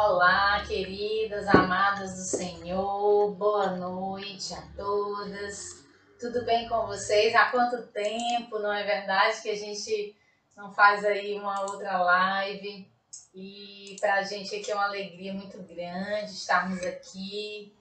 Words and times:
Olá, 0.00 0.64
queridas, 0.64 1.48
amadas 1.48 2.14
do 2.14 2.22
Senhor, 2.22 3.34
boa 3.34 3.72
noite 3.72 4.54
a 4.54 4.62
todas. 4.76 5.84
Tudo 6.20 6.44
bem 6.44 6.68
com 6.68 6.86
vocês? 6.86 7.34
Há 7.34 7.46
quanto 7.46 7.82
tempo, 7.88 8.60
não 8.60 8.72
é 8.72 8.84
verdade, 8.84 9.42
que 9.42 9.50
a 9.50 9.56
gente 9.56 10.14
não 10.56 10.72
faz 10.72 11.04
aí 11.04 11.36
uma 11.36 11.62
outra 11.62 11.98
live? 12.00 12.88
E 13.34 13.96
para 13.98 14.14
a 14.14 14.22
gente 14.22 14.54
aqui 14.54 14.70
é 14.70 14.74
uma 14.76 14.86
alegria 14.86 15.34
muito 15.34 15.60
grande 15.64 16.30
estarmos 16.30 16.80
aqui, 16.86 17.74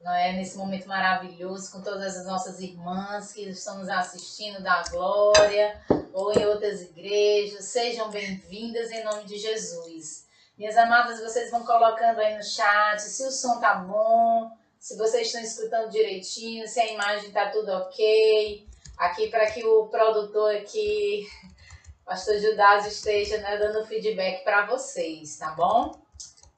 não 0.00 0.14
é? 0.14 0.32
Nesse 0.32 0.56
momento 0.56 0.88
maravilhoso 0.88 1.70
com 1.70 1.82
todas 1.82 2.16
as 2.16 2.24
nossas 2.24 2.60
irmãs 2.60 3.34
que 3.34 3.42
estão 3.42 3.80
nos 3.80 3.90
assistindo 3.90 4.62
da 4.62 4.84
Glória 4.84 5.78
ou 6.14 6.32
em 6.32 6.46
outras 6.46 6.80
igrejas. 6.80 7.66
Sejam 7.66 8.10
bem-vindas 8.10 8.90
em 8.90 9.04
nome 9.04 9.24
de 9.24 9.36
Jesus. 9.36 10.27
Minhas 10.58 10.76
amadas, 10.76 11.20
vocês 11.20 11.52
vão 11.52 11.64
colocando 11.64 12.18
aí 12.18 12.36
no 12.36 12.42
chat 12.42 13.00
se 13.00 13.24
o 13.24 13.30
som 13.30 13.60
tá 13.60 13.76
bom, 13.76 14.50
se 14.76 14.96
vocês 14.98 15.28
estão 15.28 15.40
escutando 15.40 15.88
direitinho, 15.88 16.66
se 16.66 16.80
a 16.80 16.92
imagem 16.92 17.30
tá 17.30 17.48
tudo 17.48 17.70
ok. 17.70 18.66
Aqui 18.98 19.28
para 19.28 19.48
que 19.52 19.64
o 19.64 19.86
produtor 19.86 20.56
aqui, 20.56 21.28
Pastor 22.04 22.40
Judas, 22.40 22.86
esteja 22.86 23.38
né, 23.38 23.56
dando 23.56 23.86
feedback 23.86 24.42
para 24.42 24.66
vocês, 24.66 25.38
tá 25.38 25.52
bom? 25.52 25.92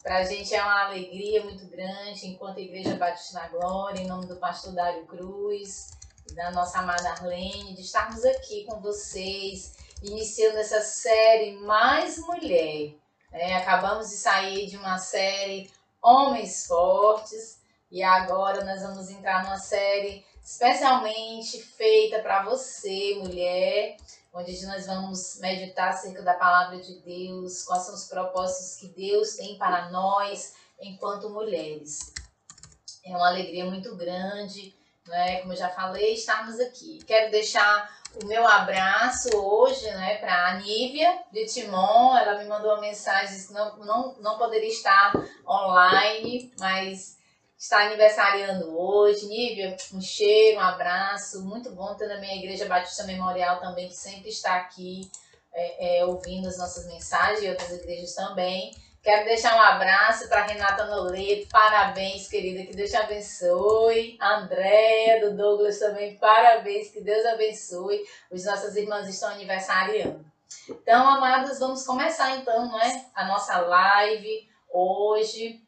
Para 0.02 0.20
a 0.20 0.24
gente 0.24 0.54
é 0.54 0.62
uma 0.62 0.86
alegria 0.86 1.44
muito 1.44 1.66
grande, 1.66 2.26
enquanto 2.26 2.56
a 2.56 2.62
Igreja 2.62 2.96
Batista 2.96 3.38
na 3.38 3.48
Glória, 3.48 4.00
em 4.00 4.06
nome 4.06 4.24
do 4.24 4.36
pastor 4.36 4.72
Dário 4.72 5.04
Cruz 5.04 5.90
e 6.30 6.34
da 6.34 6.50
nossa 6.52 6.78
amada 6.78 7.10
Arlene, 7.10 7.74
de 7.74 7.82
estarmos 7.82 8.24
aqui 8.24 8.64
com 8.64 8.80
vocês, 8.80 9.74
iniciando 10.02 10.56
essa 10.56 10.80
série 10.80 11.52
Mais 11.56 12.16
Mulher 12.16 12.99
é, 13.32 13.54
acabamos 13.54 14.10
de 14.10 14.16
sair 14.16 14.66
de 14.66 14.76
uma 14.76 14.98
série 14.98 15.70
Homens 16.02 16.66
Fortes 16.66 17.60
e 17.90 18.02
agora 18.02 18.64
nós 18.64 18.82
vamos 18.82 19.08
entrar 19.10 19.44
numa 19.44 19.58
série 19.58 20.24
especialmente 20.42 21.62
feita 21.62 22.20
para 22.20 22.42
você, 22.44 23.14
mulher, 23.16 23.96
onde 24.32 24.66
nós 24.66 24.86
vamos 24.86 25.38
meditar 25.40 25.90
acerca 25.90 26.22
da 26.22 26.34
palavra 26.34 26.80
de 26.80 27.00
Deus, 27.00 27.64
quais 27.64 27.84
são 27.84 27.94
os 27.94 28.06
propósitos 28.06 28.76
que 28.76 28.88
Deus 28.88 29.34
tem 29.36 29.56
para 29.58 29.90
nós 29.90 30.54
enquanto 30.80 31.30
mulheres. 31.30 32.12
É 33.04 33.10
uma 33.10 33.28
alegria 33.28 33.64
muito 33.64 33.94
grande, 33.96 34.74
né? 35.06 35.40
como 35.40 35.52
eu 35.52 35.56
já 35.56 35.68
falei, 35.68 36.14
estarmos 36.14 36.58
aqui. 36.60 36.98
Quero 37.04 37.30
deixar 37.30 37.99
o 38.16 38.26
meu 38.26 38.46
abraço 38.46 39.28
hoje, 39.36 39.88
né, 39.90 40.16
para 40.16 40.48
a 40.48 40.54
Nívia 40.54 41.22
de 41.32 41.46
Timon. 41.46 42.16
Ela 42.16 42.38
me 42.38 42.48
mandou 42.48 42.72
uma 42.72 42.80
mensagem 42.80 43.36
não, 43.50 43.76
não, 43.78 44.14
não 44.20 44.38
poderia 44.38 44.68
estar 44.68 45.12
online, 45.46 46.52
mas 46.58 47.18
está 47.56 47.86
aniversariando 47.86 48.76
hoje. 48.76 49.26
Nívia, 49.26 49.76
um 49.94 50.00
cheiro, 50.00 50.58
um 50.58 50.62
abraço. 50.62 51.44
Muito 51.44 51.70
bom 51.70 51.94
ter 51.94 52.08
na 52.08 52.18
minha 52.18 52.36
Igreja 52.36 52.66
Batista 52.66 53.04
Memorial 53.04 53.60
também, 53.60 53.88
que 53.88 53.96
sempre 53.96 54.30
está 54.30 54.56
aqui 54.56 55.10
é, 55.52 55.98
é, 55.98 56.04
ouvindo 56.04 56.48
as 56.48 56.58
nossas 56.58 56.86
mensagens 56.86 57.42
e 57.42 57.48
outras 57.48 57.70
igrejas 57.70 58.14
também. 58.14 58.74
Quero 59.02 59.24
deixar 59.24 59.56
um 59.56 59.60
abraço 59.60 60.28
para 60.28 60.44
Renata 60.44 60.84
Noleto, 60.84 61.48
parabéns, 61.48 62.28
querida, 62.28 62.66
que 62.66 62.76
Deus 62.76 62.90
te 62.90 62.96
abençoe. 62.96 64.18
Andréia, 64.20 65.26
do 65.26 65.34
Douglas 65.34 65.78
também, 65.78 66.18
parabéns, 66.18 66.90
que 66.90 67.00
Deus 67.00 67.24
abençoe. 67.24 68.04
Os 68.30 68.44
nossas 68.44 68.76
irmãs 68.76 69.08
estão 69.08 69.30
aniversariando. 69.30 70.22
Então, 70.68 71.08
amados, 71.08 71.58
vamos 71.58 71.82
começar 71.86 72.36
então, 72.36 72.66
não 72.66 72.78
é? 72.78 73.06
A 73.14 73.24
nossa 73.26 73.58
live 73.60 74.46
hoje. 74.68 75.64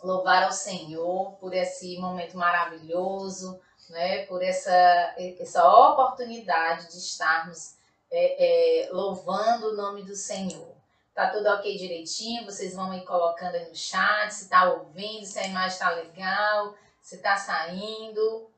Louvar 0.00 0.44
ao 0.44 0.52
Senhor 0.52 1.32
por 1.40 1.52
esse 1.52 1.98
momento 1.98 2.36
maravilhoso, 2.36 3.60
né? 3.90 4.26
por 4.26 4.42
essa, 4.42 5.14
essa 5.40 5.66
oportunidade 5.66 6.90
de 6.90 6.98
estarmos 6.98 7.74
é, 8.10 8.84
é, 8.86 8.92
louvando 8.92 9.70
o 9.70 9.76
nome 9.76 10.02
do 10.04 10.14
Senhor. 10.14 10.73
Tá 11.14 11.30
tudo 11.30 11.48
ok 11.48 11.78
direitinho? 11.78 12.44
Vocês 12.44 12.74
vão 12.74 12.92
ir 12.92 13.04
colocando 13.04 13.54
aí 13.54 13.68
no 13.68 13.76
chat, 13.76 14.32
se 14.32 14.48
tá 14.48 14.72
ouvindo, 14.72 15.24
se 15.24 15.38
a 15.38 15.46
imagem 15.46 15.78
tá 15.78 15.90
legal, 15.90 16.76
se 17.00 17.18
tá 17.18 17.36
saindo. 17.36 18.50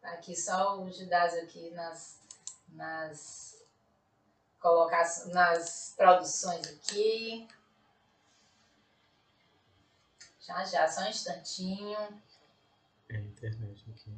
Tá 0.00 0.12
aqui 0.12 0.36
só 0.36 0.80
o 0.80 0.88
Judas 0.92 1.34
aqui 1.34 1.70
nas, 1.70 2.20
nas, 2.68 3.66
nas 5.32 5.94
produções 5.96 6.64
aqui. 6.68 7.48
Já, 10.40 10.64
já, 10.64 10.86
só 10.86 11.00
um 11.00 11.08
instantinho. 11.08 11.98
É 13.08 13.18
internet 13.18 13.84
aqui. 13.90 14.12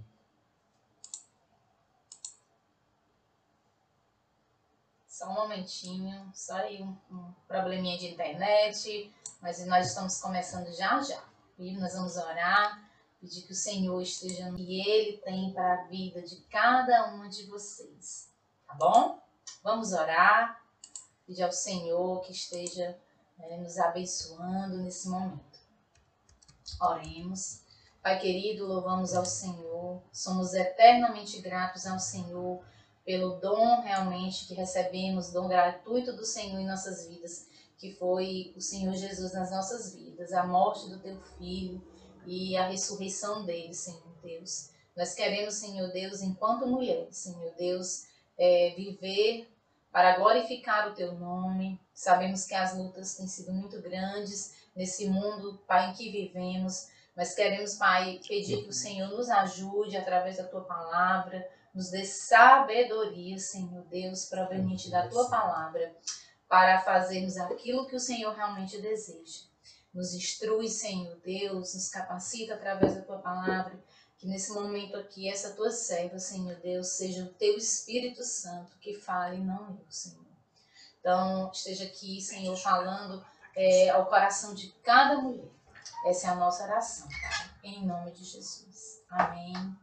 Só 5.16 5.30
um 5.30 5.34
momentinho, 5.34 6.30
só 6.34 6.56
aí 6.56 6.82
um, 6.82 6.94
um 7.10 7.32
probleminha 7.48 7.96
de 7.96 8.08
internet, 8.08 9.10
mas 9.40 9.64
nós 9.64 9.88
estamos 9.88 10.20
começando 10.20 10.70
já 10.76 11.00
já. 11.00 11.24
E 11.58 11.74
nós 11.78 11.94
vamos 11.94 12.18
orar, 12.18 12.86
pedir 13.18 13.40
que 13.46 13.52
o 13.52 13.56
Senhor 13.56 13.98
esteja 14.02 14.50
no 14.50 14.58
que 14.58 14.78
Ele 14.78 15.16
tem 15.16 15.54
para 15.54 15.72
a 15.72 15.84
vida 15.84 16.20
de 16.20 16.36
cada 16.50 17.06
uma 17.06 17.30
de 17.30 17.46
vocês. 17.46 18.30
Tá 18.66 18.74
bom? 18.74 19.18
Vamos 19.62 19.94
orar, 19.94 20.62
pedir 21.26 21.44
ao 21.44 21.52
Senhor 21.52 22.20
que 22.20 22.32
esteja 22.32 22.94
né, 23.38 23.56
nos 23.56 23.78
abençoando 23.78 24.76
nesse 24.82 25.08
momento. 25.08 25.58
Oremos. 26.78 27.62
Pai 28.02 28.18
querido, 28.20 28.66
louvamos 28.66 29.14
ao 29.14 29.24
Senhor, 29.24 30.02
somos 30.12 30.52
eternamente 30.52 31.40
gratos 31.40 31.86
ao 31.86 31.98
Senhor 31.98 32.62
pelo 33.06 33.36
dom 33.36 33.82
realmente 33.82 34.48
que 34.48 34.54
recebemos, 34.54 35.32
dom 35.32 35.46
gratuito 35.46 36.12
do 36.12 36.24
Senhor 36.24 36.58
em 36.58 36.66
nossas 36.66 37.06
vidas, 37.06 37.46
que 37.78 37.94
foi 37.94 38.52
o 38.56 38.60
Senhor 38.60 38.92
Jesus 38.94 39.32
nas 39.32 39.52
nossas 39.52 39.94
vidas, 39.94 40.32
a 40.32 40.44
morte 40.44 40.90
do 40.90 40.98
teu 40.98 41.16
filho 41.38 41.80
e 42.26 42.56
a 42.56 42.68
ressurreição 42.68 43.46
dele, 43.46 43.72
Senhor 43.72 44.12
Deus. 44.20 44.70
Nós 44.96 45.14
queremos, 45.14 45.54
Senhor 45.54 45.92
Deus, 45.92 46.20
enquanto 46.20 46.66
mulheres, 46.66 47.18
Senhor 47.18 47.54
Deus, 47.56 48.06
é, 48.36 48.74
viver 48.74 49.48
para 49.92 50.18
glorificar 50.18 50.90
o 50.90 50.94
teu 50.94 51.14
nome. 51.14 51.80
Sabemos 51.94 52.44
que 52.44 52.54
as 52.54 52.76
lutas 52.76 53.14
têm 53.14 53.28
sido 53.28 53.52
muito 53.52 53.80
grandes 53.80 54.54
nesse 54.74 55.08
mundo, 55.08 55.62
Pai, 55.66 55.90
em 55.90 55.94
que 55.94 56.10
vivemos, 56.10 56.88
mas 57.14 57.34
queremos, 57.34 57.74
Pai, 57.76 58.20
pedir 58.26 58.64
que 58.64 58.70
o 58.70 58.72
Senhor 58.72 59.08
nos 59.10 59.30
ajude 59.30 59.96
através 59.96 60.38
da 60.38 60.44
tua 60.44 60.62
palavra, 60.62 61.48
nos 61.76 61.90
dê 61.90 62.06
sabedoria, 62.06 63.38
Senhor 63.38 63.84
Deus, 63.84 64.24
proveniente 64.24 64.90
da 64.90 65.06
tua 65.08 65.28
palavra, 65.28 65.94
para 66.48 66.80
fazermos 66.80 67.36
aquilo 67.36 67.86
que 67.86 67.94
o 67.94 68.00
Senhor 68.00 68.34
realmente 68.34 68.80
deseja. 68.80 69.42
Nos 69.92 70.14
instrui, 70.14 70.68
Senhor 70.68 71.14
Deus, 71.22 71.74
nos 71.74 71.90
capacita 71.90 72.54
através 72.54 72.94
da 72.94 73.02
tua 73.02 73.18
palavra. 73.18 73.78
Que 74.16 74.26
nesse 74.26 74.54
momento 74.54 74.96
aqui, 74.96 75.28
essa 75.28 75.50
tua 75.50 75.70
serva, 75.70 76.18
Senhor 76.18 76.54
Deus, 76.56 76.88
seja 76.88 77.24
o 77.24 77.34
teu 77.34 77.58
Espírito 77.58 78.24
Santo 78.24 78.72
que 78.78 78.94
fale, 78.94 79.36
não 79.36 79.68
eu, 79.68 79.84
Senhor. 79.90 80.24
Então, 80.98 81.50
esteja 81.52 81.84
aqui, 81.84 82.22
Senhor, 82.22 82.56
falando 82.56 83.22
é, 83.54 83.90
ao 83.90 84.06
coração 84.06 84.54
de 84.54 84.72
cada 84.82 85.20
mulher. 85.20 85.50
Essa 86.06 86.28
é 86.28 86.30
a 86.30 86.36
nossa 86.36 86.64
oração. 86.64 87.06
Em 87.62 87.86
nome 87.86 88.12
de 88.12 88.24
Jesus. 88.24 89.02
Amém. 89.10 89.76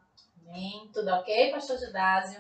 Amém? 0.54 0.88
Tudo 0.94 1.10
ok, 1.10 1.50
pastor 1.50 1.80
Judásio? 1.80 2.40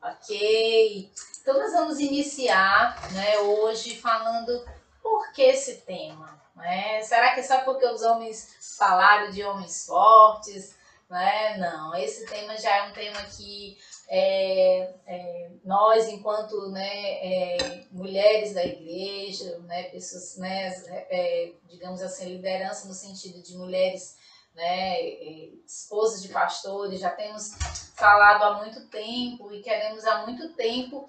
Ok. 0.00 1.10
Então 1.40 1.58
nós 1.58 1.72
vamos 1.72 1.98
iniciar 1.98 2.96
né, 3.10 3.36
hoje 3.40 3.96
falando 3.96 4.64
por 5.02 5.32
que 5.32 5.42
esse 5.42 5.78
tema. 5.78 6.40
Né? 6.54 7.02
Será 7.02 7.34
que 7.34 7.40
é 7.40 7.42
só 7.42 7.62
porque 7.62 7.84
os 7.84 8.02
homens 8.02 8.76
falaram 8.78 9.32
de 9.32 9.42
homens 9.42 9.84
fortes? 9.86 10.76
Né? 11.10 11.56
Não, 11.58 11.92
esse 11.96 12.26
tema 12.26 12.56
já 12.56 12.76
é 12.76 12.82
um 12.88 12.92
tema 12.92 13.20
que 13.24 13.76
é, 14.08 14.94
é, 15.04 15.50
nós, 15.64 16.06
enquanto 16.06 16.70
né, 16.70 16.86
é, 16.86 17.86
mulheres 17.90 18.54
da 18.54 18.64
igreja, 18.64 19.58
né, 19.64 19.82
pessoas, 19.90 20.36
né, 20.36 20.68
é, 21.10 21.50
digamos 21.68 22.02
assim, 22.02 22.36
liderança 22.36 22.86
no 22.86 22.94
sentido 22.94 23.42
de 23.42 23.56
mulheres 23.56 24.21
né, 24.54 25.00
esposas 25.66 26.22
de 26.22 26.28
pastores, 26.28 27.00
já 27.00 27.10
temos 27.10 27.54
falado 27.94 28.42
há 28.42 28.58
muito 28.58 28.86
tempo 28.88 29.52
e 29.52 29.62
queremos 29.62 30.04
há 30.04 30.26
muito 30.26 30.50
tempo 30.54 31.08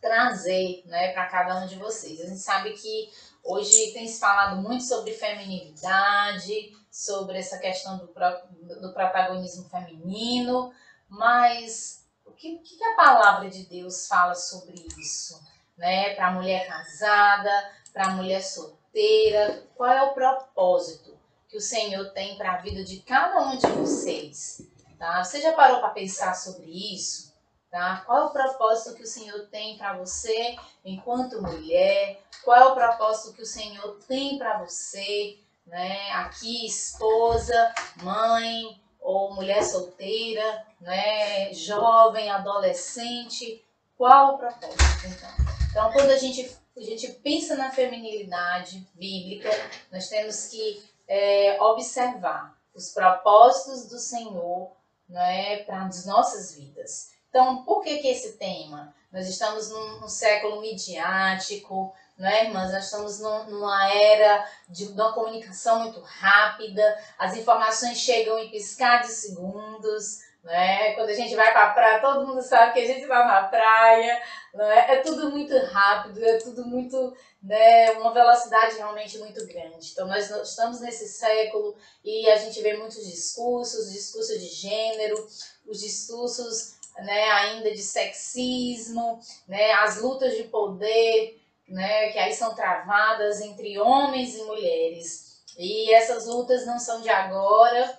trazer 0.00 0.82
né, 0.86 1.12
para 1.12 1.26
cada 1.26 1.60
um 1.60 1.66
de 1.66 1.76
vocês. 1.76 2.20
A 2.20 2.26
gente 2.26 2.40
sabe 2.40 2.72
que 2.72 3.10
hoje 3.42 3.92
tem 3.92 4.06
se 4.06 4.20
falado 4.20 4.60
muito 4.60 4.84
sobre 4.84 5.12
feminilidade, 5.12 6.72
sobre 6.90 7.38
essa 7.38 7.58
questão 7.58 7.98
do, 7.98 8.06
do 8.06 8.92
protagonismo 8.92 9.68
feminino, 9.68 10.72
mas 11.08 12.06
o 12.24 12.32
que, 12.32 12.58
que 12.58 12.84
a 12.84 12.96
palavra 12.96 13.48
de 13.48 13.64
Deus 13.64 14.06
fala 14.06 14.34
sobre 14.34 14.74
isso? 14.98 15.42
né? 15.76 16.14
Para 16.14 16.28
a 16.28 16.32
mulher 16.32 16.66
casada, 16.66 17.70
para 17.92 18.06
a 18.06 18.10
mulher 18.10 18.42
solteira. 18.42 19.66
Qual 19.74 19.90
é 19.90 20.02
o 20.02 20.14
propósito 20.14 21.13
que 21.54 21.58
o 21.58 21.60
Senhor 21.60 22.10
tem 22.10 22.36
para 22.36 22.54
a 22.54 22.56
vida 22.56 22.82
de 22.82 22.98
cada 23.02 23.40
um 23.46 23.56
de 23.56 23.68
vocês? 23.68 24.60
Tá? 24.98 25.22
Você 25.22 25.40
já 25.40 25.52
parou 25.52 25.78
para 25.78 25.90
pensar 25.90 26.34
sobre 26.34 26.66
isso? 26.66 27.32
Tá? 27.70 28.02
Qual 28.04 28.18
é 28.18 28.24
o 28.24 28.30
propósito 28.30 28.96
que 28.96 29.04
o 29.04 29.06
Senhor 29.06 29.46
tem 29.52 29.78
para 29.78 29.96
você 29.96 30.56
enquanto 30.84 31.40
mulher? 31.40 32.20
Qual 32.42 32.56
é 32.56 32.64
o 32.64 32.74
propósito 32.74 33.36
que 33.36 33.42
o 33.42 33.46
Senhor 33.46 34.00
tem 34.08 34.36
para 34.36 34.64
você, 34.64 35.38
né? 35.64 36.10
Aqui, 36.14 36.66
esposa, 36.66 37.72
mãe 38.02 38.82
ou 39.00 39.32
mulher 39.34 39.62
solteira, 39.62 40.66
né? 40.80 41.54
Jovem, 41.54 42.32
adolescente. 42.32 43.64
Qual 43.96 44.34
o 44.34 44.38
propósito, 44.38 45.06
então? 45.06 45.30
Então, 45.70 45.92
quando 45.92 46.10
a 46.10 46.18
gente, 46.18 46.50
a 46.76 46.80
gente 46.80 47.12
pensa 47.22 47.54
na 47.54 47.70
feminilidade 47.70 48.84
bíblica, 48.94 49.50
nós 49.92 50.08
temos 50.08 50.48
que 50.48 50.93
é, 51.08 51.60
observar 51.60 52.56
os 52.74 52.90
propósitos 52.90 53.86
do 53.88 53.98
Senhor 53.98 54.72
né, 55.08 55.58
para 55.64 55.84
as 55.84 56.06
nossas 56.06 56.54
vidas. 56.54 57.10
Então, 57.28 57.64
por 57.64 57.82
que, 57.82 57.98
que 57.98 58.08
esse 58.08 58.32
tema? 58.32 58.94
Nós 59.12 59.28
estamos 59.28 59.70
num, 59.70 60.00
num 60.00 60.08
século 60.08 60.60
midiático, 60.60 61.94
não 62.16 62.28
é, 62.28 62.46
irmãs? 62.46 62.72
Nós 62.72 62.84
estamos 62.84 63.20
num, 63.20 63.44
numa 63.50 63.92
era 63.92 64.48
de, 64.68 64.86
de 64.86 64.92
uma 64.92 65.12
comunicação 65.12 65.80
muito 65.80 66.00
rápida, 66.00 66.98
as 67.18 67.36
informações 67.36 67.98
chegam 67.98 68.38
em 68.38 68.50
piscar 68.50 69.02
de 69.02 69.08
segundos, 69.08 70.20
né? 70.44 70.92
Quando 70.92 71.08
a 71.08 71.14
gente 71.14 71.34
vai 71.34 71.50
para 71.52 71.68
a 71.68 71.70
praia, 71.70 72.00
todo 72.00 72.26
mundo 72.26 72.42
sabe 72.42 72.74
que 72.74 72.80
a 72.80 72.86
gente 72.86 73.02
está 73.02 73.24
na 73.24 73.44
praia, 73.44 74.22
né? 74.52 74.92
É 74.92 74.96
tudo 74.98 75.30
muito 75.30 75.56
rápido, 75.66 76.22
é 76.22 76.36
tudo 76.36 76.66
muito, 76.66 77.16
né? 77.42 77.92
Uma 77.92 78.12
velocidade 78.12 78.76
realmente 78.76 79.18
muito 79.18 79.44
grande. 79.46 79.90
Então 79.90 80.06
nós 80.06 80.30
estamos 80.30 80.80
nesse 80.80 81.08
século 81.08 81.74
e 82.04 82.28
a 82.30 82.36
gente 82.36 82.60
vê 82.60 82.76
muitos 82.76 83.06
discursos, 83.06 83.90
discurso 83.90 84.38
de 84.38 84.46
gênero, 84.46 85.26
os 85.66 85.80
discursos, 85.80 86.74
né? 86.98 87.30
Ainda 87.30 87.70
de 87.70 87.82
sexismo, 87.82 89.18
né? 89.48 89.72
As 89.72 90.02
lutas 90.02 90.36
de 90.36 90.44
poder, 90.44 91.40
né? 91.66 92.12
Que 92.12 92.18
aí 92.18 92.34
são 92.34 92.54
travadas 92.54 93.40
entre 93.40 93.78
homens 93.78 94.34
e 94.34 94.42
mulheres. 94.42 95.42
E 95.56 95.94
essas 95.94 96.26
lutas 96.26 96.66
não 96.66 96.78
são 96.78 97.00
de 97.00 97.08
agora, 97.08 97.98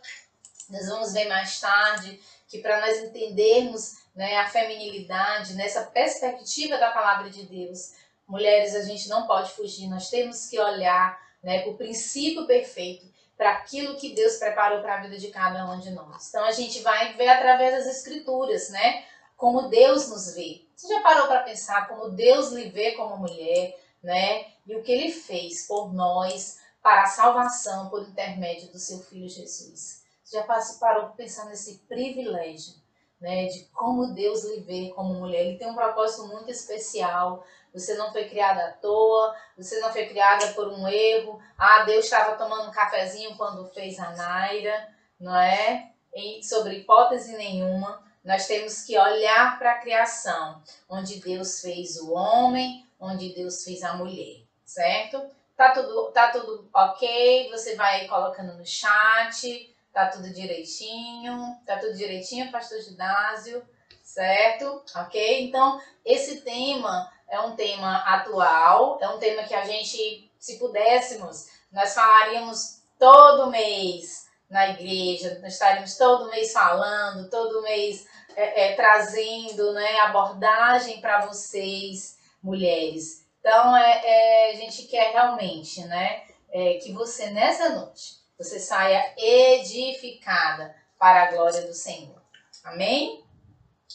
nós 0.69 0.87
vamos 0.87 1.13
ver 1.13 1.25
mais 1.27 1.59
tarde 1.59 2.19
que 2.55 2.61
para 2.61 2.79
nós 2.81 2.97
entendermos 3.03 3.97
né, 4.15 4.37
a 4.37 4.47
feminilidade 4.47 5.53
nessa 5.55 5.83
perspectiva 5.83 6.77
da 6.77 6.91
palavra 6.91 7.29
de 7.29 7.43
Deus, 7.43 7.93
mulheres, 8.27 8.75
a 8.75 8.81
gente 8.81 9.09
não 9.09 9.27
pode 9.27 9.51
fugir, 9.51 9.87
nós 9.89 10.09
temos 10.09 10.47
que 10.47 10.59
olhar 10.59 11.19
né, 11.43 11.61
para 11.61 11.71
o 11.71 11.77
princípio 11.77 12.47
perfeito, 12.47 13.05
para 13.37 13.51
aquilo 13.51 13.97
que 13.97 14.15
Deus 14.15 14.37
preparou 14.37 14.81
para 14.81 14.95
a 14.95 15.01
vida 15.01 15.17
de 15.17 15.27
cada 15.27 15.69
um 15.69 15.79
de 15.79 15.91
nós. 15.91 16.29
Então 16.29 16.45
a 16.45 16.51
gente 16.51 16.79
vai 16.79 17.13
ver 17.13 17.27
através 17.27 17.73
das 17.73 17.97
escrituras, 17.97 18.69
né? 18.69 19.03
Como 19.35 19.67
Deus 19.67 20.07
nos 20.07 20.33
vê. 20.33 20.61
Você 20.73 20.87
já 20.87 21.01
parou 21.01 21.27
para 21.27 21.43
pensar 21.43 21.85
como 21.89 22.11
Deus 22.11 22.53
lhe 22.53 22.69
vê 22.69 22.93
como 22.93 23.17
mulher, 23.17 23.77
né? 24.01 24.45
E 24.65 24.73
o 24.73 24.81
que 24.81 24.89
ele 24.89 25.11
fez 25.11 25.67
por 25.67 25.93
nós 25.93 26.59
para 26.81 27.03
a 27.03 27.07
salvação 27.07 27.89
por 27.89 28.07
intermédio 28.07 28.71
do 28.71 28.79
seu 28.79 28.99
filho 28.99 29.27
Jesus 29.27 30.04
já 30.31 30.43
parou 30.79 31.09
pensar 31.09 31.45
nesse 31.45 31.79
privilégio, 31.87 32.73
né, 33.21 33.45
de 33.45 33.65
como 33.65 34.13
Deus 34.13 34.43
lhe 34.43 34.61
vê 34.61 34.91
como 34.95 35.13
mulher. 35.13 35.45
Ele 35.45 35.57
tem 35.57 35.69
um 35.69 35.75
propósito 35.75 36.27
muito 36.27 36.49
especial. 36.49 37.45
Você 37.73 37.95
não 37.95 38.11
foi 38.11 38.27
criada 38.27 38.65
à 38.65 38.71
toa, 38.71 39.35
você 39.57 39.79
não 39.79 39.91
foi 39.91 40.07
criada 40.07 40.47
por 40.53 40.67
um 40.67 40.87
erro. 40.87 41.39
Ah, 41.57 41.83
Deus 41.83 42.05
estava 42.05 42.35
tomando 42.35 42.69
um 42.69 42.71
cafezinho 42.71 43.35
quando 43.37 43.69
fez 43.73 43.99
a 43.99 44.11
Naira, 44.11 44.89
não 45.19 45.35
é? 45.35 45.91
E 46.13 46.41
sobre 46.43 46.77
hipótese 46.77 47.35
nenhuma, 47.35 48.01
nós 48.23 48.47
temos 48.47 48.83
que 48.83 48.97
olhar 48.97 49.59
para 49.59 49.73
a 49.73 49.79
criação, 49.79 50.63
onde 50.89 51.19
Deus 51.19 51.61
fez 51.61 51.97
o 51.97 52.13
homem, 52.13 52.87
onde 52.99 53.33
Deus 53.35 53.63
fez 53.63 53.83
a 53.83 53.93
mulher, 53.93 54.43
certo? 54.63 55.21
Tá 55.55 55.71
tudo, 55.71 56.11
tá 56.11 56.31
tudo 56.31 56.69
ok? 56.73 57.49
Você 57.51 57.75
vai 57.75 58.07
colocando 58.07 58.57
no 58.57 58.65
chat 58.65 59.74
Tá 59.95 60.07
tudo 60.07 60.29
direitinho? 60.29 61.57
Tá 61.65 61.77
tudo 61.77 61.95
direitinho, 61.95 62.51
pastor 62.51 62.81
Ginásio? 62.81 63.65
Certo? 64.03 64.83
Ok? 64.93 65.47
Então, 65.47 65.81
esse 66.03 66.41
tema 66.41 67.09
é 67.29 67.39
um 67.39 67.55
tema 67.55 67.99
atual, 67.99 68.99
é 69.01 69.07
um 69.07 69.19
tema 69.19 69.43
que 69.43 69.55
a 69.55 69.63
gente, 69.63 70.29
se 70.37 70.59
pudéssemos, 70.59 71.47
nós 71.71 71.93
falaríamos 71.93 72.81
todo 72.99 73.49
mês 73.49 74.27
na 74.49 74.67
igreja, 74.67 75.39
nós 75.41 75.53
estaríamos 75.53 75.95
todo 75.95 76.29
mês 76.29 76.51
falando, 76.51 77.29
todo 77.29 77.61
mês 77.61 78.05
é, 78.35 78.65
é, 78.65 78.75
trazendo 78.75 79.71
né, 79.71 79.99
abordagem 80.01 80.99
para 80.99 81.25
vocês, 81.25 82.17
mulheres. 82.43 83.25
Então, 83.39 83.73
é, 83.77 84.01
é, 84.03 84.51
a 84.51 84.55
gente 84.55 84.87
quer 84.87 85.13
realmente 85.13 85.85
né, 85.85 86.25
é, 86.51 86.73
que 86.79 86.91
você, 86.91 87.29
nessa 87.29 87.69
noite, 87.69 88.24
você 88.37 88.59
saia 88.59 89.13
edificada 89.17 90.75
para 90.99 91.23
a 91.23 91.31
glória 91.31 91.61
do 91.61 91.73
Senhor. 91.73 92.21
Amém? 92.63 93.23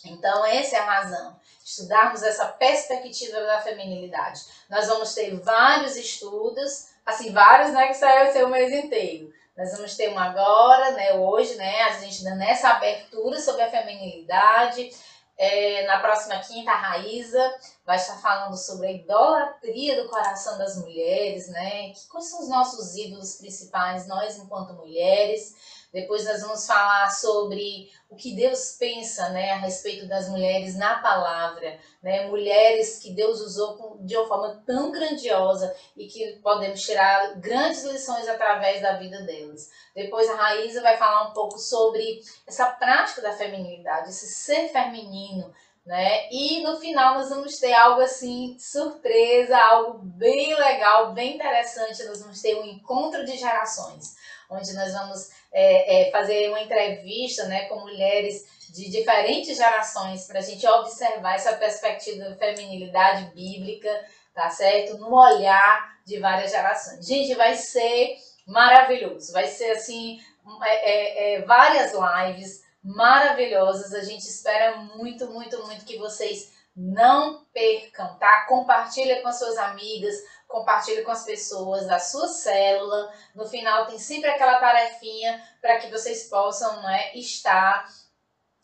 Então, 0.04 0.44
essa 0.46 0.76
é 0.76 0.78
a 0.78 0.84
razão. 0.84 1.38
Estudarmos 1.64 2.22
essa 2.22 2.46
perspectiva 2.46 3.40
da 3.42 3.60
feminilidade. 3.60 4.40
Nós 4.68 4.86
vamos 4.86 5.14
ter 5.14 5.34
vários 5.40 5.96
estudos, 5.96 6.88
assim, 7.04 7.32
vários, 7.32 7.72
né, 7.72 7.88
que 7.88 7.94
saiu 7.94 8.46
o 8.46 8.50
mês 8.50 8.72
inteiro. 8.72 9.32
Nós 9.56 9.72
vamos 9.72 9.94
ter 9.96 10.08
um 10.10 10.18
agora, 10.18 10.92
né, 10.92 11.14
hoje, 11.14 11.54
né, 11.56 11.82
a 11.82 11.92
gente 12.00 12.24
dando 12.24 12.42
essa 12.42 12.70
abertura 12.70 13.38
sobre 13.38 13.62
a 13.62 13.70
feminilidade. 13.70 14.90
É, 15.42 15.86
na 15.86 15.98
próxima 16.00 16.38
quinta, 16.40 16.70
a 16.70 16.76
Raíza 16.76 17.40
vai 17.86 17.96
estar 17.96 18.20
falando 18.20 18.54
sobre 18.58 18.88
a 18.88 18.92
idolatria 18.92 20.02
do 20.02 20.06
coração 20.06 20.58
das 20.58 20.76
mulheres, 20.76 21.48
né? 21.48 21.94
Quais 22.10 22.26
são 22.26 22.42
os 22.42 22.48
nossos 22.50 22.94
ídolos 22.94 23.36
principais, 23.36 24.06
nós 24.06 24.36
enquanto 24.36 24.74
mulheres. 24.74 25.79
Depois 25.92 26.24
nós 26.24 26.40
vamos 26.40 26.66
falar 26.66 27.10
sobre 27.10 27.90
o 28.08 28.14
que 28.14 28.34
Deus 28.34 28.76
pensa 28.78 29.28
né, 29.30 29.50
a 29.50 29.56
respeito 29.56 30.06
das 30.06 30.28
mulheres 30.28 30.76
na 30.76 31.00
palavra. 31.00 31.78
Né? 32.02 32.26
Mulheres 32.26 32.98
que 33.00 33.12
Deus 33.12 33.40
usou 33.40 33.98
de 34.00 34.16
uma 34.16 34.26
forma 34.26 34.62
tão 34.64 34.92
grandiosa 34.92 35.74
e 35.96 36.06
que 36.06 36.38
podemos 36.42 36.80
tirar 36.80 37.34
grandes 37.40 37.82
lições 37.84 38.28
através 38.28 38.80
da 38.80 38.92
vida 38.94 39.22
delas. 39.22 39.68
Depois 39.94 40.28
a 40.30 40.36
Raíza 40.36 40.80
vai 40.80 40.96
falar 40.96 41.28
um 41.28 41.32
pouco 41.32 41.58
sobre 41.58 42.20
essa 42.46 42.66
prática 42.66 43.20
da 43.20 43.32
feminilidade, 43.32 44.10
esse 44.10 44.28
ser 44.28 44.68
feminino. 44.68 45.52
Né? 45.84 46.30
E 46.30 46.62
no 46.62 46.78
final 46.78 47.14
nós 47.14 47.30
vamos 47.30 47.58
ter 47.58 47.72
algo 47.72 48.00
assim, 48.00 48.56
surpresa, 48.60 49.58
algo 49.58 49.98
bem 49.98 50.54
legal, 50.54 51.12
bem 51.12 51.34
interessante. 51.34 52.04
Nós 52.04 52.20
vamos 52.20 52.40
ter 52.40 52.54
um 52.54 52.64
encontro 52.64 53.24
de 53.24 53.36
gerações 53.36 54.14
onde 54.50 54.72
nós 54.72 54.92
vamos 54.92 55.30
é, 55.52 56.08
é, 56.08 56.10
fazer 56.10 56.48
uma 56.48 56.62
entrevista 56.62 57.46
né, 57.46 57.66
com 57.66 57.80
mulheres 57.80 58.44
de 58.72 58.88
diferentes 58.88 59.56
gerações 59.56 60.26
para 60.26 60.38
a 60.38 60.42
gente 60.42 60.66
observar 60.66 61.34
essa 61.34 61.54
perspectiva 61.54 62.30
da 62.30 62.36
feminilidade 62.36 63.32
bíblica, 63.34 63.90
tá 64.32 64.48
certo? 64.48 64.96
No 64.98 65.12
olhar 65.12 65.98
de 66.06 66.18
várias 66.18 66.50
gerações. 66.50 67.04
Gente, 67.06 67.34
vai 67.34 67.54
ser 67.56 68.16
maravilhoso, 68.46 69.32
vai 69.32 69.46
ser 69.46 69.72
assim, 69.72 70.20
é, 70.62 70.90
é, 70.90 71.34
é 71.34 71.42
várias 71.42 71.92
lives 71.92 72.62
maravilhosas. 72.82 73.92
A 73.92 74.02
gente 74.02 74.22
espera 74.22 74.76
muito, 74.76 75.26
muito, 75.30 75.64
muito 75.66 75.84
que 75.84 75.98
vocês 75.98 76.52
não 76.76 77.44
percam, 77.52 78.16
tá? 78.18 78.46
Compartilha 78.46 79.20
com 79.20 79.32
suas 79.32 79.58
amigas, 79.58 80.14
compartilhe 80.50 81.02
com 81.02 81.12
as 81.12 81.24
pessoas 81.24 81.86
da 81.86 81.98
sua 81.98 82.28
célula. 82.28 83.10
No 83.34 83.48
final 83.48 83.86
tem 83.86 83.98
sempre 83.98 84.28
aquela 84.28 84.58
tarefinha 84.58 85.42
para 85.62 85.78
que 85.78 85.90
vocês 85.90 86.24
possam 86.24 86.82
né, 86.82 87.14
estar 87.14 87.88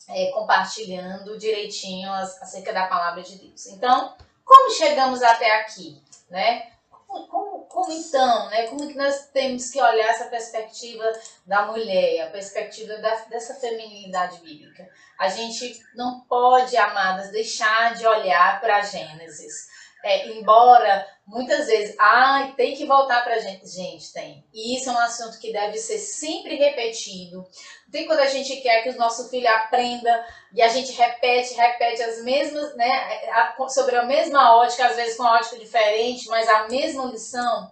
é, 0.09 0.29
compartilhando 0.31 1.37
direitinho 1.37 2.11
as, 2.11 2.39
acerca 2.41 2.73
da 2.73 2.87
palavra 2.87 3.23
de 3.23 3.37
Deus. 3.37 3.65
Então, 3.67 4.15
como 4.43 4.71
chegamos 4.71 5.23
até 5.23 5.61
aqui, 5.61 6.01
né? 6.29 6.71
Como, 6.89 7.27
como, 7.27 7.65
como, 7.65 7.91
então, 7.91 8.49
né? 8.49 8.67
Como 8.67 8.87
que 8.87 8.97
nós 8.97 9.27
temos 9.27 9.69
que 9.69 9.81
olhar 9.81 10.09
essa 10.09 10.25
perspectiva 10.25 11.05
da 11.45 11.65
mulher, 11.67 12.27
a 12.27 12.31
perspectiva 12.31 12.97
da, 12.97 13.15
dessa 13.25 13.55
feminilidade 13.55 14.39
bíblica? 14.41 14.89
A 15.17 15.29
gente 15.29 15.81
não 15.95 16.19
pode, 16.21 16.75
amadas, 16.75 17.31
deixar 17.31 17.95
de 17.95 18.05
olhar 18.05 18.59
para 18.59 18.81
Gênesis 18.81 19.67
é, 20.03 20.29
embora 20.29 21.05
muitas 21.27 21.67
vezes, 21.67 21.93
ai, 21.99 22.53
tem 22.53 22.73
que 22.73 22.85
voltar 22.85 23.23
pra 23.23 23.37
gente. 23.39 23.67
Gente, 23.67 24.13
tem. 24.13 24.45
E 24.53 24.77
isso 24.77 24.89
é 24.89 24.93
um 24.93 24.99
assunto 24.99 25.37
que 25.39 25.51
deve 25.51 25.77
ser 25.77 25.99
sempre 25.99 26.55
repetido. 26.55 27.45
Tem 27.91 28.07
quando 28.07 28.21
a 28.21 28.27
gente 28.27 28.55
quer 28.61 28.81
que 28.81 28.89
o 28.89 28.97
nosso 28.97 29.29
filho 29.29 29.47
aprenda 29.49 30.25
e 30.53 30.61
a 30.61 30.69
gente 30.69 30.93
repete, 30.93 31.53
repete 31.53 32.01
as 32.01 32.23
mesmas, 32.23 32.73
né, 32.75 33.21
sobre 33.69 33.97
a 33.97 34.03
mesma 34.03 34.55
ótica, 34.55 34.87
às 34.87 34.95
vezes 34.95 35.17
com 35.17 35.23
uma 35.23 35.35
ótica 35.35 35.57
diferente, 35.57 36.27
mas 36.29 36.47
a 36.47 36.67
mesma 36.69 37.05
lição 37.05 37.71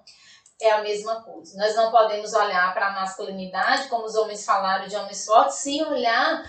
é 0.61 0.71
a 0.71 0.81
mesma 0.81 1.21
coisa. 1.23 1.57
Nós 1.57 1.75
não 1.75 1.91
podemos 1.91 2.33
olhar 2.33 2.73
para 2.73 2.87
a 2.87 2.99
masculinidade, 2.99 3.87
como 3.87 4.05
os 4.05 4.15
homens 4.15 4.45
falaram 4.45 4.87
de 4.87 4.95
homens 4.95 5.25
fortes, 5.25 5.55
sem 5.55 5.83
olhar 5.83 6.43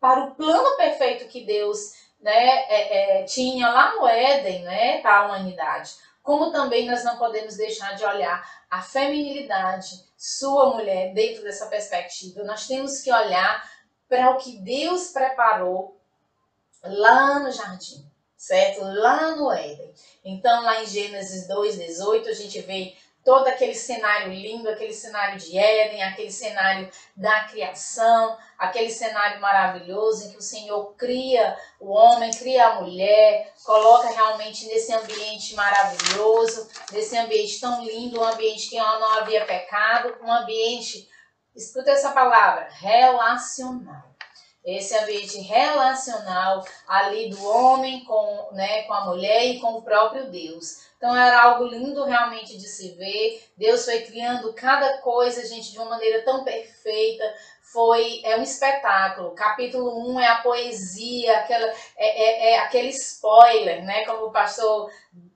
para 0.00 0.24
o 0.24 0.34
plano 0.34 0.76
perfeito 0.76 1.26
que 1.28 1.44
Deus 1.44 1.92
né, 2.20 2.64
é, 2.68 3.20
é, 3.20 3.22
tinha 3.24 3.68
lá 3.70 3.94
no 3.96 4.06
Éden 4.06 4.62
né, 4.62 5.00
para 5.00 5.18
a 5.18 5.24
humanidade. 5.26 5.90
Como 6.24 6.50
também 6.50 6.86
nós 6.86 7.04
não 7.04 7.18
podemos 7.18 7.54
deixar 7.54 7.94
de 7.96 8.02
olhar 8.02 8.42
a 8.70 8.80
feminilidade, 8.80 10.02
sua 10.16 10.70
mulher, 10.70 11.12
dentro 11.12 11.44
dessa 11.44 11.66
perspectiva. 11.66 12.42
Nós 12.44 12.66
temos 12.66 13.02
que 13.02 13.12
olhar 13.12 13.70
para 14.08 14.30
o 14.30 14.38
que 14.38 14.56
Deus 14.56 15.08
preparou 15.08 16.00
lá 16.82 17.40
no 17.40 17.52
jardim, 17.52 18.10
certo? 18.38 18.80
Lá 18.82 19.36
no 19.36 19.52
Éden. 19.52 19.92
Então, 20.24 20.62
lá 20.62 20.82
em 20.82 20.86
Gênesis 20.86 21.46
2,18, 21.46 22.26
a 22.28 22.32
gente 22.32 22.58
vê 22.62 22.96
todo 23.24 23.48
aquele 23.48 23.74
cenário 23.74 24.32
lindo, 24.32 24.68
aquele 24.68 24.92
cenário 24.92 25.38
de 25.38 25.56
Éden, 25.56 26.02
aquele 26.02 26.30
cenário 26.30 26.90
da 27.16 27.44
criação, 27.44 28.36
aquele 28.58 28.90
cenário 28.90 29.40
maravilhoso 29.40 30.26
em 30.26 30.32
que 30.32 30.38
o 30.38 30.42
Senhor 30.42 30.94
cria 30.94 31.56
o 31.80 31.90
homem, 31.90 32.30
cria 32.30 32.68
a 32.68 32.80
mulher, 32.82 33.52
coloca 33.64 34.08
realmente 34.08 34.66
nesse 34.66 34.92
ambiente 34.92 35.54
maravilhoso, 35.54 36.68
nesse 36.92 37.16
ambiente 37.16 37.58
tão 37.58 37.82
lindo, 37.84 38.20
um 38.20 38.24
ambiente 38.24 38.68
que 38.68 38.76
não 38.76 39.18
havia 39.18 39.46
pecado, 39.46 40.18
um 40.22 40.30
ambiente, 40.30 41.08
escuta 41.56 41.90
essa 41.90 42.12
palavra, 42.12 42.68
relacional 42.70 44.13
esse 44.64 44.96
ambiente 44.96 45.38
relacional 45.40 46.64
ali 46.88 47.28
do 47.28 47.44
homem 47.46 48.02
com, 48.04 48.48
né, 48.52 48.82
com 48.84 48.94
a 48.94 49.04
mulher 49.06 49.44
e 49.46 49.60
com 49.60 49.74
o 49.74 49.82
próprio 49.82 50.30
Deus. 50.30 50.84
Então 50.96 51.14
era 51.14 51.42
algo 51.42 51.66
lindo 51.66 52.02
realmente 52.04 52.56
de 52.56 52.66
se 52.66 52.92
ver. 52.92 53.44
Deus 53.58 53.84
foi 53.84 54.00
criando 54.00 54.54
cada 54.54 54.98
coisa, 54.98 55.46
gente, 55.46 55.70
de 55.70 55.78
uma 55.78 55.90
maneira 55.90 56.22
tão 56.22 56.42
perfeita. 56.42 57.24
Foi 57.74 58.20
é 58.22 58.36
um 58.36 58.42
espetáculo. 58.44 59.32
Capítulo 59.32 60.12
1 60.12 60.20
é 60.20 60.28
a 60.28 60.42
poesia, 60.42 61.38
aquela, 61.40 61.66
é, 61.66 61.72
é, 61.96 62.52
é 62.52 62.58
aquele 62.60 62.90
spoiler, 62.90 63.84
né? 63.84 64.04
Como 64.04 64.26
o 64.26 64.30
pastor 64.30 64.88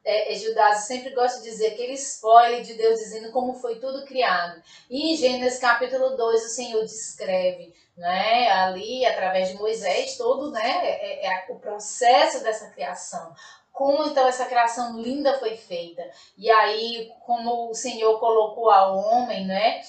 é, 0.04 0.33
é 0.33 0.75
sempre 0.76 1.11
gosta 1.11 1.42
de 1.42 1.50
dizer, 1.50 1.73
aquele 1.73 1.95
spoiler 1.95 2.62
de 2.62 2.75
Deus 2.75 3.00
dizendo 3.00 3.33
como 3.33 3.54
foi 3.54 3.80
tudo 3.80 4.04
criado. 4.04 4.62
E 4.88 5.12
em 5.12 5.16
Gênesis 5.16 5.59
capítulo 5.59 6.16
2 6.16 6.45
o 6.45 6.49
Senhor 6.49 6.85
descreve 6.85 7.75
né, 7.97 8.49
ali 8.52 9.04
através 9.04 9.49
de 9.49 9.57
Moisés 9.57 10.16
todo 10.16 10.52
né, 10.52 10.80
é, 10.85 11.26
é, 11.26 11.47
o 11.49 11.59
processo 11.59 12.45
dessa 12.45 12.71
criação 12.71 13.35
como 13.73 14.04
então 14.07 14.26
essa 14.26 14.45
criação 14.45 15.00
linda 15.00 15.38
foi 15.38 15.57
feita. 15.57 16.02
E 16.37 16.50
aí, 16.50 17.12
como 17.25 17.71
o 17.71 17.75
Senhor 17.75 18.18
colocou 18.18 18.68
ao 18.71 18.97
homem, 18.97 19.47
né? 19.47 19.83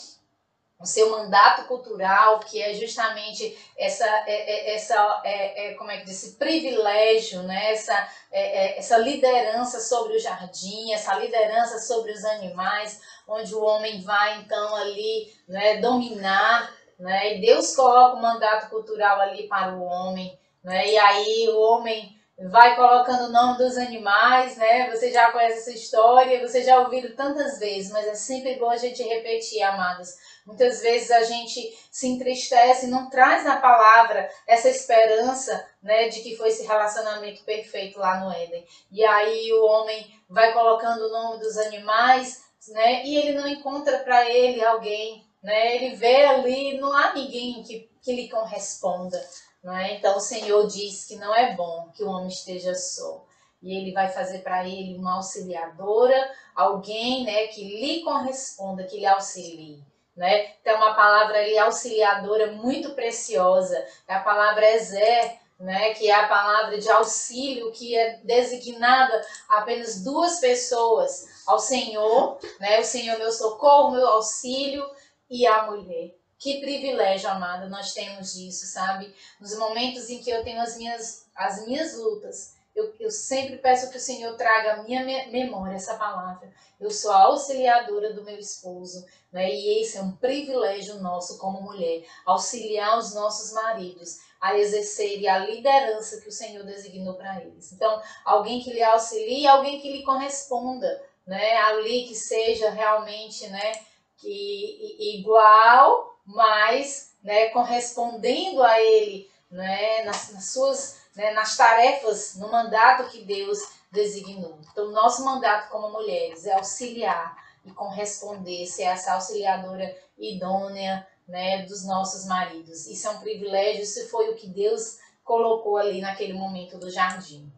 O 0.80 0.86
seu 0.86 1.10
mandato 1.10 1.66
cultural, 1.68 2.40
que 2.40 2.62
é 2.62 2.74
justamente 2.74 3.58
essa, 3.78 4.06
é, 4.26 4.32
é, 4.32 4.76
essa 4.76 5.22
é, 5.26 5.72
é, 5.72 5.74
como 5.74 5.92
é 5.92 5.98
que 5.98 6.06
disse, 6.06 6.38
privilégio, 6.38 7.44
né? 7.44 7.74
essa, 7.74 7.94
é, 8.32 8.42
é, 8.42 8.80
essa 8.80 8.98
liderança 8.98 9.82
sobre 9.82 10.16
o 10.16 10.20
jardim, 10.20 10.94
essa 10.94 11.16
liderança 11.16 11.80
sobre 11.80 12.14
os 12.14 12.24
animais, 12.24 13.02
onde 13.28 13.54
o 13.54 13.62
homem 13.62 14.02
vai 14.02 14.40
então 14.40 14.76
ali 14.76 15.34
né, 15.50 15.78
dominar, 15.82 16.74
né? 16.98 17.36
e 17.36 17.42
Deus 17.42 17.76
coloca 17.76 18.16
o 18.16 18.22
mandato 18.22 18.70
cultural 18.70 19.20
ali 19.20 19.48
para 19.48 19.76
o 19.76 19.84
homem, 19.84 20.40
né? 20.64 20.88
e 20.88 20.98
aí 20.98 21.50
o 21.50 21.60
homem 21.60 22.19
vai 22.48 22.76
colocando 22.76 23.26
o 23.26 23.32
nome 23.32 23.58
dos 23.58 23.78
animais, 23.78 24.56
né? 24.56 24.90
Você 24.90 25.12
já 25.12 25.32
conhece 25.32 25.60
essa 25.60 25.72
história, 25.72 26.40
você 26.40 26.64
já 26.64 26.80
ouviu 26.80 27.14
tantas 27.16 27.60
vezes, 27.60 27.92
mas 27.92 28.08
é 28.08 28.16
sempre 28.16 28.56
bom 28.56 28.70
a 28.70 28.78
gente 28.78 29.04
repetir, 29.04 29.62
amados. 29.62 30.16
Muitas 30.46 30.82
vezes 30.82 31.12
a 31.12 31.24
gente 31.24 31.78
se 31.92 32.08
entristece 32.08 32.88
não 32.88 33.10
traz 33.10 33.44
na 33.44 33.58
palavra 33.58 34.30
essa 34.48 34.70
esperança, 34.70 35.68
né, 35.84 36.08
de 36.08 36.22
que 36.22 36.38
foi 36.38 36.50
esse 36.50 36.66
relacionamento 36.66 37.44
perfeito 37.44 38.00
lá 38.00 38.20
no 38.20 38.32
Éden. 38.32 38.66
E 38.92 39.04
aí 39.04 39.52
o 39.52 39.66
homem 39.66 40.10
vai 40.30 40.54
colocando 40.54 41.02
o 41.06 41.12
nome 41.12 41.40
dos 41.40 41.58
animais, 41.58 42.42
né, 42.70 43.04
e 43.06 43.18
ele 43.18 43.38
não 43.38 43.48
encontra 43.48 44.00
para 44.00 44.30
ele 44.30 44.64
alguém, 44.64 45.26
né? 45.44 45.76
Ele 45.76 45.96
vê 45.96 46.26
ali, 46.26 46.80
não 46.80 46.94
há 46.94 47.14
ninguém 47.14 47.64
que, 47.64 47.90
que 48.02 48.14
lhe 48.14 48.30
corresponda. 48.30 49.22
É? 49.64 49.96
Então 49.96 50.18
o 50.18 50.22
Senhor 50.22 50.68
diz 50.68 51.06
que 51.06 51.16
não 51.18 51.36
é 51.36 51.56
bom 51.56 51.92
que 51.94 52.04
o 52.04 52.10
homem 52.10 52.28
esteja 52.28 52.74
só. 52.74 53.26
E 53.62 53.76
ele 53.76 53.92
vai 53.92 54.08
fazer 54.08 54.40
para 54.40 54.66
ele 54.66 54.98
uma 54.98 55.16
auxiliadora, 55.16 56.32
alguém 56.56 57.26
né, 57.26 57.48
que 57.48 57.62
lhe 57.62 58.02
corresponda, 58.04 58.86
que 58.86 58.98
lhe 58.98 59.06
auxilie. 59.06 59.84
Né? 60.16 60.54
Então, 60.62 60.78
uma 60.78 60.94
palavra 60.94 61.40
ali 61.40 61.58
auxiliadora 61.58 62.54
muito 62.54 62.92
preciosa, 62.92 63.78
é 64.08 64.14
a 64.14 64.22
palavra 64.22 64.70
Ezer, 64.76 65.40
né, 65.60 65.94
que 65.94 66.10
é 66.10 66.16
a 66.16 66.28
palavra 66.28 66.78
de 66.78 66.90
auxílio, 66.90 67.72
que 67.72 67.98
é 67.98 68.22
designada 68.24 69.26
a 69.50 69.58
apenas 69.58 70.04
duas 70.04 70.40
pessoas, 70.40 71.44
ao 71.46 71.60
Senhor, 71.60 72.38
né, 72.62 72.80
o 72.80 72.84
Senhor 72.86 73.18
meu 73.18 73.32
socorro, 73.32 73.92
meu 73.92 74.08
auxílio, 74.08 74.90
e 75.30 75.46
a 75.46 75.64
mulher. 75.64 76.19
Que 76.40 76.62
privilégio, 76.62 77.30
amada, 77.30 77.68
nós 77.68 77.94
temos 77.94 78.34
disso, 78.34 78.66
sabe? 78.66 79.14
Nos 79.42 79.58
momentos 79.58 80.10
em 80.10 80.24
que 80.24 80.30
eu 80.30 80.42
tenho 80.42 80.62
as 80.62 80.78
minhas, 80.78 81.28
as 81.36 81.66
minhas 81.66 81.98
lutas, 81.98 82.56
eu, 82.74 82.96
eu 82.98 83.12
sempre 83.12 83.58
peço 83.58 83.92
que 83.92 83.98
o 83.98 84.00
Senhor 84.00 84.38
traga 84.38 84.76
a 84.76 84.84
minha 84.84 85.04
memória 85.04 85.76
essa 85.76 85.98
palavra. 85.98 86.50
Eu 86.80 86.90
sou 86.90 87.12
a 87.12 87.24
auxiliadora 87.24 88.14
do 88.14 88.24
meu 88.24 88.38
esposo, 88.38 89.06
né? 89.34 89.54
E 89.54 89.82
esse 89.82 89.98
é 89.98 90.02
um 90.02 90.14
privilégio 90.14 91.02
nosso 91.02 91.38
como 91.40 91.62
mulher, 91.62 92.06
auxiliar 92.26 92.98
os 92.98 93.14
nossos 93.14 93.52
maridos 93.52 94.20
a 94.40 94.58
exercerem 94.58 95.28
a 95.28 95.40
liderança 95.40 96.22
que 96.22 96.30
o 96.30 96.32
Senhor 96.32 96.64
designou 96.64 97.16
para 97.16 97.42
eles. 97.42 97.74
Então, 97.74 98.02
alguém 98.24 98.62
que 98.62 98.72
lhe 98.72 98.82
auxilie, 98.82 99.46
alguém 99.46 99.82
que 99.82 99.92
lhe 99.92 100.04
corresponda, 100.04 101.04
né? 101.28 101.58
Ali 101.58 102.08
que 102.08 102.16
seja 102.16 102.70
realmente, 102.70 103.46
né? 103.48 103.74
Que 104.16 105.18
igual 105.18 106.09
mas 106.30 107.16
né, 107.24 107.50
correspondendo 107.50 108.64
a 108.64 108.80
Ele 108.80 109.30
né, 109.50 110.04
nas, 110.04 110.32
nas 110.32 110.46
suas 110.52 111.00
né, 111.16 111.32
nas 111.32 111.58
tarefas, 111.58 112.36
no 112.36 112.52
mandato 112.52 113.10
que 113.10 113.26
Deus 113.26 113.60
designou. 113.92 114.60
Então, 114.72 114.92
nosso 114.92 115.26
mandato 115.26 115.70
como 115.70 115.90
mulheres 115.90 116.46
é 116.46 116.54
auxiliar 116.54 117.36
e 117.66 117.72
corresponder, 117.72 118.66
ser 118.68 118.84
essa 118.84 119.14
auxiliadora 119.14 119.98
idônea 120.18 121.06
né, 121.28 121.64
dos 121.64 121.86
nossos 121.86 122.26
maridos. 122.26 122.88
Isso 122.88 123.08
é 123.08 123.12
um 123.12 123.20
privilégio, 123.20 123.84
isso 123.84 124.08
foi 124.10 124.30
o 124.30 124.36
que 124.36 124.48
Deus 124.48 125.00
colocou 125.24 125.78
ali 125.78 126.00
naquele 126.00 126.34
momento 126.34 126.78
do 126.78 126.90
jardim. 126.90 127.52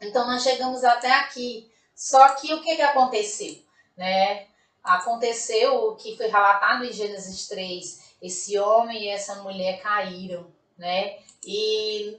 Então, 0.00 0.26
nós 0.26 0.42
chegamos 0.42 0.84
até 0.84 1.10
aqui. 1.10 1.70
Só 1.94 2.34
que 2.34 2.52
o 2.52 2.62
que, 2.62 2.76
que 2.76 2.82
aconteceu? 2.82 3.56
Né? 3.96 4.46
Aconteceu 4.82 5.86
o 5.86 5.96
que 5.96 6.16
foi 6.16 6.28
relatado 6.28 6.84
em 6.84 6.92
Gênesis 6.92 7.46
3, 7.48 8.16
esse 8.22 8.58
homem 8.58 9.04
e 9.04 9.08
essa 9.08 9.36
mulher 9.36 9.80
caíram, 9.80 10.50
né? 10.76 11.18
E 11.44 12.18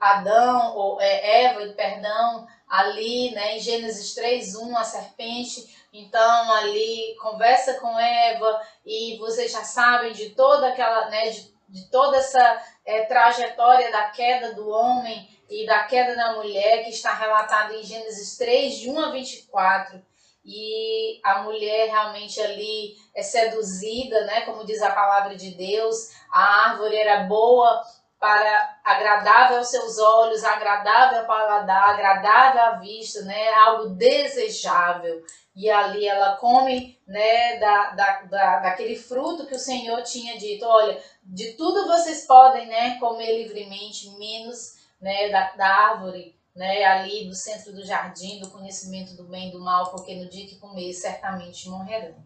Adão, 0.00 0.74
ou 0.74 1.00
é, 1.00 1.44
Eva, 1.44 1.66
perdão, 1.74 2.46
ali, 2.68 3.30
né, 3.32 3.56
em 3.56 3.60
Gênesis 3.60 4.14
3:1, 4.14 4.76
a 4.76 4.84
serpente, 4.84 5.86
então 5.92 6.52
ali 6.52 7.16
conversa 7.20 7.74
com 7.74 7.98
Eva 7.98 8.62
e 8.84 9.16
vocês 9.18 9.52
já 9.52 9.64
sabem 9.64 10.12
de 10.12 10.30
toda 10.30 10.68
aquela, 10.68 11.08
né, 11.08 11.30
de, 11.30 11.52
de 11.68 11.90
toda 11.90 12.18
essa 12.18 12.62
é, 12.84 13.02
trajetória 13.04 13.90
da 13.90 14.10
queda 14.10 14.54
do 14.54 14.68
homem 14.68 15.28
e 15.48 15.66
da 15.66 15.84
queda 15.84 16.14
da 16.14 16.34
mulher 16.34 16.84
que 16.84 16.90
está 16.90 17.12
relatado 17.14 17.74
em 17.74 17.82
Gênesis 17.82 18.36
3, 18.36 18.76
de 18.76 18.90
1 18.90 19.00
a 19.00 19.10
24 19.10 20.07
e 20.48 21.20
a 21.22 21.42
mulher 21.42 21.90
realmente 21.90 22.40
ali 22.40 22.96
é 23.14 23.22
seduzida, 23.22 24.24
né? 24.24 24.40
Como 24.42 24.64
diz 24.64 24.80
a 24.80 24.94
palavra 24.94 25.36
de 25.36 25.50
Deus, 25.50 26.08
a 26.32 26.70
árvore 26.70 26.96
era 26.96 27.24
boa 27.24 27.82
para 28.18 28.80
agradável 28.82 29.58
aos 29.58 29.68
seus 29.68 29.98
olhos, 29.98 30.42
agradável 30.42 31.20
ao 31.20 31.26
paladar, 31.26 31.90
agradável 31.90 32.62
à 32.62 32.70
vista, 32.76 33.22
né? 33.22 33.48
Algo 33.52 33.90
desejável. 33.90 35.22
E 35.54 35.68
ali 35.68 36.08
ela 36.08 36.36
come, 36.36 36.98
né, 37.06 37.58
da, 37.58 37.90
da, 37.90 38.22
da, 38.22 38.58
daquele 38.60 38.96
fruto 38.96 39.46
que 39.46 39.54
o 39.54 39.58
Senhor 39.58 40.02
tinha 40.02 40.38
dito, 40.38 40.64
olha, 40.64 41.02
de 41.22 41.54
tudo 41.54 41.88
vocês 41.88 42.26
podem, 42.26 42.66
né, 42.66 42.96
comer 43.00 43.42
livremente, 43.42 44.08
menos, 44.16 44.76
né, 45.00 45.28
da, 45.30 45.52
da 45.56 45.66
árvore 45.66 46.37
né, 46.54 46.84
ali 46.84 47.28
do 47.28 47.34
centro 47.34 47.72
do 47.72 47.84
jardim, 47.84 48.40
do 48.40 48.50
conhecimento 48.50 49.14
do 49.14 49.24
bem 49.24 49.48
e 49.48 49.52
do 49.52 49.60
mal, 49.60 49.90
porque 49.90 50.14
no 50.14 50.28
dia 50.28 50.46
que 50.46 50.58
comer 50.58 50.92
certamente 50.92 51.68
morrerão. 51.68 52.16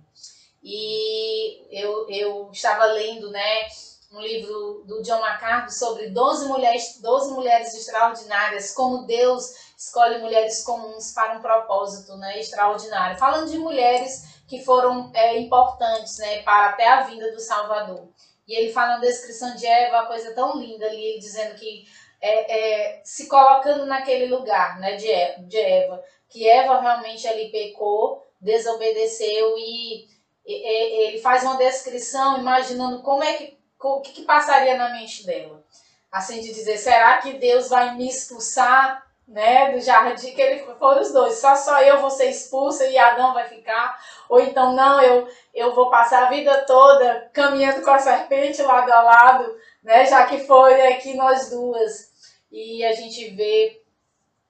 E 0.62 1.66
eu, 1.70 2.08
eu 2.08 2.50
estava 2.52 2.84
lendo, 2.84 3.30
né, 3.30 3.66
um 4.12 4.20
livro 4.20 4.84
do 4.86 5.02
John 5.02 5.20
MacArthur 5.20 5.72
sobre 5.72 6.10
12 6.10 6.46
mulheres, 6.46 7.00
12 7.00 7.32
mulheres 7.32 7.74
extraordinárias, 7.74 8.72
como 8.74 9.06
Deus 9.06 9.72
escolhe 9.76 10.18
mulheres 10.18 10.62
comuns 10.62 11.12
para 11.12 11.38
um 11.38 11.40
propósito 11.40 12.16
né, 12.16 12.38
extraordinário. 12.38 13.18
Falando 13.18 13.50
de 13.50 13.58
mulheres 13.58 14.42
que 14.46 14.62
foram 14.62 15.10
é, 15.14 15.38
importantes 15.38 16.18
né, 16.18 16.42
para 16.42 16.70
até 16.70 16.86
a 16.88 17.02
vinda 17.02 17.32
do 17.32 17.40
Salvador. 17.40 18.06
E 18.46 18.54
ele 18.54 18.72
fala 18.72 18.94
na 18.94 18.98
descrição 18.98 19.54
de 19.56 19.66
Eva, 19.66 20.00
uma 20.00 20.06
coisa 20.06 20.34
tão 20.34 20.58
linda 20.60 20.84
ali, 20.86 21.02
ele 21.02 21.18
dizendo 21.18 21.54
que 21.54 21.86
é, 22.22 22.98
é, 22.98 23.00
se 23.04 23.26
colocando 23.26 23.84
naquele 23.84 24.26
lugar 24.26 24.78
né, 24.78 24.94
de, 24.94 25.08
de 25.48 25.58
Eva, 25.58 26.02
que 26.28 26.48
Eva 26.48 26.80
realmente 26.80 27.26
ali 27.26 27.50
pecou, 27.50 28.24
desobedeceu 28.40 29.56
e, 29.58 30.06
e 30.46 31.06
ele 31.08 31.18
faz 31.18 31.42
uma 31.42 31.56
descrição 31.56 32.38
imaginando 32.38 33.02
como 33.02 33.24
é 33.24 33.32
que 33.34 33.60
o 33.82 34.00
que, 34.00 34.12
que 34.12 34.22
passaria 34.22 34.76
na 34.76 34.90
mente 34.90 35.26
dela, 35.26 35.60
assim 36.10 36.40
de 36.40 36.54
dizer, 36.54 36.78
será 36.78 37.18
que 37.18 37.32
Deus 37.32 37.68
vai 37.68 37.96
me 37.96 38.08
expulsar 38.08 39.04
né, 39.26 39.72
do 39.72 39.80
jardim, 39.80 40.34
que 40.34 40.40
ele 40.40 40.64
foram 40.78 41.00
os 41.00 41.12
dois, 41.12 41.38
só 41.38 41.56
só 41.56 41.80
eu 41.80 42.00
vou 42.00 42.10
ser 42.10 42.26
expulsa 42.26 42.86
e 42.86 42.98
Adão 42.98 43.32
vai 43.34 43.48
ficar, 43.48 43.98
ou 44.28 44.38
então 44.38 44.74
não, 44.74 45.00
eu, 45.00 45.26
eu 45.52 45.74
vou 45.74 45.90
passar 45.90 46.24
a 46.24 46.30
vida 46.30 46.64
toda 46.66 47.28
caminhando 47.32 47.82
com 47.82 47.90
a 47.90 47.98
serpente 47.98 48.62
lado 48.62 48.92
a 48.92 49.02
lado, 49.02 49.56
né, 49.82 50.06
já 50.06 50.26
que 50.26 50.46
foi 50.46 50.86
aqui 50.88 51.14
nós 51.14 51.50
duas 51.50 52.11
e 52.52 52.84
a 52.84 52.92
gente 52.92 53.30
vê 53.30 53.82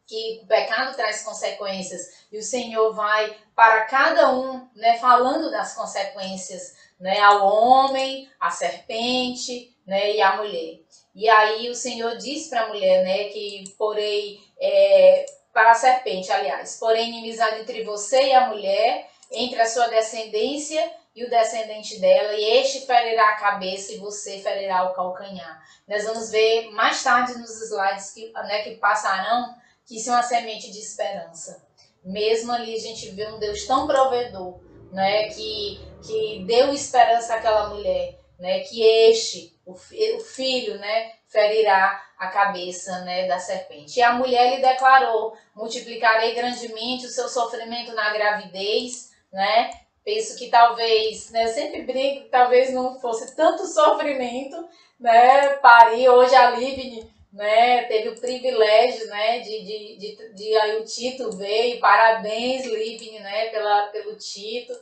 que 0.06 0.40
o 0.42 0.46
pecado 0.46 0.94
traz 0.96 1.22
consequências 1.22 2.26
e 2.30 2.36
o 2.36 2.42
Senhor 2.42 2.92
vai 2.92 3.34
para 3.54 3.82
cada 3.86 4.34
um, 4.34 4.68
né, 4.74 4.98
falando 4.98 5.50
das 5.50 5.74
consequências, 5.74 6.74
né, 6.98 7.20
ao 7.20 7.46
homem, 7.46 8.28
à 8.38 8.50
serpente, 8.50 9.74
né, 9.86 10.16
e 10.16 10.20
à 10.20 10.36
mulher. 10.36 10.80
E 11.14 11.28
aí 11.28 11.70
o 11.70 11.74
Senhor 11.74 12.16
diz 12.16 12.48
para 12.48 12.62
a 12.62 12.68
mulher, 12.68 13.04
né, 13.04 13.24
que 13.24 13.64
porém 13.78 14.42
é, 14.60 15.26
para 15.52 15.70
a 15.70 15.74
serpente, 15.74 16.32
aliás, 16.32 16.78
porém 16.78 17.08
inimizade 17.08 17.60
entre 17.60 17.84
você 17.84 18.28
e 18.28 18.34
a 18.34 18.48
mulher, 18.48 19.08
entre 19.30 19.60
a 19.60 19.66
sua 19.66 19.86
descendência 19.86 20.82
e 21.14 21.24
o 21.24 21.30
descendente 21.30 22.00
dela, 22.00 22.32
e 22.32 22.44
este 22.58 22.86
ferirá 22.86 23.30
a 23.30 23.36
cabeça 23.36 23.92
e 23.92 23.98
você 23.98 24.38
ferirá 24.38 24.84
o 24.84 24.94
calcanhar. 24.94 25.62
Nós 25.86 26.04
vamos 26.04 26.30
ver 26.30 26.70
mais 26.70 27.02
tarde 27.02 27.38
nos 27.38 27.60
slides 27.62 28.12
que, 28.12 28.32
né, 28.32 28.62
que 28.62 28.76
passarão 28.76 29.54
que 29.86 29.96
isso 29.96 30.10
é 30.10 30.14
uma 30.14 30.22
semente 30.22 30.70
de 30.70 30.78
esperança. 30.78 31.66
Mesmo 32.02 32.52
ali 32.52 32.74
a 32.74 32.80
gente 32.80 33.10
vê 33.10 33.26
um 33.28 33.38
Deus 33.38 33.66
tão 33.66 33.86
provedor, 33.86 34.58
né, 34.90 35.28
que, 35.28 35.80
que 36.06 36.44
deu 36.46 36.72
esperança 36.72 37.34
àquela 37.34 37.68
mulher, 37.68 38.18
né, 38.38 38.60
que 38.60 38.82
este, 38.82 39.54
o, 39.66 39.72
o 39.72 40.20
filho, 40.20 40.78
né, 40.78 41.12
ferirá 41.28 42.02
a 42.18 42.28
cabeça 42.28 43.00
né, 43.00 43.26
da 43.26 43.38
serpente. 43.38 43.98
E 43.98 44.02
a 44.02 44.12
mulher 44.12 44.54
lhe 44.54 44.62
declarou: 44.62 45.36
multiplicarei 45.54 46.34
grandemente 46.34 47.06
o 47.06 47.10
seu 47.10 47.28
sofrimento 47.28 47.92
na 47.94 48.12
gravidez, 48.12 49.10
né? 49.32 49.70
Penso 50.04 50.36
que 50.36 50.48
talvez, 50.48 51.30
né, 51.30 51.46
sempre 51.46 51.82
brinco, 51.82 52.28
talvez 52.28 52.72
não 52.72 52.98
fosse 53.00 53.36
tanto 53.36 53.66
sofrimento, 53.68 54.68
né, 54.98 55.48
parir. 55.56 56.08
Hoje 56.08 56.34
a 56.34 56.50
Livne, 56.50 57.08
né, 57.32 57.84
teve 57.84 58.08
o 58.10 58.20
privilégio, 58.20 59.06
né, 59.06 59.38
de, 59.40 59.64
de, 59.64 59.96
de, 59.98 60.34
de 60.34 60.56
aí 60.56 60.76
o 60.80 60.84
Tito 60.84 61.30
veio, 61.36 61.80
parabéns 61.80 62.66
Livne, 62.66 63.20
né, 63.20 63.46
pela, 63.46 63.86
pelo 63.86 64.16
Tito, 64.16 64.72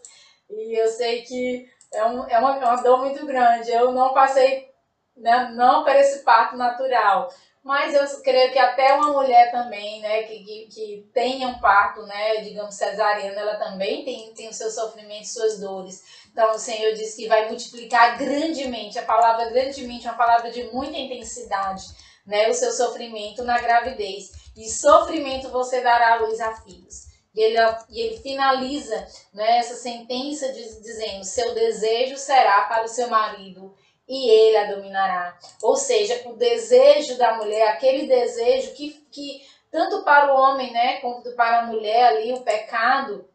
e 0.48 0.74
eu 0.74 0.88
sei 0.88 1.22
que 1.22 1.68
é, 1.92 2.04
um, 2.04 2.26
é, 2.28 2.38
uma, 2.38 2.56
é 2.56 2.64
uma 2.64 2.82
dor 2.82 2.98
muito 2.98 3.24
grande, 3.26 3.70
eu 3.70 3.92
não 3.92 4.12
passei, 4.12 4.68
né, 5.16 5.50
não 5.54 5.84
por 5.84 5.94
esse 5.94 6.24
parto 6.24 6.56
natural, 6.56 7.32
mas 7.70 7.94
eu 7.94 8.20
creio 8.20 8.52
que 8.52 8.58
até 8.58 8.94
uma 8.94 9.12
mulher 9.12 9.52
também, 9.52 10.00
né, 10.00 10.24
que, 10.24 10.42
que, 10.42 10.66
que 10.66 11.10
tenha 11.14 11.46
um 11.46 11.60
parto, 11.60 12.02
né, 12.02 12.38
digamos, 12.38 12.74
cesariano, 12.74 13.38
ela 13.38 13.54
também 13.58 14.04
tem, 14.04 14.34
tem 14.34 14.48
o 14.48 14.52
seu 14.52 14.68
sofrimento, 14.68 15.28
suas 15.28 15.60
dores. 15.60 16.02
Então 16.32 16.50
o 16.50 16.58
Senhor 16.58 16.92
diz 16.94 17.14
que 17.14 17.28
vai 17.28 17.46
multiplicar 17.46 18.18
grandemente, 18.18 18.98
a 18.98 19.04
palavra 19.04 19.50
grandemente 19.50 20.04
é 20.04 20.10
uma 20.10 20.18
palavra 20.18 20.50
de 20.50 20.64
muita 20.72 20.98
intensidade, 20.98 21.84
né, 22.26 22.48
o 22.48 22.54
seu 22.54 22.72
sofrimento 22.72 23.44
na 23.44 23.60
gravidez. 23.60 24.32
E 24.56 24.68
sofrimento 24.68 25.48
você 25.50 25.80
dará 25.80 26.14
à 26.14 26.16
luz 26.22 26.40
a 26.40 26.52
filhos. 26.62 27.08
E 27.32 27.40
ele, 27.40 27.56
e 27.88 28.00
ele 28.00 28.16
finaliza 28.18 29.06
né, 29.32 29.58
essa 29.58 29.76
sentença 29.76 30.50
dizendo: 30.52 31.22
seu 31.22 31.54
desejo 31.54 32.16
será 32.16 32.62
para 32.62 32.82
o 32.82 32.88
seu 32.88 33.08
marido 33.08 33.72
e 34.10 34.28
ele 34.28 34.56
a 34.56 34.74
dominará. 34.74 35.38
Ou 35.62 35.76
seja, 35.76 36.20
o 36.26 36.34
desejo 36.34 37.16
da 37.16 37.34
mulher, 37.36 37.68
aquele 37.68 38.08
desejo 38.08 38.74
que, 38.74 39.06
que 39.08 39.46
tanto 39.70 40.02
para 40.02 40.34
o 40.34 40.36
homem, 40.36 40.72
né, 40.72 40.96
quanto 40.96 41.30
para 41.36 41.60
a 41.60 41.66
mulher 41.66 42.06
ali, 42.06 42.32
o 42.32 42.40
pecado, 42.40 43.30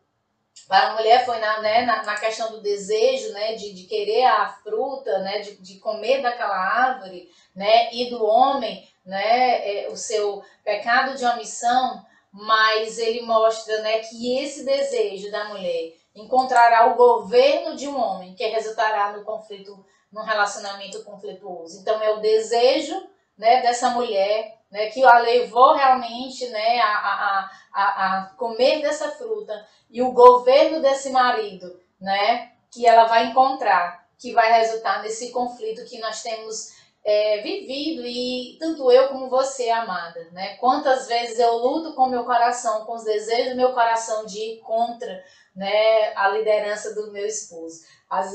para 0.68 0.90
a 0.90 0.94
mulher 0.96 1.26
foi 1.26 1.40
na, 1.40 1.62
né, 1.62 1.84
na, 1.84 2.04
na, 2.04 2.16
questão 2.16 2.52
do 2.52 2.62
desejo, 2.62 3.32
né, 3.32 3.56
de, 3.56 3.74
de 3.74 3.84
querer 3.84 4.26
a 4.26 4.50
fruta, 4.50 5.20
né, 5.20 5.40
de, 5.40 5.56
de 5.62 5.80
comer 5.80 6.22
daquela 6.22 6.58
árvore, 6.58 7.30
né, 7.56 7.94
e 7.94 8.10
do 8.10 8.26
homem, 8.26 8.86
né, 9.06 9.86
é, 9.86 9.88
o 9.90 9.96
seu 9.96 10.44
pecado 10.62 11.16
de 11.16 11.24
omissão, 11.26 12.06
mas 12.34 13.00
ele 13.00 13.22
mostra, 13.22 13.82
né, 13.82 14.00
que 14.00 14.38
esse 14.40 14.66
desejo 14.66 15.32
da 15.32 15.46
mulher 15.46 15.94
encontrará 16.14 16.88
o 16.88 16.96
governo 16.96 17.78
de 17.78 17.88
um 17.88 17.98
homem 17.98 18.36
que 18.36 18.46
resultará 18.46 19.14
no 19.14 19.24
conflito 19.24 19.86
num 20.15 20.23
relacionamento 20.23 21.04
conflituoso. 21.04 21.82
Então 21.82 22.01
é 22.01 22.12
o 22.12 22.21
desejo 22.21 22.95
né, 23.38 23.62
dessa 23.62 23.89
mulher 23.89 24.58
né, 24.71 24.89
que 24.89 25.04
a 25.04 25.19
levou 25.19 25.73
realmente 25.73 26.47
né, 26.47 26.80
a, 26.80 26.88
a, 26.88 27.51
a, 27.73 27.84
a 27.84 28.25
comer 28.38 28.82
dessa 28.82 29.12
fruta 29.12 29.67
e 29.89 30.01
o 30.01 30.13
governo 30.13 30.82
desse 30.82 31.10
marido 31.10 31.78
né, 31.99 32.54
que 32.71 32.88
ela 32.88 33.04
vai 33.04 33.25
encontrar, 33.25 34.08
que 34.17 34.32
vai 34.32 34.54
resultar 34.54 35.04
nesse 35.04 35.32
conflito 35.32 35.84
que 35.84 35.99
nós 35.99 36.23
temos 36.23 36.73
é, 37.04 37.41
vivido 37.41 38.08
e 38.08 38.56
tanto 38.58 38.89
eu 38.89 39.10
como 39.10 39.30
você, 39.30 39.69
amada, 39.69 40.28
né? 40.32 40.56
Quantas 40.56 41.08
vezes 41.08 41.38
eu 41.38 41.56
luto 41.58 41.93
com 41.93 42.08
meu 42.08 42.23
coração, 42.23 42.84
com 42.84 42.93
os 42.93 43.04
desejos 43.04 43.51
do 43.51 43.58
meu 43.58 43.73
coração 43.73 44.25
de 44.25 44.39
ir 44.39 44.60
contra, 44.62 45.23
né, 45.56 46.13
a 46.15 46.28
liderança 46.30 46.94
do 46.94 47.12
meu 47.12 47.26
esposo. 47.26 47.84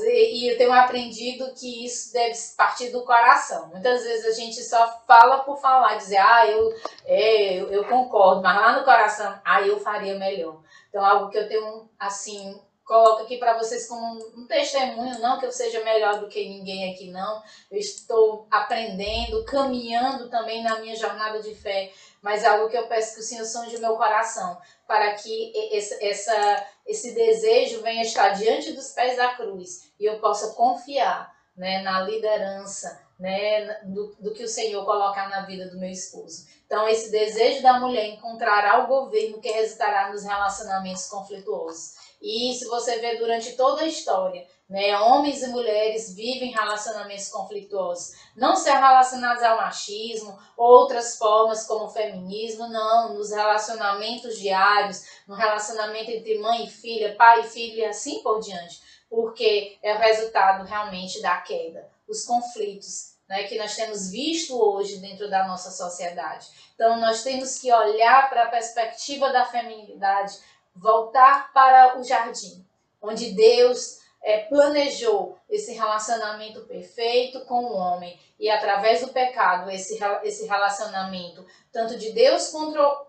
E 0.03 0.51
eu 0.51 0.57
tenho 0.57 0.73
aprendido 0.73 1.53
que 1.53 1.85
isso 1.85 2.11
deve 2.11 2.35
partir 2.57 2.89
do 2.89 3.03
coração. 3.03 3.67
Muitas 3.67 4.03
vezes 4.03 4.25
a 4.25 4.39
gente 4.39 4.61
só 4.63 5.01
fala 5.07 5.39
por 5.39 5.57
falar, 5.57 5.95
dizer, 5.95 6.17
ah, 6.17 6.47
eu, 6.47 6.75
é, 7.05 7.53
eu, 7.53 7.71
eu 7.71 7.85
concordo, 7.85 8.41
mas 8.41 8.55
lá 8.55 8.77
no 8.77 8.83
coração, 8.83 9.39
ah, 9.45 9.61
eu 9.61 9.79
faria 9.79 10.17
melhor. 10.17 10.61
Então, 10.89 11.03
algo 11.05 11.29
que 11.29 11.37
eu 11.37 11.47
tenho, 11.47 11.89
assim, 11.97 12.59
coloco 12.83 13.21
aqui 13.21 13.37
para 13.37 13.57
vocês 13.57 13.87
como 13.87 14.19
um 14.35 14.45
testemunho, 14.45 15.19
não 15.19 15.39
que 15.39 15.45
eu 15.45 15.51
seja 15.51 15.81
melhor 15.81 16.19
do 16.19 16.27
que 16.27 16.49
ninguém 16.49 16.93
aqui, 16.93 17.09
não. 17.09 17.41
Eu 17.71 17.79
estou 17.79 18.45
aprendendo, 18.51 19.45
caminhando 19.45 20.29
também 20.29 20.61
na 20.61 20.77
minha 20.79 20.95
jornada 20.95 21.41
de 21.41 21.55
fé, 21.55 21.93
mas 22.21 22.43
é 22.43 22.47
algo 22.47 22.69
que 22.69 22.77
eu 22.77 22.87
peço 22.87 23.15
que 23.15 23.21
o 23.21 23.23
Senhor 23.23 23.45
sonde 23.45 23.75
o 23.75 23.81
meu 23.81 23.95
coração, 23.95 24.59
para 24.87 25.13
que 25.15 25.51
esse, 25.71 26.03
essa, 26.03 26.67
esse 26.85 27.13
desejo 27.13 27.81
venha 27.81 28.03
estar 28.03 28.29
diante 28.29 28.73
dos 28.73 28.91
pés 28.91 29.17
da 29.17 29.35
cruz 29.35 29.91
e 29.99 30.05
eu 30.05 30.19
possa 30.19 30.53
confiar 30.53 31.33
né, 31.55 31.81
na 31.81 32.01
liderança 32.01 33.01
né, 33.19 33.79
do, 33.83 34.15
do 34.19 34.33
que 34.33 34.43
o 34.43 34.47
Senhor 34.47 34.83
colocar 34.83 35.29
na 35.29 35.41
vida 35.41 35.69
do 35.69 35.77
meu 35.77 35.89
esposo. 35.89 36.47
Então, 36.65 36.87
esse 36.87 37.11
desejo 37.11 37.61
da 37.61 37.79
mulher 37.79 38.07
encontrará 38.07 38.83
o 38.83 38.87
governo 38.87 39.41
que 39.41 39.51
resultará 39.51 40.09
nos 40.09 40.23
relacionamentos 40.23 41.07
conflituosos. 41.07 41.95
E 42.21 42.53
se 42.53 42.65
você 42.67 42.99
vê 42.99 43.17
durante 43.17 43.53
toda 43.53 43.81
a 43.81 43.87
história, 43.87 44.45
né, 44.69 44.97
homens 44.99 45.41
e 45.41 45.47
mulheres 45.47 46.15
vivem 46.15 46.51
relacionamentos 46.51 47.27
conflituosos, 47.29 48.15
não 48.37 48.55
ser 48.55 48.71
relacionados 48.71 49.43
ao 49.43 49.57
machismo, 49.57 50.37
outras 50.55 51.17
formas 51.17 51.65
como 51.65 51.85
o 51.85 51.89
feminismo, 51.89 52.67
não, 52.67 53.15
nos 53.15 53.31
relacionamentos 53.31 54.37
diários, 54.37 55.03
no 55.27 55.35
relacionamento 55.35 56.11
entre 56.11 56.39
mãe 56.39 56.65
e 56.65 56.69
filha, 56.69 57.15
pai 57.15 57.41
e 57.41 57.49
filho 57.49 57.79
e 57.79 57.85
assim 57.85 58.21
por 58.21 58.39
diante, 58.39 58.79
porque 59.09 59.77
é 59.83 59.95
o 59.95 59.99
resultado 59.99 60.63
realmente 60.63 61.21
da 61.21 61.41
queda, 61.41 61.89
os 62.07 62.23
conflitos 62.23 63.11
né, 63.31 63.43
que 63.43 63.57
nós 63.57 63.73
temos 63.75 64.11
visto 64.11 64.61
hoje 64.61 64.97
dentro 64.97 65.29
da 65.29 65.47
nossa 65.47 65.71
sociedade. 65.71 66.47
Então, 66.75 66.99
nós 66.99 67.23
temos 67.23 67.57
que 67.59 67.71
olhar 67.71 68.29
para 68.29 68.43
a 68.43 68.49
perspectiva 68.49 69.31
da 69.31 69.45
feminilidade 69.45 70.37
voltar 70.75 71.51
para 71.53 71.99
o 71.99 72.03
jardim, 72.03 72.65
onde 73.01 73.31
Deus 73.31 73.99
é, 74.21 74.39
planejou 74.45 75.37
esse 75.49 75.73
relacionamento 75.73 76.61
perfeito 76.61 77.41
com 77.45 77.65
o 77.65 77.75
homem 77.75 78.19
e 78.39 78.49
através 78.49 79.01
do 79.01 79.09
pecado 79.09 79.69
esse, 79.69 79.99
esse 80.23 80.45
relacionamento 80.45 81.45
tanto 81.71 81.97
de 81.97 82.11
Deus 82.11 82.49
contra, 82.49 83.05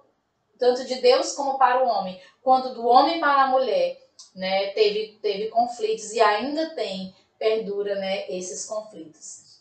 tanto 0.59 0.85
de 0.85 0.96
Deus 0.96 1.35
como 1.35 1.59
para 1.59 1.85
o 1.85 1.88
homem, 1.88 2.20
quanto 2.42 2.75
do 2.75 2.87
homem 2.87 3.20
para 3.20 3.44
a 3.44 3.46
mulher, 3.48 4.01
né, 4.35 4.68
teve, 4.68 5.18
teve 5.20 5.48
conflitos 5.48 6.12
e 6.12 6.20
ainda 6.20 6.75
tem, 6.75 7.14
perdura 7.38 7.96
né, 7.96 8.31
esses 8.31 8.64
conflitos. 8.66 9.61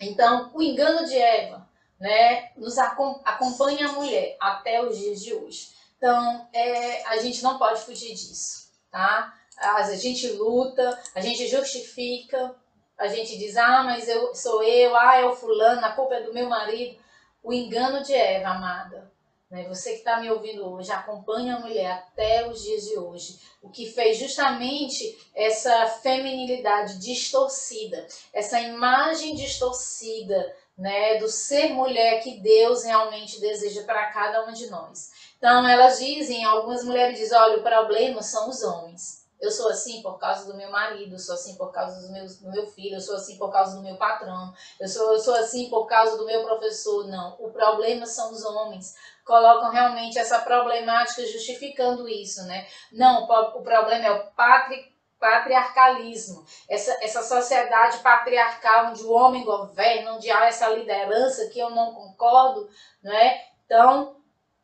Então, 0.00 0.50
o 0.54 0.62
engano 0.62 1.04
de 1.06 1.18
Eva 1.18 1.68
né, 1.98 2.52
nos 2.56 2.78
acompanha 2.78 3.88
a 3.88 3.92
mulher 3.92 4.36
até 4.38 4.80
os 4.82 4.96
dias 4.96 5.20
de 5.20 5.34
hoje. 5.34 5.70
Então, 5.98 6.48
é, 6.52 7.04
a 7.08 7.18
gente 7.18 7.42
não 7.42 7.58
pode 7.58 7.80
fugir 7.82 8.14
disso, 8.14 8.70
tá? 8.90 9.34
A 9.58 9.82
gente 9.94 10.28
luta, 10.28 10.98
a 11.14 11.20
gente 11.20 11.46
justifica, 11.48 12.54
a 12.96 13.08
gente 13.08 13.36
diz, 13.36 13.56
ah, 13.56 13.82
mas 13.82 14.08
eu 14.08 14.32
sou 14.34 14.62
eu, 14.62 14.96
ah, 14.96 15.16
é 15.16 15.24
o 15.24 15.34
fulano, 15.34 15.84
a 15.84 15.92
culpa 15.92 16.14
é 16.14 16.22
do 16.22 16.32
meu 16.32 16.48
marido. 16.48 16.96
O 17.42 17.52
engano 17.52 18.02
de 18.02 18.14
Eva, 18.14 18.50
amada, 18.50 19.12
né? 19.50 19.66
Você 19.68 19.92
que 19.92 19.98
está 19.98 20.20
me 20.20 20.30
ouvindo 20.30 20.68
hoje, 20.70 20.92
acompanha 20.92 21.56
a 21.56 21.60
mulher 21.60 21.90
até 21.90 22.46
os 22.48 22.62
dias 22.62 22.84
de 22.84 22.98
hoje. 22.98 23.40
O 23.62 23.70
que 23.70 23.90
fez 23.90 24.18
justamente 24.18 25.18
essa 25.34 25.86
feminilidade 25.86 26.98
distorcida, 26.98 28.06
essa 28.32 28.60
imagem 28.60 29.34
distorcida 29.34 30.54
né, 30.76 31.18
do 31.18 31.28
ser 31.28 31.70
mulher 31.70 32.22
que 32.22 32.38
Deus 32.40 32.84
realmente 32.84 33.40
deseja 33.40 33.82
para 33.82 34.12
cada 34.12 34.46
um 34.46 34.52
de 34.52 34.70
nós. 34.70 35.10
Então, 35.38 35.66
elas 35.66 35.98
dizem, 35.98 36.44
algumas 36.44 36.84
mulheres 36.84 37.18
dizem: 37.18 37.38
olha, 37.38 37.58
o 37.58 37.62
problema 37.62 38.22
são 38.22 38.48
os 38.48 38.62
homens. 38.62 39.26
Eu 39.40 39.52
sou 39.52 39.70
assim 39.70 40.02
por 40.02 40.18
causa 40.18 40.50
do 40.50 40.56
meu 40.56 40.68
marido, 40.68 41.14
eu 41.14 41.18
sou 41.18 41.36
assim 41.36 41.54
por 41.54 41.70
causa 41.70 42.04
do 42.04 42.12
meu, 42.12 42.26
do 42.26 42.50
meu 42.50 42.66
filho, 42.66 42.96
eu 42.96 43.00
sou 43.00 43.14
assim 43.14 43.38
por 43.38 43.52
causa 43.52 43.76
do 43.76 43.82
meu 43.84 43.96
patrão, 43.96 44.52
eu 44.80 44.88
sou, 44.88 45.12
eu 45.12 45.18
sou 45.20 45.32
assim 45.36 45.70
por 45.70 45.86
causa 45.86 46.16
do 46.16 46.26
meu 46.26 46.42
professor. 46.42 47.06
Não, 47.06 47.36
o 47.38 47.48
problema 47.52 48.04
são 48.04 48.32
os 48.32 48.44
homens 48.44 48.94
colocam 49.28 49.70
realmente 49.70 50.18
essa 50.18 50.38
problemática 50.40 51.24
justificando 51.26 52.08
isso, 52.08 52.42
né? 52.46 52.66
Não, 52.90 53.24
o 53.24 53.62
problema 53.62 54.06
é 54.06 54.10
o 54.10 54.26
patri, 54.30 54.90
patriarcalismo, 55.20 56.44
essa, 56.68 56.96
essa 57.02 57.22
sociedade 57.22 57.98
patriarcal 57.98 58.86
onde 58.86 59.02
o 59.02 59.12
homem 59.12 59.44
governa, 59.44 60.14
onde 60.14 60.30
há 60.30 60.46
essa 60.46 60.68
liderança 60.70 61.48
que 61.48 61.58
eu 61.58 61.68
não 61.68 61.92
concordo, 61.92 62.70
né? 63.02 63.38
Então, 63.66 64.16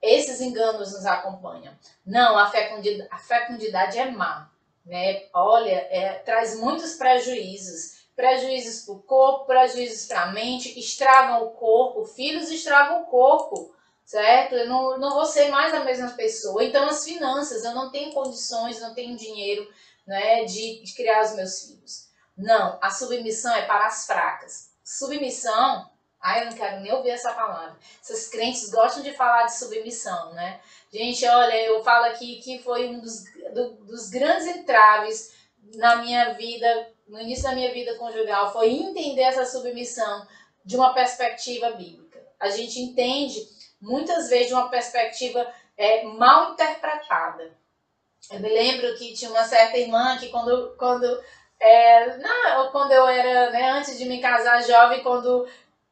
esses 0.04 0.40
enganos 0.40 0.92
nos 0.92 1.06
acompanham. 1.06 1.74
Não, 2.04 2.38
a 2.38 2.50
fecundidade, 2.50 3.08
a 3.10 3.18
fecundidade 3.18 3.98
é 3.98 4.10
má, 4.10 4.50
né? 4.84 5.24
Olha, 5.32 5.86
é, 5.90 6.14
traz 6.24 6.58
muitos 6.58 6.94
prejuízos, 6.94 8.04
prejuízos 8.14 8.84
para 8.84 8.94
o 8.94 9.02
corpo, 9.02 9.46
prejuízos 9.46 10.06
para 10.06 10.22
a 10.22 10.32
mente, 10.32 10.78
estragam 10.78 11.44
o 11.44 11.50
corpo, 11.50 12.04
filhos 12.04 12.50
estragam 12.50 13.02
o 13.02 13.06
corpo, 13.06 13.74
certo? 14.04 14.54
Eu 14.54 14.68
não, 14.68 14.98
não 14.98 15.14
vou 15.14 15.24
ser 15.24 15.48
mais 15.48 15.74
a 15.74 15.84
mesma 15.84 16.10
pessoa. 16.10 16.62
Então, 16.62 16.86
as 16.86 17.04
finanças, 17.04 17.64
eu 17.64 17.74
não 17.74 17.90
tenho 17.90 18.12
condições, 18.12 18.80
não 18.80 18.94
tenho 18.94 19.16
dinheiro 19.16 19.66
né, 20.06 20.44
de, 20.44 20.82
de 20.82 20.94
criar 20.94 21.24
os 21.24 21.34
meus 21.34 21.62
filhos. 21.62 22.08
Não, 22.36 22.78
a 22.82 22.90
submissão 22.90 23.54
é 23.54 23.62
para 23.62 23.86
as 23.86 24.06
fracas. 24.06 24.70
Submissão, 24.84 25.90
ai, 26.24 26.40
eu 26.40 26.46
não 26.46 26.56
quero 26.56 26.80
nem 26.80 26.90
ouvir 26.90 27.10
essa 27.10 27.34
palavra. 27.34 27.76
Essas 28.00 28.28
crentes 28.28 28.70
gostam 28.70 29.02
de 29.02 29.12
falar 29.12 29.44
de 29.44 29.58
submissão, 29.58 30.32
né? 30.32 30.58
Gente, 30.90 31.26
olha, 31.26 31.54
eu 31.66 31.84
falo 31.84 32.06
aqui 32.06 32.36
que 32.36 32.60
foi 32.60 32.88
um 32.88 32.98
dos, 32.98 33.24
do, 33.52 33.74
dos 33.84 34.08
grandes 34.08 34.46
entraves 34.46 35.34
na 35.74 35.96
minha 35.96 36.32
vida, 36.32 36.88
no 37.06 37.20
início 37.20 37.44
da 37.44 37.52
minha 37.52 37.70
vida 37.74 37.94
conjugal, 37.96 38.50
foi 38.52 38.70
entender 38.70 39.20
essa 39.20 39.44
submissão 39.44 40.26
de 40.64 40.76
uma 40.76 40.94
perspectiva 40.94 41.72
bíblica. 41.72 42.24
A 42.40 42.48
gente 42.48 42.80
entende 42.80 43.46
muitas 43.78 44.30
vezes 44.30 44.48
de 44.48 44.54
uma 44.54 44.70
perspectiva 44.70 45.46
é, 45.76 46.04
mal 46.04 46.52
interpretada. 46.52 47.54
Eu 48.32 48.40
me 48.40 48.48
lembro 48.48 48.96
que 48.96 49.12
tinha 49.12 49.30
uma 49.30 49.44
certa 49.44 49.76
irmã 49.76 50.16
que 50.16 50.30
quando, 50.30 50.74
quando, 50.78 51.22
é, 51.60 52.16
não, 52.16 52.70
quando 52.70 52.92
eu 52.92 53.06
era, 53.06 53.50
né, 53.50 53.72
antes 53.72 53.98
de 53.98 54.06
me 54.06 54.22
casar 54.22 54.62
jovem, 54.62 55.02
quando 55.02 55.46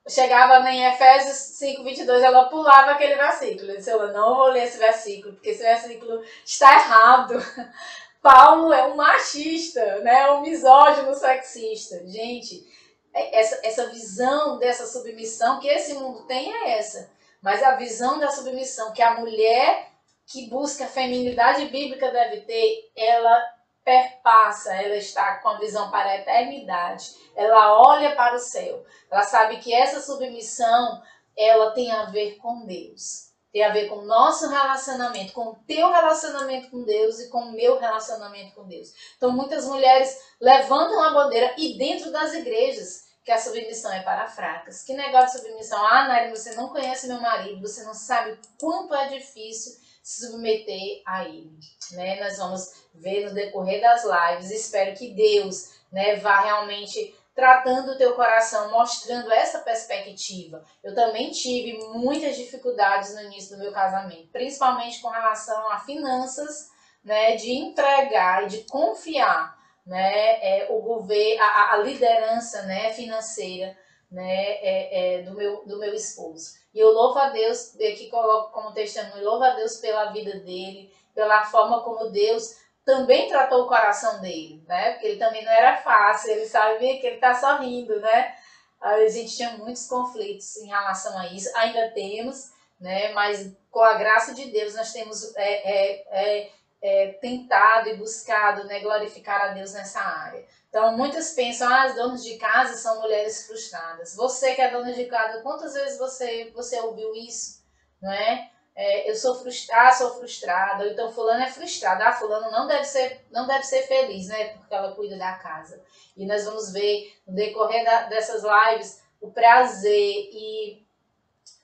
chegava 0.09 0.69
em 0.71 0.85
Efésios 0.85 1.37
5, 1.59 1.85
22, 1.85 2.23
ela 2.23 2.49
pulava 2.49 2.93
aquele 2.93 3.15
versículo. 3.15 3.71
Eu 3.71 3.77
disse, 3.77 3.91
eu 3.91 4.13
não 4.13 4.37
vou 4.37 4.49
ler 4.49 4.65
esse 4.65 4.79
versículo, 4.79 5.35
porque 5.35 5.51
esse 5.51 5.63
versículo 5.63 6.23
está 6.45 6.73
errado. 6.75 7.35
Paulo 8.23 8.73
é 8.73 8.85
um 8.85 8.95
machista, 8.95 9.99
né, 9.99 10.31
um 10.31 10.43
misógino 10.43 11.13
sexista. 11.15 12.07
Gente, 12.07 12.65
é, 13.13 13.41
essa, 13.41 13.61
essa 13.65 13.87
visão 13.89 14.59
dessa 14.59 14.87
submissão 14.87 15.59
que 15.59 15.69
esse 15.69 15.95
mundo 15.95 16.27
tem 16.27 16.53
é 16.53 16.79
essa 16.79 17.11
mas 17.43 17.61
a 17.61 17.75
visão 17.75 18.21
da 18.21 18.31
submissão 18.31 18.93
que 18.93 19.03
a 19.03 19.19
mulher 19.19 19.91
que 20.25 20.49
busca 20.49 20.85
a 20.85 20.89
feminilidade 20.89 21.67
bíblica 21.67 22.11
deve 22.11 22.43
ter, 22.43 22.93
ela 22.97 23.45
perpassa, 23.85 24.75
ela 24.75 24.97
está 24.97 25.37
com 25.39 25.49
a 25.49 25.59
visão 25.59 25.91
para 25.91 26.11
a 26.11 26.17
eternidade. 26.17 27.11
Ela 27.35 27.81
olha 27.81 28.15
para 28.15 28.37
o 28.37 28.39
céu. 28.39 28.85
Ela 29.11 29.23
sabe 29.23 29.59
que 29.59 29.75
essa 29.75 30.01
submissão, 30.01 31.03
ela 31.37 31.73
tem 31.73 31.91
a 31.91 32.05
ver 32.05 32.37
com 32.37 32.65
Deus. 32.65 33.33
Tem 33.53 33.63
a 33.63 33.73
ver 33.73 33.89
com 33.89 33.97
o 33.97 34.07
nosso 34.07 34.49
relacionamento, 34.49 35.35
com 35.35 35.49
o 35.49 35.57
teu 35.67 35.91
relacionamento 35.91 36.71
com 36.71 36.83
Deus 36.85 37.21
e 37.21 37.29
com 37.29 37.41
o 37.41 37.53
meu 37.53 37.79
relacionamento 37.79 38.55
com 38.55 38.67
Deus. 38.67 38.95
Então, 39.17 39.31
muitas 39.31 39.67
mulheres 39.67 40.17
levantam 40.41 41.03
a 41.03 41.11
bandeira 41.11 41.55
e 41.59 41.77
dentro 41.77 42.11
das 42.11 42.33
igrejas 42.33 43.13
que 43.23 43.31
a 43.31 43.39
submissão 43.39 43.93
é 43.93 44.03
para 44.03 44.27
fracas. 44.27 44.83
Que 44.83 44.95
negócio 44.95 45.39
de 45.39 45.47
submissão? 45.47 45.85
Ah, 45.85 46.09
Nari, 46.09 46.31
você 46.31 46.55
não 46.55 46.71
conhece 46.71 47.07
meu 47.07 47.21
marido, 47.21 47.61
você 47.61 47.85
não 47.85 47.95
sabe 47.95 48.39
quanto 48.59 48.95
é 48.95 49.09
difícil 49.09 49.81
se 50.03 50.27
submeter 50.27 51.03
a 51.07 51.25
ele. 51.25 51.59
Né? 51.93 52.21
Nós 52.21 52.39
vamos 52.39 52.87
ver 52.95 53.27
no 53.27 53.35
decorrer 53.35 53.81
das 53.81 54.03
lives. 54.05 54.51
Espero 54.51 54.97
que 54.97 55.15
Deus 55.15 55.75
né, 55.93 56.17
vá 56.17 56.41
realmente 56.41 57.15
tratando 57.35 57.93
o 57.93 57.99
teu 57.99 58.15
coração, 58.15 58.71
mostrando 58.71 59.33
essa 59.33 59.61
perspectiva. 59.61 60.63
Eu 60.83 60.95
também 60.95 61.31
tive 61.31 61.79
muitas 61.95 62.37
dificuldades 62.37 63.15
no 63.15 63.23
início 63.23 63.57
do 63.57 63.63
meu 63.63 63.73
casamento, 63.73 64.29
principalmente 64.31 65.01
com 65.01 65.09
relação 65.09 65.71
a 65.71 65.79
finanças, 65.79 66.71
né, 67.03 67.37
de 67.37 67.51
entregar 67.53 68.45
e 68.45 68.49
de 68.49 68.59
confiar 68.65 69.57
né, 69.87 70.39
é, 70.41 70.69
o 70.71 70.81
governo, 70.81 71.43
a, 71.43 71.73
a, 71.73 71.77
liderança 71.79 72.63
né, 72.63 72.93
financeira 72.93 73.77
né, 74.13 74.53
é, 74.61 75.19
é, 75.19 75.23
do, 75.23 75.35
meu, 75.35 75.65
do 75.65 75.79
meu 75.79 75.95
esposo. 75.95 76.55
E 76.75 76.79
eu 76.79 76.91
louvo 76.93 77.19
a 77.19 77.31
Deus, 77.31 77.75
aqui 77.77 78.09
coloco 78.11 78.53
como 78.53 78.73
testemunho, 78.73 79.25
louvo 79.25 79.43
a 79.43 79.55
Deus 79.55 79.77
pela 79.77 80.13
vida 80.13 80.39
dele, 80.41 80.93
pela 81.15 81.45
forma 81.45 81.81
como 81.83 82.11
Deus 82.11 82.61
também 82.85 83.29
tratou 83.29 83.63
o 83.63 83.69
coração 83.69 84.21
dele, 84.21 84.63
né? 84.67 84.93
Porque 84.93 85.07
ele 85.07 85.19
também 85.19 85.45
não 85.45 85.53
era 85.53 85.77
fácil, 85.77 86.33
ele 86.33 86.47
sabia 86.47 86.99
que 86.99 87.07
ele 87.07 87.17
está 87.17 87.33
sorrindo, 87.35 87.99
né? 88.01 88.35
A 88.81 89.07
gente 89.09 89.37
tinha 89.37 89.57
muitos 89.57 89.87
conflitos 89.87 90.57
em 90.57 90.67
relação 90.67 91.17
a 91.17 91.29
isso, 91.29 91.49
ainda 91.57 91.93
temos, 91.93 92.51
né? 92.81 93.13
Mas 93.13 93.53
com 93.71 93.81
a 93.81 93.95
graça 93.95 94.35
de 94.35 94.47
Deus 94.47 94.75
nós 94.75 94.93
temos 94.93 95.35
é, 95.37 95.71
é, 95.71 96.41
é 96.41 96.51
é, 96.83 97.13
tentado 97.21 97.89
e 97.89 97.97
buscado 97.97 98.65
né, 98.65 98.81
glorificar 98.81 99.41
a 99.41 99.49
Deus 99.49 99.73
nessa 99.73 100.01
área. 100.01 100.45
Então, 100.73 100.97
muitas 100.97 101.33
pensam, 101.33 101.69
ah, 101.69 101.83
as 101.83 101.95
donas 101.95 102.25
de 102.25 102.39
casa 102.39 102.75
são 102.79 103.03
mulheres 103.03 103.47
frustradas. 103.47 104.17
Você 104.17 104.55
que 104.55 104.63
é 104.63 104.71
dona 104.71 104.91
de 104.91 105.05
casa, 105.05 105.43
quantas 105.43 105.75
vezes 105.75 105.99
você, 105.99 106.51
você 106.55 106.81
ouviu 106.81 107.15
isso? 107.15 107.63
Não 108.01 108.11
é? 108.11 108.51
é 108.75 109.11
eu 109.11 109.15
sou 109.15 109.35
frustrada, 109.35 109.89
ah, 109.89 109.93
sou 109.93 110.15
frustrada, 110.15 110.85
ou 110.85 110.91
então 110.91 111.13
fulano 111.13 111.43
é 111.43 111.51
frustrada, 111.51 112.09
ah, 112.09 112.13
fulano 112.15 112.51
não 112.51 112.67
deve 112.67 112.87
ser, 112.87 113.23
não 113.31 113.47
deve 113.47 113.65
ser 113.65 113.83
feliz, 113.83 114.29
né, 114.29 114.57
porque 114.57 114.75
ela 114.75 114.95
cuida 114.95 115.19
da 115.19 115.35
casa. 115.35 115.85
E 116.17 116.25
nós 116.25 116.47
vamos 116.47 116.73
ver 116.73 117.21
no 117.27 117.35
decorrer 117.35 117.85
da, 117.85 118.05
dessas 118.05 118.43
lives 118.43 119.03
o 119.21 119.31
prazer 119.31 120.31
e 120.33 120.83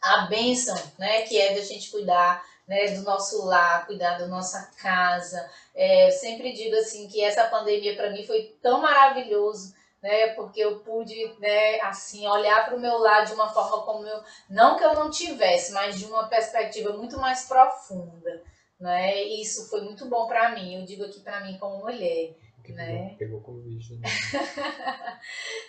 a 0.03 0.27
bênção, 0.27 0.77
né, 0.99 1.23
que 1.23 1.41
é 1.41 1.55
de 1.55 1.61
a 1.61 1.65
gente 1.65 1.91
cuidar 1.91 2.45
né, 2.69 2.87
do 2.89 3.03
nosso 3.03 3.47
lar, 3.47 3.87
cuidar 3.87 4.19
da 4.19 4.27
nossa 4.27 4.71
casa. 4.81 5.49
É, 5.75 6.11
sempre 6.11 6.53
digo 6.53 6.77
assim 6.77 7.09
que 7.09 7.25
essa 7.25 7.49
pandemia 7.49 7.97
para 7.97 8.11
mim 8.11 8.27
foi 8.27 8.55
tão 8.63 8.83
maravilhoso, 8.83 9.75
né, 10.03 10.29
porque 10.35 10.61
eu 10.61 10.79
pude, 10.81 11.35
né, 11.41 11.81
assim, 11.81 12.29
olhar 12.29 12.67
para 12.67 12.77
o 12.77 12.81
meu 12.81 12.99
lar 12.99 13.25
de 13.25 13.33
uma 13.33 13.49
forma 13.49 13.83
como 13.85 14.07
eu, 14.07 14.23
não 14.51 14.77
que 14.77 14.85
eu 14.85 14.95
não 14.95 15.11
tivesse, 15.11 15.73
mas 15.73 15.99
de 15.99 16.05
uma 16.05 16.29
perspectiva 16.29 16.93
muito 16.93 17.19
mais 17.19 17.49
profunda, 17.49 18.43
né? 18.79 19.25
E 19.25 19.43
isso 19.43 19.69
foi 19.69 19.81
muito 19.81 20.07
bom 20.07 20.29
para 20.29 20.51
mim. 20.51 20.77
Eu 20.79 20.85
digo 20.85 21.05
aqui 21.05 21.19
para 21.21 21.41
mim 21.41 21.59
como 21.59 21.79
mulher. 21.79 22.37
né? 22.73 23.17
Pegou 23.19 23.41
Covid, 23.41 23.97
né? 23.97 24.09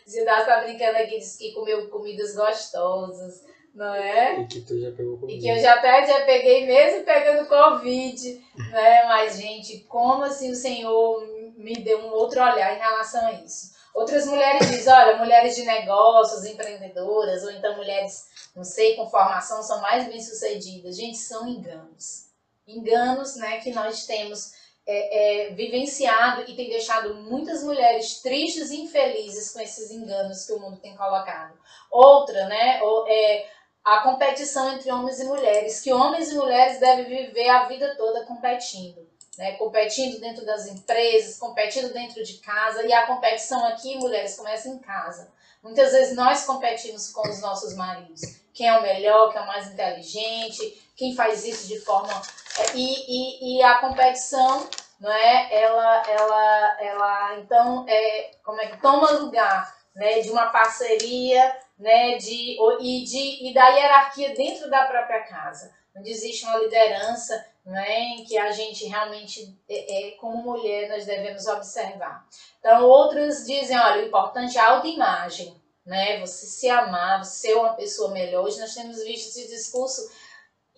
Zidane 0.07 0.45
tá 0.45 0.61
brincando 0.61 0.97
aqui, 0.99 1.17
disse 1.17 1.39
que 1.39 1.53
comeu 1.53 1.89
comidas 1.89 2.35
gostosas 2.35 3.43
não 3.73 3.93
é? 3.93 4.41
E 4.41 4.47
que 4.47 4.61
tu 4.61 4.79
já 4.79 4.91
pegou 4.91 5.17
Covid. 5.17 5.37
E 5.37 5.41
que 5.41 5.47
eu 5.47 5.57
já 5.57 5.75
já 6.05 6.25
peguei 6.25 6.65
mesmo 6.65 7.03
pegando 7.03 7.47
Covid, 7.47 8.45
né? 8.71 9.05
Mas, 9.05 9.37
gente, 9.37 9.79
como 9.87 10.23
assim 10.23 10.51
o 10.51 10.55
Senhor 10.55 11.25
me 11.57 11.73
deu 11.75 11.99
um 11.99 12.11
outro 12.11 12.41
olhar 12.41 12.75
em 12.75 12.79
relação 12.79 13.25
a 13.27 13.33
isso? 13.33 13.77
Outras 13.93 14.25
mulheres 14.27 14.69
dizem, 14.69 14.93
olha, 14.93 15.17
mulheres 15.17 15.55
de 15.55 15.63
negócios, 15.63 16.45
empreendedoras, 16.45 17.43
ou 17.43 17.51
então 17.51 17.75
mulheres, 17.75 18.27
não 18.55 18.63
sei, 18.63 18.95
com 18.95 19.09
formação, 19.09 19.61
são 19.63 19.81
mais 19.81 20.07
bem-sucedidas. 20.07 20.95
Gente, 20.95 21.17
são 21.17 21.47
enganos. 21.47 22.29
enganos, 22.67 23.35
né, 23.35 23.59
que 23.59 23.71
nós 23.71 24.05
temos 24.05 24.53
é, 24.87 25.47
é, 25.47 25.53
vivenciado 25.53 26.49
e 26.49 26.55
tem 26.55 26.69
deixado 26.69 27.13
muitas 27.15 27.63
mulheres 27.63 28.21
tristes 28.21 28.71
e 28.71 28.81
infelizes 28.81 29.51
com 29.51 29.59
esses 29.59 29.91
enganos 29.91 30.45
que 30.45 30.53
o 30.53 30.59
mundo 30.59 30.77
tem 30.77 30.95
colocado. 30.95 31.57
Outra, 31.91 32.47
né, 32.47 32.79
é 33.07 33.45
a 33.89 34.01
competição 34.01 34.71
entre 34.71 34.91
homens 34.91 35.19
e 35.19 35.25
mulheres, 35.25 35.81
que 35.81 35.91
homens 35.91 36.31
e 36.31 36.35
mulheres 36.35 36.79
devem 36.79 37.05
viver 37.05 37.49
a 37.49 37.65
vida 37.65 37.95
toda 37.95 38.25
competindo. 38.25 39.07
Né, 39.37 39.53
competindo 39.53 40.19
dentro 40.19 40.45
das 40.45 40.67
empresas, 40.67 41.39
competindo 41.39 41.93
dentro 41.93 42.21
de 42.21 42.39
casa, 42.39 42.85
e 42.85 42.91
a 42.91 43.07
competição 43.07 43.65
aqui, 43.67 43.95
mulheres, 43.97 44.35
começa 44.35 44.67
em 44.67 44.77
casa. 44.79 45.31
Muitas 45.63 45.93
vezes 45.93 46.13
nós 46.13 46.43
competimos 46.45 47.09
com 47.13 47.25
os 47.25 47.39
nossos 47.39 47.73
maridos. 47.73 48.19
Quem 48.53 48.67
é 48.67 48.77
o 48.77 48.81
melhor, 48.81 49.31
quem 49.31 49.39
é 49.39 49.43
o 49.43 49.47
mais 49.47 49.71
inteligente, 49.71 50.91
quem 50.93 51.15
faz 51.15 51.45
isso 51.45 51.69
de 51.69 51.79
forma. 51.79 52.21
É, 52.57 52.75
e, 52.75 53.55
e, 53.55 53.59
e 53.59 53.63
a 53.63 53.77
competição, 53.77 54.67
não 54.99 55.09
é? 55.09 55.47
Ela, 55.63 56.03
ela, 56.09 56.77
ela 56.81 57.39
então, 57.39 57.85
é, 57.87 58.31
como 58.43 58.59
é 58.59 58.67
que 58.67 58.81
toma 58.81 59.11
lugar 59.11 59.73
né, 59.95 60.19
de 60.19 60.29
uma 60.29 60.47
parceria 60.47 61.55
né, 61.79 62.17
de, 62.17 62.57
e, 62.81 63.03
de, 63.05 63.49
e 63.49 63.53
da 63.53 63.67
hierarquia 63.69 64.35
dentro 64.35 64.69
da 64.69 64.85
própria 64.85 65.21
casa. 65.21 65.73
Onde 65.95 66.11
existe 66.11 66.45
uma 66.45 66.57
liderança 66.57 67.45
né, 67.65 67.99
em 67.99 68.23
que 68.23 68.37
a 68.37 68.51
gente 68.51 68.85
realmente, 68.85 69.57
é, 69.67 70.09
é, 70.09 70.11
como 70.11 70.43
mulher, 70.43 70.89
nós 70.89 71.05
devemos 71.05 71.47
observar. 71.47 72.27
Então, 72.59 72.85
outros 72.85 73.45
dizem, 73.45 73.77
olha, 73.77 74.03
o 74.03 74.07
importante 74.07 74.57
é 74.57 74.61
a 74.61 74.71
autoimagem, 74.71 75.55
né, 75.85 76.19
você 76.19 76.45
se 76.45 76.69
amar, 76.69 77.23
você 77.23 77.47
ser 77.47 77.55
uma 77.55 77.73
pessoa 77.73 78.11
melhor. 78.11 78.45
Hoje 78.45 78.59
nós 78.59 78.73
temos 78.73 79.03
visto 79.03 79.29
esse 79.29 79.47
discurso, 79.47 80.11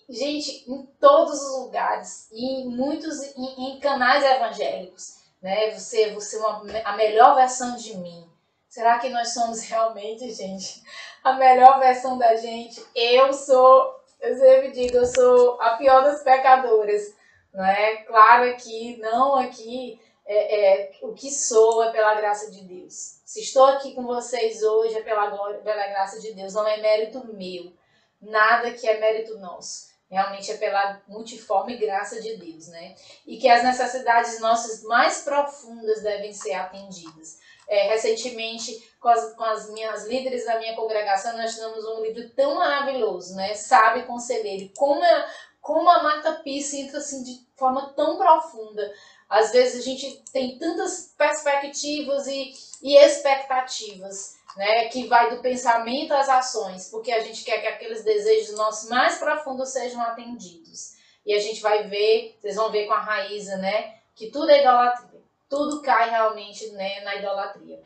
gente, 0.09 0.69
em 0.69 0.85
todos 0.99 1.41
os 1.41 1.59
lugares, 1.65 2.29
em 2.31 2.67
muitos, 2.67 3.21
em, 3.35 3.75
em 3.75 3.79
canais 3.79 4.23
evangélicos, 4.23 5.17
né, 5.41 5.71
você, 5.71 6.13
você 6.13 6.37
é 6.37 6.39
uma, 6.39 6.63
a 6.85 6.95
melhor 6.95 7.35
versão 7.35 7.75
de 7.75 7.97
mim, 7.97 8.30
Será 8.71 8.99
que 8.99 9.09
nós 9.09 9.33
somos 9.33 9.63
realmente, 9.63 10.31
gente, 10.31 10.81
a 11.21 11.33
melhor 11.33 11.77
versão 11.77 12.17
da 12.17 12.37
gente? 12.37 12.81
Eu 12.95 13.33
sou, 13.33 13.99
eu 14.21 14.33
sempre 14.33 14.71
digo, 14.71 14.95
eu 14.95 15.05
sou 15.05 15.61
a 15.61 15.71
pior 15.71 16.01
das 16.01 16.23
pecadoras, 16.23 17.13
não 17.53 17.65
é? 17.65 17.97
Claro 18.03 18.49
aqui, 18.49 18.95
não 19.01 19.35
aqui, 19.35 19.99
é, 20.25 20.83
é, 20.83 20.91
o 21.01 21.13
que 21.13 21.29
sou 21.29 21.83
é 21.83 21.91
pela 21.91 22.15
graça 22.15 22.49
de 22.49 22.63
Deus. 22.63 23.19
Se 23.25 23.41
estou 23.41 23.65
aqui 23.65 23.93
com 23.93 24.03
vocês 24.03 24.63
hoje 24.63 24.97
é 24.97 25.01
pela, 25.03 25.25
glória, 25.25 25.59
pela 25.59 25.87
graça 25.87 26.21
de 26.21 26.31
Deus, 26.31 26.53
não 26.53 26.65
é 26.65 26.77
mérito 26.77 27.27
meu, 27.27 27.73
nada 28.21 28.71
que 28.71 28.87
é 28.87 29.01
mérito 29.01 29.37
nosso 29.37 29.91
realmente 30.09 30.51
é 30.51 30.57
pela 30.57 31.01
multiforme 31.07 31.77
graça 31.77 32.21
de 32.21 32.35
Deus, 32.35 32.67
né? 32.67 32.95
E 33.25 33.37
que 33.37 33.47
as 33.47 33.63
necessidades 33.63 34.41
nossas 34.41 34.83
mais 34.83 35.21
profundas 35.21 36.03
devem 36.03 36.33
ser 36.33 36.53
atendidas 36.53 37.39
é, 37.71 37.87
recentemente 37.87 38.93
com 38.99 39.07
as, 39.07 39.33
com 39.33 39.45
as 39.45 39.71
minhas 39.71 40.05
líderes 40.05 40.45
da 40.45 40.59
minha 40.59 40.75
congregação, 40.75 41.37
nós 41.37 41.55
tivemos 41.55 41.85
um 41.85 42.03
livro 42.03 42.29
tão 42.31 42.55
maravilhoso, 42.55 43.33
né? 43.33 43.53
Sabe 43.53 44.03
Conselheiro. 44.03 44.69
Como, 44.75 45.01
é, 45.01 45.29
como 45.61 45.89
a 45.89 46.03
Marta 46.03 46.33
Pisse 46.43 46.81
entra 46.81 46.97
assim 46.97 47.23
de 47.23 47.39
forma 47.55 47.93
tão 47.95 48.17
profunda. 48.17 48.93
Às 49.29 49.53
vezes 49.53 49.81
a 49.81 49.85
gente 49.85 50.21
tem 50.33 50.59
tantas 50.59 51.13
perspectivas 51.17 52.27
e, 52.27 52.51
e 52.83 52.97
expectativas, 52.97 54.35
né? 54.57 54.89
Que 54.89 55.07
vai 55.07 55.33
do 55.33 55.41
pensamento 55.41 56.13
às 56.13 56.27
ações, 56.27 56.89
porque 56.89 57.13
a 57.13 57.21
gente 57.21 57.45
quer 57.45 57.61
que 57.61 57.67
aqueles 57.67 58.03
desejos 58.03 58.57
nossos 58.57 58.89
mais 58.89 59.17
profundos 59.17 59.69
sejam 59.69 60.01
atendidos. 60.01 60.97
E 61.25 61.33
a 61.33 61.39
gente 61.39 61.61
vai 61.61 61.87
ver, 61.87 62.37
vocês 62.41 62.57
vão 62.57 62.69
ver 62.69 62.85
com 62.85 62.93
a 62.93 62.99
Raíza, 62.99 63.55
né? 63.55 63.95
Que 64.13 64.29
tudo 64.29 64.49
é 64.49 64.59
idolatria 64.59 65.10
tudo 65.51 65.81
cai 65.81 66.09
realmente 66.09 66.71
né, 66.71 67.01
na 67.01 67.17
idolatria. 67.17 67.83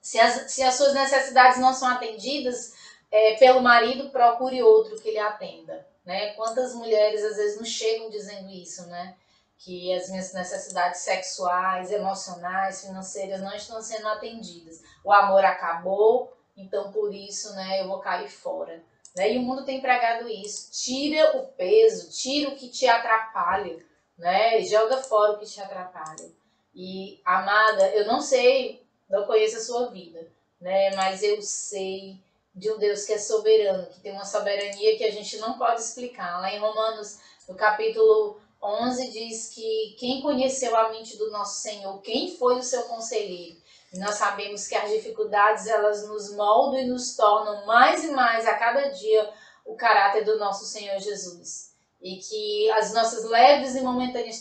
Se 0.00 0.18
as, 0.18 0.50
se 0.50 0.62
as 0.62 0.74
suas 0.74 0.94
necessidades 0.94 1.60
não 1.60 1.74
são 1.74 1.86
atendidas 1.86 2.72
é, 3.12 3.36
pelo 3.36 3.60
marido, 3.60 4.08
procure 4.08 4.62
outro 4.62 4.98
que 4.98 5.10
lhe 5.10 5.18
atenda. 5.18 5.86
Né? 6.02 6.32
Quantas 6.32 6.74
mulheres 6.74 7.22
às 7.22 7.36
vezes 7.36 7.60
nos 7.60 7.68
chegam 7.68 8.08
dizendo 8.08 8.48
isso, 8.50 8.86
né? 8.86 9.14
Que 9.58 9.92
as 9.92 10.08
minhas 10.08 10.32
necessidades 10.32 11.00
sexuais, 11.00 11.92
emocionais, 11.92 12.80
financeiras 12.86 13.42
não 13.42 13.54
estão 13.54 13.82
sendo 13.82 14.08
atendidas. 14.08 14.80
O 15.04 15.12
amor 15.12 15.44
acabou, 15.44 16.32
então 16.56 16.90
por 16.90 17.12
isso 17.12 17.54
né, 17.54 17.82
eu 17.82 17.88
vou 17.88 17.98
cair 17.98 18.30
fora. 18.30 18.82
Né? 19.14 19.34
E 19.34 19.38
o 19.38 19.42
mundo 19.42 19.66
tem 19.66 19.82
pregado 19.82 20.26
isso. 20.26 20.70
Tira 20.70 21.36
o 21.36 21.48
peso, 21.48 22.08
tira 22.10 22.48
o 22.48 22.56
que 22.56 22.70
te 22.70 22.86
atrapalha, 22.86 23.76
né? 24.16 24.62
Joga 24.62 24.96
fora 24.98 25.32
o 25.32 25.38
que 25.38 25.44
te 25.44 25.60
atrapalha. 25.60 26.37
E, 26.80 27.20
amada, 27.24 27.88
eu 27.88 28.06
não 28.06 28.20
sei, 28.20 28.80
não 29.10 29.26
conheço 29.26 29.56
a 29.56 29.60
sua 29.60 29.86
vida, 29.90 30.30
né? 30.60 30.94
Mas 30.94 31.24
eu 31.24 31.42
sei 31.42 32.16
de 32.54 32.70
um 32.70 32.78
Deus 32.78 33.04
que 33.04 33.14
é 33.14 33.18
soberano, 33.18 33.88
que 33.88 33.98
tem 33.98 34.12
uma 34.12 34.24
soberania 34.24 34.96
que 34.96 35.02
a 35.02 35.10
gente 35.10 35.38
não 35.38 35.58
pode 35.58 35.80
explicar. 35.80 36.40
Lá 36.40 36.54
em 36.54 36.60
Romanos, 36.60 37.18
no 37.48 37.56
capítulo 37.56 38.40
11, 38.62 39.10
diz 39.10 39.48
que 39.52 39.96
quem 39.98 40.22
conheceu 40.22 40.76
a 40.76 40.90
mente 40.90 41.16
do 41.16 41.32
nosso 41.32 41.60
Senhor, 41.62 42.00
quem 42.00 42.36
foi 42.36 42.60
o 42.60 42.62
seu 42.62 42.84
conselheiro. 42.84 43.56
E 43.92 43.98
nós 43.98 44.14
sabemos 44.14 44.68
que 44.68 44.76
as 44.76 44.88
dificuldades, 44.88 45.66
elas 45.66 46.06
nos 46.06 46.32
moldam 46.36 46.78
e 46.78 46.86
nos 46.86 47.16
tornam 47.16 47.66
mais 47.66 48.04
e 48.04 48.12
mais 48.12 48.46
a 48.46 48.54
cada 48.54 48.86
dia 48.90 49.28
o 49.66 49.74
caráter 49.74 50.24
do 50.24 50.38
nosso 50.38 50.64
Senhor 50.64 51.00
Jesus. 51.00 51.72
E 52.00 52.18
que 52.18 52.70
as 52.70 52.94
nossas 52.94 53.24
leves 53.24 53.74
e 53.74 53.80
momentâneas 53.80 54.38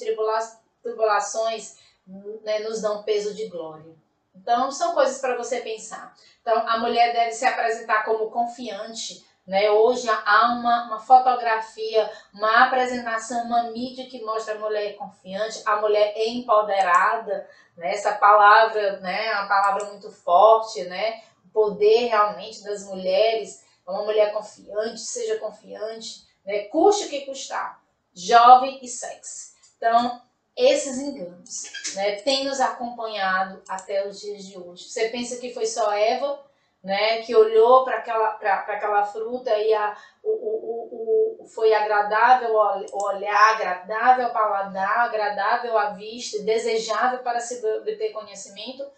tribulações 0.84 1.87
né, 2.08 2.60
nos 2.60 2.82
dão 2.82 3.04
peso 3.04 3.34
de 3.34 3.48
glória. 3.48 3.96
Então, 4.36 4.72
são 4.72 4.94
coisas 4.94 5.20
para 5.20 5.36
você 5.36 5.60
pensar. 5.60 6.16
Então, 6.42 6.58
a 6.68 6.80
mulher 6.80 7.12
deve 7.12 7.32
se 7.32 7.46
apresentar 7.46 8.04
como 8.04 8.30
confiante. 8.30 9.26
Né? 9.46 9.70
Hoje 9.72 10.08
há 10.10 10.54
uma, 10.54 10.88
uma 10.88 11.00
fotografia, 11.00 12.10
uma 12.34 12.66
apresentação, 12.66 13.46
uma 13.46 13.64
mídia 13.72 14.06
que 14.08 14.24
mostra 14.24 14.56
a 14.56 14.60
mulher 14.60 14.96
confiante, 14.96 15.62
a 15.66 15.78
mulher 15.78 16.14
empoderada. 16.18 17.50
Né? 17.76 17.94
Essa 17.94 18.14
palavra 18.14 19.00
né, 19.00 19.28
é 19.28 19.34
uma 19.34 19.48
palavra 19.48 19.86
muito 19.86 20.12
forte, 20.12 20.84
né? 20.84 21.24
o 21.46 21.50
poder 21.50 22.08
realmente 22.08 22.64
das 22.64 22.86
mulheres. 22.86 23.66
Uma 23.86 24.04
mulher 24.04 24.34
confiante, 24.34 25.00
seja 25.00 25.40
confiante, 25.40 26.26
né? 26.46 26.66
custe 26.66 27.06
o 27.06 27.10
que 27.10 27.26
custar. 27.26 27.82
Jovem 28.14 28.80
e 28.82 28.88
sexy. 28.88 29.56
Então, 29.78 30.22
esses 30.58 30.98
enganos 30.98 31.94
né, 31.96 32.16
têm 32.18 32.46
nos 32.46 32.60
acompanhado 32.60 33.62
até 33.70 34.08
os 34.08 34.20
dias 34.20 34.44
de 34.46 34.58
hoje. 34.58 34.90
Você 34.90 35.10
pensa 35.10 35.38
que 35.38 35.54
foi 35.54 35.66
só 35.66 35.94
Eva 35.94 36.48
né, 36.84 37.22
que 37.24 37.36
olhou 37.36 37.84
para 37.84 37.98
aquela, 37.98 38.30
aquela 38.30 39.04
fruta 39.06 39.56
e 39.58 39.74
a, 39.74 39.98
o, 40.24 40.32
o, 40.32 41.44
o, 41.44 41.48
foi 41.48 41.74
agradável 41.74 42.54
o 42.54 43.06
olhar, 43.08 43.56
agradável 43.56 44.28
ao 44.28 44.34
paladar, 44.34 45.00
agradável 45.00 45.78
à 45.78 45.90
vista, 45.92 46.42
desejável 46.44 47.20
para 47.20 47.40
se 47.40 47.66
obter 47.78 48.14
conhecimento, 48.14 48.90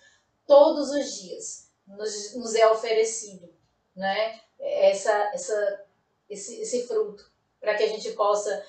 todos 0.46 0.92
os 0.92 1.20
dias 1.20 1.72
nos, 1.88 2.36
nos 2.36 2.56
é 2.56 2.70
oferecido 2.70 3.52
né, 3.96 4.40
essa, 4.60 5.12
essa, 5.34 5.86
esse, 6.30 6.62
esse 6.62 6.88
fruto, 6.88 7.30
para 7.60 7.76
que 7.76 7.84
a 7.84 7.88
gente 7.88 8.12
possa 8.12 8.64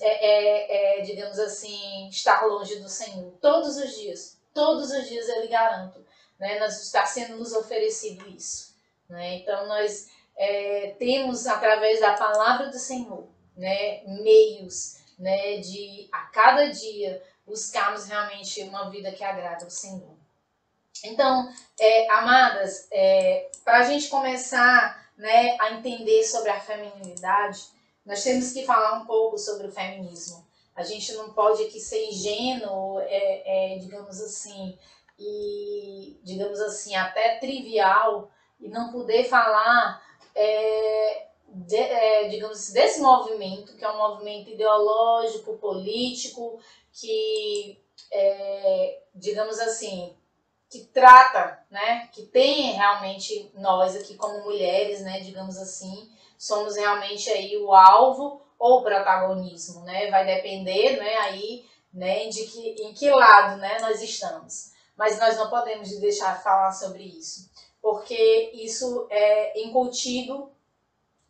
é, 0.00 0.26
é, 0.26 0.98
é, 0.98 1.02
digamos 1.02 1.38
assim, 1.38 2.08
estar 2.08 2.44
longe 2.46 2.76
do 2.76 2.88
Senhor. 2.88 3.32
Todos 3.40 3.76
os 3.76 3.94
dias, 3.96 4.38
todos 4.52 4.90
os 4.90 5.08
dias 5.08 5.28
eu 5.28 5.42
lhe 5.42 5.48
garanto, 5.48 6.04
né, 6.38 6.58
nós 6.58 6.82
está 6.82 7.04
sendo 7.06 7.36
nos 7.36 7.52
oferecido 7.52 8.28
isso. 8.28 8.74
Né? 9.08 9.36
Então 9.36 9.66
nós 9.66 10.10
é, 10.36 10.94
temos 10.98 11.46
através 11.46 12.00
da 12.00 12.14
palavra 12.14 12.68
do 12.68 12.78
Senhor, 12.78 13.28
né, 13.56 14.02
meios, 14.04 14.98
né, 15.18 15.58
de 15.58 16.08
a 16.10 16.22
cada 16.26 16.66
dia 16.68 17.22
buscarmos 17.46 18.06
realmente 18.06 18.62
uma 18.62 18.88
vida 18.88 19.12
que 19.12 19.24
agrada 19.24 19.64
ao 19.64 19.70
Senhor. 19.70 20.16
Então, 21.04 21.52
é, 21.78 22.10
amadas, 22.10 22.86
é, 22.90 23.50
para 23.64 23.78
a 23.78 23.82
gente 23.84 24.08
começar 24.08 25.10
né, 25.16 25.56
a 25.60 25.72
entender 25.72 26.22
sobre 26.24 26.50
a 26.50 26.60
feminilidade, 26.60 27.64
nós 28.04 28.22
temos 28.22 28.52
que 28.52 28.64
falar 28.64 29.00
um 29.00 29.06
pouco 29.06 29.38
sobre 29.38 29.66
o 29.66 29.72
feminismo. 29.72 30.46
A 30.74 30.82
gente 30.82 31.12
não 31.14 31.32
pode 31.32 31.62
aqui 31.64 31.78
ser 31.78 32.04
ingênuo, 32.06 33.00
é, 33.00 33.74
é, 33.74 33.78
digamos 33.78 34.20
assim, 34.20 34.78
e 35.18 36.18
digamos 36.22 36.58
assim, 36.60 36.94
até 36.94 37.38
trivial, 37.38 38.30
e 38.58 38.68
não 38.68 38.90
poder 38.90 39.24
falar, 39.24 40.02
é, 40.34 41.26
de, 41.48 41.76
é, 41.76 42.28
digamos 42.28 42.58
assim, 42.58 42.72
desse 42.72 43.00
movimento, 43.00 43.76
que 43.76 43.84
é 43.84 43.90
um 43.90 43.98
movimento 43.98 44.50
ideológico, 44.50 45.58
político, 45.58 46.58
que, 46.92 47.78
é, 48.10 49.02
digamos 49.14 49.58
assim, 49.58 50.16
que 50.70 50.84
trata, 50.86 51.64
né, 51.68 52.08
que 52.12 52.22
tem 52.22 52.72
realmente 52.72 53.50
nós 53.54 53.96
aqui 53.96 54.14
como 54.14 54.44
mulheres, 54.44 55.02
né, 55.02 55.20
digamos 55.20 55.58
assim, 55.58 56.08
somos 56.40 56.74
realmente 56.74 57.28
aí 57.28 57.54
o 57.58 57.74
alvo 57.74 58.40
ou 58.58 58.82
protagonismo, 58.82 59.82
né? 59.82 60.10
Vai 60.10 60.24
depender, 60.24 60.96
né, 60.96 61.16
aí, 61.18 61.66
né, 61.92 62.28
de 62.28 62.46
que, 62.46 62.82
em 62.82 62.94
que 62.94 63.10
lado, 63.10 63.58
né, 63.58 63.78
nós 63.80 64.00
estamos. 64.00 64.72
Mas 64.96 65.18
nós 65.18 65.36
não 65.36 65.50
podemos 65.50 65.90
deixar 66.00 66.38
de 66.38 66.42
falar 66.42 66.72
sobre 66.72 67.02
isso, 67.02 67.50
porque 67.82 68.52
isso 68.54 69.06
é 69.10 69.62
incutido 69.62 70.50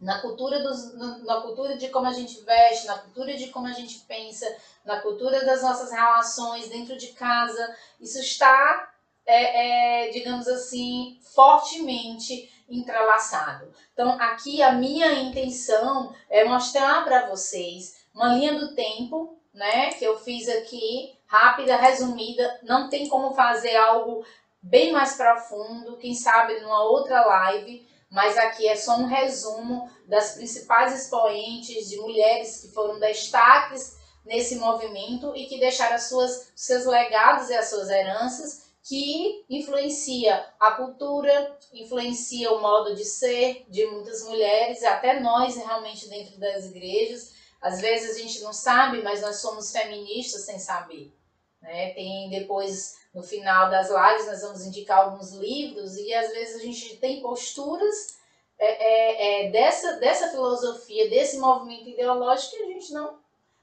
na 0.01 0.21
cultura, 0.21 0.63
dos, 0.63 0.95
na 1.25 1.41
cultura 1.41 1.77
de 1.77 1.89
como 1.89 2.07
a 2.07 2.13
gente 2.13 2.41
veste, 2.43 2.87
na 2.87 2.99
cultura 2.99 3.37
de 3.37 3.49
como 3.49 3.67
a 3.67 3.73
gente 3.73 3.99
pensa, 4.07 4.47
na 4.85 5.01
cultura 5.01 5.45
das 5.45 5.61
nossas 5.61 5.91
relações 5.91 6.69
dentro 6.69 6.97
de 6.97 7.09
casa. 7.09 7.77
Isso 8.01 8.19
está, 8.21 8.93
é, 9.27 10.07
é, 10.07 10.11
digamos 10.11 10.47
assim, 10.47 11.19
fortemente 11.35 12.49
entrelaçado. 12.71 13.73
Então, 13.93 14.21
aqui 14.21 14.63
a 14.63 14.73
minha 14.73 15.13
intenção 15.15 16.15
é 16.29 16.45
mostrar 16.45 17.05
para 17.05 17.27
vocês 17.29 18.05
uma 18.15 18.35
linha 18.35 18.59
do 18.59 18.75
tempo, 18.75 19.39
né, 19.53 19.91
que 19.95 20.05
eu 20.05 20.19
fiz 20.19 20.49
aqui, 20.49 21.19
rápida, 21.27 21.77
resumida. 21.77 22.61
Não 22.63 22.89
tem 22.89 23.09
como 23.09 23.35
fazer 23.35 23.77
algo 23.77 24.25
bem 24.63 24.93
mais 24.93 25.17
profundo, 25.17 25.97
quem 25.97 26.15
sabe 26.15 26.61
numa 26.61 26.85
outra 26.85 27.25
live 27.25 27.91
mas 28.11 28.37
aqui 28.37 28.67
é 28.67 28.75
só 28.75 28.97
um 28.97 29.07
resumo 29.07 29.89
das 30.07 30.33
principais 30.33 31.01
expoentes 31.01 31.89
de 31.89 31.97
mulheres 31.99 32.61
que 32.61 32.73
foram 32.73 32.99
destaques 32.99 33.97
nesse 34.25 34.57
movimento 34.57 35.35
e 35.37 35.47
que 35.47 35.61
deixaram 35.61 35.95
as 35.95 36.09
suas, 36.09 36.53
seus 36.57 36.85
legados 36.85 37.49
e 37.49 37.55
as 37.55 37.71
suas 37.71 37.89
heranças 37.89 38.70
que 38.91 39.45
influencia 39.49 40.53
a 40.59 40.73
cultura, 40.73 41.57
influencia 41.73 42.51
o 42.51 42.61
modo 42.61 42.97
de 42.97 43.05
ser 43.05 43.65
de 43.69 43.87
muitas 43.87 44.25
mulheres, 44.25 44.83
até 44.83 45.21
nós 45.21 45.55
realmente 45.55 46.09
dentro 46.09 46.37
das 46.41 46.65
igrejas. 46.65 47.33
Às 47.63 47.81
vezes 47.81 48.17
a 48.17 48.19
gente 48.21 48.41
não 48.41 48.53
sabe, 48.53 49.01
mas 49.01 49.23
nós 49.23 49.37
somos 49.37 49.71
feministas 49.71 50.45
sem 50.45 50.59
saber. 50.59 51.15
Né? 51.63 51.91
Tem 51.91 52.29
depois 52.31 52.97
no 53.15 53.23
final 53.23 53.71
das 53.71 53.91
lives 53.91 54.27
nós 54.27 54.43
vamos 54.43 54.67
indicar 54.67 55.05
alguns 55.05 55.35
livros 55.35 55.97
e 55.97 56.13
às 56.13 56.33
vezes 56.33 56.57
a 56.57 56.65
gente 56.65 56.97
tem 56.97 57.23
posturas 57.23 58.19
é, 58.59 58.67
é, 58.67 59.47
é, 59.47 59.51
dessa, 59.53 60.01
dessa 60.01 60.31
filosofia, 60.31 61.09
desse 61.09 61.39
movimento 61.39 61.91
ideológico 61.91 62.57
que 62.57 62.63
a 62.65 62.67
gente 62.67 62.93
não, 62.93 63.21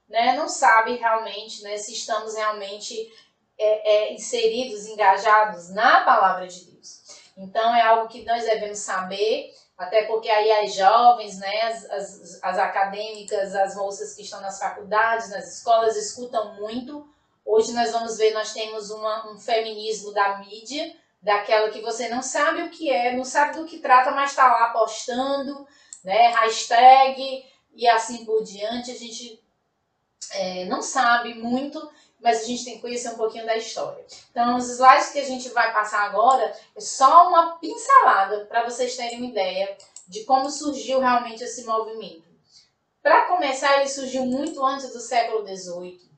né, 0.07 0.37
não 0.37 0.47
sabe 0.47 0.95
realmente 0.95 1.63
né, 1.63 1.77
se 1.77 1.91
estamos 1.91 2.33
realmente 2.33 3.11
é, 3.57 3.91
é, 3.91 4.13
inseridos, 4.13 4.85
engajados 4.87 5.69
na 5.69 6.01
palavra 6.01 6.47
de 6.47 6.65
Deus. 6.65 7.01
Então 7.37 7.75
é 7.75 7.81
algo 7.81 8.07
que 8.07 8.23
nós 8.25 8.43
devemos 8.43 8.79
saber, 8.79 9.53
até 9.77 10.03
porque 10.03 10.29
aí 10.29 10.51
as 10.51 10.73
jovens, 10.73 11.37
né, 11.39 11.61
as, 11.63 11.85
as, 11.89 12.43
as 12.43 12.57
acadêmicas, 12.57 13.53
as 13.55 13.75
moças 13.75 14.13
que 14.13 14.23
estão 14.23 14.41
nas 14.41 14.59
faculdades, 14.59 15.29
nas 15.29 15.57
escolas, 15.57 15.95
escutam 15.95 16.55
muito 16.55 17.07
Hoje 17.47 17.71
nós 17.71 17.93
vamos 17.93 18.17
ver, 18.17 18.33
nós 18.33 18.51
temos 18.51 18.89
uma, 18.89 19.31
um 19.31 19.39
feminismo 19.39 20.11
da 20.11 20.37
mídia, 20.39 20.93
daquela 21.21 21.69
que 21.69 21.79
você 21.79 22.09
não 22.09 22.21
sabe 22.21 22.63
o 22.63 22.69
que 22.69 22.89
é, 22.89 23.15
não 23.15 23.23
sabe 23.23 23.57
do 23.57 23.65
que 23.65 23.79
trata, 23.79 24.11
mas 24.11 24.31
está 24.31 24.51
lá 24.51 24.69
postando, 24.71 25.65
né, 26.03 26.27
hashtag 26.31 27.45
e 27.73 27.87
assim 27.87 28.25
por 28.25 28.43
diante. 28.43 28.91
A 28.91 28.95
gente 28.95 29.41
é, 30.33 30.65
não 30.65 30.81
sabe 30.81 31.35
muito, 31.35 31.89
mas 32.19 32.41
a 32.41 32.45
gente 32.45 32.65
tem 32.65 32.75
que 32.75 32.82
conhecer 32.82 33.10
um 33.10 33.17
pouquinho 33.17 33.45
da 33.45 33.56
história. 33.56 34.03
Então, 34.32 34.58
os 34.58 34.69
slides 34.69 35.10
que 35.10 35.19
a 35.19 35.25
gente 35.25 35.49
vai 35.49 35.71
passar 35.71 36.01
agora 36.01 36.53
é 36.75 36.82
só 36.82 37.27
uma 37.27 37.58
pincelada 37.58 38.45
para 38.45 38.63
vocês 38.63 38.95
terem 38.95 39.17
uma 39.17 39.27
ideia 39.27 39.77
de 40.08 40.23
como 40.23 40.49
surgiu 40.49 40.99
realmente 40.99 41.43
esse 41.43 41.63
movimento. 41.65 42.27
Para 43.01 43.27
começar, 43.27 43.80
ele 43.80 43.89
surgiu 43.89 44.25
muito 44.25 44.65
antes 44.65 44.91
do 44.91 44.99
século 44.99 45.45
XVIII. 45.47 46.10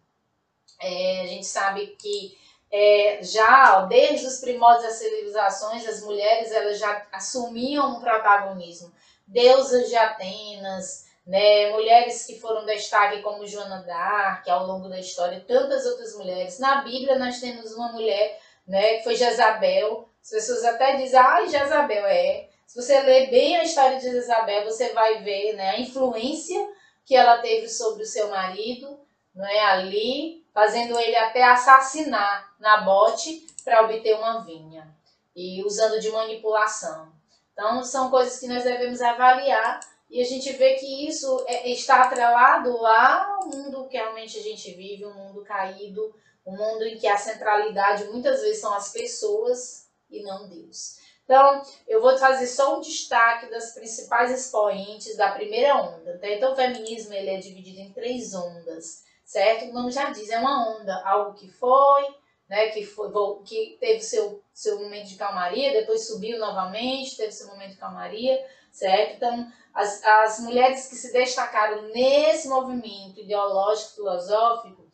É, 0.81 1.21
a 1.21 1.27
gente 1.27 1.45
sabe 1.45 1.87
que 1.99 2.37
é, 2.71 3.19
já 3.21 3.81
desde 3.81 4.25
os 4.25 4.39
primórdios 4.39 4.85
das 4.85 4.95
civilizações, 4.95 5.87
as 5.87 6.01
mulheres 6.01 6.51
elas 6.51 6.79
já 6.79 7.05
assumiam 7.11 7.97
um 7.97 7.99
protagonismo. 7.99 8.91
Deusas 9.27 9.89
de 9.89 9.95
Atenas, 9.95 11.08
né, 11.29 11.69
mulheres 11.69 12.25
que 12.25 12.39
foram 12.39 12.65
destaque 12.65 13.21
como 13.21 13.45
Joana 13.45 13.83
d'Arc 13.83 14.49
ao 14.49 14.65
longo 14.65 14.89
da 14.89 14.99
história, 14.99 15.45
tantas 15.47 15.85
outras 15.85 16.15
mulheres. 16.15 16.57
Na 16.57 16.81
Bíblia 16.81 17.19
nós 17.19 17.39
temos 17.39 17.71
uma 17.75 17.91
mulher 17.91 18.41
né, 18.67 18.95
que 18.95 19.03
foi 19.03 19.15
Jezabel. 19.15 20.09
As 20.23 20.29
pessoas 20.31 20.65
até 20.65 20.95
dizem, 20.95 21.19
ah, 21.19 21.45
Jezabel 21.45 22.03
é. 22.07 22.49
Se 22.65 22.81
você 22.81 22.99
ler 23.01 23.29
bem 23.29 23.57
a 23.57 23.63
história 23.63 23.99
de 23.99 24.09
Jezabel, 24.09 24.65
você 24.65 24.89
vai 24.89 25.21
ver 25.21 25.53
né, 25.53 25.69
a 25.69 25.79
influência 25.79 26.67
que 27.05 27.15
ela 27.15 27.37
teve 27.37 27.69
sobre 27.69 28.01
o 28.01 28.07
seu 28.07 28.29
marido, 28.29 28.99
não 29.35 29.45
é 29.45 29.59
ali 29.59 30.43
fazendo 30.51 30.99
ele 30.99 31.15
até 31.15 31.43
assassinar 31.43 32.55
Nabote 32.59 33.45
para 33.63 33.83
obter 33.83 34.15
uma 34.15 34.43
vinha 34.43 34.87
e 35.35 35.63
usando 35.63 35.99
de 35.99 36.09
manipulação. 36.09 37.11
Então, 37.53 37.83
são 37.83 38.09
coisas 38.09 38.39
que 38.39 38.47
nós 38.47 38.63
devemos 38.63 38.99
avaliar 38.99 39.79
e 40.09 40.21
a 40.21 40.25
gente 40.25 40.51
vê 40.53 40.75
que 40.75 41.07
isso 41.07 41.45
é, 41.47 41.69
está 41.69 42.03
atrelado 42.03 42.85
ao 42.85 43.47
mundo 43.47 43.87
que 43.87 43.97
realmente 43.97 44.37
a 44.37 44.41
gente 44.41 44.71
vive, 44.73 45.05
um 45.05 45.13
mundo 45.13 45.43
caído, 45.43 46.13
um 46.45 46.55
mundo 46.57 46.83
em 46.83 46.97
que 46.97 47.07
a 47.07 47.17
centralidade 47.17 48.05
muitas 48.05 48.41
vezes 48.41 48.59
são 48.59 48.73
as 48.73 48.91
pessoas 48.91 49.87
e 50.09 50.23
não 50.23 50.49
Deus. 50.49 50.97
Então, 51.23 51.61
eu 51.87 52.01
vou 52.01 52.17
fazer 52.17 52.47
só 52.47 52.77
um 52.77 52.81
destaque 52.81 53.51
das 53.51 53.73
principais 53.75 54.31
expoentes 54.31 55.15
da 55.15 55.31
primeira 55.31 55.75
onda. 55.75 56.17
Tá? 56.17 56.27
Então, 56.27 56.53
o 56.53 56.55
feminismo 56.55 57.13
ele 57.13 57.29
é 57.29 57.37
dividido 57.37 57.79
em 57.79 57.93
três 57.93 58.33
ondas 58.33 59.07
certo? 59.29 59.65
O 59.65 59.73
nome 59.73 59.91
já 59.91 60.09
diz, 60.09 60.27
é 60.31 60.39
uma 60.39 60.75
onda, 60.75 61.03
algo 61.05 61.35
que 61.35 61.47
foi, 61.47 62.03
né, 62.49 62.69
que, 62.69 62.83
foi, 62.83 63.11
que 63.45 63.77
teve 63.79 64.01
seu, 64.01 64.41
seu 64.51 64.79
momento 64.79 65.07
de 65.07 65.17
calmaria, 65.17 65.71
depois 65.71 66.07
subiu 66.07 66.39
novamente, 66.39 67.15
teve 67.15 67.31
seu 67.31 67.45
momento 67.47 67.73
de 67.73 67.77
calmaria, 67.77 68.43
certo? 68.71 69.15
Então, 69.15 69.51
as, 69.73 70.03
as 70.03 70.39
mulheres 70.39 70.87
que 70.87 70.95
se 70.95 71.11
destacaram 71.11 71.83
nesse 71.89 72.47
movimento 72.47 73.19
ideológico, 73.19 73.95
filosófico, 73.95 74.89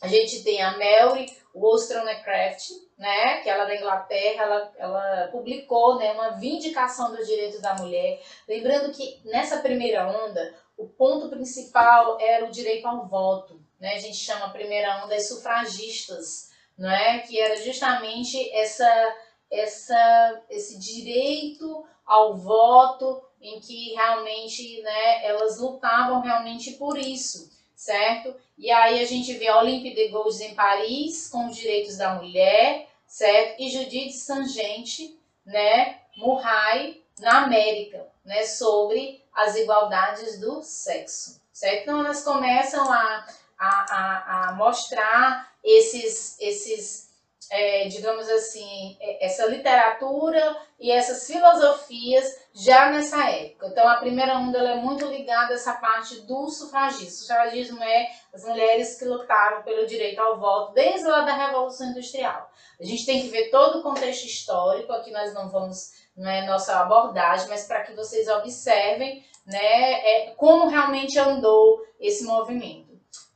a 0.00 0.06
gente 0.06 0.44
tem 0.44 0.62
a 0.62 0.76
Mary 0.78 1.26
Wollstonecraft, 1.54 2.70
né, 2.96 3.40
que 3.40 3.48
ela 3.48 3.64
é 3.64 3.66
da 3.66 3.76
Inglaterra, 3.76 4.42
ela, 4.44 4.72
ela 4.78 5.28
publicou 5.28 5.98
né, 5.98 6.12
uma 6.12 6.30
vindicação 6.30 7.14
dos 7.14 7.26
direitos 7.26 7.60
da 7.60 7.74
mulher. 7.74 8.20
Lembrando 8.46 8.92
que 8.92 9.20
nessa 9.24 9.58
primeira 9.58 10.08
onda, 10.08 10.54
o 10.76 10.86
ponto 10.86 11.28
principal 11.28 12.18
era 12.20 12.44
o 12.44 12.50
direito 12.50 12.86
ao 12.86 13.06
voto. 13.06 13.60
Né? 13.80 13.94
A 13.94 13.98
gente 13.98 14.16
chama 14.16 14.46
a 14.46 14.50
primeira 14.50 14.98
onda 14.98 15.08
das 15.08 15.28
sufragistas, 15.28 16.50
não 16.76 16.90
é? 16.90 17.18
que 17.20 17.40
era 17.40 17.56
justamente 17.56 18.50
essa, 18.52 19.16
essa, 19.50 20.42
esse 20.48 20.78
direito 20.78 21.84
ao 22.08 22.34
voto 22.34 23.22
em 23.40 23.60
que 23.60 23.92
realmente 23.94 24.80
né, 24.80 25.26
elas 25.26 25.60
lutavam 25.60 26.20
realmente 26.22 26.72
por 26.72 26.98
isso, 26.98 27.50
certo? 27.76 28.34
E 28.56 28.70
aí 28.70 29.00
a 29.00 29.04
gente 29.04 29.34
vê 29.34 29.46
a 29.46 29.60
Olympe 29.60 29.94
de 29.94 30.08
Gouges 30.08 30.40
em 30.40 30.54
Paris, 30.54 31.28
com 31.28 31.46
os 31.46 31.56
direitos 31.56 31.98
da 31.98 32.14
mulher, 32.14 32.88
certo? 33.06 33.60
E 33.62 33.70
Judith 33.70 34.12
Sangente, 34.12 35.20
né, 35.44 36.00
Murray, 36.16 37.04
na 37.20 37.44
América, 37.44 38.08
né, 38.24 38.44
sobre 38.44 39.22
as 39.32 39.54
igualdades 39.54 40.40
do 40.40 40.62
sexo, 40.62 41.40
certo? 41.52 41.82
Então 41.82 42.00
elas 42.00 42.24
começam 42.24 42.90
a, 42.90 43.26
a, 43.58 43.68
a, 43.68 44.48
a 44.48 44.52
mostrar 44.54 45.52
esses, 45.62 46.40
esses 46.40 47.07
é, 47.50 47.88
digamos 47.88 48.28
assim, 48.28 48.96
é, 49.00 49.26
essa 49.26 49.46
literatura 49.46 50.56
e 50.78 50.90
essas 50.90 51.26
filosofias 51.26 52.24
já 52.54 52.90
nessa 52.90 53.30
época. 53.30 53.68
Então, 53.68 53.88
a 53.88 53.96
primeira 53.96 54.36
onda 54.38 54.58
é 54.58 54.76
muito 54.76 55.04
ligada 55.06 55.52
a 55.52 55.56
essa 55.56 55.74
parte 55.74 56.20
do 56.22 56.48
sufragismo. 56.48 57.06
O 57.06 57.10
sufragismo 57.10 57.82
é 57.82 58.10
as 58.32 58.44
mulheres 58.44 58.98
que 58.98 59.04
lutaram 59.04 59.62
pelo 59.62 59.86
direito 59.86 60.20
ao 60.20 60.38
voto 60.38 60.74
desde 60.74 61.06
lá 61.06 61.22
da 61.22 61.34
Revolução 61.34 61.88
Industrial. 61.88 62.50
A 62.80 62.84
gente 62.84 63.06
tem 63.06 63.22
que 63.22 63.28
ver 63.28 63.50
todo 63.50 63.78
o 63.78 63.82
contexto 63.82 64.24
histórico, 64.26 64.92
aqui 64.92 65.10
nós 65.10 65.32
não 65.34 65.48
vamos 65.48 65.98
não 66.18 66.28
é 66.28 66.44
nossa 66.44 66.80
abordagem, 66.80 67.48
mas 67.48 67.64
para 67.64 67.82
que 67.84 67.94
vocês 67.94 68.26
observem 68.26 69.24
né, 69.46 69.92
é, 69.92 70.34
como 70.36 70.68
realmente 70.68 71.16
andou 71.16 71.80
esse 72.00 72.24
movimento. 72.24 72.88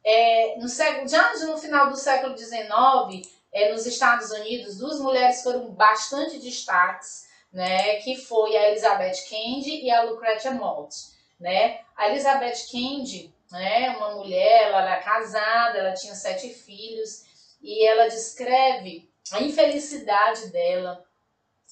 É, 0.05 0.57
no 0.59 0.69
século, 0.69 1.09
já 1.09 1.33
no 1.47 1.57
final 1.57 1.89
do 1.91 1.97
século 1.97 2.37
XIX, 2.37 3.25
é, 3.53 3.71
nos 3.71 3.85
Estados 3.87 4.31
Unidos, 4.31 4.79
duas 4.79 4.99
mulheres 4.99 5.43
foram 5.43 5.71
bastante 5.71 6.39
destaques, 6.39 7.27
né, 7.53 7.97
que 7.97 8.17
foi 8.17 8.57
a 8.57 8.71
Elizabeth 8.71 9.29
Kennedy 9.29 9.85
e 9.85 9.91
a 9.91 10.03
Lucretia 10.05 10.53
Mott. 10.53 10.97
Né? 11.39 11.81
A 11.95 12.09
Elizabeth 12.09 12.67
Kennedy, 12.71 13.35
né, 13.51 13.91
uma 13.97 14.15
mulher, 14.15 14.69
ela 14.69 14.83
era 14.83 15.03
casada, 15.03 15.79
ela 15.79 15.93
tinha 15.93 16.15
sete 16.15 16.49
filhos, 16.49 17.25
e 17.61 17.87
ela 17.87 18.09
descreve 18.09 19.11
a 19.31 19.43
infelicidade 19.43 20.51
dela 20.51 21.05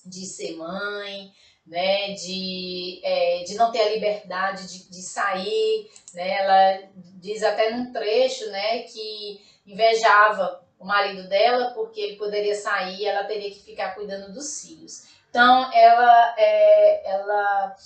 de 0.05 0.27
ser 0.27 0.57
mãe, 0.57 1.33
né, 1.67 2.13
de, 2.13 3.01
é, 3.03 3.45
de 3.45 3.55
não 3.55 3.73
ter 3.73 3.81
a 3.81 3.91
liberdade 3.91 4.67
de, 4.67 4.91
de 4.91 5.03
sair, 5.03 5.91
né, 6.13 6.29
ela 6.29 6.89
diz 6.95 7.43
até 7.43 7.71
num 7.71 7.93
trecho, 7.93 8.51
né, 8.51 8.83
que 8.83 9.41
invejava 9.67 10.61
o 10.81 10.87
marido 10.87 11.29
dela 11.29 11.73
porque 11.75 12.01
ele 12.01 12.17
poderia 12.17 12.55
sair, 12.55 13.07
ela 13.07 13.25
teria 13.25 13.51
que 13.51 13.63
ficar 13.63 13.95
cuidando 13.95 14.33
dos 14.33 14.63
filhos. 14.63 15.07
Então 15.29 15.73
ela, 15.73 16.35
é, 16.39 17.13
ela 17.13 17.77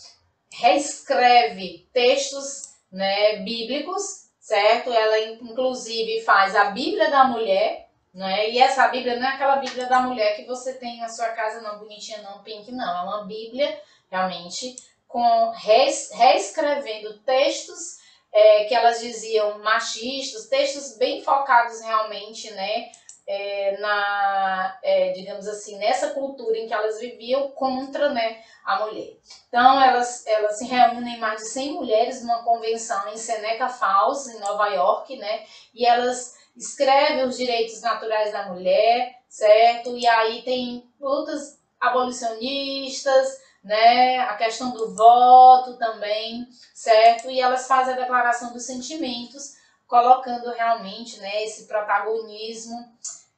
reescreve 0.52 1.88
textos 1.92 2.74
né, 2.90 3.38
bíblicos, 3.38 4.30
certo? 4.38 4.92
Ela 4.92 5.18
inclusive 5.20 6.22
faz 6.22 6.54
a 6.54 6.66
Bíblia 6.66 7.10
da 7.10 7.24
mulher, 7.24 7.90
né? 8.14 8.48
E 8.50 8.60
essa 8.60 8.86
Bíblia 8.86 9.16
não 9.16 9.26
é 9.26 9.34
aquela 9.34 9.56
Bíblia 9.56 9.86
da 9.86 10.00
mulher 10.00 10.36
que 10.36 10.44
você 10.44 10.74
tem 10.74 11.00
na 11.00 11.08
sua 11.08 11.30
casa, 11.30 11.60
não 11.60 11.80
bonitinha, 11.80 12.22
não 12.22 12.44
pink, 12.44 12.70
não. 12.70 12.98
É 12.98 13.02
uma 13.02 13.24
Bíblia 13.24 13.76
realmente 14.08 14.76
com 15.08 15.50
reescrevendo 15.50 17.18
textos 17.20 18.03
é, 18.34 18.64
que 18.64 18.74
elas 18.74 19.00
diziam 19.00 19.60
machistas, 19.60 20.48
textos 20.48 20.98
bem 20.98 21.22
focados 21.22 21.80
realmente, 21.80 22.50
né? 22.50 22.90
É, 23.26 23.78
na, 23.78 24.78
é, 24.82 25.12
digamos 25.12 25.48
assim, 25.48 25.78
nessa 25.78 26.10
cultura 26.10 26.58
em 26.58 26.66
que 26.66 26.74
elas 26.74 27.00
viviam 27.00 27.52
contra 27.52 28.10
né, 28.10 28.42
a 28.66 28.84
mulher. 28.84 29.16
Então, 29.48 29.80
elas, 29.80 30.26
elas 30.26 30.58
se 30.58 30.66
reúnem 30.66 31.18
mais 31.18 31.40
de 31.40 31.48
100 31.48 31.72
mulheres 31.72 32.20
numa 32.20 32.42
convenção 32.42 33.08
em 33.08 33.16
Seneca 33.16 33.70
Falls, 33.70 34.28
em 34.28 34.38
Nova 34.40 34.66
York, 34.66 35.16
né, 35.16 35.46
e 35.72 35.86
elas 35.86 36.34
escrevem 36.54 37.24
os 37.24 37.38
direitos 37.38 37.80
naturais 37.80 38.30
da 38.30 38.52
mulher, 38.52 39.18
certo? 39.26 39.96
E 39.96 40.06
aí 40.06 40.42
tem 40.42 40.86
lutas 41.00 41.58
abolicionistas, 41.80 43.40
né, 43.64 44.18
a 44.20 44.36
questão 44.36 44.72
do 44.72 44.94
voto 44.94 45.78
também, 45.78 46.46
certo? 46.74 47.30
E 47.30 47.40
elas 47.40 47.66
fazem 47.66 47.94
a 47.94 47.96
declaração 47.96 48.52
dos 48.52 48.66
sentimentos, 48.66 49.56
colocando 49.86 50.50
realmente 50.50 51.18
né, 51.18 51.44
esse 51.44 51.66
protagonismo 51.66 52.76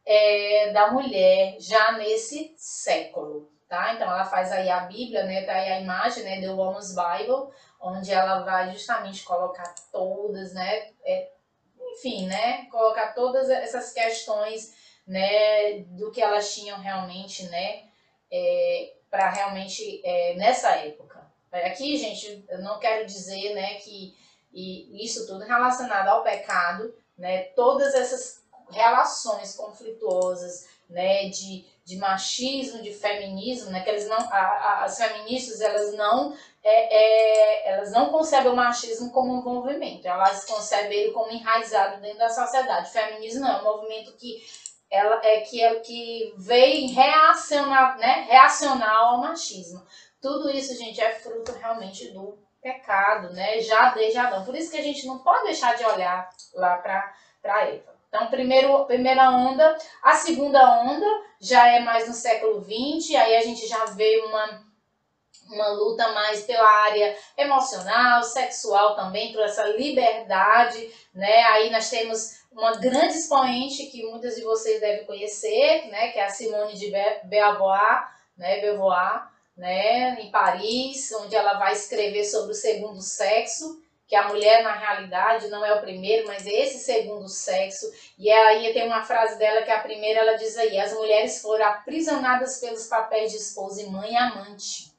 é, 0.05 0.73
da 0.73 0.91
mulher 0.91 1.57
já 1.61 1.93
nesse 1.93 2.55
século, 2.57 3.51
tá? 3.69 3.95
Então 3.95 4.09
ela 4.09 4.25
faz 4.25 4.51
aí 4.51 4.69
a 4.69 4.81
Bíblia, 4.81 5.25
né? 5.25 5.45
Tá 5.45 5.55
aí 5.55 5.73
a 5.73 5.81
imagem, 5.81 6.25
né? 6.25 6.41
The 6.41 6.51
Woman's 6.51 6.95
Bible, 6.95 7.53
onde 7.81 8.13
ela 8.13 8.41
vai 8.41 8.73
justamente 8.73 9.25
colocar 9.25 9.75
todas, 9.93 10.55
né? 10.55 10.91
É, 11.05 11.31
enfim, 11.93 12.27
né? 12.27 12.67
Colocar 12.67 13.15
todas 13.15 13.51
essas 13.51 13.93
questões, 13.93 14.75
né? 15.07 15.81
Do 15.91 16.11
que 16.11 16.23
elas 16.23 16.55
tinham 16.55 16.79
realmente, 16.79 17.45
né? 17.45 17.85
É, 18.31 18.96
para 19.11 19.31
realmente 19.31 20.01
é, 20.05 20.35
nessa 20.35 20.71
época. 20.71 21.25
Aqui, 21.53 21.97
gente, 21.97 22.45
eu 22.49 22.59
não 22.61 22.79
quero 22.79 23.07
dizer, 23.07 23.55
né? 23.55 23.75
Que 23.77 24.15
e 24.53 25.05
isso 25.05 25.27
tudo 25.27 25.45
relacionado 25.45 26.09
ao 26.09 26.23
pecado, 26.23 26.95
né? 27.17 27.45
Todas 27.55 27.95
essas 27.95 28.43
relações 28.71 29.55
conflituosas, 29.55 30.67
né? 30.89 31.29
De 31.29 31.65
de 31.87 31.97
machismo, 31.99 32.83
de 32.83 32.93
feminismo, 32.93 33.71
né? 33.71 33.81
Que 33.81 33.91
eles 33.91 34.09
não, 34.09 34.19
a, 34.19 34.39
a, 34.39 34.85
as 34.85 34.99
feministas 34.99 35.61
elas 35.61 35.95
não 35.95 36.37
é, 36.65 36.97
é, 36.97 37.75
elas 37.75 37.93
não 37.93 38.11
concebem 38.11 38.51
o 38.51 38.57
machismo 38.57 39.13
como 39.13 39.33
um 39.33 39.41
movimento, 39.41 40.05
elas 40.05 40.45
concebem 40.45 40.99
ele 40.99 41.13
como 41.13 41.31
enraizado 41.31 42.03
dentro 42.03 42.19
da 42.19 42.29
sociedade. 42.29 42.89
O 42.89 42.93
feminismo 42.93 43.43
não 43.43 43.51
é 43.51 43.61
um 43.61 43.65
movimento 43.65 44.17
que 44.17 44.45
ela 44.91 45.21
é 45.25 45.41
que 45.41 45.63
é 45.63 45.75
que 45.81 46.35
veio 46.37 46.95
reacionar, 46.95 47.99
né? 47.99 48.27
Reacionar 48.29 48.97
ao 48.97 49.19
machismo. 49.19 49.85
Tudo 50.21 50.51
isso, 50.51 50.77
gente, 50.77 51.01
é 51.01 51.13
fruto 51.13 51.53
realmente 51.53 52.13
do 52.13 52.39
pecado, 52.61 53.33
né? 53.33 53.61
Já 53.61 53.91
desde 53.91 54.19
Adão. 54.19 54.45
Por 54.45 54.55
isso 54.55 54.71
que 54.71 54.79
a 54.79 54.83
gente 54.83 55.07
não 55.07 55.19
pode 55.19 55.45
deixar 55.45 55.77
de 55.77 55.85
olhar 55.85 56.29
lá 56.55 56.77
para 56.77 57.67
Eva. 57.69 57.97
Então, 58.09 58.29
primeiro, 58.29 58.85
primeira 58.87 59.31
onda. 59.31 59.77
A 60.03 60.15
segunda 60.15 60.81
onda 60.81 61.07
já 61.41 61.69
é 61.69 61.81
mais 61.81 62.09
no 62.09 62.15
século 62.15 62.65
XX, 62.65 63.15
aí 63.17 63.37
a 63.37 63.43
gente 63.43 63.67
já 63.67 63.85
vê 63.87 64.23
uma, 64.27 64.65
uma 65.51 65.69
luta 65.69 66.09
mais 66.13 66.43
pela 66.45 66.69
área 66.69 67.17
emocional, 67.37 68.23
sexual 68.23 68.97
também, 68.97 69.33
por 69.33 69.43
essa 69.43 69.65
liberdade, 69.65 70.91
né? 71.15 71.43
Aí 71.45 71.71
nós 71.71 71.91
temos 71.91 72.46
uma 72.57 72.75
grande 72.77 73.19
expoente 73.19 73.87
que 73.87 74.03
muitas 74.07 74.35
de 74.35 74.43
vocês 74.43 74.81
devem 74.81 75.05
conhecer, 75.05 75.89
né? 75.89 76.09
Que 76.09 76.19
é 76.19 76.25
a 76.25 76.31
Simone 76.31 76.75
de 76.75 76.91
Beauvoir, 77.25 78.11
né? 78.37 78.61
Beauvoir, 78.63 79.29
né? 79.55 80.19
Em 80.21 80.31
Paris, 80.31 81.13
onde 81.13 81.37
ela 81.37 81.59
vai 81.59 81.75
escrever 81.75 82.25
sobre 82.25 82.53
o 82.53 82.55
segundo 82.55 83.03
sexo, 83.03 83.83
que 84.09 84.17
a 84.17 84.29
mulher 84.29 84.63
na 84.63 84.73
realidade 84.73 85.49
não 85.49 85.65
é 85.65 85.75
o 85.75 85.83
primeiro, 85.83 86.27
mas 86.27 86.47
é 86.47 86.51
esse 86.51 86.79
segundo 86.79 87.29
sexo. 87.29 87.93
E 88.19 88.31
aí 88.31 88.73
tem 88.73 88.87
uma 88.87 89.03
frase 89.03 89.39
dela 89.39 89.63
que 89.63 89.71
a 89.71 89.81
primeira 89.81 90.21
ela 90.21 90.39
diz 90.39 90.57
aí: 90.57 90.81
as 90.81 90.95
mulheres 90.95 91.43
foram 91.43 91.67
aprisionadas 91.67 92.59
pelos 92.59 92.87
papéis 92.87 93.33
de 93.33 93.37
esposa 93.37 93.83
e 93.83 93.87
mãe 93.91 94.13
e 94.13 94.17
amante. 94.17 94.96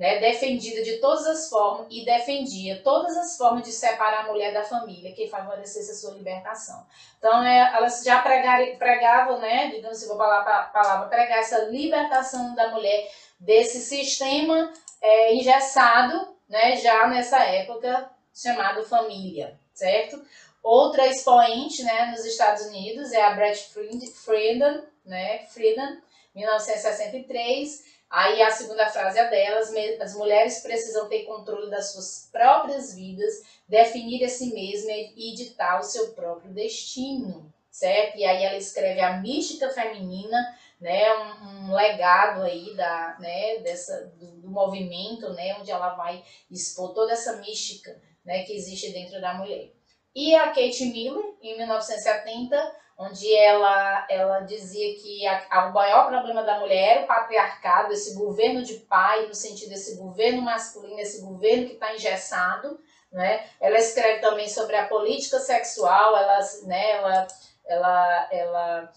Né, 0.00 0.18
defendida 0.18 0.82
de 0.82 0.96
todas 0.96 1.26
as 1.26 1.50
formas 1.50 1.86
e 1.90 2.06
defendia 2.06 2.80
todas 2.82 3.14
as 3.18 3.36
formas 3.36 3.64
de 3.64 3.70
separar 3.70 4.24
a 4.24 4.28
mulher 4.28 4.50
da 4.50 4.62
família 4.62 5.12
que 5.12 5.28
favorecesse 5.28 5.90
a 5.90 5.94
sua 5.94 6.14
libertação. 6.14 6.86
Então, 7.18 7.44
é, 7.44 7.70
elas 7.76 8.02
já 8.02 8.22
pregaram, 8.22 8.76
pregavam, 8.76 9.38
né, 9.40 9.68
digamos 9.68 9.98
assim, 9.98 10.08
vou 10.08 10.16
falar 10.16 10.40
a 10.40 10.62
palavra, 10.62 11.08
pregar 11.10 11.40
essa 11.40 11.66
libertação 11.66 12.54
da 12.54 12.70
mulher 12.70 13.12
desse 13.38 13.78
sistema 13.82 14.72
é, 15.02 15.34
engessado, 15.34 16.34
né, 16.48 16.76
já 16.76 17.06
nessa 17.06 17.38
época 17.44 18.10
chamado 18.34 18.82
família, 18.86 19.60
certo? 19.74 20.18
Outra 20.62 21.08
expoente, 21.08 21.82
né, 21.82 22.06
nos 22.06 22.24
Estados 22.24 22.62
Unidos 22.68 23.12
é 23.12 23.20
a 23.20 23.34
Brett 23.34 23.68
Friedan, 24.14 24.82
né, 25.04 25.44
Friedan, 25.48 26.00
1963. 26.34 27.99
Aí 28.10 28.42
a 28.42 28.50
segunda 28.50 28.88
frase 28.88 29.20
é 29.20 29.30
delas, 29.30 29.72
as 30.00 30.16
mulheres 30.16 30.58
precisam 30.60 31.08
ter 31.08 31.22
controle 31.22 31.70
das 31.70 31.92
suas 31.92 32.28
próprias 32.32 32.92
vidas, 32.92 33.32
definir 33.68 34.24
a 34.24 34.28
si 34.28 34.52
mesma 34.52 34.90
e 34.90 35.32
ditar 35.36 35.78
o 35.78 35.84
seu 35.84 36.08
próprio 36.08 36.52
destino, 36.52 37.52
certo? 37.70 38.18
E 38.18 38.24
aí 38.24 38.42
ela 38.42 38.56
escreve 38.56 39.00
a 39.00 39.18
mística 39.18 39.70
feminina, 39.70 40.36
né, 40.80 41.12
um, 41.14 41.68
um 41.68 41.74
legado 41.74 42.42
aí 42.42 42.74
da, 42.74 43.16
né, 43.20 43.58
dessa, 43.58 44.06
do, 44.18 44.40
do 44.40 44.50
movimento, 44.50 45.32
né, 45.34 45.56
onde 45.60 45.70
ela 45.70 45.90
vai 45.90 46.24
expor 46.50 46.92
toda 46.92 47.12
essa 47.12 47.36
mística 47.36 47.96
né, 48.24 48.42
que 48.42 48.52
existe 48.52 48.90
dentro 48.92 49.20
da 49.20 49.34
mulher. 49.34 49.70
E 50.12 50.34
a 50.34 50.48
Kate 50.48 50.86
Miller, 50.86 51.24
em 51.40 51.56
1970, 51.56 52.76
onde 53.00 53.34
ela, 53.34 54.06
ela 54.10 54.40
dizia 54.40 54.94
que 55.00 55.26
a, 55.26 55.46
a, 55.50 55.66
o 55.68 55.72
maior 55.72 56.08
problema 56.08 56.42
da 56.42 56.60
mulher 56.60 56.96
era 56.96 57.04
o 57.04 57.06
patriarcado, 57.06 57.94
esse 57.94 58.14
governo 58.14 58.62
de 58.62 58.74
pai, 58.74 59.26
no 59.26 59.34
sentido 59.34 59.70
desse 59.70 59.96
governo 59.96 60.42
masculino, 60.42 61.00
esse 61.00 61.22
governo 61.22 61.66
que 61.66 61.72
está 61.72 61.94
engessado. 61.94 62.78
Né? 63.10 63.48
Ela 63.58 63.78
escreve 63.78 64.20
também 64.20 64.46
sobre 64.50 64.76
a 64.76 64.86
política 64.86 65.38
sexual, 65.38 66.14
ela, 66.14 66.38
né, 66.64 66.90
ela, 66.90 67.26
ela, 67.66 68.28
ela 68.30 68.92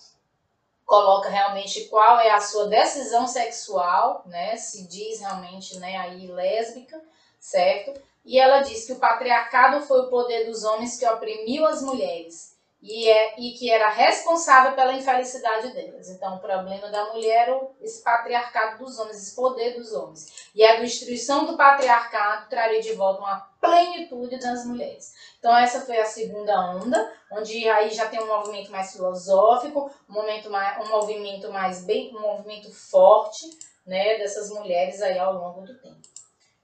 coloca 0.85 1.29
realmente 1.29 1.85
qual 1.85 2.19
é 2.19 2.29
a 2.31 2.41
sua 2.41 2.67
decisão 2.67 3.25
sexual, 3.25 4.21
né? 4.25 4.57
se 4.57 4.85
diz 4.85 5.21
realmente 5.21 5.79
né, 5.79 5.95
aí 5.95 6.27
lésbica, 6.27 7.01
certo? 7.39 7.93
E 8.25 8.37
ela 8.37 8.59
diz 8.59 8.85
que 8.85 8.91
o 8.91 8.99
patriarcado 8.99 9.79
foi 9.85 10.01
o 10.01 10.09
poder 10.09 10.45
dos 10.45 10.65
homens 10.65 10.99
que 10.99 11.07
oprimiu 11.07 11.65
as 11.65 11.81
mulheres 11.81 12.52
e, 12.83 13.09
é, 13.09 13.39
e 13.39 13.53
que 13.53 13.71
era 13.71 13.89
responsável 13.89 14.73
pela 14.73 14.91
infelicidade 14.91 15.71
delas. 15.71 16.09
Então, 16.09 16.35
o 16.35 16.39
problema 16.39 16.89
da 16.89 17.13
mulher 17.13 17.47
era 17.47 17.61
esse 17.81 18.03
patriarcado 18.03 18.83
dos 18.83 18.99
homens, 18.99 19.17
esse 19.17 19.33
poder 19.33 19.77
dos 19.77 19.93
homens. 19.93 20.49
E 20.53 20.61
a 20.65 20.81
destruição 20.81 21.45
do 21.45 21.55
patriarcado 21.55 22.49
traria 22.49 22.81
de 22.81 22.91
volta 22.91 23.21
uma 23.21 23.39
plenitude 23.61 24.37
das 24.37 24.65
mulheres. 24.65 25.13
Então, 25.39 25.55
essa 25.55 25.85
foi 25.85 25.97
a 25.97 26.05
segunda 26.05 26.59
onda, 26.75 27.09
onde 27.31 27.69
aí 27.69 27.89
já 27.89 28.07
tem 28.09 28.21
um 28.21 28.27
movimento 28.27 28.69
mais 28.69 28.91
filosófico, 28.91 29.89
um, 30.09 30.13
momento 30.13 30.49
mais, 30.49 30.85
um 30.85 30.89
movimento 30.89 31.49
mais 31.53 31.85
bem, 31.85 32.13
um 32.13 32.19
movimento 32.19 32.69
forte, 32.69 33.49
né, 33.87 34.17
dessas 34.17 34.49
mulheres 34.49 35.01
aí 35.01 35.17
ao 35.17 35.33
longo 35.33 35.61
do 35.61 35.79
tempo. 35.79 36.01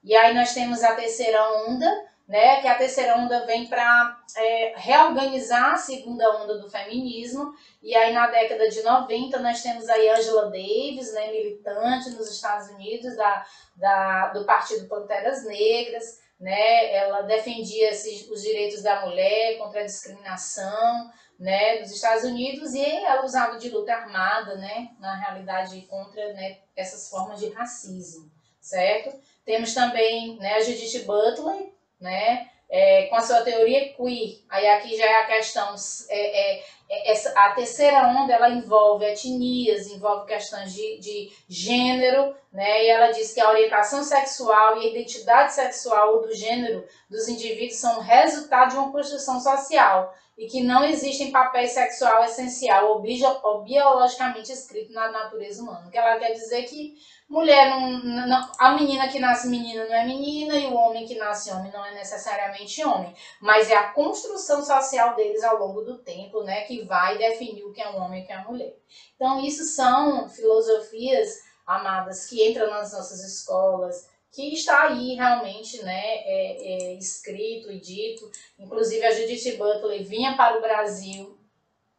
E 0.04 0.14
aí 0.14 0.34
nós 0.34 0.52
temos 0.52 0.82
a 0.82 0.94
terceira 0.94 1.50
onda, 1.66 2.09
né, 2.30 2.60
que 2.60 2.68
a 2.68 2.76
terceira 2.76 3.16
onda 3.16 3.44
vem 3.44 3.66
para 3.66 4.22
é, 4.36 4.72
reorganizar 4.76 5.72
a 5.72 5.76
segunda 5.76 6.30
onda 6.40 6.58
do 6.58 6.70
feminismo. 6.70 7.52
E 7.82 7.92
aí 7.92 8.14
na 8.14 8.28
década 8.28 8.70
de 8.70 8.80
90 8.84 9.40
nós 9.40 9.60
temos 9.60 9.88
aí 9.88 10.08
Angela 10.08 10.44
Davis, 10.44 11.12
né, 11.12 11.32
militante 11.32 12.10
nos 12.10 12.30
Estados 12.30 12.68
Unidos 12.68 13.16
da, 13.16 13.44
da, 13.74 14.28
do 14.28 14.44
Partido 14.44 14.86
Panteras 14.86 15.44
Negras. 15.44 16.20
Né, 16.38 16.94
ela 16.94 17.22
defendia 17.22 17.90
esses, 17.90 18.30
os 18.30 18.42
direitos 18.42 18.80
da 18.80 19.04
mulher 19.04 19.58
contra 19.58 19.80
a 19.80 19.84
discriminação 19.84 21.10
né, 21.36 21.78
dos 21.78 21.90
Estados 21.90 22.22
Unidos 22.22 22.74
e 22.74 22.80
ela 22.80 23.24
usava 23.24 23.58
de 23.58 23.68
luta 23.70 23.92
armada, 23.92 24.54
né, 24.54 24.90
na 25.00 25.16
realidade 25.16 25.82
contra 25.82 26.32
né, 26.32 26.58
essas 26.76 27.10
formas 27.10 27.40
de 27.40 27.50
racismo 27.50 28.30
certo? 28.60 29.18
Temos 29.44 29.74
também 29.74 30.36
né, 30.36 30.54
a 30.54 30.60
Judith 30.60 31.04
Butler, 31.04 31.72
né, 32.00 32.48
é, 32.70 33.06
com 33.06 33.16
a 33.16 33.20
sua 33.20 33.42
teoria 33.42 33.92
queer. 33.92 34.38
Aí 34.48 34.66
aqui 34.68 34.96
já 34.96 35.04
é 35.04 35.20
a 35.22 35.26
questão, 35.26 35.74
é, 36.08 36.58
é, 36.58 36.64
é, 36.88 37.10
essa, 37.10 37.30
a 37.38 37.52
terceira 37.52 38.06
onda 38.06 38.32
ela 38.32 38.48
envolve 38.48 39.04
etnias, 39.04 39.88
envolve 39.88 40.26
questões 40.26 40.72
de, 40.72 40.98
de 40.98 41.32
gênero, 41.48 42.34
né? 42.52 42.84
E 42.84 42.88
ela 42.88 43.10
diz 43.10 43.34
que 43.34 43.40
a 43.40 43.50
orientação 43.50 44.04
sexual 44.04 44.76
e 44.80 44.86
a 44.86 44.90
identidade 44.90 45.52
sexual 45.52 46.22
do 46.22 46.32
gênero 46.32 46.86
dos 47.08 47.28
indivíduos 47.28 47.80
são 47.80 48.00
resultado 48.00 48.70
de 48.70 48.76
uma 48.76 48.92
construção 48.92 49.40
social 49.40 50.14
e 50.38 50.46
que 50.46 50.62
não 50.62 50.84
existem 50.84 51.30
papéis 51.30 51.72
sexual 51.72 52.24
essencial 52.24 52.92
ou, 52.92 53.00
bio, 53.00 53.28
ou 53.42 53.62
biologicamente 53.62 54.50
escrito 54.50 54.92
na 54.92 55.10
natureza 55.10 55.62
humana. 55.62 55.86
O 55.86 55.90
que 55.90 55.98
ela 55.98 56.18
quer 56.18 56.32
dizer 56.32 56.62
que 56.62 56.94
mulher 57.30 57.70
não, 57.70 58.26
não, 58.26 58.52
a 58.58 58.74
menina 58.74 59.08
que 59.08 59.20
nasce 59.20 59.48
menina 59.48 59.84
não 59.84 59.94
é 59.94 60.04
menina 60.04 60.56
e 60.56 60.66
o 60.66 60.74
homem 60.74 61.06
que 61.06 61.14
nasce 61.14 61.52
homem 61.52 61.70
não 61.70 61.86
é 61.86 61.94
necessariamente 61.94 62.84
homem, 62.84 63.14
mas 63.40 63.70
é 63.70 63.76
a 63.76 63.92
construção 63.92 64.64
social 64.64 65.14
deles 65.14 65.44
ao 65.44 65.56
longo 65.58 65.82
do 65.82 65.98
tempo, 65.98 66.42
né, 66.42 66.62
que 66.62 66.82
vai 66.82 67.16
definir 67.16 67.64
o 67.64 67.72
que 67.72 67.80
é 67.80 67.88
um 67.88 68.02
homem 68.02 68.20
e 68.20 68.24
o 68.24 68.26
que 68.26 68.32
é 68.32 68.36
uma 68.36 68.50
mulher. 68.50 68.76
Então 69.14 69.40
isso 69.44 69.62
são 69.64 70.28
filosofias 70.28 71.38
amadas 71.64 72.26
que 72.26 72.44
entram 72.48 72.68
nas 72.68 72.92
nossas 72.92 73.22
escolas, 73.22 74.10
que 74.32 74.52
está 74.52 74.88
aí 74.88 75.14
realmente, 75.14 75.80
né, 75.84 76.02
é, 76.02 76.56
é, 76.62 76.94
escrito 76.94 77.70
e 77.70 77.80
dito. 77.80 78.28
Inclusive 78.58 79.04
a 79.04 79.12
Judith 79.12 79.56
Butler 79.56 80.04
vinha 80.04 80.36
para 80.36 80.58
o 80.58 80.60
Brasil 80.60 81.38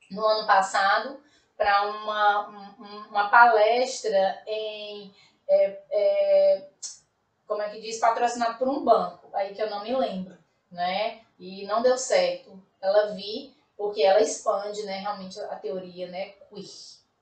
no 0.09 0.25
ano 0.25 0.45
passado 0.45 1.21
para 1.61 1.91
uma, 1.91 2.75
uma 3.11 3.29
palestra 3.29 4.41
em. 4.47 5.13
É, 5.47 5.79
é, 5.91 6.67
como 7.45 7.61
é 7.61 7.69
que 7.69 7.79
diz? 7.81 7.99
Patrocinado 7.99 8.57
por 8.57 8.67
um 8.67 8.83
banco, 8.83 9.29
aí 9.31 9.53
que 9.53 9.61
eu 9.61 9.69
não 9.69 9.83
me 9.83 9.95
lembro, 9.95 10.35
né? 10.71 11.19
E 11.37 11.63
não 11.67 11.83
deu 11.83 11.99
certo. 11.99 12.59
Ela 12.81 13.13
vi, 13.13 13.55
porque 13.77 14.01
ela 14.01 14.21
expande, 14.21 14.81
né, 14.83 14.97
realmente 14.97 15.39
a 15.39 15.55
teoria, 15.55 16.07
né, 16.07 16.29
queer, 16.49 16.65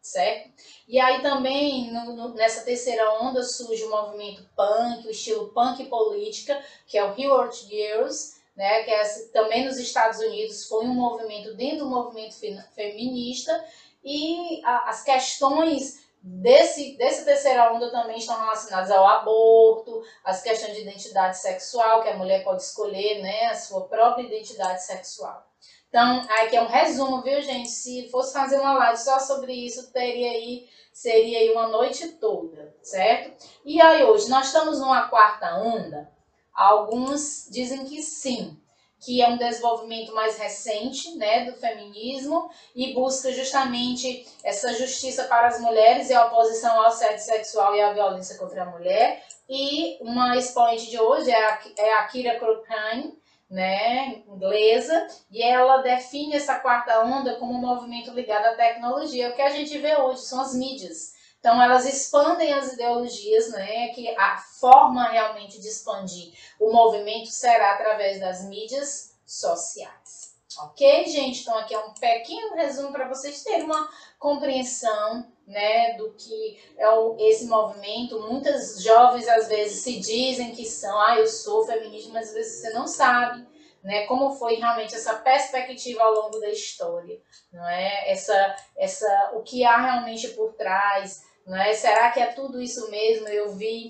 certo? 0.01 0.51
E 0.87 0.99
aí 0.99 1.21
também, 1.21 1.91
no, 1.91 2.15
no, 2.15 2.33
nessa 2.35 2.63
terceira 2.63 3.11
onda, 3.19 3.43
surge 3.43 3.83
o 3.83 3.89
movimento 3.89 4.47
punk, 4.55 5.05
o 5.05 5.11
estilo 5.11 5.49
punk 5.49 5.83
política, 5.87 6.63
que 6.87 6.97
é 6.97 7.03
o 7.03 7.19
Heward 7.19 7.57
Girls, 7.67 8.39
né, 8.55 8.83
que 8.83 8.91
é, 8.91 9.03
também 9.33 9.65
nos 9.65 9.77
Estados 9.77 10.19
Unidos 10.19 10.67
foi 10.67 10.85
um 10.85 10.93
movimento 10.93 11.53
dentro 11.55 11.79
do 11.79 11.89
movimento 11.89 12.35
feminista 12.73 13.65
e 14.09 14.65
a, 14.65 14.89
as 14.89 15.03
questões 15.03 16.03
desse, 16.19 16.97
dessa 16.97 17.23
terceira 17.23 17.71
onda 17.71 17.91
também 17.91 18.17
estão 18.17 18.39
relacionadas 18.39 18.89
ao 18.89 19.05
aborto, 19.05 20.01
as 20.25 20.41
questões 20.41 20.73
de 20.73 20.81
identidade 20.81 21.37
sexual, 21.37 22.01
que 22.01 22.09
a 22.09 22.17
mulher 22.17 22.43
pode 22.43 22.63
escolher 22.63 23.21
né, 23.21 23.45
a 23.45 23.55
sua 23.55 23.81
própria 23.87 24.23
identidade 24.23 24.83
sexual. 24.83 25.47
Então, 25.89 26.25
aqui 26.41 26.55
é 26.55 26.61
um 26.61 26.67
resumo, 26.67 27.21
viu, 27.21 27.39
gente? 27.41 27.69
Se 27.69 28.09
fosse 28.09 28.33
fazer 28.33 28.59
uma 28.59 28.73
live 28.73 28.97
só 28.97 29.19
sobre 29.19 29.53
isso, 29.53 29.91
teria 29.91 30.31
aí, 30.31 30.67
seria 30.91 31.37
aí 31.37 31.51
uma 31.51 31.67
noite 31.67 32.07
toda, 32.13 32.75
certo? 32.81 33.45
E 33.63 33.79
aí 33.79 34.03
hoje, 34.03 34.27
nós 34.27 34.47
estamos 34.47 34.79
numa 34.79 35.07
quarta 35.07 35.55
onda? 35.55 36.11
Alguns 36.51 37.47
dizem 37.51 37.85
que 37.85 38.01
sim, 38.01 38.59
que 38.99 39.21
é 39.21 39.27
um 39.27 39.37
desenvolvimento 39.37 40.13
mais 40.13 40.37
recente 40.37 41.15
né, 41.15 41.45
do 41.45 41.53
feminismo 41.53 42.49
e 42.75 42.93
busca 42.93 43.31
justamente 43.31 44.27
essa 44.43 44.73
justiça 44.73 45.23
para 45.25 45.47
as 45.47 45.59
mulheres 45.61 46.09
e 46.09 46.13
a 46.13 46.25
oposição 46.25 46.77
ao 46.77 46.87
assédio 46.87 47.23
sexual 47.23 47.75
e 47.75 47.81
à 47.81 47.93
violência 47.93 48.37
contra 48.37 48.63
a 48.63 48.65
mulher. 48.65 49.23
E 49.49 49.97
uma 50.01 50.37
expoente 50.37 50.89
de 50.89 50.99
hoje 50.99 51.31
é 51.31 51.45
a, 51.45 51.59
é 51.77 51.93
a 51.93 52.03
Kira 52.07 52.37
Krokheim, 52.37 53.17
né, 53.49 54.21
inglesa, 54.27 55.07
e 55.31 55.41
ela 55.41 55.77
define 55.77 56.35
essa 56.35 56.59
quarta 56.59 57.03
onda 57.03 57.35
como 57.37 57.53
um 57.53 57.61
movimento 57.61 58.11
ligado 58.11 58.45
à 58.45 58.53
tecnologia. 58.53 59.29
O 59.29 59.35
que 59.35 59.41
a 59.41 59.49
gente 59.49 59.75
vê 59.79 59.95
hoje 59.95 60.21
são 60.21 60.39
as 60.41 60.53
mídias. 60.53 61.18
Então, 61.39 61.61
elas 61.61 61.85
expandem 61.85 62.53
as 62.53 62.73
ideologias, 62.73 63.49
né? 63.51 63.89
Que 63.89 64.09
a 64.17 64.37
forma 64.37 65.09
realmente 65.09 65.59
de 65.59 65.67
expandir 65.67 66.33
o 66.59 66.71
movimento 66.71 67.27
será 67.27 67.73
através 67.73 68.19
das 68.19 68.43
mídias 68.43 69.17
sociais. 69.25 70.29
Ok, 70.57 71.05
gente? 71.07 71.41
Então, 71.41 71.57
aqui 71.57 71.73
é 71.73 71.79
um 71.79 71.93
pequeno 71.93 72.55
resumo 72.55 72.91
para 72.91 73.07
vocês 73.07 73.43
terem 73.43 73.63
uma 73.63 73.87
compreensão 74.17 75.25
né, 75.47 75.93
do 75.93 76.11
que 76.13 76.59
é 76.77 76.89
o, 76.89 77.15
esse 77.19 77.45
movimento. 77.45 78.19
Muitas 78.19 78.81
jovens 78.83 79.27
às 79.27 79.47
vezes 79.47 79.83
se 79.83 79.99
dizem 79.99 80.51
que 80.51 80.65
são, 80.65 80.99
ah, 81.01 81.17
eu 81.17 81.27
sou 81.27 81.65
feminista, 81.65 82.11
mas 82.11 82.29
às 82.29 82.33
vezes 82.33 82.61
você 82.61 82.69
não 82.71 82.87
sabe. 82.87 83.47
Né, 83.81 84.05
como 84.07 84.33
foi 84.33 84.55
realmente 84.55 84.93
essa 84.93 85.15
perspectiva 85.15 86.03
ao 86.03 86.13
longo 86.13 86.37
da 86.37 86.49
história, 86.49 87.17
não 87.49 87.65
é? 87.65 88.11
Essa, 88.11 88.57
essa, 88.75 89.31
o 89.35 89.41
que 89.41 89.63
há 89.63 89.77
realmente 89.79 90.27
por 90.31 90.51
trás, 90.55 91.23
né? 91.49 91.73
Será 91.73 92.11
que 92.11 92.19
é 92.19 92.27
tudo 92.27 92.61
isso 92.61 92.89
mesmo? 92.89 93.27
Eu 93.27 93.51
vi 93.51 93.87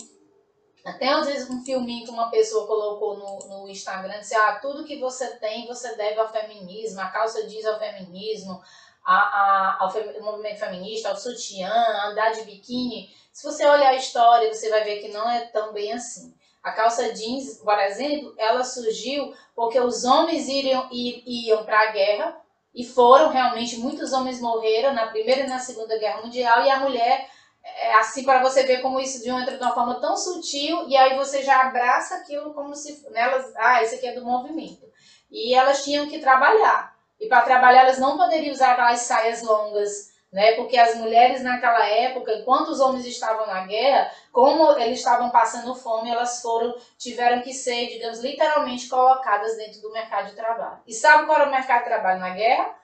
até 0.85 1.09
às 1.09 1.27
vezes 1.27 1.49
um 1.49 1.63
filminho 1.63 2.05
que 2.05 2.11
uma 2.11 2.29
pessoa 2.31 2.65
colocou 2.65 3.17
no, 3.17 3.49
no 3.49 3.69
Instagram, 3.69 4.19
disse, 4.19 4.33
ah, 4.33 4.59
tudo 4.61 4.85
que 4.85 4.97
você 4.97 5.27
tem 5.37 5.67
você 5.67 5.93
deve 5.95 6.19
ao 6.19 6.31
feminismo, 6.31 7.01
a 7.01 7.09
calça 7.09 7.45
diz 7.45 7.65
ao 7.65 7.77
feminismo, 7.77 8.61
a, 9.05 9.15
a, 9.15 9.77
ao 9.81 9.91
fem, 9.91 10.21
movimento 10.21 10.59
feminista, 10.59 11.09
ao 11.09 11.17
sutiã, 11.17 11.71
andar 12.05 12.31
de 12.31 12.43
biquíni. 12.43 13.13
Se 13.33 13.43
você 13.43 13.65
olhar 13.65 13.89
a 13.89 13.95
história, 13.95 14.51
você 14.53 14.69
vai 14.69 14.83
ver 14.83 15.01
que 15.01 15.09
não 15.09 15.29
é 15.29 15.41
tão 15.47 15.73
bem 15.73 15.91
assim. 15.91 16.33
A 16.63 16.71
calça 16.71 17.13
jeans, 17.13 17.57
por 17.57 17.77
exemplo, 17.79 18.33
ela 18.37 18.63
surgiu 18.63 19.33
porque 19.55 19.79
os 19.79 20.03
homens 20.03 20.47
iriam, 20.47 20.87
iam 20.91 21.63
para 21.63 21.89
a 21.89 21.91
guerra 21.91 22.41
e 22.73 22.85
foram 22.85 23.29
realmente, 23.29 23.77
muitos 23.77 24.13
homens 24.13 24.39
morreram 24.39 24.93
na 24.93 25.07
Primeira 25.07 25.41
e 25.41 25.47
na 25.47 25.59
Segunda 25.59 25.97
Guerra 25.97 26.21
Mundial 26.21 26.63
e 26.63 26.69
a 26.69 26.79
mulher 26.79 27.29
é 27.63 27.93
assim 27.95 28.23
para 28.23 28.41
você 28.41 28.63
ver 28.63 28.81
como 28.81 28.99
isso 28.99 29.21
de 29.21 29.29
entra 29.29 29.57
de 29.57 29.63
uma 29.63 29.73
forma 29.73 29.99
tão 29.99 30.15
sutil 30.15 30.87
e 30.87 30.95
aí 30.95 31.15
você 31.17 31.43
já 31.43 31.61
abraça 31.61 32.15
aquilo 32.15 32.53
como 32.53 32.75
se 32.75 33.07
nelas, 33.11 33.53
ah, 33.55 33.81
esse 33.81 33.95
aqui 33.95 34.07
é 34.07 34.13
do 34.13 34.25
movimento. 34.25 34.87
E 35.31 35.53
elas 35.53 35.83
tinham 35.83 36.07
que 36.07 36.19
trabalhar. 36.19 36.95
E 37.19 37.27
para 37.27 37.41
trabalhar 37.41 37.81
elas 37.81 37.99
não 37.99 38.17
poderiam 38.17 38.53
usar 38.53 38.71
aquelas 38.71 39.01
saias 39.01 39.41
longas, 39.43 40.09
né? 40.31 40.53
Porque 40.53 40.77
as 40.77 40.95
mulheres 40.95 41.43
naquela 41.43 41.85
época, 41.87 42.33
enquanto 42.33 42.69
os 42.69 42.79
homens 42.79 43.05
estavam 43.05 43.45
na 43.47 43.65
guerra, 43.65 44.11
como 44.31 44.71
eles 44.77 44.99
estavam 44.99 45.29
passando 45.29 45.75
fome, 45.75 46.09
elas 46.09 46.41
foram 46.41 46.75
tiveram 46.97 47.41
que 47.41 47.53
ser, 47.53 47.87
digamos, 47.87 48.19
literalmente 48.19 48.87
colocadas 48.87 49.57
dentro 49.57 49.81
do 49.81 49.91
mercado 49.91 50.29
de 50.29 50.35
trabalho. 50.35 50.79
E 50.87 50.93
sabe 50.93 51.25
qual 51.25 51.39
era 51.39 51.49
o 51.49 51.51
mercado 51.51 51.79
de 51.79 51.89
trabalho 51.89 52.19
na 52.19 52.29
guerra? 52.29 52.75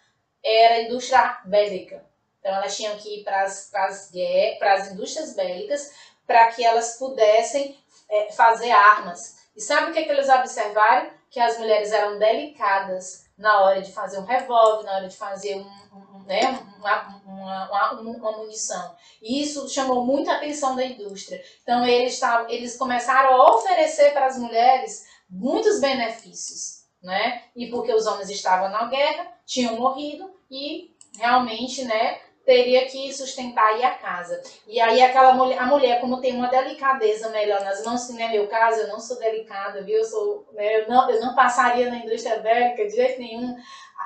Era 0.43 0.75
a 0.75 0.81
indústria 0.81 1.39
bélica. 1.45 2.05
Então 2.45 2.57
elas 2.57 2.77
tinham 2.77 2.95
que 2.97 3.21
ir 3.21 3.23
para 3.23 3.41
as 3.41 4.91
indústrias 4.91 5.33
bélicas 5.33 5.91
para 6.27 6.51
que 6.51 6.63
elas 6.63 6.95
pudessem 6.95 7.75
é, 8.07 8.31
fazer 8.33 8.69
armas. 8.69 9.47
E 9.55 9.61
sabe 9.61 9.89
o 9.89 9.93
que, 9.93 9.97
é 9.97 10.03
que 10.03 10.11
eles 10.11 10.29
observaram? 10.29 11.09
Que 11.31 11.39
as 11.39 11.57
mulheres 11.57 11.91
eram 11.91 12.19
delicadas 12.19 13.25
na 13.35 13.61
hora 13.61 13.81
de 13.81 13.91
fazer 13.91 14.19
um 14.19 14.25
revólver, 14.25 14.83
na 14.83 14.97
hora 14.97 15.07
de 15.07 15.17
fazer 15.17 15.55
um, 15.55 15.67
um, 15.91 16.23
né, 16.27 16.41
uma, 16.77 17.19
uma, 17.25 17.91
uma, 17.93 18.31
munição. 18.37 18.95
E 19.23 19.41
isso 19.41 19.67
chamou 19.67 20.05
muita 20.05 20.33
atenção 20.33 20.75
da 20.75 20.85
indústria. 20.85 21.43
Então 21.63 21.83
eles, 21.83 22.19
tavam, 22.19 22.47
eles 22.47 22.77
começaram 22.77 23.41
a 23.41 23.55
oferecer 23.55 24.13
para 24.13 24.27
as 24.27 24.37
mulheres 24.37 25.07
muitos 25.27 25.81
benefícios. 25.81 26.85
Né? 27.01 27.41
E 27.55 27.71
porque 27.71 27.91
os 27.91 28.05
homens 28.05 28.29
estavam 28.29 28.69
na 28.69 28.85
guerra, 28.85 29.31
tinham 29.47 29.77
morrido 29.77 30.31
e 30.49 30.95
realmente 31.17 31.83
né, 31.85 32.19
teria 32.45 32.85
que 32.85 33.11
sustentar 33.11 33.65
aí 33.65 33.83
a 33.83 33.95
casa. 33.95 34.41
E 34.67 34.79
aí 34.79 35.01
aquela 35.01 35.33
mulher, 35.33 35.59
a 35.59 35.65
mulher, 35.65 35.99
como 35.99 36.21
tem 36.21 36.35
uma 36.35 36.47
delicadeza 36.47 37.29
melhor 37.29 37.61
nas 37.61 37.83
mãos, 37.83 38.05
que 38.05 38.13
não 38.13 38.21
é 38.21 38.29
meu 38.29 38.47
caso, 38.47 38.81
eu 38.81 38.87
não 38.87 38.99
sou 38.99 39.17
delicada, 39.17 39.81
viu? 39.81 39.97
Eu, 39.97 40.05
sou, 40.05 40.47
né, 40.53 40.81
eu, 40.81 40.87
não, 40.87 41.09
eu 41.09 41.19
não 41.19 41.33
passaria 41.33 41.89
na 41.89 41.97
indústria 41.97 42.39
bélica 42.39 42.85
de 42.85 42.95
jeito 42.95 43.19
nenhum. 43.19 43.55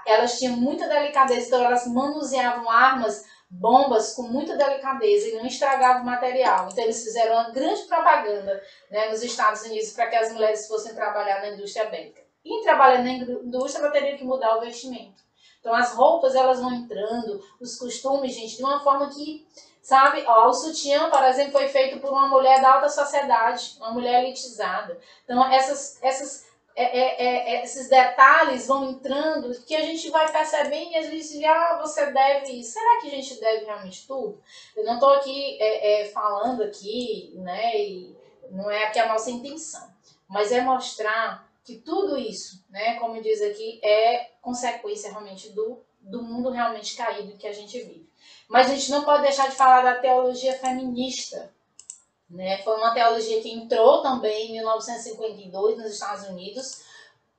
Elas 0.08 0.40
tinham 0.40 0.56
muita 0.56 0.88
delicadeza, 0.88 1.48
então 1.48 1.64
elas 1.64 1.86
manuseavam 1.88 2.70
armas, 2.70 3.26
bombas 3.50 4.14
com 4.14 4.24
muita 4.24 4.56
delicadeza 4.56 5.28
e 5.28 5.34
não 5.34 5.46
estragavam 5.46 6.04
o 6.04 6.06
material. 6.06 6.70
Então 6.72 6.84
eles 6.84 7.04
fizeram 7.04 7.34
uma 7.34 7.52
grande 7.52 7.82
propaganda 7.84 8.64
né, 8.90 9.10
nos 9.10 9.22
Estados 9.22 9.64
Unidos 9.64 9.92
para 9.92 10.08
que 10.08 10.16
as 10.16 10.32
mulheres 10.32 10.66
fossem 10.66 10.96
trabalhar 10.96 11.42
na 11.42 11.50
indústria 11.50 11.90
bélica. 11.90 12.22
E 12.46 12.64
trabalhando 12.64 13.06
na 13.06 13.12
indústria, 13.44 13.84
ela 13.84 13.92
teria 13.92 14.18
que 14.18 14.24
mudar 14.24 14.56
o 14.56 14.62
vestimento. 14.62 15.29
Então 15.60 15.74
as 15.74 15.94
roupas 15.94 16.36
elas 16.36 16.60
vão 16.60 16.74
entrando, 16.74 17.44
os 17.60 17.78
costumes, 17.78 18.34
gente, 18.34 18.58
de 18.58 18.64
uma 18.64 18.80
forma 18.80 19.10
que, 19.10 19.46
sabe, 19.82 20.24
ó, 20.26 20.48
o 20.48 20.54
sutiã, 20.54 21.10
por 21.10 21.24
exemplo, 21.24 21.52
foi 21.52 21.68
feito 21.68 22.00
por 22.00 22.12
uma 22.12 22.28
mulher 22.28 22.62
da 22.62 22.76
alta 22.76 22.90
sociedade, 22.90 23.76
uma 23.78 23.92
mulher 23.92 24.24
elitizada. 24.24 24.98
Então 25.26 25.46
essas, 25.52 26.02
essas 26.02 26.48
é, 26.76 26.84
é, 26.84 27.24
é, 27.24 27.56
é 27.56 27.64
esses 27.64 27.90
detalhes 27.90 28.68
vão 28.68 28.90
entrando 28.90 29.54
que 29.64 29.76
a 29.76 29.82
gente 29.82 30.10
vai 30.10 30.32
percebendo 30.32 30.92
e 30.92 30.98
às 30.98 31.08
vezes 31.08 31.44
ah, 31.44 31.80
você 31.82 32.06
deve. 32.12 32.64
Será 32.64 33.02
que 33.02 33.08
a 33.08 33.12
gente 33.12 33.38
deve 33.40 33.66
realmente 33.66 34.08
tudo? 34.08 34.42
Eu 34.78 34.86
não 34.86 34.94
estou 34.94 35.10
aqui 35.10 35.58
é, 35.62 36.06
falando 36.06 36.64
aqui, 36.64 37.34
né? 37.36 37.78
E, 37.78 38.18
não 38.52 38.70
é 38.72 38.86
aqui 38.86 39.00
a 39.00 39.08
nossa 39.08 39.30
intenção, 39.30 39.88
mas 40.28 40.52
é 40.52 40.62
mostrar 40.62 41.49
que 41.70 41.78
tudo 41.82 42.18
isso, 42.18 42.66
né, 42.68 42.96
como 42.96 43.22
diz 43.22 43.40
aqui, 43.44 43.80
é 43.84 44.32
consequência 44.42 45.12
realmente 45.12 45.52
do, 45.52 45.84
do 46.02 46.24
mundo 46.24 46.50
realmente 46.50 46.96
caído 46.96 47.38
que 47.38 47.48
a 47.48 47.54
gente 47.54 47.78
vive. 47.78 48.10
Mas 48.48 48.72
a 48.72 48.74
gente 48.74 48.90
não 48.90 49.04
pode 49.04 49.22
deixar 49.22 49.48
de 49.48 49.56
falar 49.56 49.84
da 49.84 50.00
teologia 50.00 50.58
feminista. 50.58 51.54
Né? 52.28 52.58
Foi 52.64 52.76
uma 52.76 52.92
teologia 52.92 53.40
que 53.40 53.52
entrou 53.52 54.02
também 54.02 54.48
em 54.48 54.54
1952 54.54 55.78
nos 55.78 55.94
Estados 55.94 56.28
Unidos 56.28 56.84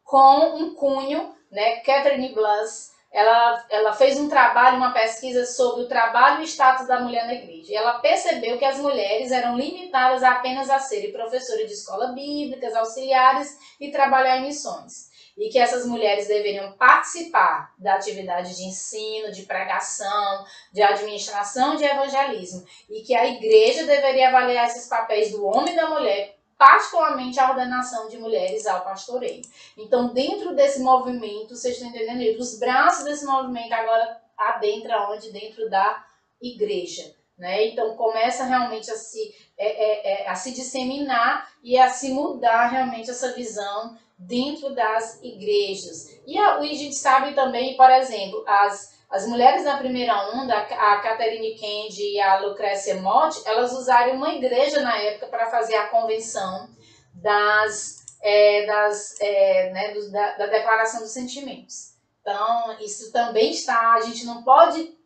com 0.05 0.55
um 0.57 0.74
cunho, 0.76 1.35
né, 1.51 1.81
Catherine 1.81 2.33
Bluss, 2.33 2.93
ela, 3.13 3.67
ela 3.69 3.93
fez 3.93 4.21
um 4.21 4.29
trabalho, 4.29 4.77
uma 4.77 4.93
pesquisa 4.93 5.45
sobre 5.45 5.83
o 5.83 5.89
trabalho 5.89 6.43
e 6.43 6.47
status 6.47 6.87
da 6.87 7.01
mulher 7.01 7.27
na 7.27 7.35
igreja. 7.35 7.73
E 7.73 7.75
ela 7.75 7.99
percebeu 7.99 8.57
que 8.57 8.65
as 8.65 8.79
mulheres 8.79 9.33
eram 9.33 9.57
limitadas 9.57 10.23
apenas 10.23 10.71
a 10.71 10.79
serem 10.79 11.11
professoras 11.11 11.67
de 11.67 11.73
escola 11.73 12.13
bíblicas, 12.13 12.75
auxiliares 12.75 13.59
e 13.81 13.91
trabalhar 13.91 14.39
em 14.39 14.47
missões. 14.47 15.11
E 15.37 15.49
que 15.49 15.59
essas 15.59 15.87
mulheres 15.87 16.29
deveriam 16.29 16.73
participar 16.73 17.73
da 17.79 17.95
atividade 17.95 18.57
de 18.57 18.65
ensino, 18.65 19.33
de 19.33 19.43
pregação, 19.43 20.45
de 20.73 20.83
administração, 20.83 21.77
de 21.77 21.85
evangelismo. 21.85 22.65
E 22.89 23.01
que 23.01 23.15
a 23.15 23.27
igreja 23.27 23.87
deveria 23.87 24.29
avaliar 24.29 24.67
esses 24.67 24.87
papéis 24.87 25.33
do 25.33 25.45
homem 25.45 25.73
e 25.73 25.77
da 25.77 25.89
mulher 25.89 26.39
particularmente 26.61 27.41
a 27.41 27.49
ordenação 27.49 28.07
de 28.07 28.19
mulheres 28.19 28.67
ao 28.67 28.85
pastoreio. 28.85 29.41
Então, 29.79 30.13
dentro 30.13 30.55
desse 30.55 30.83
movimento, 30.83 31.57
vocês 31.57 31.77
estão 31.77 31.89
entendendo? 31.89 32.39
Os 32.39 32.59
braços 32.59 33.03
desse 33.07 33.25
movimento 33.25 33.73
agora 33.73 34.21
adentra 34.37 35.11
onde? 35.11 35.33
Dentro 35.33 35.71
da 35.71 36.05
igreja. 36.39 37.15
Né? 37.39 37.69
Então 37.69 37.97
começa 37.97 38.45
realmente 38.45 38.91
a 38.91 38.95
se, 38.95 39.35
é, 39.57 39.69
é, 39.69 40.25
é, 40.25 40.29
a 40.29 40.35
se 40.35 40.53
disseminar 40.53 41.51
e 41.65 41.79
a 41.79 41.89
se 41.89 42.13
mudar 42.13 42.67
realmente 42.67 43.09
essa 43.09 43.33
visão 43.33 43.97
dentro 44.19 44.75
das 44.75 45.19
igrejas. 45.23 46.21
E 46.27 46.37
a, 46.37 46.57
a 46.57 46.63
gente 46.67 46.95
sabe 46.95 47.33
também, 47.35 47.75
por 47.75 47.91
exemplo, 47.91 48.45
as, 48.47 49.00
as 49.11 49.27
mulheres 49.27 49.65
da 49.65 49.77
primeira 49.77 50.31
onda, 50.33 50.57
a 50.57 51.01
Catherine 51.01 51.57
Kendi 51.57 52.15
e 52.15 52.21
a 52.21 52.39
Lucrécia 52.39 52.95
Mott, 52.95 53.43
elas 53.45 53.73
usaram 53.73 54.15
uma 54.15 54.33
igreja 54.35 54.81
na 54.83 54.97
época 54.99 55.27
para 55.27 55.51
fazer 55.51 55.75
a 55.75 55.89
convenção 55.89 56.71
das, 57.13 58.05
é, 58.23 58.67
das, 58.67 59.21
é, 59.21 59.71
né, 59.71 59.95
do, 59.95 60.13
da, 60.13 60.37
da 60.37 60.47
declaração 60.47 61.01
dos 61.01 61.11
sentimentos. 61.11 61.95
Então, 62.21 62.77
isso 62.81 63.11
também 63.11 63.51
está, 63.51 63.95
a 63.95 64.01
gente 64.01 64.25
não 64.25 64.45
pode, 64.45 64.97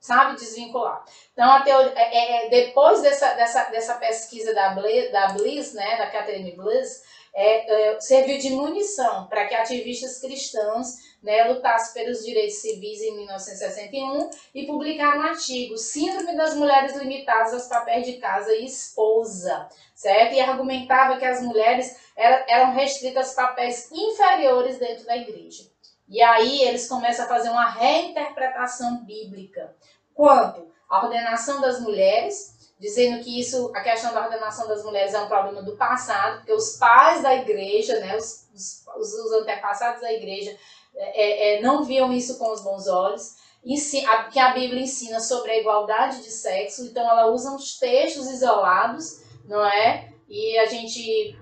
sabe, 0.00 0.34
desvincular. 0.34 1.04
Então, 1.32 1.48
a 1.52 1.62
teoria, 1.62 1.92
é, 1.94 2.16
é, 2.16 2.46
é 2.46 2.50
depois 2.50 3.00
dessa, 3.00 3.32
dessa, 3.34 3.64
dessa 3.70 3.94
pesquisa 3.94 4.52
da, 4.52 4.74
da 4.74 5.28
Bliss, 5.34 5.72
né, 5.72 5.98
da 5.98 6.10
Catherine 6.10 6.56
Bliss, 6.56 7.02
é, 7.32 7.92
é, 7.92 8.00
serviu 8.00 8.38
de 8.38 8.50
munição 8.50 9.26
para 9.28 9.46
que 9.46 9.54
ativistas 9.54 10.18
cristãos 10.18 11.11
né, 11.22 11.44
lutassem 11.44 11.94
pelos 11.94 12.24
direitos 12.24 12.56
civis 12.56 13.00
em 13.00 13.16
1961 13.16 14.30
e 14.54 14.66
publicaram 14.66 15.20
um 15.20 15.22
artigo, 15.22 15.78
Síndrome 15.78 16.36
das 16.36 16.54
Mulheres 16.54 16.96
Limitadas 16.96 17.54
aos 17.54 17.66
Papéis 17.66 18.06
de 18.06 18.14
Casa 18.14 18.52
e 18.52 18.64
Esposa, 18.64 19.68
certo? 19.94 20.34
E 20.34 20.40
argumentava 20.40 21.18
que 21.18 21.24
as 21.24 21.40
mulheres 21.42 21.96
eram, 22.16 22.72
restritas 22.72 23.38
a 23.38 23.46
papéis 23.46 23.90
inferiores 23.92 24.78
dentro 24.78 25.06
da 25.06 25.16
igreja. 25.16 25.64
E 26.08 26.20
aí 26.20 26.62
eles 26.62 26.88
começam 26.88 27.24
a 27.24 27.28
fazer 27.28 27.50
uma 27.50 27.70
reinterpretação 27.70 29.04
bíblica 29.04 29.74
quanto 30.12 30.70
à 30.88 31.04
ordenação 31.04 31.60
das 31.60 31.80
mulheres 31.80 32.60
dizendo 32.82 33.22
que 33.22 33.38
isso, 33.38 33.70
a 33.76 33.80
questão 33.80 34.12
da 34.12 34.24
ordenação 34.24 34.66
das 34.66 34.82
mulheres 34.82 35.14
é 35.14 35.20
um 35.20 35.28
problema 35.28 35.62
do 35.62 35.76
passado, 35.76 36.38
porque 36.38 36.52
os 36.52 36.76
pais 36.78 37.22
da 37.22 37.32
igreja, 37.32 38.00
né, 38.00 38.16
os, 38.16 38.48
os, 38.52 39.14
os 39.14 39.32
antepassados 39.34 40.00
da 40.00 40.12
igreja, 40.12 40.58
é, 40.94 41.56
é, 41.58 41.60
não 41.62 41.84
viam 41.84 42.12
isso 42.12 42.38
com 42.38 42.50
os 42.52 42.62
bons 42.62 42.86
olhos, 42.86 43.36
que 44.32 44.38
a 44.40 44.52
Bíblia 44.52 44.82
ensina 44.82 45.20
sobre 45.20 45.52
a 45.52 45.58
igualdade 45.58 46.22
de 46.22 46.30
sexo, 46.30 46.84
então 46.84 47.08
ela 47.08 47.26
usa 47.26 47.52
uns 47.52 47.78
textos 47.78 48.28
isolados, 48.28 49.22
não 49.44 49.64
é? 49.64 50.12
E 50.28 50.58
a 50.58 50.66
gente 50.66 51.36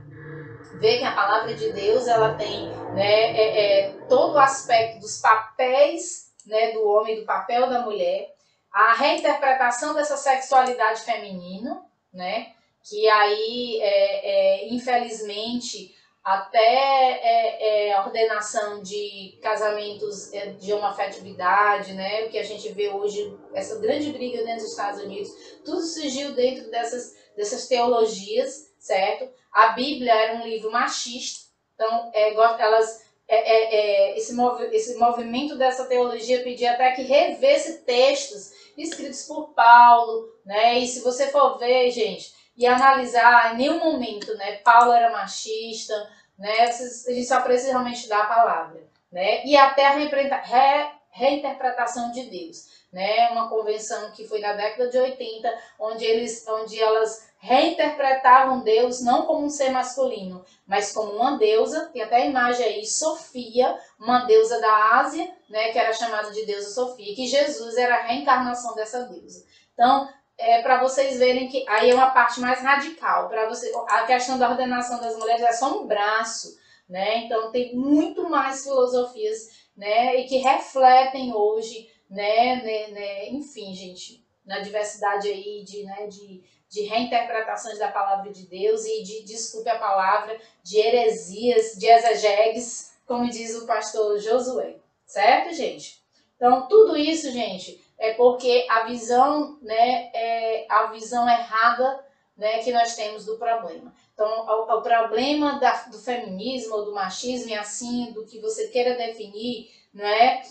vê 0.79 0.99
que 0.99 1.05
a 1.05 1.15
palavra 1.15 1.55
de 1.55 1.73
Deus 1.73 2.07
ela 2.07 2.35
tem 2.35 2.69
né, 2.95 3.37
é, 3.37 3.87
é, 3.87 3.93
todo 4.09 4.35
o 4.35 4.39
aspecto 4.39 5.01
dos 5.01 5.21
papéis 5.21 6.33
né, 6.47 6.73
do 6.73 6.87
homem, 6.87 7.21
do 7.21 7.25
papel 7.25 7.69
da 7.69 7.81
mulher, 7.81 8.35
a 8.73 8.95
reinterpretação 8.95 9.95
dessa 9.95 10.17
sexualidade 10.17 11.01
feminina, 11.01 11.85
né? 12.13 12.53
Que 12.83 13.09
aí, 13.09 13.79
é, 13.81 14.65
é, 14.65 14.69
infelizmente, 14.69 15.95
até 16.23 16.61
é, 16.61 17.89
é, 17.89 18.01
ordenação 18.01 18.83
de 18.83 19.39
casamentos 19.43 20.33
é, 20.33 20.51
de 20.53 20.73
homoafetividade, 20.73 21.95
né? 21.95 22.25
O 22.25 22.31
que 22.31 22.39
a 22.39 22.45
gente 22.45 22.71
vê 22.73 22.91
hoje, 22.91 23.37
essa 23.55 23.79
grande 23.79 24.13
briga 24.13 24.45
dentro 24.45 24.63
dos 24.63 24.71
Estados 24.71 25.01
Unidos, 25.03 25.31
tudo 25.65 25.81
surgiu 25.81 26.33
dentro 26.35 26.71
dessas, 26.71 27.17
dessas 27.37 27.67
teologias, 27.67 28.71
certo? 28.79 29.31
A 29.51 29.69
Bíblia 29.71 30.15
era 30.15 30.35
um 30.37 30.47
livro 30.47 30.71
machista, 30.71 31.49
então 31.75 32.11
é, 32.13 32.35
elas 32.35 33.11
é, 33.27 33.37
é, 33.37 33.75
é, 33.75 34.19
esse, 34.19 34.35
mov 34.35 34.61
esse 34.73 34.97
movimento 34.97 35.57
dessa 35.57 35.87
teologia 35.87 36.43
pedia 36.43 36.73
até 36.73 36.91
que 36.91 37.03
revesse 37.03 37.85
textos 37.85 38.53
escritos 38.77 39.23
por 39.23 39.55
Paulo, 39.55 40.29
né? 40.45 40.81
E 40.81 40.87
se 40.87 41.01
você 41.01 41.29
for 41.29 41.57
ver, 41.57 41.91
gente, 41.91 42.35
e 42.57 42.67
analisar, 42.67 43.55
em 43.55 43.59
nenhum 43.59 43.79
momento, 43.79 44.35
né, 44.37 44.57
Paulo 44.57 44.93
era 44.93 45.11
machista, 45.11 45.95
né? 46.41 46.63
A 46.63 47.13
gente 47.13 47.25
só 47.27 47.43
precisa 47.43 47.73
realmente 47.73 48.09
dar 48.09 48.23
a 48.23 48.27
palavra, 48.27 48.83
né? 49.13 49.45
E 49.45 49.57
até 49.57 49.87
a 49.87 49.91
re 49.91 51.01
reinterpretação 51.13 52.13
de 52.13 52.23
Deus, 52.31 52.67
né? 52.93 53.29
Uma 53.31 53.49
convenção 53.49 54.13
que 54.13 54.27
foi 54.27 54.41
na 54.41 54.55
década 54.55 54.89
de 54.89 54.97
80, 54.97 55.53
onde 55.79 56.05
eles, 56.05 56.47
onde 56.49 56.81
elas 56.81 57.29
reinterpretavam 57.39 58.61
Deus 58.61 59.03
não 59.03 59.27
como 59.27 59.47
um 59.47 59.51
ser 59.51 59.71
masculino, 59.71 60.45
mas 60.67 60.93
como 60.93 61.13
uma 61.13 61.37
deusa, 61.37 61.91
tem 61.93 62.03
até 62.03 62.17
a 62.17 62.27
imagem 62.27 62.65
aí, 62.65 62.87
Sofia, 62.87 63.77
uma 63.99 64.25
deusa 64.25 64.61
da 64.61 65.01
Ásia, 65.01 65.31
né, 65.49 65.73
que 65.73 65.79
era 65.79 65.93
chamada 65.93 66.31
de 66.31 66.47
deusa 66.47 66.71
Sofia, 66.71 67.15
que 67.15 67.27
Jesus 67.27 67.77
era 67.77 67.97
a 67.97 68.03
reencarnação 68.03 68.75
dessa 68.75 69.05
deusa. 69.05 69.45
Então, 69.73 70.09
é 70.41 70.63
para 70.63 70.81
vocês 70.81 71.19
verem 71.19 71.49
que 71.49 71.65
aí 71.69 71.91
é 71.91 71.95
uma 71.95 72.11
parte 72.11 72.41
mais 72.41 72.61
radical, 72.61 73.29
para 73.29 73.49
você, 73.49 73.73
a 73.89 74.05
questão 74.05 74.39
da 74.39 74.51
ordenação 74.51 75.01
das 75.01 75.17
mulheres 75.17 75.43
é 75.43 75.53
só 75.53 75.81
um 75.81 75.87
braço, 75.87 76.59
né? 76.89 77.19
Então 77.25 77.53
tem 77.53 77.75
muito 77.77 78.29
mais 78.29 78.65
filosofias, 78.65 79.61
né, 79.77 80.17
e 80.17 80.25
que 80.25 80.39
refletem 80.39 81.33
hoje, 81.35 81.89
né, 82.11 82.57
né, 82.57 82.89
né 82.89 83.29
enfim, 83.31 83.73
gente, 83.75 84.25
na 84.45 84.59
diversidade 84.61 85.29
aí 85.29 85.63
de, 85.65 85.85
né, 85.85 86.07
de 86.07 86.43
de 86.71 86.83
reinterpretações 86.83 87.79
da 87.79 87.91
palavra 87.91 88.31
de 88.31 88.47
Deus 88.47 88.85
e 88.85 89.03
de, 89.03 89.25
desculpe 89.25 89.69
a 89.69 89.79
palavra, 89.79 90.41
de 90.63 90.79
heresias, 90.79 91.73
de 91.77 91.87
exegegues, 91.87 92.93
como 93.05 93.29
diz 93.29 93.57
o 93.57 93.67
pastor 93.67 94.21
Josué. 94.21 94.77
Certo, 95.05 95.53
gente? 95.53 96.01
Então, 96.37 96.69
tudo 96.69 96.97
isso, 96.97 97.33
gente, 97.33 97.80
é 98.01 98.15
porque 98.15 98.67
a 98.69 98.83
visão, 98.85 99.57
né, 99.63 100.11
é 100.13 100.67
a 100.69 100.87
visão 100.87 101.29
errada 101.29 102.05
né, 102.37 102.59
que 102.59 102.73
nós 102.73 102.97
temos 102.97 103.25
do 103.25 103.37
problema. 103.37 103.95
Então, 104.13 104.27
o, 104.27 104.79
o 104.79 104.83
problema 104.83 105.61
da, 105.61 105.85
do 105.85 105.99
feminismo 105.99 106.75
ou 106.75 106.87
do 106.87 106.95
machismo, 106.95 107.51
e 107.51 107.55
assim, 107.55 108.11
do 108.13 108.27
que 108.27 108.41
você 108.41 108.67
queira 108.69 108.97
definir, 108.97 109.71
não 109.95 110.05
é? 110.05 110.43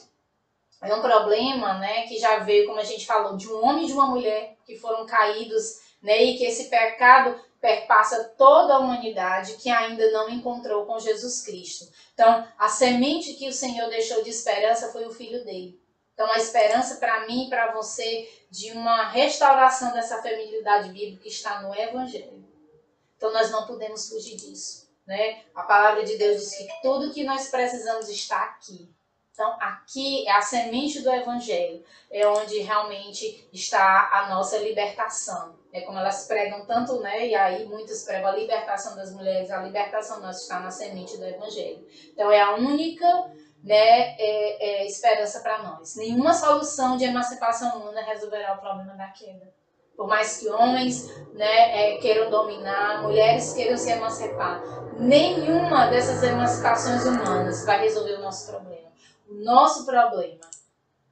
É 0.82 0.96
um 0.96 1.02
problema, 1.02 1.74
né, 1.80 2.04
que 2.04 2.18
já 2.18 2.40
veio, 2.40 2.66
como 2.66 2.80
a 2.80 2.86
gente 2.86 3.06
falou, 3.06 3.36
de 3.36 3.52
um 3.52 3.66
homem 3.66 3.84
e 3.84 3.88
de 3.88 3.94
uma 3.94 4.08
mulher 4.08 4.56
que 4.66 4.78
foram 4.78 5.06
caídos 5.06 5.90
né? 6.02 6.24
E 6.24 6.38
que 6.38 6.46
esse 6.46 6.70
pecado 6.70 7.40
perpassa 7.60 8.24
toda 8.38 8.76
a 8.76 8.80
humanidade 8.80 9.58
que 9.58 9.70
ainda 9.70 10.10
não 10.12 10.30
encontrou 10.30 10.86
com 10.86 11.00
Jesus 11.00 11.42
Cristo. 11.42 11.86
Então, 12.14 12.48
a 12.58 12.70
semente 12.70 13.34
que 13.34 13.50
o 13.50 13.54
Senhor 13.54 13.90
deixou 13.90 14.24
de 14.24 14.30
esperança 14.30 14.92
foi 14.92 15.06
o 15.06 15.12
filho 15.12 15.44
dele. 15.44 15.80
Então, 16.20 16.34
a 16.34 16.38
esperança 16.38 16.98
para 16.98 17.26
mim 17.26 17.46
e 17.46 17.50
para 17.50 17.72
você 17.72 18.30
de 18.52 18.72
uma 18.72 19.08
restauração 19.08 19.94
dessa 19.94 20.22
feminilidade 20.22 20.90
bíblica 20.90 21.26
está 21.26 21.62
no 21.62 21.74
Evangelho. 21.74 22.46
Então, 23.16 23.32
nós 23.32 23.50
não 23.50 23.66
podemos 23.66 24.10
fugir 24.10 24.36
disso. 24.36 24.92
Né? 25.08 25.44
A 25.56 25.64
palavra 25.64 26.04
de 26.04 26.18
Deus 26.18 26.42
diz 26.42 26.58
que 26.58 26.68
tudo 26.82 27.14
que 27.14 27.24
nós 27.24 27.48
precisamos 27.48 28.10
está 28.10 28.44
aqui. 28.44 28.94
Então, 29.32 29.56
aqui 29.62 30.28
é 30.28 30.32
a 30.34 30.42
semente 30.42 31.00
do 31.00 31.10
Evangelho, 31.10 31.86
é 32.12 32.28
onde 32.28 32.60
realmente 32.60 33.48
está 33.54 34.10
a 34.12 34.28
nossa 34.28 34.58
libertação. 34.58 35.58
É 35.72 35.80
como 35.82 36.00
elas 36.00 36.28
pregam 36.28 36.66
tanto, 36.66 37.00
né? 37.00 37.28
E 37.28 37.34
aí 37.34 37.66
muitos 37.66 38.04
pregam 38.04 38.28
a 38.32 38.36
libertação 38.36 38.94
das 38.98 39.14
mulheres, 39.14 39.50
a 39.52 39.64
libertação 39.64 40.20
nossa 40.20 40.42
está 40.42 40.60
na 40.60 40.70
semente 40.70 41.16
do 41.16 41.24
Evangelho. 41.24 41.88
Então, 42.12 42.30
é 42.30 42.42
a 42.42 42.56
única 42.56 43.32
né, 43.64 44.16
é, 44.18 44.82
é 44.82 44.86
esperança 44.86 45.42
para 45.42 45.64
nós. 45.64 45.96
Nenhuma 45.96 46.34
solução 46.34 46.98
de 46.98 47.06
emancipação 47.06 47.78
humana 47.78 48.02
resolverá 48.02 48.54
o 48.54 48.60
problema 48.60 48.94
da 48.96 49.08
queda. 49.10 49.54
Por 49.96 50.08
mais 50.08 50.38
que 50.38 50.48
homens 50.48 51.10
né, 51.34 51.96
é, 51.96 51.98
queiram 51.98 52.30
dominar, 52.30 53.02
mulheres 53.02 53.54
queiram 53.54 53.76
se 53.76 53.92
emancipar, 53.92 54.62
nenhuma 54.98 55.88
dessas 55.88 56.24
emancipações 56.24 57.06
humanas 57.06 57.66
vai 57.66 57.82
resolver 57.82 58.14
o 58.14 58.22
nosso 58.22 58.50
problema. 58.50 58.90
O 59.28 59.34
nosso 59.34 59.86
problema, 59.86 60.50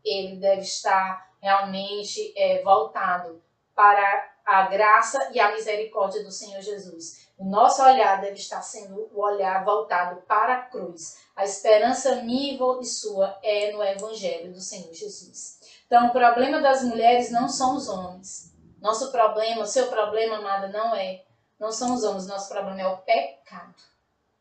ele 0.06 0.38
deve 0.38 0.62
estar 0.62 1.28
realmente 1.42 2.34
é, 2.38 2.64
voltado 2.64 3.42
para 3.76 4.32
a 4.46 4.64
graça 4.68 5.32
e 5.34 5.40
a 5.40 5.52
misericórdia 5.52 6.24
do 6.24 6.32
Senhor 6.32 6.62
Jesus. 6.62 7.27
O 7.38 7.46
nosso 7.46 7.84
olhar 7.84 8.20
deve 8.20 8.34
estar 8.34 8.64
sendo 8.64 9.10
o 9.14 9.22
olhar 9.22 9.64
voltado 9.64 10.22
para 10.24 10.56
a 10.56 10.62
cruz. 10.64 11.20
A 11.36 11.46
esperança 11.46 12.24
minha 12.24 12.58
e 12.82 12.86
sua 12.86 13.38
é 13.44 13.72
no 13.72 13.84
Evangelho 13.84 14.52
do 14.52 14.60
Senhor 14.60 14.92
Jesus. 14.92 15.60
Então, 15.86 16.08
o 16.08 16.12
problema 16.12 16.60
das 16.60 16.84
mulheres 16.84 17.30
não 17.32 17.48
são 17.48 17.76
os 17.76 17.88
homens. 17.88 18.56
Nosso 18.82 19.12
problema, 19.12 19.68
seu 19.68 19.88
problema, 19.88 20.38
amada, 20.38 20.68
não 20.70 20.96
é, 20.96 21.26
não 21.60 21.72
são 21.72 21.94
os 21.94 22.04
homens. 22.04 22.26
Nosso 22.28 22.50
problema 22.50 22.82
é 22.82 22.88
o 22.88 22.98
pecado. 22.98 23.76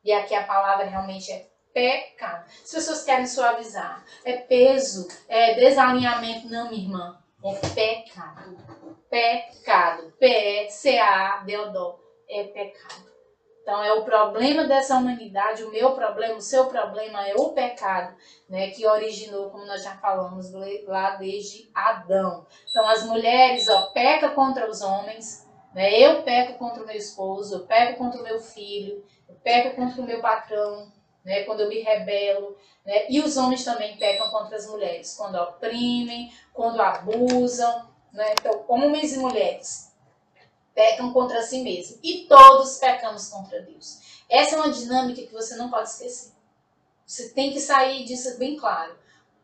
E 0.03 0.11
aqui 0.11 0.35
a 0.35 0.45
palavra 0.45 0.87
realmente 0.87 1.31
é 1.31 1.51
pecado. 1.75 2.47
As 2.65 2.71
pessoas 2.71 3.05
querem 3.05 3.27
suavizar. 3.27 4.03
É 4.25 4.39
peso, 4.39 5.07
é 5.29 5.53
desalinhamento. 5.55 6.49
Não, 6.49 6.71
minha 6.71 6.83
irmã. 6.83 7.23
É 7.45 7.55
pecado. 7.75 8.57
Pecado. 9.11 10.13
P-E-C-A-D-O-D. 10.19 12.06
É 12.29 12.45
pecado. 12.45 13.17
Então 13.67 13.83
é 13.83 13.93
o 13.93 14.05
problema 14.05 14.63
dessa 14.63 14.97
humanidade, 14.97 15.65
o 15.65 15.73
meu 15.73 15.91
problema, 15.93 16.37
o 16.37 16.41
seu 16.41 16.67
problema 16.67 17.27
é 17.27 17.35
o 17.35 17.49
pecado, 17.49 18.15
né, 18.49 18.71
que 18.71 18.87
originou, 18.87 19.51
como 19.51 19.67
nós 19.67 19.83
já 19.83 19.97
falamos 19.97 20.53
lá 20.85 21.17
desde 21.17 21.69
Adão. 21.75 22.47
Então 22.71 22.89
as 22.89 23.05
mulheres, 23.05 23.69
ó, 23.69 23.89
peca 23.89 24.31
contra 24.31 24.71
os 24.71 24.83
homens, 24.83 25.45
né? 25.75 25.99
Eu 26.01 26.23
peco 26.23 26.57
contra 26.59 26.83
o 26.83 26.87
meu 26.87 26.97
esposo, 26.97 27.57
eu 27.57 27.67
peco 27.67 27.99
contra 27.99 28.21
o 28.21 28.23
meu 28.23 28.39
filho, 28.39 29.05
eu 29.29 29.35
peco 29.43 29.75
contra 29.75 30.01
o 30.01 30.07
meu 30.07 30.21
patrão, 30.21 30.91
né? 31.25 31.43
Quando 31.43 31.63
eu 31.63 31.69
me 31.69 31.81
rebelo, 31.81 32.57
né? 32.85 33.11
E 33.11 33.21
os 33.21 33.37
homens 33.37 33.65
também 33.65 33.97
pecam 33.97 34.31
contra 34.31 34.57
as 34.57 34.69
mulheres, 34.69 35.17
quando 35.17 35.35
oprimem, 35.35 36.33
quando 36.55 36.81
abusam, 36.81 37.91
né? 38.13 38.33
Então, 38.39 38.65
homens 38.69 39.13
e 39.13 39.19
mulheres 39.19 39.96
pecam 40.77 41.11
contra 41.11 41.43
si 41.43 41.63
mesmos. 41.63 41.99
E 42.03 42.27
todos 42.29 42.77
pecamos 42.77 43.29
contra 43.29 43.63
Deus. 43.63 44.23
Essa 44.29 44.57
é 44.57 44.59
uma 44.59 44.71
dinâmica 44.71 45.23
que 45.23 45.33
você 45.33 45.57
não 45.57 45.71
pode 45.71 45.89
esquecer. 45.89 46.33
Você 47.07 47.31
tem 47.31 47.51
que 47.51 47.61
sair 47.61 48.05
disso 48.05 48.39
bem 48.39 48.57
claro. 48.57 48.95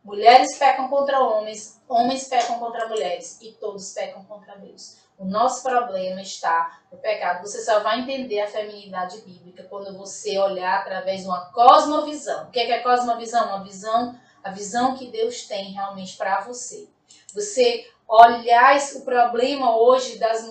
Mulheres 0.04 0.58
pecam 0.58 0.88
contra 0.88 1.20
homens, 1.20 1.80
homens 1.88 2.28
pecam 2.28 2.58
contra 2.58 2.88
mulheres 2.88 3.40
e 3.40 3.52
todos 3.52 3.92
pecam 3.92 4.24
contra 4.24 4.56
Deus. 4.56 4.96
O 5.16 5.24
nosso 5.24 5.62
problema 5.62 6.20
está 6.20 6.80
no 6.90 6.98
pecado. 6.98 7.46
Você 7.46 7.64
só 7.64 7.80
vai 7.80 8.00
entender 8.00 8.40
a 8.40 8.48
feminidade 8.48 9.20
bíblica 9.20 9.62
quando 9.70 9.96
você 9.96 10.36
olhar 10.38 10.80
através 10.80 11.20
de 11.20 11.28
uma 11.28 11.46
cosmovisão. 11.52 12.48
O 12.48 12.50
que 12.50 12.58
é, 12.58 12.70
é 12.72 12.80
cosmovisão? 12.80 13.46
Uma 13.46 13.62
visão, 13.62 14.18
a 14.42 14.50
visão 14.50 14.96
que 14.96 15.06
Deus 15.06 15.46
tem 15.46 15.70
realmente 15.70 16.16
para 16.16 16.40
você. 16.40 16.88
Você 17.32 17.88
olhar 18.08 18.76
o 18.96 19.00
problema 19.02 19.76
hoje 19.76 20.18
das, 20.18 20.42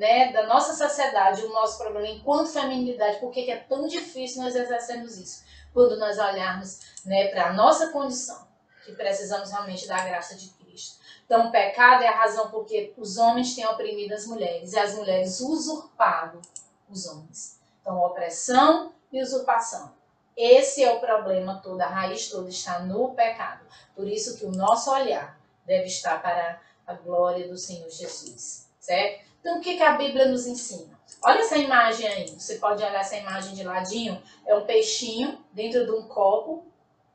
né, 0.00 0.32
da 0.32 0.46
nossa 0.46 0.72
sociedade, 0.72 1.44
o 1.44 1.52
nosso 1.52 1.76
problema 1.76 2.08
enquanto 2.08 2.48
feminilidade, 2.48 3.18
por 3.18 3.30
que 3.30 3.50
é 3.50 3.58
tão 3.58 3.86
difícil 3.86 4.42
nós 4.42 4.56
exercermos 4.56 5.18
isso? 5.18 5.44
Quando 5.74 5.98
nós 5.98 6.18
olharmos 6.18 6.80
né, 7.04 7.28
para 7.28 7.50
a 7.50 7.52
nossa 7.52 7.88
condição, 7.88 8.48
que 8.82 8.92
precisamos 8.92 9.50
realmente 9.50 9.86
da 9.86 10.02
graça 10.02 10.34
de 10.34 10.48
Cristo. 10.52 10.98
Então, 11.26 11.48
o 11.48 11.50
pecado 11.50 12.02
é 12.02 12.08
a 12.08 12.16
razão 12.16 12.50
porque 12.50 12.94
os 12.96 13.18
homens 13.18 13.54
têm 13.54 13.66
oprimido 13.66 14.14
as 14.14 14.26
mulheres 14.26 14.72
e 14.72 14.78
as 14.78 14.94
mulheres 14.94 15.38
usurpado 15.40 16.40
os 16.88 17.06
homens. 17.06 17.60
Então, 17.82 18.00
opressão 18.00 18.94
e 19.12 19.22
usurpação. 19.22 19.92
Esse 20.34 20.82
é 20.82 20.90
o 20.94 21.00
problema 21.00 21.60
todo, 21.62 21.78
a 21.82 21.86
raiz 21.86 22.30
toda 22.30 22.48
está 22.48 22.78
no 22.78 23.14
pecado. 23.14 23.66
Por 23.94 24.08
isso 24.08 24.38
que 24.38 24.46
o 24.46 24.50
nosso 24.50 24.90
olhar 24.90 25.38
deve 25.66 25.84
estar 25.84 26.22
para 26.22 26.58
a 26.86 26.94
glória 26.94 27.46
do 27.46 27.58
Senhor 27.58 27.90
Jesus, 27.90 28.66
certo? 28.80 29.29
Então, 29.40 29.58
o 29.58 29.60
que, 29.60 29.76
que 29.76 29.82
a 29.82 29.96
Bíblia 29.96 30.28
nos 30.28 30.46
ensina? 30.46 30.98
Olha 31.22 31.40
essa 31.40 31.56
imagem 31.56 32.06
aí, 32.06 32.28
você 32.28 32.56
pode 32.56 32.82
olhar 32.82 33.00
essa 33.00 33.16
imagem 33.16 33.54
de 33.54 33.62
ladinho, 33.62 34.22
é 34.46 34.54
um 34.54 34.64
peixinho 34.64 35.44
dentro 35.52 35.84
de 35.84 35.90
um 35.90 36.08
copo, 36.08 36.66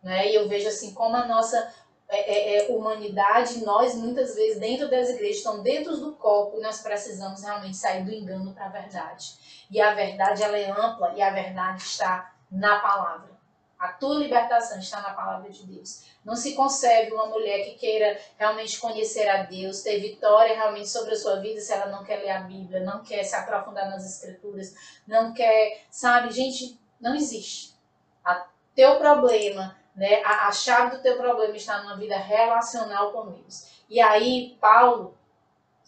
né? 0.03 0.29
E 0.29 0.35
eu 0.35 0.47
vejo 0.47 0.67
assim 0.67 0.93
como 0.93 1.15
a 1.15 1.25
nossa 1.25 1.73
é, 2.07 2.17
é, 2.17 2.67
é 2.67 2.71
humanidade, 2.71 3.65
nós 3.65 3.95
muitas 3.95 4.35
vezes 4.35 4.59
dentro 4.59 4.89
das 4.89 5.09
igrejas 5.09 5.37
estão 5.37 5.63
dentro 5.63 5.97
do 5.97 6.13
copo 6.15 6.57
e 6.57 6.61
nós 6.61 6.81
precisamos 6.81 7.41
realmente 7.41 7.77
sair 7.77 8.03
do 8.03 8.11
engano 8.11 8.53
para 8.53 8.65
a 8.65 8.69
verdade. 8.69 9.33
E 9.71 9.81
a 9.81 9.93
verdade 9.93 10.43
ela 10.43 10.57
é 10.57 10.69
ampla 10.69 11.13
e 11.15 11.21
a 11.21 11.31
verdade 11.31 11.81
está 11.81 12.33
na 12.51 12.79
palavra. 12.79 13.34
A 13.77 13.89
tua 13.89 14.15
libertação 14.15 14.79
está 14.79 15.01
na 15.01 15.13
palavra 15.13 15.49
de 15.49 15.65
Deus. 15.65 16.05
Não 16.23 16.35
se 16.35 16.55
concebe 16.55 17.13
uma 17.13 17.27
mulher 17.27 17.65
que 17.65 17.75
queira 17.75 18.19
realmente 18.37 18.79
conhecer 18.79 19.27
a 19.27 19.43
Deus, 19.43 19.81
ter 19.81 19.99
vitória 19.99 20.55
realmente 20.55 20.89
sobre 20.89 21.13
a 21.13 21.17
sua 21.17 21.39
vida 21.41 21.59
se 21.59 21.73
ela 21.73 21.87
não 21.87 22.03
quer 22.03 22.17
ler 22.17 22.31
a 22.31 22.39
Bíblia, 22.41 22.79
não 22.79 23.03
quer 23.03 23.23
se 23.23 23.35
aprofundar 23.35 23.89
nas 23.89 24.05
Escrituras, 24.05 24.73
não 25.05 25.33
quer, 25.33 25.85
sabe, 25.89 26.31
gente, 26.31 26.79
não 26.99 27.15
existe. 27.15 27.75
A 28.23 28.47
teu 28.73 28.97
problema, 28.97 29.77
né, 29.95 30.23
a, 30.23 30.47
a 30.47 30.51
chave 30.51 30.95
do 30.95 31.01
teu 31.03 31.17
problema 31.17 31.55
está 31.55 31.83
numa 31.83 31.97
vida 31.97 32.17
relacional 32.17 33.11
com 33.11 33.29
Deus. 33.29 33.83
E 33.89 33.99
aí, 33.99 34.57
Paulo, 34.59 35.17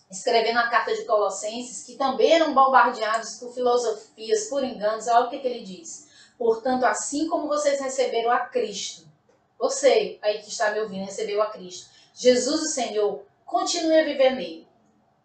escrevendo 0.09 0.59
a 0.59 0.69
carta 0.69 0.93
de 0.93 1.05
Colossenses, 1.05 1.85
que 1.85 1.95
também 1.95 2.33
eram 2.33 2.53
bombardeados 2.53 3.35
por 3.35 3.53
filosofias, 3.53 4.47
por 4.47 4.63
enganos, 4.63 5.07
olha 5.07 5.25
o 5.25 5.29
que, 5.29 5.39
que 5.39 5.47
ele 5.47 5.63
diz. 5.63 6.06
Portanto, 6.37 6.85
assim 6.85 7.27
como 7.27 7.47
vocês 7.47 7.79
receberam 7.79 8.31
a 8.31 8.39
Cristo, 8.41 9.07
você 9.57 10.19
aí 10.21 10.39
que 10.39 10.49
está 10.49 10.71
me 10.71 10.79
ouvindo 10.79 11.05
recebeu 11.05 11.41
a 11.41 11.47
Cristo, 11.47 11.89
Jesus 12.13 12.61
o 12.61 12.67
Senhor, 12.67 13.23
continue 13.45 13.99
a 13.99 14.03
viver 14.03 14.31
nele, 14.31 14.67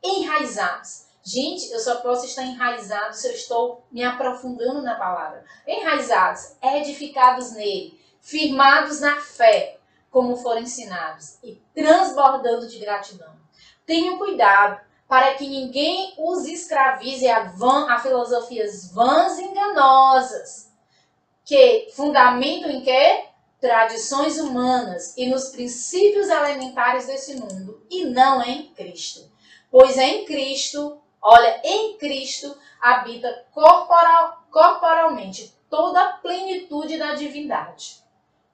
enraizados. 0.02 1.06
Gente, 1.22 1.70
eu 1.70 1.78
só 1.78 2.00
posso 2.00 2.24
estar 2.26 2.42
enraizado 2.42 3.14
se 3.14 3.28
eu 3.28 3.32
estou 3.32 3.84
me 3.92 4.02
aprofundando 4.02 4.82
na 4.82 4.96
palavra. 4.96 5.44
Enraizados, 5.66 6.56
edificados 6.60 7.52
nele, 7.52 8.00
firmados 8.20 9.00
na 9.00 9.20
fé, 9.20 9.78
como 10.10 10.36
foram 10.36 10.62
ensinados, 10.62 11.38
e 11.42 11.62
transbordando 11.74 12.66
de 12.66 12.78
gratidão. 12.78 13.36
Tenham 13.86 14.18
cuidado 14.18 14.80
para 15.06 15.34
que 15.34 15.46
ninguém 15.46 16.14
os 16.18 16.46
escravize 16.46 17.28
a, 17.28 17.44
van, 17.44 17.88
a 17.90 17.98
filosofias 18.00 18.92
vãs 18.92 19.38
e 19.38 19.44
enganosas 19.44 20.71
que 21.45 21.88
fundamentam 21.95 22.70
em 22.70 22.82
quê? 22.82 23.24
Tradições 23.61 24.38
humanas 24.38 25.16
e 25.16 25.26
nos 25.26 25.51
princípios 25.51 26.28
elementares 26.28 27.07
desse 27.07 27.36
mundo 27.36 27.84
e 27.90 28.05
não 28.05 28.43
em 28.43 28.72
Cristo. 28.74 29.30
Pois 29.70 29.97
em 29.97 30.24
Cristo, 30.24 31.01
olha, 31.20 31.61
em 31.64 31.97
Cristo 31.97 32.57
habita 32.80 33.47
corporal, 33.53 34.45
corporalmente 34.51 35.55
toda 35.70 36.01
a 36.03 36.12
plenitude 36.14 36.99
da 36.99 37.14
divindade. 37.14 38.03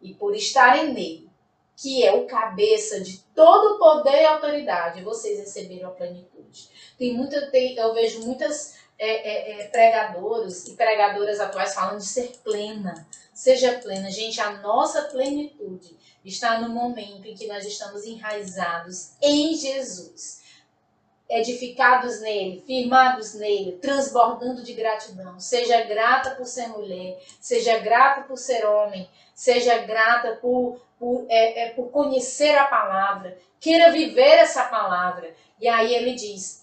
E 0.01 0.15
por 0.15 0.35
estarem 0.35 0.93
nele, 0.93 1.29
que 1.77 2.05
é 2.05 2.13
o 2.13 2.27
cabeça 2.27 3.01
de 3.01 3.19
todo 3.35 3.79
poder 3.79 4.23
e 4.23 4.27
autoridade, 4.27 5.03
vocês 5.03 5.39
receberam 5.39 5.89
a 5.89 5.93
plenitude. 5.93 6.69
Tem 6.99 7.15
muita, 7.15 7.51
tem, 7.51 7.77
eu 7.77 7.95
vejo 7.95 8.25
muitas 8.27 8.77
é, 8.99 9.11
é, 9.11 9.61
é, 9.61 9.69
pregadores 9.69 10.67
e 10.67 10.75
pregadoras 10.75 11.39
atuais 11.39 11.73
falando 11.73 11.99
de 11.99 12.07
ser 12.07 12.33
plena. 12.43 13.07
Seja 13.33 13.79
plena. 13.79 14.11
Gente, 14.11 14.41
a 14.41 14.59
nossa 14.59 15.03
plenitude 15.03 15.97
está 16.25 16.61
no 16.61 16.71
momento 16.71 17.25
em 17.27 17.35
que 17.35 17.47
nós 17.47 17.65
estamos 17.65 18.05
enraizados 18.05 19.13
em 19.23 19.55
Jesus. 19.55 20.43
Edificados 21.31 22.21
nele, 22.21 22.65
firmados 22.67 23.35
nele, 23.35 23.79
transbordando 23.81 24.63
de 24.63 24.73
gratidão. 24.73 25.39
Seja 25.39 25.83
grata 25.83 26.31
por 26.31 26.47
ser 26.47 26.69
mulher, 26.69 27.23
seja 27.41 27.79
grata 27.79 28.23
por 28.23 28.37
ser 28.37 28.67
homem, 28.67 29.09
seja 29.35 29.79
grata 29.79 30.37
por, 30.37 30.81
por, 30.99 31.27
é, 31.29 31.67
é, 31.67 31.71
por 31.71 31.91
conhecer 31.91 32.57
a 32.57 32.65
palavra, 32.65 33.39
queira 33.61 33.93
viver 33.93 34.39
essa 34.39 34.65
palavra. 34.65 35.33
E 35.61 35.69
aí 35.69 35.95
ele 35.95 36.15
diz: 36.15 36.58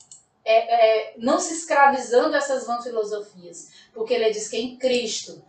é, 0.45 1.09
é, 1.09 1.13
não 1.17 1.39
se 1.39 1.53
escravizando 1.53 2.35
a 2.35 2.37
essas 2.37 2.67
vãs 2.67 2.83
filosofias, 2.83 3.71
porque 3.93 4.13
ele 4.13 4.29
diz 4.29 4.47
que 4.47 4.57
em 4.57 4.77
Cristo 4.77 5.43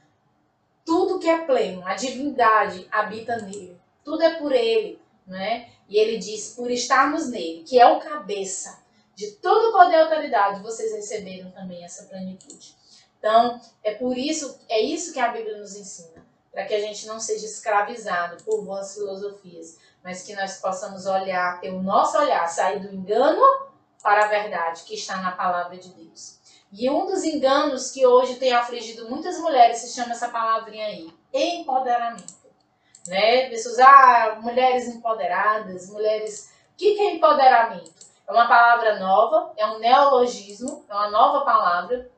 tudo 0.85 1.19
que 1.19 1.29
é 1.29 1.45
pleno, 1.45 1.85
a 1.85 1.95
divindade 1.95 2.89
habita 2.91 3.37
nele, 3.37 3.79
tudo 4.03 4.23
é 4.23 4.37
por 4.37 4.53
ele, 4.53 5.01
né? 5.27 5.69
E 5.89 5.99
ele 5.99 6.17
diz 6.17 6.55
por 6.55 6.71
estarmos 6.71 7.29
nele, 7.29 7.65
que 7.65 7.79
é 7.79 7.87
o 7.87 7.99
cabeça 7.99 8.81
de 9.15 9.33
todo 9.33 9.73
poder 9.73 9.97
e 9.97 10.01
autoridade, 10.01 10.63
vocês 10.63 10.93
receberam 10.93 11.51
também 11.51 11.85
essa 11.85 12.05
plenitude. 12.05 12.75
Então, 13.19 13.61
é 13.83 13.95
por 13.95 14.17
isso, 14.17 14.61
é 14.69 14.81
isso 14.81 15.13
que 15.13 15.19
a 15.19 15.29
Bíblia 15.29 15.59
nos 15.59 15.75
ensina, 15.75 16.25
para 16.53 16.65
que 16.65 16.75
a 16.75 16.81
gente 16.81 17.07
não 17.07 17.19
seja 17.19 17.47
escravizado 17.47 18.43
por 18.45 18.65
vãs 18.65 18.95
filosofias, 18.95 19.79
mas 20.05 20.23
que 20.23 20.35
nós 20.35 20.59
possamos 20.59 21.07
olhar, 21.07 21.61
ter 21.61 21.71
o 21.71 21.83
nosso 21.83 22.17
olhar, 22.17 22.47
sair 22.47 22.79
do 22.79 22.95
engano 22.95 23.43
para 24.07 24.27
a 24.27 24.29
verdade 24.29 24.85
que 24.85 24.95
está 24.95 25.17
na 25.17 25.33
palavra 25.33 25.77
de 25.77 25.89
Deus. 25.89 26.39
E 26.71 26.89
um 26.89 27.07
dos 27.07 27.25
enganos 27.25 27.91
que 27.91 28.07
hoje 28.07 28.37
tem 28.37 28.53
afligido 28.53 29.11
muitas 29.11 29.37
mulheres 29.41 29.79
se 29.79 30.01
chama 30.01 30.13
essa 30.13 30.29
palavrinha 30.29 30.87
aí, 30.87 31.13
empoderamento. 31.33 32.47
Né? 33.09 33.49
Pessoas, 33.49 33.81
ah, 33.81 34.39
mulheres 34.41 34.87
empoderadas, 34.87 35.91
mulheres. 35.91 36.53
O 36.73 36.77
que, 36.77 36.95
que 36.95 37.01
é 37.01 37.15
empoderamento? 37.17 38.07
É 38.29 38.33
uma 38.33 38.47
palavra 38.47 38.97
nova, 39.01 39.53
é 39.57 39.67
um 39.67 39.81
neologismo, 39.81 40.85
é 40.89 40.95
uma 40.95 41.11
nova 41.11 41.45
palavra. 41.45 42.09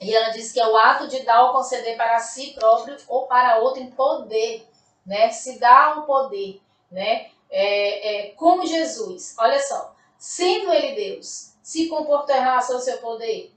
E 0.00 0.14
ela 0.14 0.30
diz 0.30 0.52
que 0.52 0.60
é 0.60 0.68
o 0.68 0.76
ato 0.76 1.08
de 1.08 1.24
dar 1.24 1.42
ou 1.42 1.54
conceder 1.54 1.96
para 1.96 2.20
si 2.20 2.52
próprio 2.52 2.96
ou 3.08 3.26
para 3.26 3.58
outro 3.58 3.82
em 3.82 3.90
poder, 3.90 4.64
né? 5.04 5.28
Se 5.30 5.58
dá 5.58 5.96
o 5.98 6.02
poder, 6.02 6.60
né? 6.88 7.30
É, 7.50 8.28
é, 8.28 8.30
como 8.32 8.64
Jesus, 8.64 9.34
olha 9.38 9.60
só, 9.60 9.95
sendo 10.18 10.72
ele 10.72 10.94
Deus, 10.94 11.52
se 11.62 11.88
comportou 11.88 12.34
em 12.34 12.40
relação 12.40 12.76
ao 12.76 12.82
seu 12.82 12.98
poder, 12.98 13.52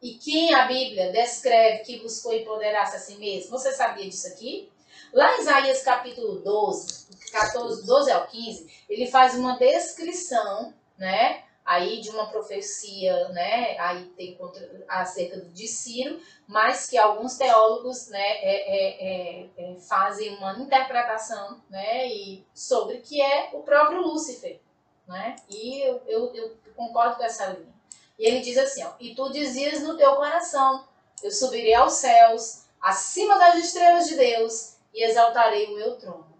e 0.00 0.14
quem 0.14 0.54
a 0.54 0.66
Bíblia 0.66 1.10
descreve 1.10 1.84
que 1.84 1.98
buscou 1.98 2.32
empoderar-se 2.32 2.96
a 2.96 3.00
si 3.00 3.16
mesmo? 3.16 3.50
Você 3.50 3.72
sabia 3.72 4.08
disso 4.08 4.28
aqui? 4.28 4.70
Lá 5.12 5.36
em 5.36 5.40
Isaías 5.40 5.82
capítulo 5.82 6.40
12, 6.40 7.08
14, 7.32 7.84
12 7.84 8.10
ao 8.12 8.26
15, 8.26 8.84
ele 8.88 9.06
faz 9.06 9.34
uma 9.34 9.58
descrição, 9.58 10.72
né? 10.96 11.42
Aí 11.64 12.00
de 12.00 12.10
uma 12.10 12.26
profecia, 12.26 13.28
né? 13.30 13.76
Aí 13.78 14.04
tem 14.16 14.36
contra, 14.36 14.84
acerca 14.86 15.40
de 15.40 15.66
Ciro, 15.66 16.20
mas 16.46 16.88
que 16.88 16.96
alguns 16.96 17.36
teólogos, 17.36 18.08
né, 18.08 18.18
é, 18.20 18.54
é, 18.76 19.08
é, 19.08 19.48
é, 19.58 19.80
fazem 19.80 20.34
uma 20.36 20.58
interpretação, 20.58 21.60
né? 21.68 22.06
E 22.06 22.46
sobre 22.54 22.98
que 22.98 23.20
é 23.20 23.50
o 23.52 23.62
próprio 23.62 24.00
Lúcifer, 24.00 24.60
né? 25.08 25.36
E 25.48 25.80
eu, 25.80 26.02
eu, 26.06 26.34
eu 26.34 26.56
concordo 26.76 27.16
com 27.16 27.24
essa 27.24 27.46
linha. 27.46 27.74
E 28.18 28.26
ele 28.26 28.40
diz 28.40 28.58
assim, 28.58 28.84
ó, 28.84 28.90
e 29.00 29.14
tu 29.14 29.30
dizias 29.30 29.80
no 29.80 29.96
teu 29.96 30.14
coração, 30.16 30.86
eu 31.22 31.30
subirei 31.30 31.74
aos 31.74 31.94
céus, 31.94 32.64
acima 32.80 33.38
das 33.38 33.56
estrelas 33.56 34.06
de 34.06 34.16
Deus, 34.16 34.76
e 34.94 35.02
exaltarei 35.02 35.66
o 35.66 35.76
meu 35.76 35.96
trono. 35.96 36.38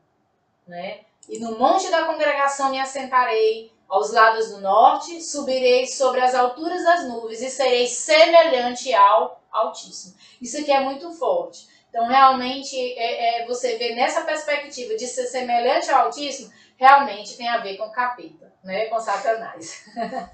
Né? 0.67 1.01
E 1.29 1.39
no 1.39 1.59
monte 1.59 1.91
da 1.91 2.05
congregação 2.05 2.71
me 2.71 2.79
assentarei, 2.79 3.73
aos 3.89 4.13
lados 4.13 4.51
do 4.51 4.61
norte, 4.61 5.23
subirei 5.23 5.87
sobre 5.87 6.21
as 6.21 6.35
alturas 6.35 6.85
das 6.85 7.09
nuvens 7.09 7.41
e 7.41 7.49
serei 7.49 7.87
semelhante 7.87 8.93
ao 8.93 9.43
Altíssimo. 9.51 10.15
Isso 10.43 10.61
aqui 10.61 10.71
é 10.71 10.81
muito 10.81 11.11
forte. 11.13 11.67
Então, 11.89 12.07
realmente, 12.07 12.77
é, 12.77 13.43
é, 13.43 13.47
você 13.47 13.79
vê 13.79 13.95
nessa 13.95 14.21
perspectiva 14.21 14.95
de 14.95 15.07
ser 15.07 15.27
semelhante 15.27 15.91
ao 15.91 16.05
Altíssimo, 16.05 16.53
realmente 16.77 17.37
tem 17.37 17.49
a 17.49 17.59
ver 17.59 17.79
com 17.79 17.89
capeta, 17.91 18.48
né? 18.63 18.87
com 18.87 18.99
Satanás. 19.01 19.85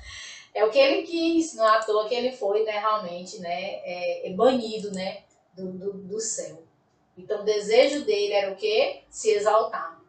é 0.55 0.65
o 0.65 0.71
que 0.71 0.79
ele 0.79 1.03
quis, 1.03 1.55
não 1.55 1.67
é 1.67 1.79
à 1.79 1.83
toa 1.83 2.09
que 2.09 2.15
ele 2.15 2.33
foi 2.33 2.65
né, 2.65 2.73
realmente 2.73 3.41
né, 3.41 3.81
é, 3.85 4.31
é 4.31 4.33
banido 4.33 4.91
né, 4.93 5.23
do, 5.55 5.73
do, 5.73 5.93
do 5.95 6.21
céu. 6.21 6.63
Então 7.17 7.43
o 7.43 7.45
desejo 7.45 8.05
dele 8.05 8.33
era 8.33 8.53
o 8.53 8.57
quê? 8.57 9.03
Se 9.09 9.31
exaltar. 9.31 10.03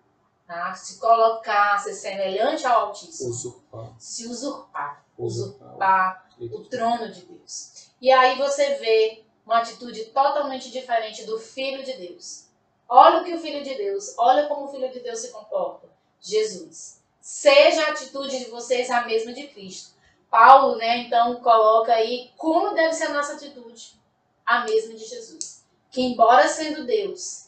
Tá? 0.47 0.73
Se 0.75 0.99
colocar, 0.99 1.77
ser 1.79 1.93
semelhante 1.93 2.65
ao 2.65 2.87
Altíssimo. 2.87 3.29
Usurpar. 3.29 3.95
Se 3.97 4.27
usurpar. 4.27 5.05
Usurpar, 5.17 5.69
usurpar 5.69 6.25
o 6.39 6.63
trono 6.65 7.11
de 7.11 7.21
Deus. 7.25 7.89
E 8.01 8.11
aí 8.11 8.37
você 8.37 8.75
vê 8.75 9.23
uma 9.45 9.59
atitude 9.59 10.05
totalmente 10.05 10.71
diferente 10.71 11.23
do 11.23 11.39
Filho 11.39 11.83
de 11.83 11.93
Deus. 11.93 12.45
Olha 12.87 13.21
o 13.21 13.23
que 13.23 13.33
o 13.33 13.39
Filho 13.39 13.63
de 13.63 13.73
Deus, 13.75 14.15
olha 14.17 14.47
como 14.47 14.65
o 14.65 14.67
Filho 14.67 14.91
de 14.91 14.99
Deus 14.99 15.19
se 15.19 15.31
comporta. 15.31 15.87
Jesus. 16.21 17.01
Seja 17.27 17.85
a 17.85 17.91
atitude 17.91 18.37
de 18.37 18.51
vocês 18.51 18.91
a 18.91 19.03
mesma 19.03 19.33
de 19.33 19.47
Cristo. 19.47 19.95
Paulo, 20.29 20.75
né, 20.75 20.97
então, 20.99 21.41
coloca 21.41 21.93
aí 21.93 22.31
como 22.37 22.75
deve 22.75 22.93
ser 22.93 23.05
a 23.05 23.13
nossa 23.13 23.33
atitude. 23.33 23.95
A 24.45 24.63
mesma 24.63 24.93
de 24.93 25.05
Jesus 25.05 25.55
que, 25.95 26.01
embora 26.01 26.49
sendo 26.49 26.85
Deus, 26.85 27.47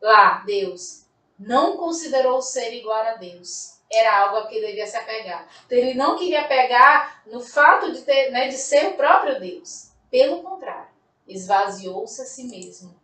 lá, 0.00 0.44
Deus, 0.46 1.02
não 1.36 1.76
considerou 1.76 2.40
ser 2.40 2.72
igual 2.74 2.96
a 2.96 3.14
Deus. 3.14 3.80
Era 3.90 4.20
algo 4.22 4.36
a 4.36 4.46
que 4.46 4.60
devia 4.60 4.86
se 4.86 4.96
apegar. 4.96 5.48
Então, 5.66 5.76
ele 5.76 5.94
não 5.94 6.16
queria 6.16 6.46
pegar 6.46 7.24
no 7.26 7.40
fato 7.40 7.90
de, 7.90 8.02
ter, 8.02 8.30
né, 8.30 8.46
de 8.46 8.56
ser 8.56 8.86
o 8.86 8.96
próprio 8.96 9.40
Deus. 9.40 9.88
Pelo 10.08 10.44
contrário, 10.44 10.90
esvaziou-se 11.26 12.22
a 12.22 12.24
si 12.24 12.44
mesmo. 12.44 12.94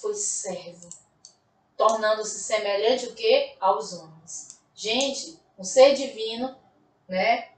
Foi 0.00 0.14
servo. 0.14 0.88
Tornando-se 1.76 2.40
semelhante 2.40 3.06
o 3.06 3.14
quê? 3.14 3.54
Aos 3.60 3.92
homens. 3.92 4.60
Gente, 4.74 5.38
um 5.62 5.64
ser 5.64 5.94
divino, 5.94 6.56
né? 7.08 7.50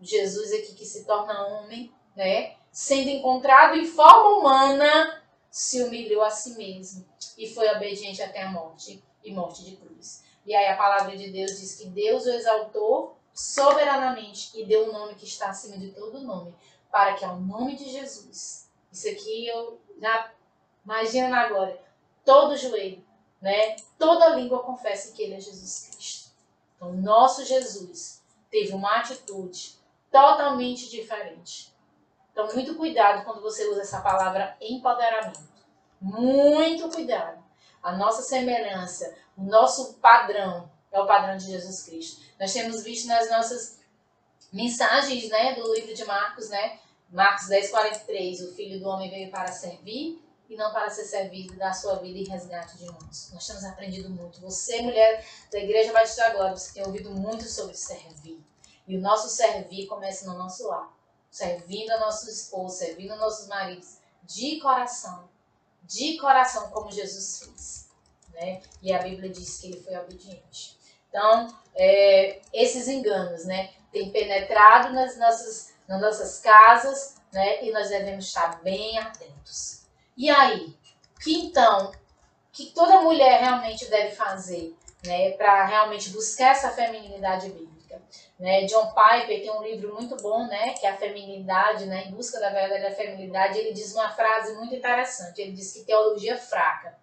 Jesus 0.00 0.52
aqui 0.52 0.74
que 0.76 0.84
se 0.84 1.04
torna 1.04 1.44
homem, 1.48 1.92
né? 2.14 2.54
Sendo 2.70 3.10
encontrado 3.10 3.76
em 3.76 3.84
forma 3.84 4.38
humana, 4.38 5.24
se 5.50 5.82
humilhou 5.82 6.22
a 6.22 6.30
si 6.30 6.56
mesmo 6.56 7.04
e 7.36 7.52
foi 7.52 7.68
obediente 7.68 8.22
até 8.22 8.42
a 8.42 8.52
morte 8.52 9.02
e 9.24 9.32
morte 9.32 9.64
de 9.64 9.76
cruz. 9.76 10.22
E 10.46 10.54
aí 10.54 10.68
a 10.68 10.76
palavra 10.76 11.16
de 11.16 11.32
Deus 11.32 11.58
diz 11.58 11.74
que 11.74 11.88
Deus 11.88 12.26
o 12.26 12.30
exaltou 12.30 13.16
soberanamente 13.34 14.52
e 14.54 14.64
deu 14.64 14.88
um 14.88 14.92
nome 14.92 15.16
que 15.16 15.24
está 15.24 15.48
acima 15.48 15.76
de 15.78 15.90
todo 15.90 16.20
nome, 16.20 16.54
para 16.92 17.14
que 17.14 17.24
ao 17.24 17.40
nome 17.40 17.74
de 17.74 17.90
Jesus, 17.90 18.70
isso 18.92 19.08
aqui 19.08 19.48
eu 19.48 19.80
já 20.00 20.32
imagino 20.84 21.34
agora, 21.34 21.82
todo 22.24 22.56
joelho, 22.56 23.04
né, 23.40 23.74
toda 23.98 24.36
língua 24.36 24.62
confesse 24.62 25.12
que 25.12 25.22
ele 25.22 25.34
é 25.34 25.40
Jesus 25.40 25.90
Cristo. 25.90 26.25
Então, 26.76 26.92
nosso 26.92 27.44
Jesus 27.44 28.22
teve 28.50 28.72
uma 28.72 28.96
atitude 28.96 29.76
totalmente 30.10 30.88
diferente. 30.90 31.74
Então, 32.32 32.52
muito 32.54 32.74
cuidado 32.74 33.24
quando 33.24 33.40
você 33.40 33.66
usa 33.68 33.82
essa 33.82 34.00
palavra 34.00 34.56
empoderamento. 34.60 35.40
Muito 36.00 36.88
cuidado. 36.90 37.42
A 37.82 37.92
nossa 37.92 38.22
semelhança, 38.22 39.14
o 39.36 39.42
nosso 39.42 39.94
padrão 39.94 40.70
é 40.92 41.00
o 41.00 41.06
padrão 41.06 41.36
de 41.36 41.46
Jesus 41.46 41.82
Cristo. 41.82 42.22
Nós 42.38 42.52
temos 42.52 42.82
visto 42.82 43.06
nas 43.06 43.30
nossas 43.30 43.80
mensagens 44.52 45.28
né, 45.28 45.54
do 45.54 45.74
livro 45.74 45.94
de 45.94 46.04
Marcos, 46.04 46.48
né? 46.50 46.78
Marcos 47.10 47.46
10, 47.48 47.70
43, 47.70 48.40
o 48.42 48.54
Filho 48.54 48.80
do 48.80 48.88
Homem 48.88 49.08
veio 49.08 49.30
para 49.30 49.52
servir 49.52 50.25
e 50.48 50.56
não 50.56 50.72
para 50.72 50.90
ser 50.90 51.04
servido, 51.04 51.56
dar 51.56 51.72
sua 51.72 51.96
vida 51.96 52.18
em 52.18 52.24
resgate 52.24 52.76
de 52.78 52.84
muitos. 52.84 53.32
Nós 53.32 53.46
temos 53.46 53.64
aprendido 53.64 54.10
muito. 54.10 54.40
Você, 54.40 54.82
mulher 54.82 55.24
da 55.50 55.58
Igreja 55.58 55.92
Batista 55.92 56.30
Glória, 56.30 56.56
você 56.56 56.74
tem 56.74 56.86
ouvido 56.86 57.10
muito 57.10 57.44
sobre 57.44 57.74
servir. 57.74 58.40
E 58.86 58.96
o 58.96 59.00
nosso 59.00 59.28
servir 59.28 59.86
começa 59.86 60.26
no 60.26 60.38
nosso 60.38 60.68
lar 60.68 60.96
servindo 61.36 61.90
a 61.90 61.98
nossos 61.98 62.28
esposos, 62.28 62.78
servindo 62.78 63.12
a 63.12 63.16
nossos 63.16 63.46
maridos, 63.46 63.98
de 64.22 64.58
coração, 64.58 65.28
de 65.82 66.16
coração, 66.16 66.70
como 66.70 66.90
Jesus 66.90 67.40
fez. 67.40 67.90
Né? 68.32 68.62
E 68.80 68.90
a 68.90 69.02
Bíblia 69.02 69.28
diz 69.28 69.58
que 69.58 69.66
ele 69.66 69.82
foi 69.82 69.94
obediente. 69.98 70.78
Então, 71.10 71.54
é, 71.74 72.40
esses 72.54 72.88
enganos 72.88 73.44
né, 73.44 73.74
têm 73.92 74.10
penetrado 74.10 74.94
nas 74.94 75.18
nossas, 75.18 75.74
nas 75.86 76.00
nossas 76.00 76.40
casas 76.40 77.16
né, 77.30 77.62
e 77.64 77.70
nós 77.70 77.90
devemos 77.90 78.24
estar 78.24 78.62
bem 78.62 78.98
atentos. 78.98 79.75
E 80.16 80.30
aí, 80.30 80.74
que 81.22 81.34
então, 81.34 81.92
que 82.50 82.66
toda 82.72 83.02
mulher 83.02 83.40
realmente 83.40 83.84
deve 83.90 84.14
fazer 84.14 84.74
né, 85.04 85.32
para 85.32 85.66
realmente 85.66 86.08
buscar 86.10 86.52
essa 86.52 86.70
feminilidade 86.70 87.50
bíblica? 87.50 88.00
Né? 88.38 88.64
John 88.64 88.94
Piper 88.94 89.42
tem 89.42 89.50
um 89.50 89.62
livro 89.62 89.94
muito 89.94 90.16
bom, 90.16 90.46
né, 90.46 90.72
que 90.72 90.86
é 90.86 90.90
a 90.90 90.96
feminilidade, 90.96 91.84
né, 91.84 92.06
em 92.06 92.12
busca 92.12 92.40
da 92.40 92.48
verdadeira 92.48 92.94
feminilidade. 92.94 93.58
Ele 93.58 93.74
diz 93.74 93.92
uma 93.94 94.10
frase 94.10 94.54
muito 94.54 94.74
interessante. 94.74 95.40
Ele 95.40 95.52
diz 95.52 95.72
que 95.72 95.84
teologia 95.84 96.38
fraca 96.38 96.98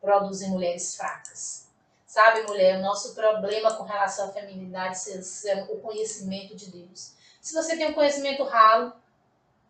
produz 0.00 0.42
mulheres 0.48 0.94
fracas. 0.94 1.68
Sabe, 2.06 2.42
mulher, 2.42 2.78
o 2.78 2.82
nosso 2.82 3.14
problema 3.14 3.74
com 3.74 3.84
relação 3.84 4.28
à 4.28 4.32
feminilidade 4.32 4.98
é 5.46 5.62
o 5.70 5.80
conhecimento 5.80 6.54
de 6.54 6.70
Deus. 6.70 7.14
Se 7.40 7.54
você 7.54 7.76
tem 7.76 7.86
um 7.86 7.94
conhecimento 7.94 8.44
ralo, 8.44 8.92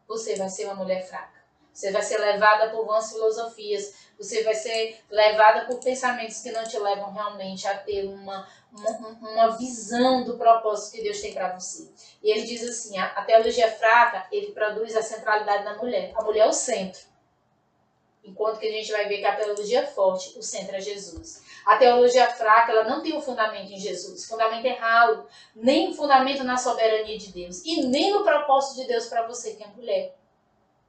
você 0.06 0.36
vai 0.36 0.48
ser 0.48 0.64
uma 0.64 0.74
mulher 0.74 1.06
fraca. 1.06 1.37
Você 1.78 1.92
vai 1.92 2.02
ser 2.02 2.18
levada 2.18 2.70
por 2.70 2.84
vãs 2.84 3.12
filosofias, 3.12 3.94
você 4.18 4.42
vai 4.42 4.52
ser 4.52 4.98
levada 5.08 5.64
por 5.64 5.78
pensamentos 5.78 6.42
que 6.42 6.50
não 6.50 6.64
te 6.64 6.76
levam 6.76 7.12
realmente 7.12 7.68
a 7.68 7.78
ter 7.78 8.04
uma, 8.04 8.48
uma, 8.72 9.08
uma 9.20 9.56
visão 9.56 10.24
do 10.24 10.36
propósito 10.36 10.96
que 10.96 11.02
Deus 11.04 11.20
tem 11.20 11.32
para 11.32 11.56
você. 11.56 11.88
E 12.20 12.32
ele 12.32 12.42
diz 12.42 12.68
assim: 12.68 12.98
a, 12.98 13.06
a 13.12 13.22
teologia 13.22 13.70
fraca, 13.70 14.26
ele 14.32 14.50
produz 14.50 14.96
a 14.96 15.02
centralidade 15.02 15.62
da 15.62 15.76
mulher. 15.76 16.10
A 16.16 16.24
mulher 16.24 16.46
é 16.46 16.48
o 16.48 16.52
centro. 16.52 17.00
Enquanto 18.24 18.58
que 18.58 18.66
a 18.66 18.72
gente 18.72 18.90
vai 18.90 19.06
ver 19.06 19.18
que 19.18 19.26
a 19.26 19.36
teologia 19.36 19.86
forte, 19.86 20.36
o 20.36 20.42
centro 20.42 20.74
é 20.74 20.80
Jesus. 20.80 21.44
A 21.64 21.76
teologia 21.76 22.26
fraca, 22.26 22.72
ela 22.72 22.88
não 22.88 23.04
tem 23.04 23.12
o 23.12 23.18
um 23.18 23.22
fundamento 23.22 23.70
em 23.70 23.78
Jesus, 23.78 24.26
fundamento 24.26 24.64
errado, 24.64 25.28
nem 25.54 25.94
fundamento 25.94 26.42
na 26.42 26.56
soberania 26.56 27.16
de 27.16 27.32
Deus 27.32 27.64
e 27.64 27.82
nem 27.86 28.12
no 28.12 28.24
propósito 28.24 28.80
de 28.80 28.88
Deus 28.88 29.06
para 29.06 29.28
você 29.28 29.54
que 29.54 29.62
é 29.62 29.68
mulher. 29.68 30.17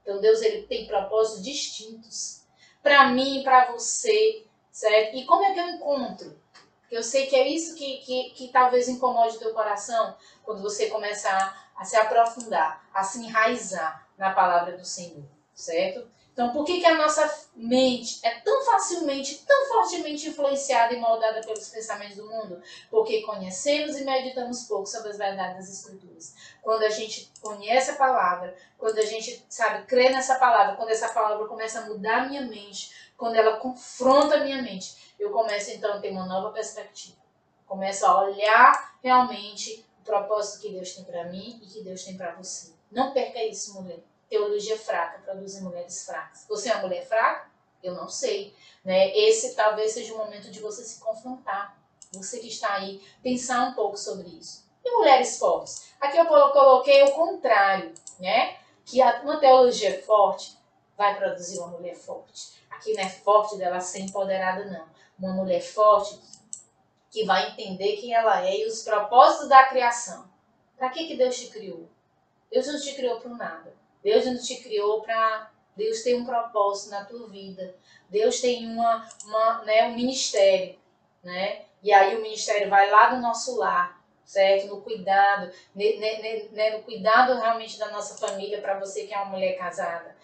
Então 0.10 0.20
Deus 0.20 0.41
ele 0.41 0.64
tem 0.64 0.88
propósitos 0.88 1.43
distintos 1.43 2.41
para 2.82 3.10
mim, 3.10 3.43
para 3.43 3.72
você, 3.72 4.43
certo? 4.72 5.16
E 5.16 5.24
como 5.24 5.43
é 5.43 5.53
que 5.53 5.60
eu 5.60 5.70
encontro? 5.70 6.36
Porque 6.82 6.97
eu 6.97 7.03
sei 7.03 7.28
que 7.28 7.36
é 7.36 7.47
isso 7.47 7.76
que, 7.76 7.97
que, 7.97 8.32
que 8.32 8.47
talvez 8.47 8.88
incomode 8.88 9.36
o 9.36 9.39
teu 9.39 9.53
coração 9.53 10.18
quando 10.43 10.64
você 10.64 10.89
começar 10.89 11.70
a 11.76 11.86
se 11.86 11.95
aprofundar, 11.95 12.84
a 12.91 13.03
se 13.03 13.24
enraizar 13.24 14.07
na 14.18 14.32
palavra 14.32 14.76
do 14.76 14.84
Senhor, 14.84 15.24
certo? 15.53 16.10
Então, 16.40 16.54
por 16.54 16.64
que, 16.64 16.80
que 16.80 16.86
a 16.86 16.96
nossa 16.96 17.50
mente 17.54 18.22
é 18.24 18.40
tão 18.40 18.64
facilmente, 18.64 19.44
tão 19.46 19.68
fortemente 19.68 20.30
influenciada 20.30 20.94
e 20.94 20.98
moldada 20.98 21.42
pelos 21.42 21.68
pensamentos 21.68 22.16
do 22.16 22.30
mundo? 22.30 22.64
Porque 22.90 23.24
conhecemos 23.24 23.98
e 23.98 24.06
meditamos 24.06 24.64
pouco 24.64 24.86
sobre 24.86 25.10
as 25.10 25.18
verdades 25.18 25.58
das 25.58 25.80
Escrituras. 25.80 26.34
Quando 26.62 26.84
a 26.84 26.90
gente 26.90 27.30
conhece 27.42 27.92
a 27.92 27.96
palavra, 27.98 28.56
quando 28.78 29.00
a 29.00 29.06
gente, 29.06 29.46
sabe, 29.50 29.86
crê 29.86 30.12
nessa 30.12 30.36
palavra, 30.36 30.78
quando 30.78 30.92
essa 30.92 31.10
palavra 31.10 31.46
começa 31.46 31.80
a 31.80 31.86
mudar 31.88 32.22
a 32.22 32.30
minha 32.30 32.44
mente, 32.44 33.12
quando 33.18 33.36
ela 33.36 33.58
confronta 33.58 34.36
a 34.36 34.44
minha 34.46 34.62
mente, 34.62 35.14
eu 35.20 35.32
começo 35.32 35.72
então 35.72 35.96
a 35.96 36.00
ter 36.00 36.12
uma 36.12 36.26
nova 36.26 36.54
perspectiva. 36.54 37.18
Começo 37.66 38.06
a 38.06 38.24
olhar 38.24 38.98
realmente 39.04 39.86
o 40.00 40.06
propósito 40.06 40.62
que 40.62 40.72
Deus 40.72 40.96
tem 40.96 41.04
para 41.04 41.26
mim 41.26 41.60
e 41.62 41.68
que 41.68 41.84
Deus 41.84 42.02
tem 42.06 42.16
para 42.16 42.34
você. 42.36 42.72
Não 42.90 43.12
perca 43.12 43.44
isso, 43.44 43.74
mulher. 43.74 44.00
Teologia 44.30 44.77
fraca 44.77 45.19
produz 45.19 45.59
mulheres 45.61 46.05
fracas. 46.05 46.45
Você 46.47 46.69
é 46.69 46.73
uma 46.73 46.84
mulher 46.84 47.05
fraca? 47.07 47.49
Eu 47.82 47.95
não 47.95 48.07
sei. 48.07 48.55
Né? 48.84 49.15
Esse 49.17 49.55
talvez 49.55 49.93
seja 49.93 50.13
o 50.13 50.17
momento 50.17 50.51
de 50.51 50.59
você 50.59 50.84
se 50.84 50.99
confrontar. 50.99 51.77
Você 52.13 52.39
que 52.39 52.47
está 52.47 52.73
aí, 52.73 53.01
pensar 53.23 53.67
um 53.67 53.73
pouco 53.73 53.97
sobre 53.97 54.27
isso. 54.27 54.67
E 54.84 54.91
mulheres 54.91 55.38
fortes? 55.38 55.93
Aqui 55.99 56.17
eu 56.17 56.25
coloquei 56.25 57.03
o 57.03 57.11
contrário, 57.11 57.93
né? 58.19 58.57
Que 58.86 59.01
uma 59.01 59.39
teologia 59.39 60.01
forte 60.03 60.57
vai 60.97 61.17
produzir 61.17 61.59
uma 61.59 61.67
mulher 61.67 61.95
forte. 61.95 62.59
Aqui 62.69 62.93
não 62.93 63.03
é 63.03 63.09
forte 63.09 63.57
dela 63.57 63.80
ser 63.80 63.99
empoderada, 63.99 64.65
não. 64.65 64.88
Uma 65.19 65.34
mulher 65.34 65.61
forte 65.61 66.19
que 67.11 67.25
vai 67.25 67.51
entender 67.51 67.97
quem 67.97 68.13
ela 68.13 68.45
é 68.45 68.59
e 68.59 68.67
os 68.67 68.84
propósitos 68.84 69.49
da 69.49 69.65
criação. 69.65 70.30
Para 70.77 70.89
que, 70.89 71.07
que 71.07 71.17
Deus 71.17 71.38
te 71.38 71.47
criou? 71.47 71.89
Deus 72.51 72.67
não 72.67 72.80
te 72.80 72.95
criou 72.95 73.19
para 73.19 73.32
nada. 73.32 73.78
Deus 74.04 74.26
não 74.26 74.38
te 74.38 74.58
criou 74.58 75.02
para. 75.02 75.52
Deus 75.76 76.02
tem 76.02 76.16
um 76.16 76.26
propósito 76.26 76.91
na 76.91 77.06
tua 77.06 77.28
vida. 77.30 77.76
Deus 78.10 78.41
tem 78.41 78.68
uma, 78.68 79.08
uma, 79.26 79.64
né, 79.64 79.88
um 79.88 79.95
ministério. 79.95 80.78
Né? 81.24 81.66
E 81.82 81.93
aí 81.93 82.16
o 82.16 82.22
ministério 82.22 82.70
vai 82.70 82.89
lá 82.89 83.10
do 83.10 83.22
nosso 83.22 83.58
lar, 83.58 84.02
certo? 84.26 84.68
No 84.68 84.82
cuidado, 84.82 85.52
né, 85.74 86.72
no 86.72 86.84
cuidado 86.84 87.39
realmente 87.39 87.78
da 87.78 87.89
nossa 87.91 88.18
família 88.18 88.62
para 88.62 88.80
você 88.80 89.06
que 89.06 89.14
é 89.14 89.18
uma 89.18 89.32
mulher 89.32 89.58
casada. 89.58 90.16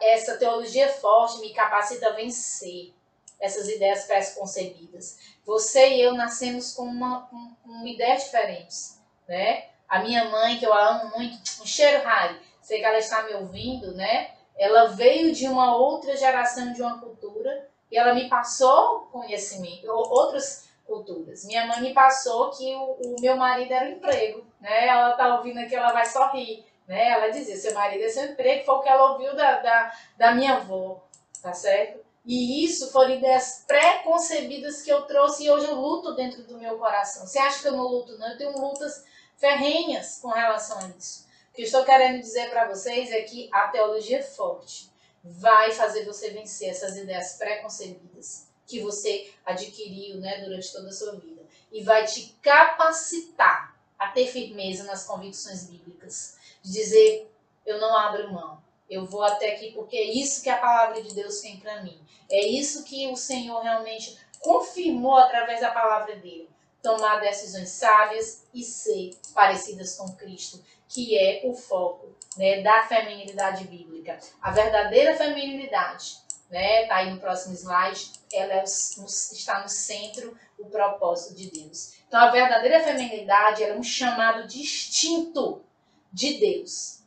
Essa 0.00 0.38
teologia 0.38 0.88
forte 0.88 1.40
me 1.40 1.52
capacita 1.52 2.08
a 2.08 2.12
vencer 2.12 2.94
essas 3.38 3.68
ideias 3.68 4.04
pré-concebidas. 4.04 5.18
Você 5.44 5.88
e 5.90 6.00
eu 6.00 6.14
nascemos 6.14 6.72
com 6.72 6.82
uma, 6.82 7.28
com 7.62 7.86
ideias 7.86 8.24
diferentes, 8.24 9.00
né? 9.28 9.68
A 9.88 10.00
minha 10.00 10.24
mãe, 10.30 10.58
que 10.58 10.66
eu 10.66 10.74
amo 10.74 11.16
muito, 11.16 11.38
um 11.62 11.66
cheiro 11.66 12.02
raro, 12.02 12.36
sei 12.66 12.80
que 12.80 12.84
ela 12.84 12.98
está 12.98 13.22
me 13.22 13.32
ouvindo, 13.34 13.94
né? 13.94 14.32
Ela 14.58 14.86
veio 14.86 15.32
de 15.32 15.46
uma 15.46 15.76
outra 15.76 16.16
geração, 16.16 16.72
de 16.72 16.82
uma 16.82 16.98
cultura, 16.98 17.68
e 17.92 17.96
ela 17.96 18.12
me 18.12 18.28
passou 18.28 19.02
conhecimento, 19.12 19.88
outras 19.88 20.68
culturas. 20.84 21.44
Minha 21.44 21.64
mãe 21.68 21.80
me 21.80 21.94
passou 21.94 22.50
que 22.50 22.74
o, 22.74 22.92
o 22.94 23.20
meu 23.20 23.36
marido 23.36 23.72
era 23.72 23.88
emprego, 23.88 24.44
né? 24.60 24.88
Ela 24.88 25.12
tá 25.12 25.36
ouvindo 25.36 25.58
aqui, 25.60 25.76
ela 25.76 25.92
vai 25.92 26.04
sorrir, 26.06 26.64
né? 26.88 27.10
Ela 27.10 27.28
dizia, 27.28 27.56
seu 27.56 27.72
marido 27.72 28.02
é 28.02 28.08
seu 28.08 28.24
emprego, 28.32 28.64
foi 28.64 28.74
o 28.74 28.82
que 28.82 28.88
ela 28.88 29.12
ouviu 29.12 29.36
da, 29.36 29.60
da, 29.60 29.92
da 30.18 30.34
minha 30.34 30.56
avó, 30.56 31.04
tá 31.40 31.52
certo? 31.52 32.04
E 32.24 32.64
isso 32.64 32.90
foram 32.90 33.10
ideias 33.10 33.64
pré-concebidas 33.68 34.82
que 34.82 34.90
eu 34.90 35.02
trouxe 35.02 35.44
e 35.44 35.50
hoje 35.52 35.68
eu 35.68 35.76
luto 35.76 36.16
dentro 36.16 36.42
do 36.42 36.58
meu 36.58 36.76
coração. 36.78 37.24
Você 37.24 37.38
acha 37.38 37.62
que 37.62 37.68
eu 37.68 37.76
não 37.76 37.86
luto? 37.86 38.18
Não, 38.18 38.28
eu 38.28 38.36
tenho 38.36 38.58
lutas 38.58 39.04
ferrenhas 39.36 40.18
com 40.20 40.30
relação 40.30 40.78
a 40.78 40.88
isso. 40.98 41.25
Que 41.56 41.62
estou 41.62 41.84
querendo 41.84 42.20
dizer 42.20 42.50
para 42.50 42.68
vocês 42.68 43.10
é 43.10 43.22
que 43.22 43.48
a 43.52 43.68
teologia 43.68 44.22
forte 44.22 44.90
vai 45.24 45.72
fazer 45.72 46.04
você 46.04 46.30
vencer 46.30 46.68
essas 46.68 46.96
ideias 46.96 47.32
pré-concebidas 47.32 48.46
que 48.66 48.80
você 48.80 49.32
adquiriu 49.44 50.18
né, 50.18 50.44
durante 50.44 50.72
toda 50.72 50.90
a 50.90 50.92
sua 50.92 51.16
vida. 51.16 51.42
E 51.72 51.82
vai 51.82 52.04
te 52.04 52.36
capacitar 52.42 53.76
a 53.98 54.08
ter 54.08 54.26
firmeza 54.26 54.84
nas 54.84 55.04
convicções 55.04 55.64
bíblicas. 55.64 56.36
De 56.62 56.72
dizer, 56.72 57.32
eu 57.64 57.80
não 57.80 57.96
abro 57.96 58.32
mão 58.32 58.62
eu 58.88 59.04
vou 59.04 59.22
até 59.22 59.52
aqui 59.52 59.72
porque 59.72 59.96
é 59.96 60.04
isso 60.04 60.42
que 60.42 60.48
a 60.48 60.58
palavra 60.58 61.02
de 61.02 61.14
Deus 61.14 61.40
tem 61.40 61.58
para 61.58 61.82
mim. 61.82 61.98
É 62.30 62.46
isso 62.46 62.84
que 62.84 63.08
o 63.08 63.16
Senhor 63.16 63.60
realmente 63.60 64.16
confirmou 64.40 65.16
através 65.16 65.60
da 65.60 65.70
palavra 65.70 66.16
dele. 66.16 66.48
Tomar 66.82 67.18
decisões 67.18 67.70
sábias 67.70 68.44
e 68.54 68.62
ser 68.62 69.10
parecidas 69.34 69.96
com 69.96 70.12
Cristo, 70.12 70.62
que 70.88 71.18
é 71.18 71.42
o 71.44 71.54
foco 71.54 72.14
né, 72.36 72.62
da 72.62 72.84
feminilidade 72.84 73.64
bíblica. 73.64 74.18
A 74.40 74.50
verdadeira 74.50 75.14
feminilidade, 75.16 76.16
né, 76.50 76.86
tá 76.86 76.96
aí 76.96 77.10
no 77.10 77.20
próximo 77.20 77.54
slide, 77.54 78.12
ela 78.32 78.54
é 78.54 78.60
o, 78.62 78.64
está 79.06 79.62
no 79.62 79.68
centro 79.68 80.36
o 80.58 80.66
propósito 80.66 81.34
de 81.34 81.50
Deus. 81.50 81.94
Então, 82.06 82.20
a 82.20 82.30
verdadeira 82.30 82.80
feminilidade 82.80 83.64
é 83.64 83.74
um 83.74 83.82
chamado 83.82 84.46
distinto 84.46 85.64
de 86.12 86.38
Deus 86.38 87.00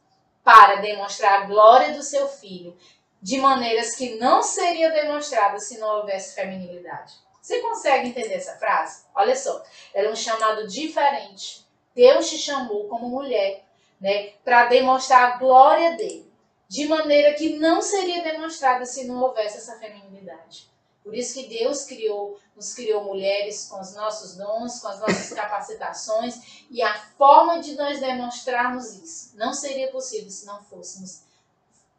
para 0.43 0.75
demonstrar 0.81 1.41
a 1.41 1.45
glória 1.45 1.93
do 1.93 2.03
seu 2.03 2.27
filho 2.27 2.77
de 3.21 3.37
maneiras 3.37 3.95
que 3.95 4.15
não 4.15 4.41
seria 4.41 4.91
demonstrada 4.91 5.59
se 5.59 5.77
não 5.77 5.97
houvesse 5.97 6.35
feminilidade. 6.35 7.13
Você 7.41 7.59
consegue 7.61 8.09
entender 8.09 8.35
essa 8.35 8.57
frase? 8.57 9.03
Olha 9.15 9.35
só, 9.35 9.63
era 9.93 10.07
é 10.07 10.11
um 10.11 10.15
chamado 10.15 10.67
diferente. 10.67 11.65
Deus 11.95 12.29
te 12.29 12.37
chamou 12.37 12.87
como 12.87 13.09
mulher, 13.09 13.65
né, 13.99 14.29
para 14.43 14.67
demonstrar 14.67 15.33
a 15.33 15.37
glória 15.37 15.97
dele, 15.97 16.31
de 16.67 16.87
maneira 16.87 17.33
que 17.33 17.57
não 17.57 17.81
seria 17.81 18.23
demonstrada 18.23 18.85
se 18.85 19.05
não 19.05 19.21
houvesse 19.21 19.57
essa 19.57 19.77
feminilidade. 19.79 20.69
Por 21.03 21.15
isso 21.15 21.33
que 21.33 21.47
Deus 21.47 21.85
criou, 21.85 22.37
nos 22.55 22.73
criou 22.73 23.03
mulheres 23.03 23.67
com 23.67 23.79
os 23.79 23.95
nossos 23.95 24.35
dons, 24.35 24.79
com 24.79 24.89
as 24.89 24.99
nossas 24.99 25.31
capacitações 25.33 26.65
e 26.69 26.81
a 26.81 26.93
forma 26.93 27.59
de 27.59 27.75
nós 27.75 27.99
demonstrarmos 27.99 28.93
isso 28.93 29.35
não 29.35 29.53
seria 29.53 29.89
possível 29.91 30.29
se 30.29 30.45
não 30.45 30.61
fôssemos 30.63 31.23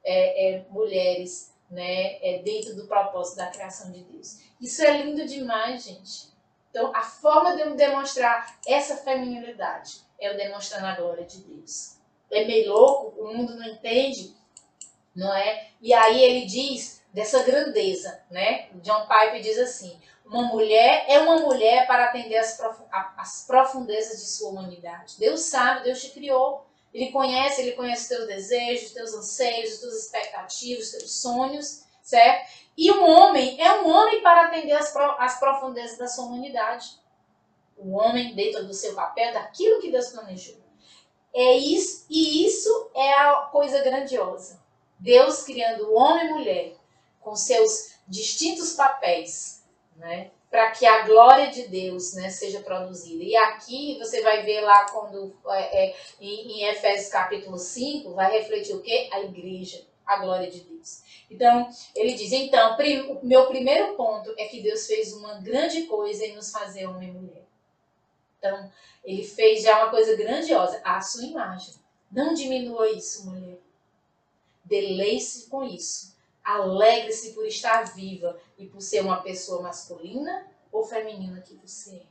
é, 0.04 0.54
é, 0.54 0.66
mulheres 0.70 1.52
né, 1.70 2.18
é, 2.22 2.42
dentro 2.44 2.76
do 2.76 2.86
propósito 2.86 3.36
da 3.36 3.48
criação 3.48 3.90
de 3.90 4.02
Deus. 4.04 4.38
Isso 4.60 4.82
é 4.82 5.02
lindo 5.02 5.26
demais, 5.26 5.84
gente. 5.84 6.30
Então, 6.70 6.94
a 6.94 7.02
forma 7.02 7.56
de 7.56 7.62
eu 7.62 7.74
demonstrar 7.74 8.58
essa 8.66 8.96
feminilidade 8.96 10.02
eu 10.20 10.36
demonstrando 10.36 10.86
a 10.86 10.94
glória 10.94 11.24
de 11.24 11.38
Deus. 11.38 11.96
É 12.30 12.44
meio 12.44 12.72
louco, 12.72 13.20
o 13.20 13.34
mundo 13.34 13.56
não 13.56 13.66
entende, 13.66 14.34
não 15.14 15.34
é? 15.34 15.68
E 15.80 15.92
aí 15.92 16.22
ele 16.22 16.46
diz 16.46 17.02
dessa 17.12 17.42
grandeza, 17.42 18.22
né? 18.30 18.68
John 18.74 19.06
Piper 19.06 19.40
diz 19.40 19.58
assim: 19.58 19.98
uma 20.24 20.44
mulher 20.44 21.06
é 21.08 21.18
uma 21.18 21.40
mulher 21.40 21.88
para 21.88 22.04
atender 22.04 22.36
as, 22.36 22.56
prof... 22.56 22.80
as 23.16 23.44
profundezas 23.46 24.20
de 24.20 24.26
sua 24.26 24.50
humanidade. 24.50 25.18
Deus 25.18 25.40
sabe, 25.40 25.82
Deus 25.82 26.00
te 26.00 26.10
criou. 26.10 26.64
Ele 26.94 27.10
conhece, 27.10 27.62
ele 27.62 27.72
conhece 27.72 28.02
os 28.02 28.08
teus 28.08 28.26
desejos, 28.26 28.88
os 28.88 28.94
teus 28.94 29.14
anseios, 29.14 29.72
as 29.72 29.80
tuas 29.80 29.94
expectativas, 30.04 30.86
os 30.86 30.90
teus 30.92 31.20
sonhos, 31.20 31.84
certo? 32.02 32.48
E 32.76 32.90
um 32.92 33.08
homem 33.08 33.60
é 33.60 33.80
um 33.80 33.88
homem 33.88 34.22
para 34.22 34.46
atender 34.46 34.72
as 34.72 35.38
profundezas 35.38 35.98
da 35.98 36.06
sua 36.06 36.26
humanidade. 36.26 36.99
O 37.82 37.92
homem 37.92 38.34
dentro 38.34 38.66
do 38.66 38.74
seu 38.74 38.94
papel, 38.94 39.32
daquilo 39.32 39.80
que 39.80 39.90
Deus 39.90 40.08
planejou. 40.08 40.56
É 41.32 41.56
isso, 41.56 42.06
e 42.10 42.44
isso 42.44 42.90
é 42.94 43.12
a 43.14 43.34
coisa 43.52 43.82
grandiosa. 43.82 44.60
Deus 44.98 45.42
criando 45.42 45.94
homem 45.94 46.26
e 46.26 46.32
mulher 46.32 46.72
com 47.20 47.36
seus 47.36 47.94
distintos 48.06 48.72
papéis, 48.72 49.64
né? 49.96 50.30
Para 50.50 50.72
que 50.72 50.84
a 50.84 51.06
glória 51.06 51.48
de 51.48 51.68
Deus 51.68 52.14
né, 52.14 52.28
seja 52.28 52.60
produzida. 52.60 53.22
E 53.22 53.36
aqui 53.36 53.96
você 54.00 54.20
vai 54.20 54.42
ver 54.42 54.62
lá 54.62 54.84
quando 54.90 55.36
é, 55.48 55.84
é, 55.84 55.96
em, 56.20 56.58
em 56.58 56.64
Efésios 56.64 57.08
capítulo 57.08 57.56
5, 57.56 58.14
vai 58.14 58.32
refletir 58.32 58.74
o 58.74 58.82
que? 58.82 59.08
A 59.12 59.20
igreja, 59.20 59.86
a 60.04 60.16
glória 60.16 60.50
de 60.50 60.60
Deus. 60.60 61.02
Então, 61.30 61.70
ele 61.94 62.14
diz, 62.14 62.32
então, 62.32 62.76
o 62.76 63.24
meu 63.24 63.46
primeiro 63.46 63.94
ponto 63.94 64.34
é 64.36 64.46
que 64.46 64.60
Deus 64.60 64.86
fez 64.88 65.12
uma 65.12 65.34
grande 65.34 65.82
coisa 65.82 66.26
em 66.26 66.34
nos 66.34 66.50
fazer 66.50 66.86
homem 66.86 67.10
e 67.10 67.12
mulher. 67.12 67.39
Então, 68.40 68.72
ele 69.04 69.22
fez 69.22 69.62
já 69.62 69.82
uma 69.82 69.90
coisa 69.90 70.16
grandiosa, 70.16 70.80
a 70.82 70.98
sua 71.00 71.24
imagem. 71.24 71.74
Não 72.10 72.32
diminua 72.32 72.90
isso, 72.90 73.26
mulher. 73.26 73.60
Deleite-se 74.64 75.48
com 75.48 75.62
isso. 75.62 76.16
Alegre-se 76.42 77.34
por 77.34 77.46
estar 77.46 77.82
viva 77.94 78.40
e 78.58 78.66
por 78.66 78.80
ser 78.80 79.02
uma 79.02 79.20
pessoa 79.20 79.62
masculina 79.62 80.48
ou 80.72 80.82
feminina 80.84 81.40
que 81.42 81.54
você 81.54 81.96
é. 81.96 82.02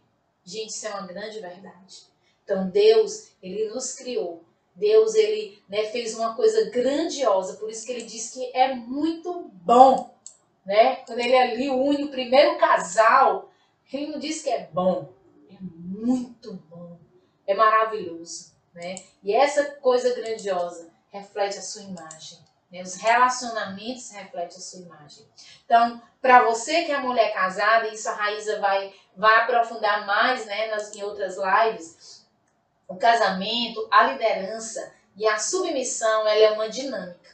Gente, 0.45 0.69
isso 0.69 0.88
é 0.88 0.91
uma 0.91 1.07
grande 1.07 1.39
verdade. 1.39 2.03
Então 2.43 2.69
Deus, 2.69 3.32
ele 3.41 3.69
nos 3.69 3.93
criou. 3.93 4.43
Deus, 4.75 5.15
ele 5.15 5.61
né, 5.67 5.86
fez 5.88 6.15
uma 6.15 6.36
coisa 6.36 6.69
grandiosa. 6.69 7.55
Por 7.57 7.69
isso 7.69 7.86
que 7.86 7.91
ele 7.91 8.03
diz 8.03 8.32
que 8.32 8.55
é 8.55 8.73
muito 8.73 9.49
bom. 9.53 10.15
Né? 10.65 10.97
Quando 10.97 11.19
ele 11.19 11.36
ali 11.36 11.69
une 11.69 12.03
o 12.05 12.11
primeiro 12.11 12.57
casal, 12.57 13.51
ele 13.91 14.07
não 14.07 14.19
diz 14.19 14.41
que 14.41 14.49
é 14.49 14.69
bom. 14.71 15.18
Muito 16.06 16.54
bom. 16.70 16.97
É 17.45 17.54
maravilhoso. 17.54 18.54
né? 18.74 18.95
E 19.24 19.34
essa 19.34 19.64
coisa 19.76 20.14
grandiosa 20.14 20.89
reflete 21.12 21.58
a 21.58 21.62
sua 21.62 21.82
imagem. 21.82 22.39
Né? 22.72 22.82
Os 22.82 22.95
relacionamentos 22.95 24.12
refletem 24.12 24.58
a 24.58 24.62
sua 24.62 24.82
imagem. 24.82 25.26
Então, 25.66 26.02
para 26.22 26.43
você 26.43 26.84
que 26.84 26.91
é 26.91 27.00
mulher 27.00 27.34
casada, 27.34 27.88
isso 27.88 28.08
a 28.10 28.14
Raíza 28.14 28.60
vai, 28.60 28.93
vai 29.16 29.36
aprofundar 29.41 30.06
mais 30.06 30.45
né, 30.45 30.68
nas, 30.68 30.93
em 30.95 31.04
outras 31.04 31.36
lives, 31.38 32.28
o 32.88 32.95
casamento, 32.95 33.88
a 33.91 34.04
liderança 34.12 34.93
e 35.16 35.28
a 35.28 35.38
submissão, 35.38 36.22
ela 36.28 36.39
é 36.39 36.52
uma 36.52 36.70
dinâmica. 36.70 37.30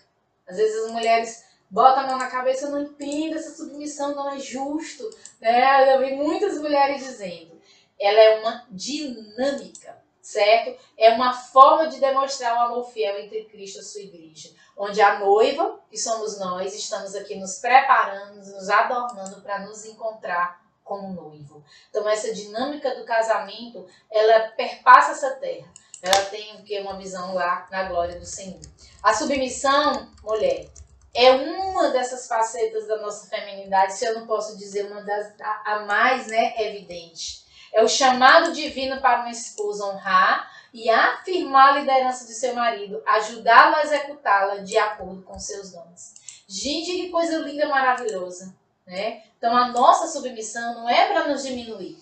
Às 0.47 0.57
vezes 0.57 0.85
as 0.85 0.91
mulheres 0.91 1.45
botam 1.69 2.03
a 2.03 2.07
mão 2.07 2.17
na 2.17 2.27
cabeça, 2.27 2.69
não 2.69 2.81
entendo, 2.81 3.35
essa 3.35 3.55
submissão 3.55 4.15
não 4.15 4.33
é 4.33 4.39
justo. 4.39 5.09
Né? 5.41 5.93
Eu 5.93 5.99
vi 5.99 6.15
muitas 6.15 6.57
mulheres 6.59 7.03
dizendo, 7.03 7.54
ela 7.99 8.19
é 8.19 8.39
uma 8.39 8.65
dinâmica 8.69 10.05
certo? 10.25 10.75
É 10.97 11.11
uma 11.11 11.33
forma 11.33 11.87
de 11.87 11.99
demonstrar 11.99 12.55
o 12.55 12.61
amor 12.61 12.89
fiel 12.91 13.19
entre 13.19 13.45
Cristo 13.45 13.79
e 13.79 13.83
sua 13.83 14.01
igreja, 14.01 14.49
onde 14.75 14.99
a 14.99 15.19
noiva, 15.19 15.79
que 15.87 15.97
somos 15.97 16.39
nós, 16.39 16.73
estamos 16.73 17.13
aqui 17.13 17.35
nos 17.35 17.59
preparando, 17.59 18.37
nos 18.37 18.69
adornando 18.69 19.41
para 19.41 19.59
nos 19.59 19.85
encontrar 19.85 20.59
como 20.83 21.13
noivo. 21.13 21.63
Então 21.89 22.09
essa 22.09 22.33
dinâmica 22.33 22.95
do 22.95 23.05
casamento, 23.05 23.85
ela 24.11 24.49
perpassa 24.49 25.11
essa 25.11 25.35
terra. 25.35 25.71
Ela 26.01 26.25
tem 26.25 26.55
o 26.55 26.63
que 26.63 26.79
uma 26.79 26.97
visão 26.97 27.33
lá 27.35 27.67
na 27.71 27.83
glória 27.83 28.19
do 28.19 28.25
Senhor. 28.25 28.61
A 29.03 29.13
submissão, 29.13 30.11
mulher, 30.23 30.67
é 31.13 31.31
uma 31.31 31.89
dessas 31.89 32.27
facetas 32.27 32.87
da 32.87 32.97
nossa 32.97 33.27
feminidade, 33.27 33.93
se 33.93 34.05
eu 34.05 34.19
não 34.19 34.25
posso 34.27 34.57
dizer 34.57 34.91
uma 34.91 35.01
das 35.01 35.33
a 35.39 35.79
mais, 35.85 36.27
né, 36.27 36.53
evidente 36.57 37.44
é 37.75 37.83
o 37.83 37.89
chamado 37.89 38.53
divino 38.53 39.01
para 39.01 39.19
uma 39.19 39.29
esposa 39.29 39.85
honrar 39.85 40.49
e 40.73 40.89
afirmar 40.89 41.73
a 41.73 41.79
liderança 41.79 42.25
de 42.25 42.33
seu 42.33 42.55
marido, 42.55 43.03
ajudá-lo 43.05 43.75
a 43.75 43.83
executá-la 43.83 44.55
de 44.57 44.77
acordo 44.77 45.21
com 45.23 45.37
seus 45.37 45.71
dons. 45.71 46.13
Gente, 46.47 46.91
que 46.91 47.09
coisa 47.09 47.37
linda, 47.39 47.67
maravilhosa. 47.67 48.55
Né? 48.87 49.23
Então, 49.37 49.55
a 49.55 49.67
nossa 49.69 50.07
submissão 50.07 50.75
não 50.75 50.89
é 50.89 51.07
para 51.07 51.27
nos 51.27 51.43
diminuir. 51.43 51.97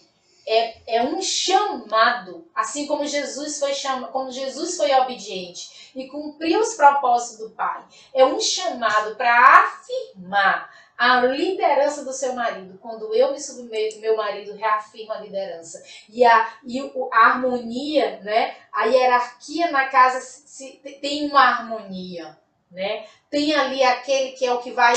É, 0.45 0.97
é 0.97 1.03
um 1.03 1.21
chamado, 1.21 2.47
assim 2.53 2.85
como 2.85 3.07
Jesus 3.07 3.59
foi 3.59 3.73
chama, 3.73 4.09
como 4.09 4.29
Jesus 4.29 4.75
foi 4.77 4.93
obediente 4.93 5.91
e 5.95 6.07
cumpriu 6.07 6.59
os 6.59 6.75
propósitos 6.75 7.47
do 7.47 7.55
Pai. 7.55 7.83
É 8.13 8.25
um 8.25 8.39
chamado 8.39 9.15
para 9.15 9.63
afirmar 9.63 10.69
a 11.03 11.19
liderança 11.25 12.05
do 12.05 12.13
seu 12.13 12.31
marido. 12.33 12.79
Quando 12.81 13.13
eu 13.13 13.33
me 13.33 13.39
submeto, 13.39 13.99
meu 13.99 14.15
marido 14.15 14.55
reafirma 14.55 15.15
a 15.15 15.19
liderança. 15.19 15.83
E 16.07 16.23
a, 16.23 16.53
e 16.65 16.79
a 17.11 17.17
harmonia, 17.17 18.21
né? 18.23 18.55
a 18.71 18.85
hierarquia 18.85 19.69
na 19.69 19.89
casa 19.89 20.21
se, 20.21 20.47
se, 20.47 20.71
tem 21.01 21.27
uma 21.27 21.41
harmonia. 21.41 22.37
Né? 22.71 23.05
Tem 23.29 23.53
ali 23.53 23.83
aquele 23.83 24.31
que 24.31 24.45
é 24.45 24.53
o 24.53 24.61
que 24.61 24.71
vai 24.71 24.93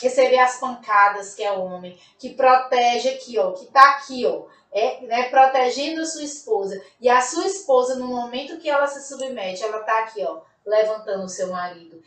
receber 0.00 0.38
as 0.38 0.60
pancadas, 0.60 1.34
que 1.34 1.42
é 1.42 1.50
o 1.50 1.64
homem, 1.64 1.98
que 2.16 2.30
protege 2.34 3.08
aqui, 3.08 3.36
ó, 3.36 3.50
que 3.52 3.66
tá 3.66 3.96
aqui, 3.96 4.24
ó, 4.24 4.44
é, 4.70 5.00
né, 5.00 5.30
protegendo 5.30 6.02
a 6.02 6.06
sua 6.06 6.22
esposa. 6.22 6.80
E 7.00 7.08
a 7.08 7.20
sua 7.20 7.46
esposa, 7.46 7.96
no 7.96 8.06
momento 8.06 8.58
que 8.58 8.70
ela 8.70 8.86
se 8.86 9.08
submete, 9.08 9.64
ela 9.64 9.80
tá 9.80 9.98
aqui, 9.98 10.22
ó, 10.22 10.42
levantando 10.64 11.24
o 11.24 11.28
seu 11.28 11.48
marido. 11.48 12.00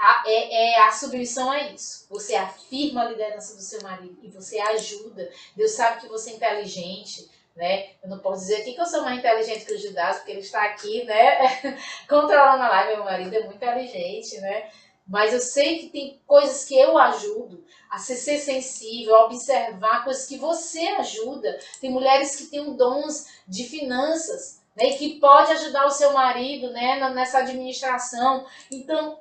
A, 0.00 0.22
é, 0.26 0.54
é, 0.54 0.80
a 0.80 0.92
submissão 0.92 1.52
é 1.52 1.74
isso. 1.74 2.06
Você 2.08 2.34
afirma 2.34 3.02
a 3.02 3.08
liderança 3.10 3.54
do 3.54 3.60
seu 3.60 3.82
marido 3.82 4.18
e 4.22 4.30
você 4.30 4.58
ajuda. 4.58 5.30
Deus 5.54 5.72
sabe 5.72 6.00
que 6.00 6.08
você 6.08 6.30
é 6.30 6.34
inteligente, 6.36 7.30
né? 7.54 7.90
Eu 8.02 8.08
não 8.08 8.18
posso 8.18 8.40
dizer 8.40 8.62
aqui 8.62 8.72
que 8.72 8.80
eu 8.80 8.86
sou 8.86 9.02
mais 9.02 9.18
inteligente 9.18 9.66
que 9.66 9.74
o 9.74 9.78
Judas, 9.78 10.16
porque 10.16 10.30
ele 10.30 10.40
está 10.40 10.64
aqui, 10.64 11.04
né? 11.04 11.76
Controlando 12.08 12.62
a 12.62 12.68
live. 12.70 12.96
Meu 12.96 13.04
marido 13.04 13.34
é 13.34 13.40
muito 13.40 13.56
inteligente, 13.56 14.40
né? 14.40 14.70
Mas 15.06 15.34
eu 15.34 15.40
sei 15.40 15.80
que 15.80 15.88
tem 15.90 16.18
coisas 16.26 16.64
que 16.64 16.78
eu 16.78 16.96
ajudo 16.96 17.62
a 17.90 17.98
ser, 17.98 18.16
ser 18.16 18.38
sensível, 18.38 19.14
a 19.16 19.24
observar 19.26 20.02
coisas 20.02 20.24
que 20.24 20.38
você 20.38 20.80
ajuda. 20.80 21.58
Tem 21.78 21.90
mulheres 21.90 22.36
que 22.36 22.46
têm 22.46 22.74
dons 22.74 23.26
de 23.46 23.64
finanças, 23.64 24.62
né? 24.74 24.84
E 24.84 24.96
que 24.96 25.20
pode 25.20 25.52
ajudar 25.52 25.84
o 25.84 25.90
seu 25.90 26.14
marido, 26.14 26.70
né? 26.70 27.10
Nessa 27.10 27.40
administração. 27.40 28.46
Então, 28.70 29.18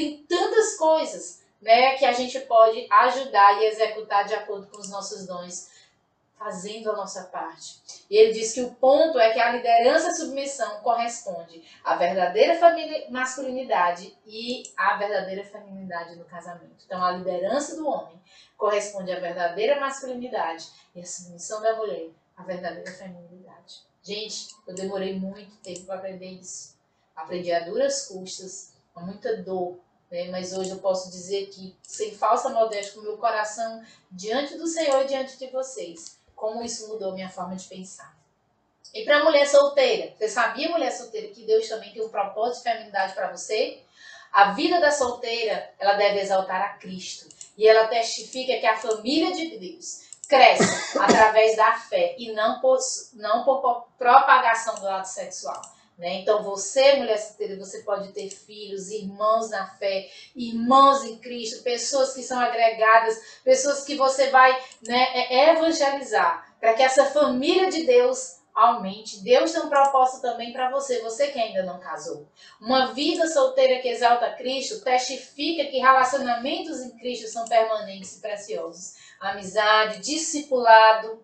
tem 0.00 0.16
tantas 0.26 0.76
coisas 0.78 1.42
né, 1.60 1.94
que 1.96 2.06
a 2.06 2.12
gente 2.12 2.40
pode 2.40 2.86
ajudar 2.90 3.60
e 3.60 3.66
executar 3.66 4.24
de 4.24 4.34
acordo 4.34 4.66
com 4.68 4.78
os 4.78 4.88
nossos 4.88 5.26
dons, 5.26 5.68
fazendo 6.38 6.90
a 6.90 6.96
nossa 6.96 7.24
parte. 7.24 7.82
E 8.08 8.16
ele 8.16 8.32
diz 8.32 8.54
que 8.54 8.62
o 8.62 8.74
ponto 8.76 9.18
é 9.18 9.30
que 9.30 9.38
a 9.38 9.52
liderança 9.52 10.06
e 10.06 10.08
a 10.08 10.14
submissão 10.14 10.80
corresponde 10.80 11.62
à 11.84 11.96
verdadeira 11.96 12.58
masculinidade 13.10 14.16
e 14.26 14.62
à 14.74 14.96
verdadeira 14.96 15.44
feminilidade 15.44 16.16
no 16.16 16.24
casamento. 16.24 16.82
Então, 16.86 17.04
a 17.04 17.12
liderança 17.12 17.76
do 17.76 17.86
homem 17.86 18.18
corresponde 18.56 19.12
à 19.12 19.20
verdadeira 19.20 19.78
masculinidade 19.78 20.66
e 20.94 21.00
a 21.00 21.04
submissão 21.04 21.60
da 21.60 21.76
mulher 21.76 22.08
à 22.38 22.42
verdadeira 22.42 22.90
feminilidade. 22.90 23.82
Gente, 24.02 24.48
eu 24.66 24.74
demorei 24.74 25.18
muito 25.18 25.54
tempo 25.58 25.84
para 25.84 25.96
aprender 25.96 26.30
isso. 26.30 26.74
Aprendi 27.14 27.52
a 27.52 27.60
duras 27.66 28.06
custas, 28.06 28.72
com 28.94 29.02
muita 29.02 29.36
dor, 29.42 29.78
né? 30.10 30.28
Mas 30.30 30.52
hoje 30.52 30.70
eu 30.70 30.78
posso 30.78 31.10
dizer 31.10 31.46
que, 31.46 31.76
sem 31.82 32.14
falsa 32.14 32.48
modéstia, 32.48 32.94
com 32.94 33.00
meu 33.02 33.16
coração 33.16 33.82
diante 34.10 34.56
do 34.56 34.66
Senhor 34.66 35.02
e 35.02 35.06
diante 35.06 35.38
de 35.38 35.46
vocês, 35.48 36.18
como 36.34 36.62
isso 36.62 36.88
mudou 36.88 37.12
minha 37.12 37.28
forma 37.28 37.54
de 37.54 37.66
pensar. 37.66 38.18
E 38.92 39.04
para 39.04 39.18
a 39.18 39.24
mulher 39.24 39.46
solteira, 39.46 40.12
você 40.18 40.28
sabia, 40.28 40.68
mulher 40.70 40.90
solteira, 40.90 41.28
que 41.28 41.44
Deus 41.44 41.68
também 41.68 41.92
tem 41.92 42.02
um 42.02 42.08
propósito 42.08 42.64
de 42.64 42.70
feminidade 42.70 43.14
para 43.14 43.30
você? 43.30 43.82
A 44.32 44.52
vida 44.52 44.80
da 44.80 44.90
solteira, 44.90 45.72
ela 45.78 45.94
deve 45.94 46.20
exaltar 46.20 46.60
a 46.60 46.68
Cristo. 46.70 47.28
E 47.56 47.68
ela 47.68 47.88
testifica 47.88 48.58
que 48.58 48.66
a 48.66 48.76
família 48.76 49.32
de 49.32 49.58
Deus 49.58 50.08
cresce 50.28 50.98
através 50.98 51.56
da 51.56 51.72
fé 51.72 52.16
e 52.18 52.32
não 52.32 52.60
por, 52.60 52.78
não 53.14 53.44
por 53.44 53.86
propagação 53.98 54.74
do 54.76 54.88
ato 54.88 55.08
sexual. 55.08 55.60
Né? 56.00 56.22
Então, 56.22 56.42
você, 56.42 56.94
mulher 56.94 57.18
solteira, 57.18 57.58
você 57.58 57.80
pode 57.82 58.10
ter 58.12 58.30
filhos, 58.30 58.90
irmãos 58.90 59.50
na 59.50 59.66
fé, 59.66 60.08
irmãos 60.34 61.04
em 61.04 61.18
Cristo, 61.18 61.62
pessoas 61.62 62.14
que 62.14 62.22
são 62.22 62.40
agregadas, 62.40 63.40
pessoas 63.44 63.84
que 63.84 63.96
você 63.96 64.30
vai 64.30 64.50
né, 64.82 65.08
é, 65.14 65.50
evangelizar, 65.50 66.56
para 66.58 66.72
que 66.72 66.82
essa 66.82 67.04
família 67.04 67.70
de 67.70 67.84
Deus 67.84 68.40
aumente. 68.54 69.22
Deus 69.22 69.52
tem 69.52 69.60
um 69.60 69.68
propósito 69.68 70.22
também 70.22 70.54
para 70.54 70.70
você, 70.70 71.02
você 71.02 71.26
que 71.28 71.38
ainda 71.38 71.64
não 71.64 71.78
casou. 71.78 72.26
Uma 72.58 72.94
vida 72.94 73.26
solteira 73.26 73.82
que 73.82 73.88
exalta 73.88 74.32
Cristo 74.32 74.82
testifica 74.82 75.66
que 75.66 75.80
relacionamentos 75.80 76.80
em 76.80 76.96
Cristo 76.96 77.28
são 77.28 77.44
permanentes 77.44 78.16
e 78.16 78.20
preciosos. 78.22 78.94
Amizade, 79.20 80.00
discipulado, 80.00 81.22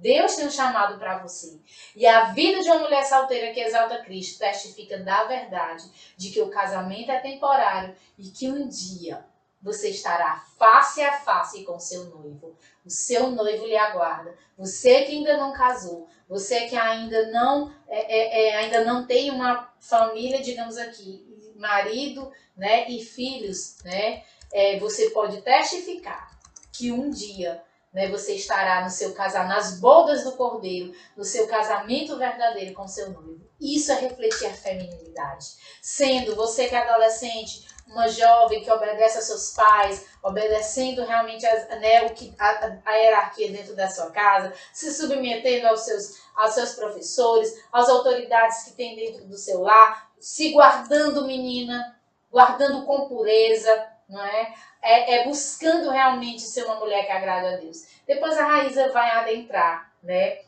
Deus 0.00 0.36
tem 0.36 0.46
um 0.46 0.50
chamado 0.50 0.98
para 0.98 1.18
você. 1.18 1.60
E 1.96 2.06
a 2.06 2.32
vida 2.32 2.62
de 2.62 2.70
uma 2.70 2.80
mulher 2.80 3.04
solteira 3.04 3.52
que 3.52 3.60
exalta 3.60 4.02
Cristo 4.02 4.38
testifica 4.38 4.98
da 4.98 5.24
verdade 5.24 5.84
de 6.16 6.30
que 6.30 6.40
o 6.40 6.50
casamento 6.50 7.10
é 7.10 7.20
temporário 7.20 7.94
e 8.16 8.30
que 8.30 8.48
um 8.48 8.68
dia 8.68 9.26
você 9.60 9.90
estará 9.90 10.44
face 10.56 11.02
a 11.02 11.12
face 11.20 11.64
com 11.64 11.80
seu 11.80 12.04
noivo. 12.04 12.56
O 12.86 12.90
seu 12.90 13.30
noivo 13.30 13.66
lhe 13.66 13.76
aguarda. 13.76 14.36
Você 14.56 15.02
que 15.02 15.12
ainda 15.12 15.36
não 15.36 15.52
casou, 15.52 16.08
você 16.28 16.68
que 16.68 16.76
ainda 16.76 17.30
não 17.32 17.72
é, 17.88 17.98
é, 17.98 18.48
é, 18.50 18.56
ainda 18.56 18.84
não 18.84 19.04
tem 19.04 19.30
uma 19.30 19.72
família, 19.80 20.40
digamos 20.40 20.78
aqui, 20.78 21.26
marido, 21.56 22.30
né, 22.56 22.88
e 22.88 23.02
filhos, 23.02 23.78
né, 23.84 24.22
é, 24.52 24.78
você 24.78 25.10
pode 25.10 25.42
testificar 25.42 26.38
que 26.72 26.92
um 26.92 27.10
dia 27.10 27.62
né, 27.92 28.08
você 28.08 28.34
estará 28.34 28.82
no 28.82 28.90
seu 28.90 29.12
casamento, 29.14 29.54
nas 29.54 29.80
bodas 29.80 30.24
do 30.24 30.32
cordeiro, 30.32 30.92
no 31.16 31.24
seu 31.24 31.46
casamento 31.46 32.16
verdadeiro 32.16 32.74
com 32.74 32.86
seu 32.86 33.10
noivo. 33.10 33.48
Isso 33.60 33.90
é 33.90 33.96
refletir 33.96 34.46
a 34.46 34.54
feminilidade. 34.54 35.46
Sendo 35.82 36.36
você 36.36 36.68
que 36.68 36.74
é 36.74 36.78
adolescente, 36.78 37.66
uma 37.88 38.06
jovem 38.08 38.62
que 38.62 38.70
obedece 38.70 39.18
a 39.18 39.22
seus 39.22 39.52
pais, 39.52 40.06
obedecendo 40.22 41.04
realmente 41.04 41.44
né, 41.80 42.06
o 42.06 42.14
que, 42.14 42.34
a, 42.38 42.78
a, 42.84 42.92
hierarquia 42.94 43.50
dentro 43.50 43.74
da 43.74 43.88
sua 43.88 44.10
casa, 44.10 44.52
se 44.72 44.92
submetendo 44.92 45.66
aos 45.66 45.80
seus, 45.80 46.18
aos 46.36 46.54
seus 46.54 46.74
professores, 46.74 47.52
às 47.72 47.88
autoridades 47.88 48.64
que 48.64 48.72
tem 48.72 48.94
dentro 48.94 49.26
do 49.26 49.36
seu 49.36 49.62
lar, 49.62 50.10
se 50.20 50.52
guardando 50.52 51.26
menina, 51.26 51.98
guardando 52.30 52.84
com 52.84 53.08
pureza, 53.08 53.86
não 54.08 54.24
é? 54.24 54.54
É, 54.82 55.14
é, 55.14 55.24
buscando 55.24 55.90
realmente 55.90 56.42
ser 56.42 56.64
uma 56.64 56.76
mulher 56.76 57.04
que 57.04 57.12
agrada 57.12 57.54
a 57.54 57.56
Deus. 57.56 57.84
Depois 58.06 58.38
a 58.38 58.46
Raíza 58.46 58.90
vai 58.92 59.10
adentrar, 59.10 59.92
né? 60.02 60.38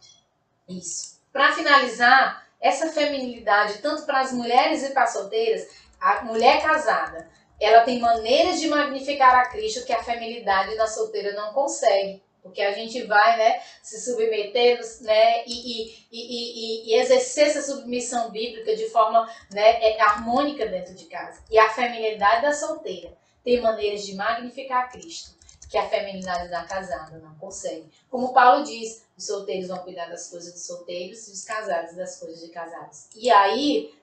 Isso. 0.69 1.20
Para 1.32 1.53
finalizar, 1.53 2.47
essa 2.61 2.91
feminilidade, 2.91 3.78
tanto 3.78 4.05
para 4.05 4.20
as 4.20 4.32
mulheres 4.32 4.82
e 4.82 4.91
para 4.91 5.05
as 5.05 5.12
solteiras, 5.12 5.66
a 6.01 6.23
mulher 6.23 6.62
casada, 6.62 7.28
ela 7.61 7.82
tem 7.82 7.99
maneiras 7.99 8.61
de 8.61 8.69
magnificar 8.69 9.35
a 9.35 9.49
Cristo 9.49 9.85
que 9.85 9.93
a 9.93 10.03
feminilidade 10.03 10.77
da 10.77 10.87
solteira 10.87 11.32
não 11.32 11.53
consegue. 11.53 12.23
Porque 12.43 12.62
a 12.62 12.73
gente 12.73 13.03
vai 13.03 13.37
né, 13.37 13.61
se 13.82 14.01
submeter 14.03 14.81
né, 15.03 15.45
e, 15.47 15.93
e, 15.93 16.07
e, 16.11 16.91
e, 16.91 16.99
exercer 16.99 17.49
essa 17.49 17.61
submissão 17.61 18.31
bíblica 18.31 18.74
de 18.74 18.89
forma 18.89 19.28
né, 19.53 19.82
é, 19.82 20.01
harmônica 20.01 20.65
dentro 20.66 20.95
de 20.95 21.05
casa. 21.05 21.45
E 21.51 21.59
a 21.59 21.69
feminilidade 21.69 22.41
da 22.41 22.55
solteira 22.55 23.19
tem 23.44 23.60
maneiras 23.60 24.04
de 24.04 24.14
magnificar 24.14 24.90
Cristo 24.90 25.40
que 25.70 25.78
a 25.78 25.88
feminilidade 25.88 26.48
da 26.50 26.64
casada 26.64 27.16
não 27.18 27.32
consegue. 27.36 27.88
Como 28.10 28.34
Paulo 28.34 28.64
diz, 28.64 29.06
os 29.16 29.24
solteiros 29.24 29.68
vão 29.68 29.78
cuidar 29.78 30.06
das 30.06 30.28
coisas 30.28 30.52
dos 30.52 30.66
solteiros 30.66 31.28
e 31.28 31.32
os 31.32 31.44
casados 31.44 31.94
das 31.94 32.18
coisas 32.18 32.40
de 32.40 32.48
casados. 32.48 33.06
E 33.14 33.30
aí 33.30 33.94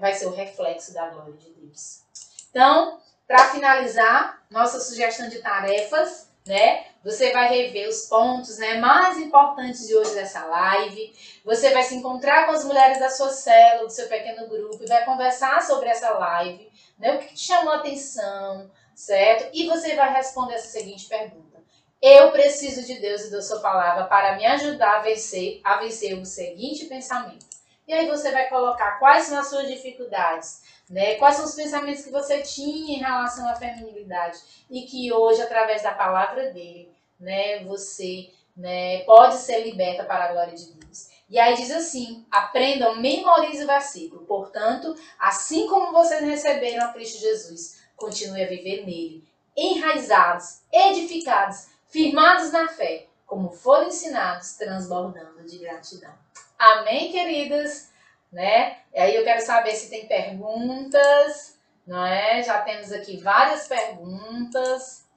vai 0.00 0.14
ser 0.14 0.26
o 0.26 0.34
reflexo 0.34 0.94
da 0.94 1.10
glória 1.10 1.34
de 1.34 1.50
Deus. 1.50 2.00
Então, 2.48 2.98
para 3.28 3.50
finalizar, 3.50 4.42
nossa 4.50 4.80
sugestão 4.80 5.28
de 5.28 5.40
tarefas, 5.40 6.30
né? 6.46 6.86
Você 7.04 7.32
vai 7.32 7.48
rever 7.48 7.88
os 7.88 8.06
pontos 8.06 8.58
né, 8.58 8.74
mais 8.78 9.18
importantes 9.18 9.86
de 9.86 9.94
hoje 9.94 10.14
dessa 10.14 10.44
live. 10.46 11.14
Você 11.44 11.70
vai 11.70 11.82
se 11.82 11.94
encontrar 11.94 12.46
com 12.46 12.52
as 12.52 12.64
mulheres 12.64 12.98
da 12.98 13.10
sua 13.10 13.30
célula, 13.30 13.86
do 13.86 13.92
seu 13.92 14.08
pequeno 14.08 14.48
grupo, 14.48 14.82
e 14.82 14.86
vai 14.86 15.04
conversar 15.04 15.62
sobre 15.62 15.88
essa 15.88 16.10
live, 16.10 16.70
né? 16.98 17.14
O 17.14 17.18
que 17.18 17.34
te 17.34 17.40
chamou 17.40 17.74
a 17.74 17.76
atenção, 17.76 18.70
certo? 19.00 19.48
E 19.54 19.66
você 19.66 19.96
vai 19.96 20.12
responder 20.12 20.54
essa 20.54 20.68
seguinte 20.68 21.06
pergunta: 21.08 21.58
Eu 22.02 22.30
preciso 22.30 22.84
de 22.86 23.00
Deus 23.00 23.22
e 23.22 23.30
da 23.30 23.40
sua 23.40 23.60
palavra 23.60 24.04
para 24.04 24.36
me 24.36 24.44
ajudar 24.44 24.96
a 24.96 25.02
vencer, 25.02 25.60
a 25.64 25.78
vencer 25.78 26.18
o 26.18 26.24
seguinte 26.24 26.84
pensamento. 26.84 27.46
E 27.88 27.92
aí 27.92 28.06
você 28.06 28.30
vai 28.30 28.48
colocar 28.48 28.98
quais 28.98 29.24
são 29.24 29.38
as 29.38 29.48
suas 29.48 29.66
dificuldades, 29.66 30.62
né? 30.88 31.14
Quais 31.14 31.36
são 31.36 31.44
os 31.44 31.54
pensamentos 31.54 32.04
que 32.04 32.10
você 32.10 32.42
tinha 32.42 32.96
em 32.96 33.00
relação 33.00 33.48
à 33.48 33.56
feminilidade 33.56 34.38
e 34.70 34.82
que 34.82 35.12
hoje 35.12 35.42
através 35.42 35.82
da 35.82 35.92
palavra 35.92 36.52
dele, 36.52 36.92
né, 37.18 37.64
você, 37.64 38.30
né, 38.56 39.00
pode 39.00 39.36
ser 39.36 39.64
liberta 39.64 40.04
para 40.04 40.26
a 40.26 40.32
glória 40.32 40.54
de 40.54 40.72
Deus. 40.72 41.08
E 41.28 41.38
aí 41.38 41.54
diz 41.54 41.70
assim: 41.70 42.26
aprendam, 42.30 43.00
memorize 43.00 43.64
o 43.64 43.66
versículo. 43.66 44.26
Portanto, 44.26 44.94
assim 45.18 45.66
como 45.68 45.92
vocês 45.92 46.20
receberam 46.20 46.84
a 46.84 46.92
Cristo 46.92 47.18
Jesus, 47.18 47.79
continue 48.00 48.42
a 48.42 48.48
viver 48.48 48.84
nele, 48.86 49.22
enraizados, 49.56 50.62
edificados, 50.72 51.68
firmados 51.88 52.50
na 52.50 52.66
fé, 52.68 53.06
como 53.26 53.50
foram 53.50 53.88
ensinados, 53.88 54.54
transbordando 54.54 55.44
de 55.44 55.58
gratidão. 55.58 56.12
Amém, 56.58 57.12
queridas? 57.12 57.90
Né? 58.32 58.78
E 58.94 58.98
aí 58.98 59.14
eu 59.14 59.24
quero 59.24 59.44
saber 59.44 59.74
se 59.74 59.90
tem 59.90 60.06
perguntas, 60.06 61.58
não 61.86 62.04
é? 62.04 62.42
Já 62.42 62.62
temos 62.62 62.92
aqui 62.92 63.18
várias 63.18 63.68
perguntas. 63.68 65.08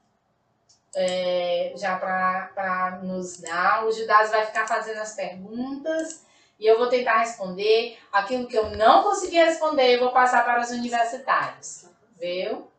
É, 0.95 1.73
já 1.75 1.97
para 1.97 2.99
nos 3.01 3.39
dar. 3.39 3.83
O 3.85 3.91
Judas 3.91 4.29
vai 4.29 4.45
ficar 4.45 4.67
fazendo 4.67 4.99
as 4.99 5.15
perguntas 5.15 6.23
e 6.59 6.67
eu 6.67 6.77
vou 6.77 6.87
tentar 6.87 7.19
responder. 7.19 7.97
Aquilo 8.11 8.47
que 8.47 8.55
eu 8.55 8.69
não 8.71 9.03
consegui 9.03 9.37
responder, 9.37 9.95
eu 9.95 9.99
vou 9.99 10.11
passar 10.11 10.45
para 10.45 10.61
os 10.61 10.69
universitários. 10.69 11.92
Viu? 12.23 12.71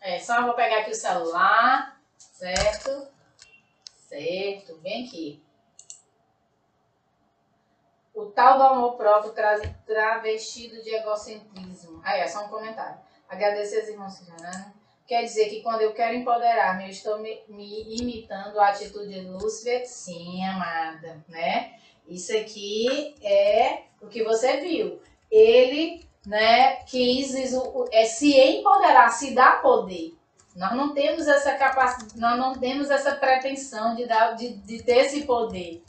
É, 0.00 0.18
só 0.18 0.46
vou 0.46 0.54
pegar 0.54 0.78
aqui 0.78 0.92
o 0.92 0.94
celular, 0.94 2.00
certo? 2.16 3.06
Certo, 4.08 4.78
bem 4.78 5.06
aqui. 5.06 5.44
O 8.14 8.24
tal 8.30 8.56
do 8.56 8.62
amor 8.64 8.96
próprio 8.96 9.34
tra 9.34 9.60
travestido 9.84 10.82
de 10.82 10.88
egocentrismo. 10.94 12.00
Aí, 12.02 12.22
é 12.22 12.28
só 12.28 12.46
um 12.46 12.48
comentário. 12.48 12.98
Agradecer 13.28 13.80
aos 13.80 13.88
irmãos 13.88 14.18
que 14.20 14.24
já 14.24 14.72
Quer 15.06 15.24
dizer 15.24 15.50
que 15.50 15.60
quando 15.60 15.82
eu 15.82 15.92
quero 15.92 16.14
empoderar-me, 16.14 16.84
eu 16.84 16.90
estou 16.90 17.18
me, 17.18 17.42
me, 17.46 18.00
imitando 18.00 18.58
a 18.58 18.68
atitude 18.68 19.12
de 19.12 19.20
Lúcifer? 19.20 19.86
Sim, 19.86 20.42
amada, 20.46 21.22
né? 21.28 21.78
Isso 22.08 22.34
aqui 22.34 23.14
é 23.22 23.82
o 24.00 24.06
que 24.06 24.24
você 24.24 24.62
viu. 24.62 25.02
Ele 25.30 26.08
né, 26.26 26.76
quis 26.86 27.34
é, 27.92 28.04
se 28.04 28.38
empoderar, 28.38 29.10
se 29.10 29.34
dar 29.34 29.60
poder. 29.60 30.14
Nós 30.56 30.72
não 30.72 30.94
temos 30.94 31.26
essa 31.26 31.54
capacidade, 31.54 32.18
nós 32.18 32.38
não 32.38 32.54
temos 32.54 32.90
essa 32.90 33.14
pretensão 33.14 33.94
de, 33.94 34.06
dar, 34.06 34.32
de, 34.34 34.54
de 34.54 34.82
ter 34.82 34.98
esse 34.98 35.22
poder. 35.22 35.82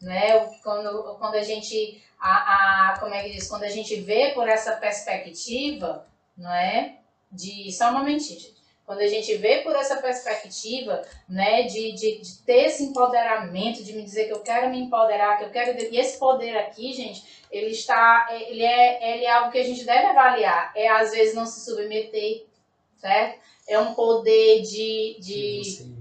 Né? 0.00 0.46
Quando, 0.62 1.16
quando 1.18 1.34
a 1.34 1.42
gente 1.42 2.00
a, 2.22 2.92
a, 2.92 2.98
como 3.00 3.12
é 3.12 3.24
que 3.24 3.32
diz? 3.32 3.48
Quando 3.48 3.64
a 3.64 3.68
gente 3.68 4.00
vê 4.00 4.30
por 4.32 4.48
essa 4.48 4.76
perspectiva, 4.76 6.06
não 6.36 6.52
é? 6.52 6.98
De 7.30 7.72
só 7.72 7.90
um 7.90 7.94
momentinho, 7.94 8.38
gente. 8.38 8.61
Quando 8.84 9.00
a 9.00 9.06
gente 9.06 9.34
vê 9.36 9.58
por 9.58 9.74
essa 9.76 9.96
perspectiva, 9.96 11.02
né, 11.28 11.62
de, 11.62 11.92
de, 11.92 12.20
de, 12.20 12.38
ter 12.44 12.66
esse 12.66 12.82
empoderamento, 12.82 13.82
de 13.82 13.92
me 13.92 14.02
dizer 14.02 14.26
que 14.26 14.32
eu 14.32 14.40
quero 14.40 14.70
me 14.70 14.80
empoderar, 14.80 15.38
que 15.38 15.44
eu 15.44 15.50
quero. 15.50 15.78
E 15.78 15.98
esse 15.98 16.18
poder 16.18 16.56
aqui, 16.56 16.92
gente, 16.92 17.22
ele 17.50 17.70
está. 17.70 18.28
Ele 18.30 18.62
é, 18.62 19.14
ele 19.14 19.24
é 19.24 19.30
algo 19.30 19.52
que 19.52 19.58
a 19.58 19.64
gente 19.64 19.84
deve 19.84 20.06
avaliar. 20.06 20.72
É, 20.74 20.88
às 20.88 21.12
vezes, 21.12 21.34
não 21.34 21.46
se 21.46 21.64
submeter, 21.64 22.46
certo? 22.96 23.40
É 23.68 23.78
um 23.78 23.94
poder 23.94 24.62
de. 24.62 25.16
de 25.20 25.92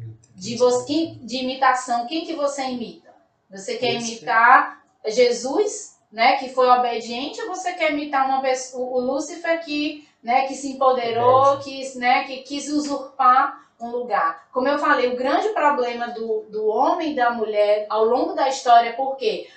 de, 0.42 0.58
você, 0.58 1.14
de 1.22 1.38
imitação. 1.38 2.08
Quem 2.08 2.26
que 2.26 2.34
você 2.34 2.64
imita? 2.64 3.14
Você 3.52 3.78
quer 3.78 3.94
imitar 3.94 4.84
Jesus, 5.06 6.00
né, 6.12 6.38
que 6.38 6.50
foi 6.50 6.68
obediente, 6.68 7.40
ou 7.42 7.50
você 7.50 7.74
quer 7.74 7.92
imitar 7.92 8.28
uma 8.28 8.42
pessoa, 8.42 8.90
o 8.90 9.00
Lúcifer 9.00 9.64
que 9.64 10.08
né, 10.22 10.48
que 10.48 10.56
se 10.56 10.74
empoderou, 10.74 11.60
que, 11.60 11.98
né, 11.98 12.24
que 12.26 12.38
quis 12.44 12.70
usurpar 12.70 13.62
um 13.80 13.90
lugar. 13.90 14.48
Como 14.52 14.68
eu 14.68 14.78
falei, 14.78 15.12
o 15.12 15.18
grande 15.18 15.50
problema 15.50 16.10
do, 16.10 16.46
do 16.50 16.68
homem 16.68 17.14
e 17.14 17.16
da 17.16 17.32
mulher 17.32 17.88
ao 17.90 18.06
longo 18.06 18.34
da 18.34 18.48
história 18.48 18.90
é 18.90 18.94
porque 18.94 19.50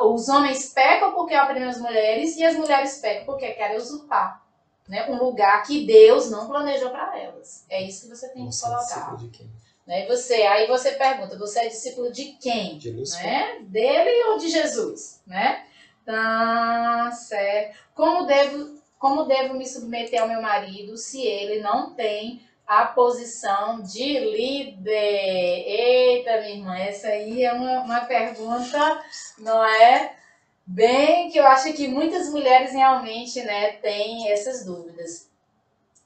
os 0.00 0.28
homens 0.28 0.72
pecam 0.72 1.12
porque 1.12 1.36
oprimem 1.36 1.68
as 1.68 1.80
mulheres 1.80 2.36
e 2.36 2.44
as 2.44 2.56
mulheres 2.56 2.98
pecam 2.98 3.26
porque 3.26 3.50
querem 3.52 3.76
usurpar 3.76 4.42
né, 4.88 5.06
um 5.10 5.16
lugar 5.16 5.62
que 5.64 5.86
Deus 5.86 6.30
não 6.30 6.46
planejou 6.46 6.90
para 6.90 7.18
elas. 7.18 7.66
É 7.68 7.82
isso 7.82 8.02
que 8.02 8.14
você 8.14 8.28
tem 8.28 8.48
que 8.48 8.60
colocar. 8.60 9.14
É 9.14 9.16
de 9.16 9.28
quem? 9.28 9.50
Né, 9.86 10.06
você, 10.06 10.34
aí 10.34 10.66
você 10.66 10.92
pergunta, 10.92 11.38
você 11.38 11.60
é 11.60 11.68
discípulo 11.68 12.10
de 12.12 12.32
quem? 12.40 12.78
De 12.78 12.92
né? 12.92 13.58
Dele 13.62 14.24
ou 14.30 14.38
de 14.38 14.48
Jesus? 14.48 15.22
Né? 15.26 15.64
Tá 16.04 17.10
certo. 17.12 17.78
Como 17.94 18.26
devo 18.26 18.82
como 19.04 19.26
devo 19.26 19.52
me 19.52 19.66
submeter 19.66 20.22
ao 20.22 20.28
meu 20.28 20.40
marido 20.40 20.96
se 20.96 21.20
ele 21.20 21.60
não 21.60 21.92
tem 21.92 22.48
a 22.66 22.86
posição 22.86 23.82
de 23.82 24.18
líder? 24.18 24.88
Eita, 24.88 26.40
minha 26.40 26.54
irmã, 26.54 26.78
essa 26.78 27.08
aí 27.08 27.44
é 27.44 27.52
uma, 27.52 27.80
uma 27.82 28.00
pergunta, 28.06 29.04
não 29.40 29.62
é? 29.62 30.16
Bem, 30.64 31.30
que 31.30 31.38
eu 31.38 31.46
acho 31.46 31.74
que 31.74 31.86
muitas 31.86 32.30
mulheres 32.30 32.72
realmente 32.72 33.42
né, 33.42 33.72
têm 33.72 34.32
essas 34.32 34.64
dúvidas. 34.64 35.30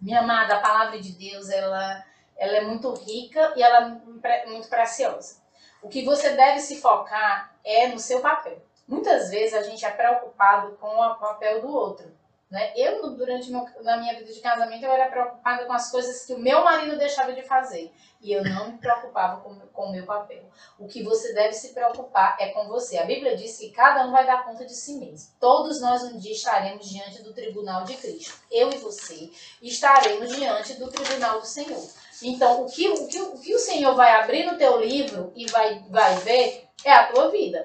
Minha 0.01 0.19
amada, 0.19 0.57
a 0.57 0.61
palavra 0.61 1.01
de 1.01 1.13
Deus, 1.13 1.49
ela, 1.51 2.05
ela 2.37 2.57
é 2.57 2.63
muito 2.63 2.93
rica 2.95 3.53
e 3.55 3.63
ela 3.63 4.03
é 4.25 4.47
muito 4.47 4.69
preciosa. 4.69 5.41
O 5.81 5.89
que 5.89 6.05
você 6.05 6.31
deve 6.31 6.59
se 6.59 6.81
focar 6.81 7.55
é 7.65 7.87
no 7.87 8.01
seu 8.01 8.21
papel. 8.21 8.61
Muitas 8.89 9.31
vezes 9.31 9.55
a 9.55 9.63
gente 9.63 9.87
é 9.87 9.91
preocupado 9.93 10.77
com 10.79 10.89
o 10.89 11.15
papel 11.15 11.61
do 11.61 11.73
outro. 11.73 12.18
Né? 12.51 12.73
Eu, 12.75 13.11
durante 13.15 13.51
meu, 13.51 13.67
na 13.83 13.99
minha 13.99 14.15
vida 14.19 14.33
de 14.33 14.41
casamento, 14.41 14.83
eu 14.83 14.91
era 14.91 15.11
preocupada 15.11 15.67
com 15.67 15.73
as 15.73 15.91
coisas 15.91 16.25
que 16.25 16.33
o 16.33 16.39
meu 16.39 16.65
marido 16.65 16.97
deixava 16.97 17.35
de 17.35 17.43
fazer. 17.43 17.93
E 18.23 18.33
eu 18.33 18.43
não 18.43 18.73
me 18.73 18.79
preocupava 18.79 19.43
com, 19.43 19.55
com 19.61 19.83
o 19.83 19.93
meu 19.93 20.07
papel. 20.07 20.45
O 20.79 20.89
que 20.89 21.03
você 21.03 21.35
deve 21.35 21.53
se 21.53 21.75
preocupar 21.75 22.37
é 22.41 22.49
com 22.49 22.67
você. 22.67 22.97
A 22.97 23.05
Bíblia 23.05 23.37
diz 23.37 23.59
que 23.59 23.71
cada 23.71 24.07
um 24.07 24.13
vai 24.13 24.27
dar 24.27 24.45
conta 24.47 24.65
de 24.65 24.75
si 24.75 24.95
mesmo. 24.95 25.31
Todos 25.39 25.81
nós 25.81 26.03
um 26.03 26.19
dia 26.19 26.33
estaremos 26.33 26.89
diante 26.89 27.23
do 27.23 27.35
tribunal 27.35 27.85
de 27.85 27.95
Cristo. 27.97 28.35
Eu 28.51 28.73
e 28.73 28.79
você 28.79 29.31
estaremos 29.61 30.35
diante 30.35 30.75
do 30.75 30.91
tribunal 30.91 31.41
do 31.41 31.47
Senhor. 31.47 31.87
Então, 32.23 32.63
o 32.63 32.67
que 32.67 32.89
o, 32.89 33.07
que, 33.07 33.21
o, 33.21 33.39
que 33.39 33.55
o 33.55 33.59
Senhor 33.59 33.95
vai 33.95 34.13
abrir 34.13 34.47
no 34.47 34.57
teu 34.57 34.81
livro 34.81 35.33
e 35.37 35.47
vai, 35.51 35.85
vai 35.91 36.17
ver 36.17 36.67
é 36.83 36.93
a 36.93 37.13
tua 37.13 37.31
vida. 37.31 37.65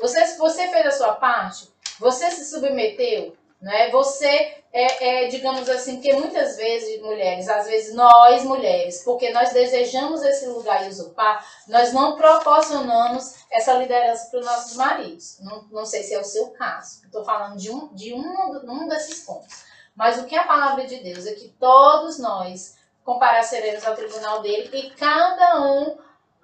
Você, 0.00 0.36
você 0.36 0.68
fez 0.68 0.86
a 0.86 0.90
sua 0.90 1.14
parte? 1.14 1.68
Você 2.00 2.30
se 2.30 2.44
submeteu? 2.44 3.37
Né? 3.60 3.90
Você 3.90 4.58
é, 4.72 5.24
é, 5.24 5.28
digamos 5.28 5.68
assim, 5.68 6.00
que 6.00 6.12
muitas 6.12 6.56
vezes, 6.56 7.00
mulheres, 7.00 7.48
às 7.48 7.66
vezes 7.66 7.94
nós, 7.94 8.44
mulheres, 8.44 9.02
porque 9.02 9.30
nós 9.30 9.52
desejamos 9.52 10.22
esse 10.22 10.46
lugar 10.46 10.86
e 10.86 10.88
usurpar, 10.88 11.44
nós 11.66 11.92
não 11.92 12.16
proporcionamos 12.16 13.34
essa 13.50 13.72
liderança 13.74 14.30
para 14.30 14.40
os 14.40 14.46
nossos 14.46 14.76
maridos. 14.76 15.38
Não, 15.40 15.62
não 15.70 15.84
sei 15.84 16.02
se 16.02 16.14
é 16.14 16.20
o 16.20 16.24
seu 16.24 16.50
caso. 16.50 17.04
Estou 17.04 17.24
falando 17.24 17.56
de 17.56 17.70
um, 17.70 17.92
de 17.94 18.12
um, 18.12 18.60
um 18.70 18.88
desses 18.88 19.24
pontos. 19.24 19.64
Mas 19.96 20.18
o 20.18 20.26
que 20.26 20.36
a 20.36 20.46
palavra 20.46 20.86
de 20.86 20.98
Deus 20.98 21.26
é 21.26 21.32
que 21.32 21.48
todos 21.58 22.18
nós 22.18 22.76
compareceremos 23.04 23.84
ao 23.86 23.96
tribunal 23.96 24.42
dele 24.42 24.70
e 24.72 24.90
cada 24.90 25.62
um 25.62 25.98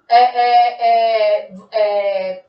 é, 0.09 0.23
é, 0.23 0.81
é, 0.81 1.51
é 1.71 2.45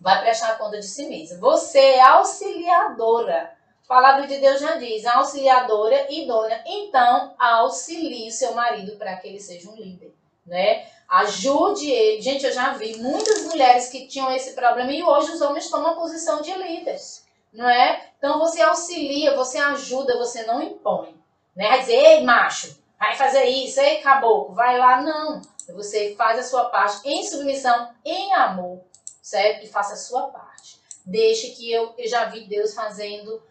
vai 0.00 0.20
prestar 0.20 0.56
conta 0.56 0.78
de 0.78 0.86
si 0.86 1.08
mesmo. 1.08 1.40
Você 1.40 1.78
é 1.78 2.00
auxiliadora 2.02 3.50
palavra 3.90 4.24
de 4.28 4.36
Deus 4.36 4.60
já 4.60 4.76
diz, 4.76 5.04
auxiliadora 5.04 6.06
idônea. 6.08 6.62
Então, 6.64 7.34
auxilie 7.36 8.30
seu 8.30 8.54
marido 8.54 8.96
para 8.96 9.16
que 9.16 9.26
ele 9.26 9.40
seja 9.40 9.68
um 9.68 9.74
líder. 9.74 10.14
né? 10.46 10.86
Ajude 11.08 11.90
ele. 11.90 12.22
Gente, 12.22 12.46
eu 12.46 12.52
já 12.52 12.72
vi 12.74 12.98
muitas 12.98 13.42
mulheres 13.46 13.88
que 13.88 14.06
tinham 14.06 14.30
esse 14.30 14.52
problema 14.52 14.92
e 14.92 15.02
hoje 15.02 15.32
os 15.32 15.40
homens 15.40 15.68
tomam 15.68 15.90
a 15.90 15.96
posição 15.96 16.40
de 16.40 16.52
líderes, 16.52 17.26
não 17.52 17.68
é? 17.68 18.12
Então 18.16 18.38
você 18.38 18.62
auxilia, 18.62 19.34
você 19.34 19.58
ajuda, 19.58 20.16
você 20.16 20.44
não 20.44 20.62
impõe, 20.62 21.16
né? 21.56 21.66
Vai 21.68 21.80
dizer, 21.80 21.96
ei, 21.96 22.22
macho, 22.22 22.80
vai 22.96 23.16
fazer 23.16 23.44
isso, 23.46 23.80
ei, 23.80 23.98
caboclo, 23.98 24.54
vai 24.54 24.78
lá, 24.78 25.02
não. 25.02 25.42
Você 25.74 26.14
faz 26.16 26.38
a 26.38 26.44
sua 26.44 26.66
parte 26.66 27.08
em 27.08 27.26
submissão, 27.26 27.90
em 28.04 28.32
amor, 28.34 28.82
certo? 29.20 29.64
E 29.64 29.68
faça 29.68 29.94
a 29.94 29.96
sua 29.96 30.28
parte. 30.28 30.78
Deixe 31.04 31.50
que 31.56 31.72
eu, 31.72 31.92
eu 31.98 32.08
já 32.08 32.26
vi 32.26 32.46
Deus 32.46 32.72
fazendo 32.72 33.49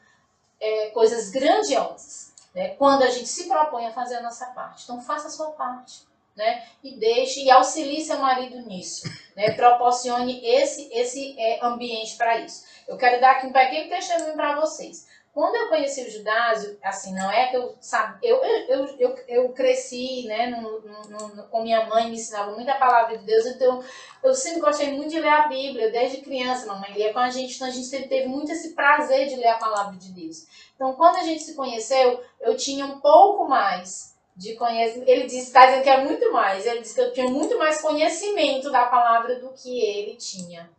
é, 0.59 0.89
coisas 0.89 1.29
grandiosas, 1.29 2.33
né? 2.53 2.69
Quando 2.75 3.03
a 3.03 3.09
gente 3.09 3.27
se 3.27 3.47
propõe 3.47 3.85
a 3.85 3.93
fazer 3.93 4.17
a 4.17 4.21
nossa 4.21 4.47
parte. 4.47 4.83
Então 4.83 5.01
faça 5.01 5.27
a 5.27 5.31
sua 5.31 5.51
parte. 5.51 6.07
Né? 6.35 6.63
E 6.81 6.95
deixe 6.95 7.43
e 7.43 7.51
auxilie 7.51 8.01
seu 8.01 8.17
marido 8.17 8.61
nisso, 8.61 9.09
né? 9.35 9.51
Proporcione 9.51 10.39
esse 10.45 10.89
esse 10.93 11.35
é, 11.37 11.59
ambiente 11.65 12.15
para 12.15 12.37
isso. 12.37 12.63
Eu 12.87 12.95
quero 12.97 13.19
dar 13.19 13.31
aqui 13.31 13.47
um 13.47 13.51
pequeno 13.51 13.89
testemunho 13.89 14.35
para 14.35 14.57
vocês. 14.57 15.05
Quando 15.33 15.55
eu 15.55 15.69
conheci 15.69 16.01
o 16.01 16.11
Judásio, 16.11 16.77
assim, 16.83 17.13
não 17.13 17.31
é 17.31 17.47
que 17.47 17.55
eu 17.55 17.75
sabe, 17.79 18.17
eu, 18.27 18.37
eu, 18.43 18.85
eu, 18.97 19.15
eu, 19.27 19.49
cresci, 19.49 20.25
né, 20.27 20.47
no, 20.47 20.81
no, 20.81 21.43
com 21.49 21.61
minha 21.61 21.85
mãe, 21.85 22.09
me 22.09 22.15
ensinava 22.15 22.51
muita 22.51 22.75
palavra 22.75 23.17
de 23.17 23.25
Deus, 23.25 23.45
então 23.45 23.83
eu 24.23 24.33
sempre 24.33 24.59
gostei 24.59 24.91
muito 24.91 25.11
de 25.11 25.19
ler 25.19 25.29
a 25.29 25.47
Bíblia, 25.47 25.91
desde 25.91 26.21
criança, 26.21 26.65
mamãe 26.65 26.93
lia 26.93 27.13
com 27.13 27.19
a 27.19 27.29
gente, 27.29 27.55
então 27.55 27.67
a 27.67 27.71
gente 27.71 27.85
sempre 27.85 28.09
teve 28.09 28.27
muito 28.27 28.51
esse 28.51 28.73
prazer 28.73 29.27
de 29.27 29.35
ler 29.35 29.49
a 29.49 29.57
palavra 29.57 29.95
de 29.97 30.11
Deus. 30.11 30.47
Então, 30.75 30.93
quando 30.93 31.17
a 31.17 31.23
gente 31.23 31.43
se 31.43 31.53
conheceu, 31.53 32.23
eu 32.41 32.57
tinha 32.57 32.85
um 32.85 32.99
pouco 32.99 33.47
mais 33.47 34.17
de 34.35 34.55
conhecimento, 34.55 35.09
ele 35.09 35.25
disse, 35.25 35.47
está 35.47 35.65
dizendo 35.65 35.83
que 35.83 35.89
é 35.89 36.03
muito 36.03 36.31
mais, 36.31 36.65
ele 36.65 36.79
disse 36.79 36.95
que 36.95 37.01
eu 37.01 37.13
tinha 37.13 37.29
muito 37.29 37.57
mais 37.57 37.81
conhecimento 37.81 38.71
da 38.71 38.85
palavra 38.85 39.39
do 39.39 39.49
que 39.53 39.79
ele 39.79 40.15
tinha. 40.15 40.69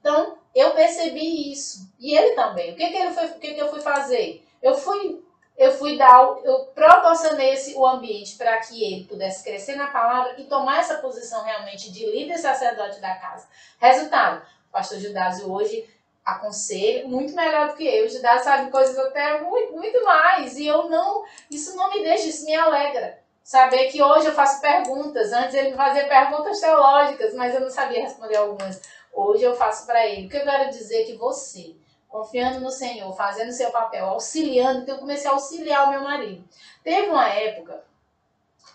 Então, 0.00 0.38
eu 0.54 0.72
percebi 0.72 1.52
isso. 1.52 1.92
E 1.98 2.16
ele 2.16 2.34
também. 2.34 2.72
O 2.72 2.76
que, 2.76 2.88
que, 2.88 2.96
ele 2.96 3.12
foi, 3.12 3.26
o 3.26 3.38
que, 3.38 3.54
que 3.54 3.60
eu 3.60 3.70
fui 3.70 3.80
fazer? 3.80 4.44
Eu 4.62 4.74
fui, 4.74 5.22
eu 5.56 5.72
fui 5.72 5.96
dar, 5.96 6.18
eu 6.42 6.66
proporcionei 6.74 7.52
esse, 7.52 7.74
o 7.74 7.86
ambiente 7.86 8.36
para 8.36 8.58
que 8.58 8.82
ele 8.82 9.04
pudesse 9.04 9.44
crescer 9.44 9.76
na 9.76 9.86
palavra 9.88 10.34
e 10.38 10.44
tomar 10.44 10.80
essa 10.80 10.98
posição 10.98 11.44
realmente 11.44 11.92
de 11.92 12.06
líder 12.06 12.38
sacerdote 12.38 13.00
da 13.00 13.14
casa. 13.14 13.46
Resultado, 13.78 14.42
o 14.68 14.72
pastor 14.72 14.98
Judásio 14.98 15.50
hoje 15.50 15.88
aconselha 16.24 17.06
muito 17.06 17.34
melhor 17.34 17.68
do 17.68 17.76
que 17.76 17.86
eu. 17.86 18.06
O 18.06 18.08
Judásio 18.08 18.44
sabe 18.44 18.70
coisas 18.70 18.98
até 18.98 19.40
muito, 19.40 19.72
muito 19.72 20.04
mais. 20.04 20.56
E 20.56 20.66
eu 20.66 20.88
não, 20.88 21.24
isso 21.50 21.76
não 21.76 21.90
me 21.90 22.02
deixa, 22.02 22.28
isso 22.28 22.44
me 22.44 22.54
alegra. 22.54 23.18
Saber 23.42 23.90
que 23.90 24.02
hoje 24.02 24.26
eu 24.26 24.32
faço 24.32 24.60
perguntas. 24.60 25.32
Antes 25.32 25.54
ele 25.54 25.70
me 25.70 25.76
fazia 25.76 26.06
perguntas 26.06 26.60
teológicas, 26.60 27.34
mas 27.34 27.54
eu 27.54 27.60
não 27.60 27.70
sabia 27.70 28.02
responder 28.02 28.36
algumas. 28.36 28.80
Hoje 29.12 29.42
eu 29.42 29.54
faço 29.54 29.86
para 29.86 30.06
ele. 30.06 30.26
O 30.26 30.28
que 30.30 30.36
eu 30.36 30.44
quero 30.44 30.70
dizer 30.70 31.02
é 31.02 31.04
que 31.04 31.16
você, 31.16 31.74
confiando 32.08 32.60
no 32.60 32.70
Senhor, 32.70 33.12
fazendo 33.14 33.52
seu 33.52 33.70
papel, 33.70 34.06
auxiliando, 34.06 34.80
então 34.80 34.94
eu 34.94 35.00
comecei 35.00 35.28
a 35.28 35.34
auxiliar 35.34 35.86
o 35.86 35.90
meu 35.90 36.02
marido. 36.02 36.44
Teve 36.82 37.08
uma 37.08 37.28
época 37.28 37.84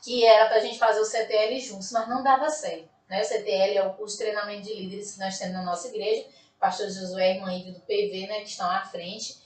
que 0.04 0.26
era 0.26 0.48
para 0.48 0.58
a 0.58 0.60
gente 0.60 0.78
fazer 0.78 1.00
o 1.00 1.06
CTL 1.06 1.60
juntos, 1.60 1.92
mas 1.92 2.08
não 2.08 2.24
dava 2.24 2.50
certo. 2.50 2.88
Né? 3.10 3.22
O 3.22 3.26
CTL 3.26 3.78
é 3.78 3.88
o 3.88 3.94
curso 3.94 4.18
de 4.18 4.24
treinamento 4.24 4.64
de 4.64 4.74
líderes 4.74 5.14
que 5.14 5.20
nós 5.20 5.38
temos 5.38 5.54
na 5.54 5.64
nossa 5.64 5.88
igreja, 5.88 6.26
pastor 6.60 6.90
Josué 6.90 7.34
e 7.34 7.36
irmã 7.38 7.54
Ivy 7.54 7.72
do 7.72 7.80
PV, 7.82 8.28
né, 8.28 8.42
que 8.42 8.50
estão 8.50 8.70
à 8.70 8.82
frente. 8.82 9.38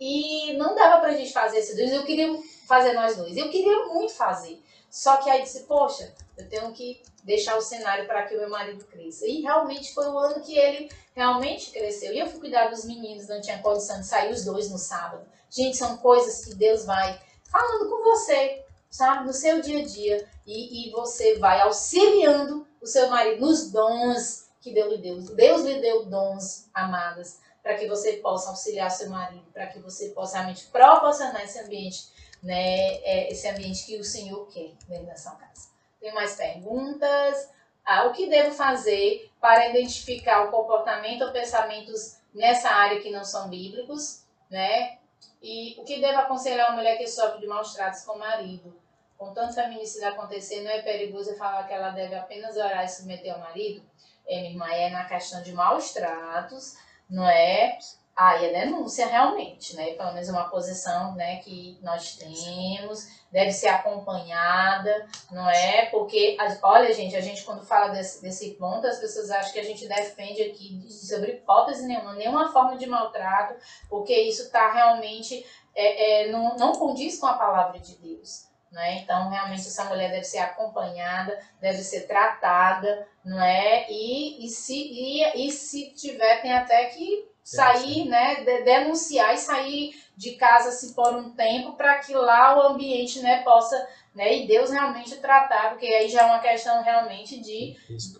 E 0.00 0.52
não 0.54 0.74
dava 0.74 1.00
para 1.00 1.10
a 1.10 1.14
gente 1.14 1.32
fazer 1.32 1.58
esses 1.58 1.76
dois, 1.76 1.92
eu 1.92 2.04
queria 2.04 2.28
fazer 2.66 2.92
nós 2.92 3.16
dois. 3.16 3.36
Eu 3.36 3.50
queria 3.50 3.86
muito 3.86 4.14
fazer. 4.14 4.62
Só 4.90 5.18
que 5.18 5.28
aí 5.28 5.42
disse, 5.42 5.64
poxa, 5.64 6.14
eu 6.36 6.48
tenho 6.48 6.72
que 6.72 7.02
deixar 7.24 7.56
o 7.56 7.60
cenário 7.60 8.06
para 8.06 8.26
que 8.26 8.34
o 8.34 8.38
meu 8.38 8.48
marido 8.48 8.84
cresça. 8.86 9.26
E 9.26 9.42
realmente 9.42 9.92
foi 9.92 10.06
o 10.08 10.18
ano 10.18 10.40
que 10.40 10.56
ele 10.56 10.90
realmente 11.14 11.70
cresceu. 11.70 12.12
E 12.12 12.18
eu 12.18 12.26
fui 12.26 12.40
cuidar 12.40 12.68
dos 12.68 12.84
meninos, 12.84 13.28
não 13.28 13.40
tinha 13.40 13.58
condição 13.58 14.00
de 14.00 14.06
sair 14.06 14.32
os 14.32 14.44
dois 14.44 14.70
no 14.70 14.78
sábado. 14.78 15.26
Gente, 15.50 15.76
são 15.76 15.96
coisas 15.98 16.44
que 16.44 16.54
Deus 16.54 16.84
vai 16.84 17.20
falando 17.50 17.88
com 17.90 18.02
você, 18.04 18.64
sabe, 18.90 19.26
no 19.26 19.32
seu 19.32 19.60
dia 19.60 19.80
a 19.80 19.84
dia. 19.84 20.28
E, 20.46 20.88
e 20.88 20.90
você 20.90 21.38
vai 21.38 21.60
auxiliando 21.60 22.66
o 22.80 22.86
seu 22.86 23.08
marido 23.08 23.44
nos 23.44 23.70
dons 23.70 24.48
que 24.60 24.72
Deus 24.72 24.92
lhe 24.92 24.98
deu. 24.98 25.20
Deus 25.34 25.62
lhe 25.62 25.80
deu 25.80 26.06
dons, 26.06 26.68
amadas, 26.72 27.40
para 27.62 27.74
que 27.74 27.86
você 27.86 28.14
possa 28.14 28.50
auxiliar 28.50 28.90
seu 28.90 29.10
marido, 29.10 29.44
para 29.52 29.66
que 29.66 29.78
você 29.78 30.08
possa 30.10 30.36
realmente 30.38 30.66
proporcionar 30.66 31.44
esse 31.44 31.58
ambiente 31.58 32.08
né, 32.42 32.94
é 33.02 33.30
esse 33.30 33.48
ambiente 33.48 33.86
que 33.86 33.98
o 33.98 34.04
Senhor 34.04 34.46
quer 34.48 34.72
dentro 34.88 35.06
da 35.06 35.16
sua 35.16 35.32
casa. 35.32 35.68
Tem 36.00 36.12
mais 36.14 36.36
perguntas? 36.36 37.50
Ah, 37.84 38.04
o 38.06 38.12
que 38.12 38.28
devo 38.28 38.52
fazer 38.52 39.30
para 39.40 39.70
identificar 39.70 40.44
o 40.44 40.50
comportamento 40.50 41.22
ou 41.22 41.32
pensamentos 41.32 42.18
nessa 42.34 42.68
área 42.68 43.00
que 43.00 43.10
não 43.10 43.24
são 43.24 43.48
bíblicos, 43.48 44.24
né? 44.50 44.98
E 45.42 45.76
o 45.78 45.84
que 45.84 46.00
devo 46.00 46.18
aconselhar 46.18 46.68
uma 46.68 46.76
mulher 46.76 46.98
que 46.98 47.06
sofre 47.06 47.40
de 47.40 47.46
maus 47.46 47.74
tratos 47.74 48.02
com 48.02 48.12
o 48.12 48.18
marido? 48.18 48.78
Com 49.16 49.32
tanto 49.32 49.54
feminicídio 49.54 50.08
acontecer, 50.08 50.62
não 50.62 50.70
é 50.70 50.82
perigoso 50.82 51.36
falar 51.36 51.66
que 51.66 51.72
ela 51.72 51.90
deve 51.90 52.14
apenas 52.14 52.56
orar 52.56 52.84
e 52.84 52.88
submeter 52.88 53.34
ao 53.34 53.40
marido? 53.40 53.82
É, 54.26 54.40
minha 54.40 54.50
irmã, 54.50 54.66
é 54.68 54.90
na 54.90 55.04
questão 55.04 55.42
de 55.42 55.52
maus 55.52 55.92
tratos, 55.92 56.76
não 57.08 57.26
é? 57.26 57.78
Aí 58.18 58.48
a 58.48 58.64
denúncia 58.64 59.06
realmente, 59.06 59.76
né? 59.76 59.92
Pelo 59.92 60.12
menos 60.12 60.28
uma 60.28 60.48
posição 60.50 61.14
né, 61.14 61.36
que 61.36 61.78
nós 61.80 62.16
temos, 62.16 63.06
deve 63.30 63.52
ser 63.52 63.68
acompanhada, 63.68 65.06
não 65.30 65.48
é? 65.48 65.86
Porque, 65.86 66.36
olha, 66.60 66.92
gente, 66.92 67.14
a 67.14 67.20
gente 67.20 67.44
quando 67.44 67.64
fala 67.64 67.90
desse, 67.90 68.20
desse 68.20 68.54
ponto, 68.54 68.88
as 68.88 68.98
pessoas 68.98 69.30
acham 69.30 69.52
que 69.52 69.60
a 69.60 69.64
gente 69.64 69.86
defende 69.86 70.42
aqui 70.42 70.84
sobre 70.90 71.34
hipótese 71.34 71.86
nenhuma, 71.86 72.14
nenhuma 72.14 72.52
forma 72.52 72.76
de 72.76 72.86
maltrato, 72.86 73.54
porque 73.88 74.12
isso 74.22 74.42
está 74.42 74.72
realmente, 74.72 75.46
é, 75.72 76.24
é, 76.24 76.32
não, 76.32 76.56
não 76.56 76.72
condiz 76.72 77.20
com 77.20 77.26
a 77.26 77.34
palavra 77.34 77.78
de 77.78 77.96
Deus. 77.98 78.48
Né? 78.72 78.96
Então, 78.96 79.30
realmente, 79.30 79.60
essa 79.60 79.84
mulher 79.84 80.10
deve 80.10 80.24
ser 80.24 80.38
acompanhada, 80.38 81.38
deve 81.60 81.78
ser 81.78 82.08
tratada, 82.08 83.06
não 83.24 83.40
é? 83.40 83.88
E, 83.88 84.44
e, 84.44 84.48
se, 84.48 84.74
e, 84.74 85.46
e 85.46 85.52
se 85.52 85.94
tiver, 85.94 86.42
tem 86.42 86.52
até 86.52 86.86
que 86.86 87.28
sair, 87.48 88.04
né, 88.04 88.44
denunciar 88.62 89.32
e 89.32 89.38
sair 89.38 90.02
de 90.14 90.32
casa 90.32 90.70
se 90.70 90.94
por 90.94 91.14
um 91.14 91.30
tempo 91.30 91.72
para 91.72 91.98
que 91.98 92.12
lá 92.12 92.58
o 92.58 92.72
ambiente, 92.72 93.20
né, 93.20 93.42
possa, 93.42 93.88
né, 94.14 94.36
e 94.36 94.46
Deus 94.46 94.70
realmente 94.70 95.16
tratar, 95.16 95.70
porque 95.70 95.86
aí 95.86 96.08
já 96.08 96.22
é 96.22 96.26
uma 96.26 96.40
questão 96.40 96.82
realmente 96.82 97.40
de, 97.40 97.74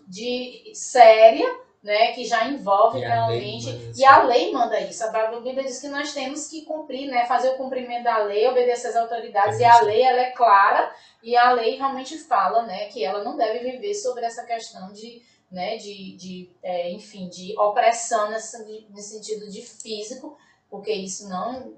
de 0.07 0.71
séria, 0.73 1.47
né, 1.83 2.11
que 2.13 2.25
já 2.25 2.45
envolve 2.47 2.97
e 2.97 3.01
realmente, 3.01 3.69
a 3.69 3.99
e 3.99 4.05
a 4.05 4.23
lei 4.23 4.51
manda 4.51 4.81
isso, 4.81 5.03
a 5.05 5.27
Bíblia 5.39 5.63
diz 5.63 5.79
que 5.79 5.87
nós 5.89 6.11
temos 6.11 6.47
que 6.47 6.65
cumprir, 6.65 7.07
né, 7.07 7.27
fazer 7.27 7.49
o 7.49 7.57
cumprimento 7.57 8.05
da 8.05 8.17
lei, 8.17 8.47
obedecer 8.47 8.87
às 8.87 8.95
autoridades, 8.95 9.59
é 9.59 9.61
e 9.61 9.65
a 9.65 9.81
lei, 9.81 10.01
ela 10.01 10.21
é 10.21 10.31
clara, 10.31 10.91
e 11.21 11.37
a 11.37 11.51
lei 11.51 11.75
realmente 11.75 12.17
fala, 12.17 12.63
né, 12.63 12.85
que 12.87 13.05
ela 13.05 13.23
não 13.23 13.37
deve 13.37 13.59
viver 13.59 13.93
sobre 13.93 14.25
essa 14.25 14.43
questão 14.43 14.91
de 14.91 15.21
né, 15.51 15.77
de, 15.77 16.15
de 16.15 16.51
é, 16.61 16.91
enfim, 16.91 17.27
de 17.29 17.57
opressão 17.59 18.29
nesse, 18.29 18.87
nesse 18.89 19.15
sentido 19.15 19.49
de 19.49 19.61
físico, 19.61 20.37
porque 20.69 20.91
isso 20.91 21.27
não 21.27 21.75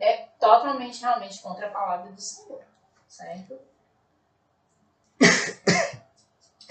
é 0.00 0.28
totalmente, 0.38 1.00
realmente 1.00 1.40
contra 1.40 1.66
a 1.66 1.70
palavra 1.70 2.12
do 2.12 2.20
Senhor, 2.20 2.62
certo? 3.08 3.58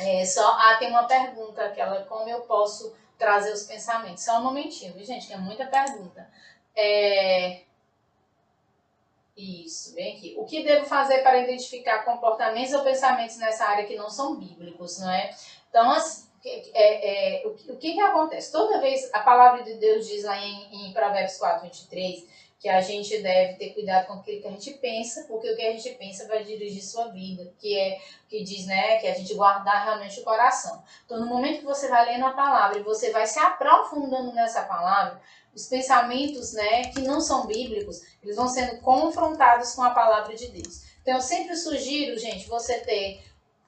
É, 0.02 0.24
só, 0.26 0.48
ah, 0.48 0.78
tem 0.80 0.90
uma 0.90 1.04
pergunta, 1.04 1.62
aquela, 1.62 2.06
como 2.06 2.30
eu 2.30 2.40
posso 2.44 2.96
trazer 3.18 3.52
os 3.52 3.64
pensamentos? 3.64 4.24
Só 4.24 4.40
um 4.40 4.44
momentinho, 4.46 4.94
viu, 4.94 5.04
gente, 5.04 5.28
que 5.28 5.34
é 5.34 5.38
muita 5.38 5.66
pergunta. 5.66 6.26
É, 6.74 7.64
isso, 9.40 9.94
vem 9.94 10.16
aqui. 10.16 10.36
O 10.38 10.46
que 10.46 10.64
devo 10.64 10.86
fazer 10.86 11.20
para 11.20 11.40
identificar 11.40 12.04
comportamentos 12.04 12.74
ou 12.74 12.84
pensamentos 12.84 13.38
nessa 13.38 13.66
área 13.66 13.86
que 13.86 13.96
não 13.96 14.10
são 14.10 14.38
bíblicos, 14.38 15.00
não 15.00 15.10
é? 15.10 15.34
Então, 15.70 15.92
assim, 15.92 16.28
é, 16.46 17.42
é, 17.44 17.48
o, 17.48 17.54
que, 17.54 17.72
o 17.72 17.78
que, 17.78 17.94
que 17.94 18.00
acontece? 18.00 18.52
Toda 18.52 18.80
vez, 18.80 19.10
a 19.14 19.20
palavra 19.20 19.64
de 19.64 19.74
Deus 19.76 20.08
diz 20.08 20.24
lá 20.24 20.38
em, 20.38 20.90
em 20.90 20.94
Provérbios 20.94 21.38
4, 21.38 21.64
23, 21.64 22.28
que 22.60 22.68
a 22.68 22.82
gente 22.82 23.18
deve 23.22 23.54
ter 23.54 23.74
cuidado 23.74 24.08
com 24.08 24.14
aquilo 24.14 24.42
que 24.42 24.48
a 24.48 24.52
gente 24.52 24.72
pensa, 24.76 25.24
porque 25.30 25.50
o 25.50 25.56
que 25.56 25.62
a 25.62 25.72
gente 25.72 25.92
pensa 25.92 26.28
vai 26.28 26.44
dirigir 26.44 26.84
sua 26.84 27.08
vida, 27.08 27.54
que 27.58 27.78
é 27.78 27.98
que 28.28 28.44
diz, 28.44 28.66
né, 28.66 28.98
que 28.98 29.08
a 29.08 29.14
gente 29.14 29.34
guardar 29.34 29.86
realmente 29.86 30.20
o 30.20 30.24
coração. 30.24 30.84
Então, 31.06 31.20
no 31.20 31.26
momento 31.26 31.60
que 31.60 31.66
você 31.66 31.88
vai 31.88 32.06
lendo 32.06 32.26
a 32.26 32.34
palavra 32.34 32.78
e 32.78 32.84
você 32.84 33.12
vai 33.12 33.26
se 33.26 33.40
aprofundando 33.40 34.34
nessa 34.34 34.64
palavra, 34.64 35.22
os 35.56 35.68
pensamentos, 35.68 36.54
né, 36.54 36.84
que 36.92 37.02
não 37.02 37.22
são 37.22 37.48
bíblicos, 37.48 38.02
eles 38.22 38.36
vão 38.36 38.48
sendo 38.48 38.82
confrontados 38.82 39.74
com 39.74 39.82
a 39.82 39.92
palavra 39.92 40.36
de 40.36 40.48
Deus. 40.50 40.84
Então, 41.02 41.16
eu 41.16 41.22
sempre 41.22 41.56
sugiro, 41.56 42.20
gente, 42.20 42.48
você 42.48 42.82
ter 42.82 43.24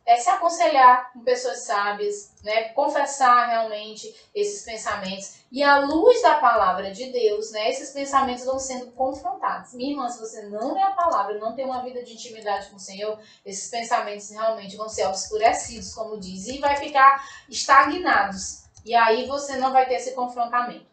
é 0.06 0.18
se 0.18 0.30
aconselhar 0.30 1.14
com 1.14 1.24
pessoas 1.24 1.64
sábias, 1.64 2.34
né? 2.44 2.70
Confessar 2.70 3.48
realmente 3.48 4.14
esses 4.34 4.66
pensamentos 4.66 5.36
e 5.52 5.62
à 5.64 5.80
luz 5.80 6.22
da 6.22 6.36
palavra 6.36 6.92
de 6.92 7.12
Deus, 7.12 7.52
né? 7.52 7.70
Esses 7.70 7.92
pensamentos 7.92 8.46
vão 8.46 8.58
sendo 8.58 8.92
confrontados. 8.94 9.74
Minha 9.74 9.92
irmã, 9.92 10.10
se 10.10 10.20
você 10.20 10.44
não 10.44 10.74
lê 10.74 10.82
a 10.82 10.92
palavra, 10.92 11.38
não 11.38 11.56
tem 11.56 11.66
uma 11.66 11.84
vida 11.84 12.04
de 12.04 12.14
intimidade 12.14 12.70
com 12.70 12.78
o 12.78 12.80
Senhor, 12.80 13.20
esses 13.46 13.70
pensamentos 13.70 14.30
realmente 14.32 14.76
vão 14.76 14.90
ser 14.90 15.06
obscurecidos, 15.06 15.94
como 15.94 16.20
diz, 16.20 16.48
e 16.48 16.58
vai 16.58 16.76
ficar 16.78 17.24
estagnados. 17.48 18.64
E 18.84 18.96
aí 18.96 19.28
você 19.28 19.58
não 19.58 19.72
vai 19.72 19.88
ter 19.88 19.96
esse 19.96 20.14
confrontamento. 20.14 20.90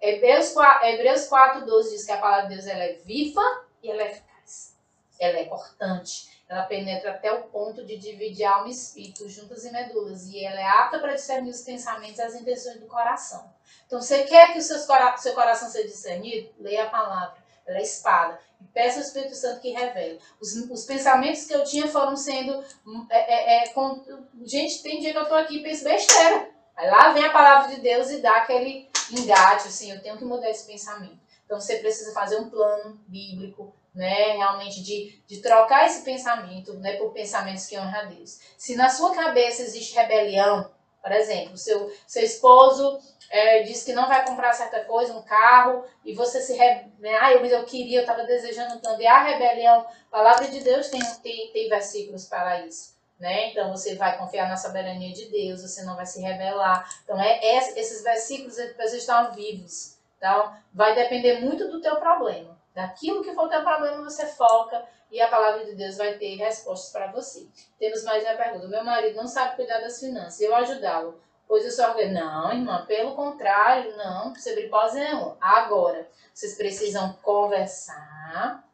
Hebreus 0.00 0.50
4, 0.50 0.86
Hebreus 0.86 1.26
4 1.26 1.64
12 1.64 1.90
diz 1.90 2.04
que 2.04 2.12
a 2.12 2.18
palavra 2.18 2.48
de 2.48 2.54
Deus 2.54 2.66
ela 2.66 2.84
é 2.84 2.92
viva 3.04 3.42
e 3.82 3.90
ela 3.90 4.02
é 4.02 4.10
eficaz. 4.10 4.76
Ela 5.20 5.38
é 5.38 5.44
cortante 5.44 6.37
ela 6.48 6.62
penetra 6.62 7.10
até 7.10 7.30
o 7.30 7.42
ponto 7.44 7.84
de 7.84 7.98
dividir 7.98 8.44
alma 8.44 8.68
e 8.68 8.70
espírito, 8.70 9.28
juntas 9.28 9.64
e 9.64 9.70
medulas, 9.70 10.26
e 10.26 10.42
ela 10.42 10.58
é 10.58 10.64
apta 10.64 10.98
para 10.98 11.14
discernir 11.14 11.50
os 11.50 11.60
pensamentos 11.60 12.18
e 12.18 12.22
as 12.22 12.34
intenções 12.34 12.80
do 12.80 12.86
coração. 12.86 13.52
Então, 13.86 14.00
você 14.00 14.24
quer 14.24 14.52
que 14.52 14.58
o 14.58 14.62
seu 14.62 14.86
coração 15.34 15.68
seja 15.68 15.86
discernido? 15.86 16.50
Leia 16.58 16.84
a 16.84 16.90
palavra, 16.90 17.36
ela 17.66 17.78
é 17.78 17.82
espada. 17.82 18.40
E 18.60 18.64
peça 18.64 18.98
ao 18.98 19.04
Espírito 19.04 19.34
Santo 19.34 19.60
que 19.60 19.70
revele. 19.70 20.18
Os, 20.40 20.54
os 20.70 20.84
pensamentos 20.84 21.44
que 21.44 21.54
eu 21.54 21.64
tinha 21.64 21.86
foram 21.86 22.16
sendo. 22.16 22.64
É, 23.10 23.18
é, 23.18 23.64
é, 23.64 23.68
com, 23.68 24.02
gente, 24.44 24.82
tem 24.82 25.00
dia 25.00 25.12
que 25.12 25.18
eu 25.18 25.22
estou 25.22 25.38
aqui 25.38 25.58
e 25.58 25.62
penso 25.62 25.84
besteira. 25.84 26.50
Aí 26.74 26.88
lá 26.90 27.12
vem 27.12 27.24
a 27.24 27.32
palavra 27.32 27.74
de 27.74 27.80
Deus 27.80 28.10
e 28.10 28.20
dá 28.20 28.36
aquele 28.38 28.88
engate, 29.10 29.68
assim, 29.68 29.90
eu 29.90 30.00
tenho 30.02 30.16
que 30.16 30.24
mudar 30.24 30.50
esse 30.50 30.66
pensamento. 30.66 31.18
Então 31.48 31.58
você 31.58 31.76
precisa 31.76 32.12
fazer 32.12 32.36
um 32.36 32.50
plano 32.50 33.00
bíblico, 33.08 33.74
né, 33.94 34.32
realmente 34.36 34.82
de, 34.82 35.18
de 35.26 35.40
trocar 35.40 35.86
esse 35.86 36.02
pensamento 36.02 36.74
né, 36.74 36.98
por 36.98 37.10
pensamentos 37.10 37.64
que 37.64 37.78
honram 37.78 38.00
a 38.00 38.04
Deus. 38.04 38.38
Se 38.58 38.76
na 38.76 38.90
sua 38.90 39.14
cabeça 39.14 39.62
existe 39.62 39.94
rebelião, 39.94 40.70
por 41.02 41.10
exemplo, 41.10 41.56
seu, 41.56 41.90
seu 42.06 42.22
esposo 42.22 43.00
é, 43.30 43.62
diz 43.62 43.82
que 43.82 43.94
não 43.94 44.06
vai 44.06 44.26
comprar 44.26 44.52
certa 44.52 44.84
coisa, 44.84 45.14
um 45.14 45.22
carro, 45.22 45.84
e 46.04 46.12
você 46.14 46.38
se. 46.42 46.52
Re... 46.52 46.84
Né, 46.98 47.16
ah, 47.18 47.32
eu, 47.32 47.42
eu 47.46 47.64
queria, 47.64 48.00
eu 48.00 48.02
estava 48.02 48.24
desejando 48.24 48.78
tanto. 48.80 49.06
A 49.06 49.22
rebelião, 49.22 49.80
a 49.80 50.10
palavra 50.10 50.48
de 50.48 50.60
Deus 50.60 50.88
tem, 50.88 51.00
tem, 51.22 51.50
tem 51.50 51.68
versículos 51.70 52.26
para 52.26 52.60
isso. 52.66 52.94
Né? 53.18 53.50
Então 53.50 53.70
você 53.70 53.96
vai 53.96 54.18
confiar 54.18 54.48
na 54.48 54.56
soberania 54.56 55.14
de 55.14 55.30
Deus, 55.30 55.62
você 55.62 55.82
não 55.82 55.96
vai 55.96 56.04
se 56.04 56.20
rebelar. 56.20 56.88
Então 57.02 57.18
é, 57.18 57.38
é 57.38 57.56
esses 57.56 58.02
versículos 58.04 58.58
eles 58.58 58.92
estão 58.92 59.32
vivos. 59.32 59.97
Então 60.18 60.54
vai 60.74 60.94
depender 60.94 61.40
muito 61.40 61.68
do 61.68 61.80
teu 61.80 61.96
problema. 61.96 62.58
Daquilo 62.74 63.22
que 63.22 63.34
for 63.34 63.46
o 63.46 63.48
teu 63.48 63.62
problema, 63.62 64.04
você 64.04 64.26
foca 64.26 64.84
e 65.10 65.20
a 65.20 65.28
palavra 65.28 65.64
de 65.64 65.74
Deus 65.74 65.96
vai 65.96 66.18
ter 66.18 66.36
respostas 66.36 66.92
para 66.92 67.10
você. 67.10 67.46
Temos 67.78 68.04
mais 68.04 68.22
uma 68.22 68.34
pergunta. 68.34 68.68
Meu 68.68 68.84
marido 68.84 69.16
não 69.16 69.26
sabe 69.26 69.56
cuidar 69.56 69.80
das 69.80 69.98
finanças. 69.98 70.40
Eu 70.40 70.54
ajudá-lo. 70.54 71.18
Pois 71.46 71.64
eu 71.64 71.70
só 71.70 71.94
Não, 71.94 72.52
irmã, 72.52 72.84
pelo 72.86 73.14
contrário, 73.14 73.96
não, 73.96 74.34
sobre 74.34 74.66
hipótese 74.66 75.00
nenhuma. 75.00 75.36
Agora, 75.40 76.06
vocês 76.34 76.56
precisam 76.56 77.14
conversar 77.22 78.68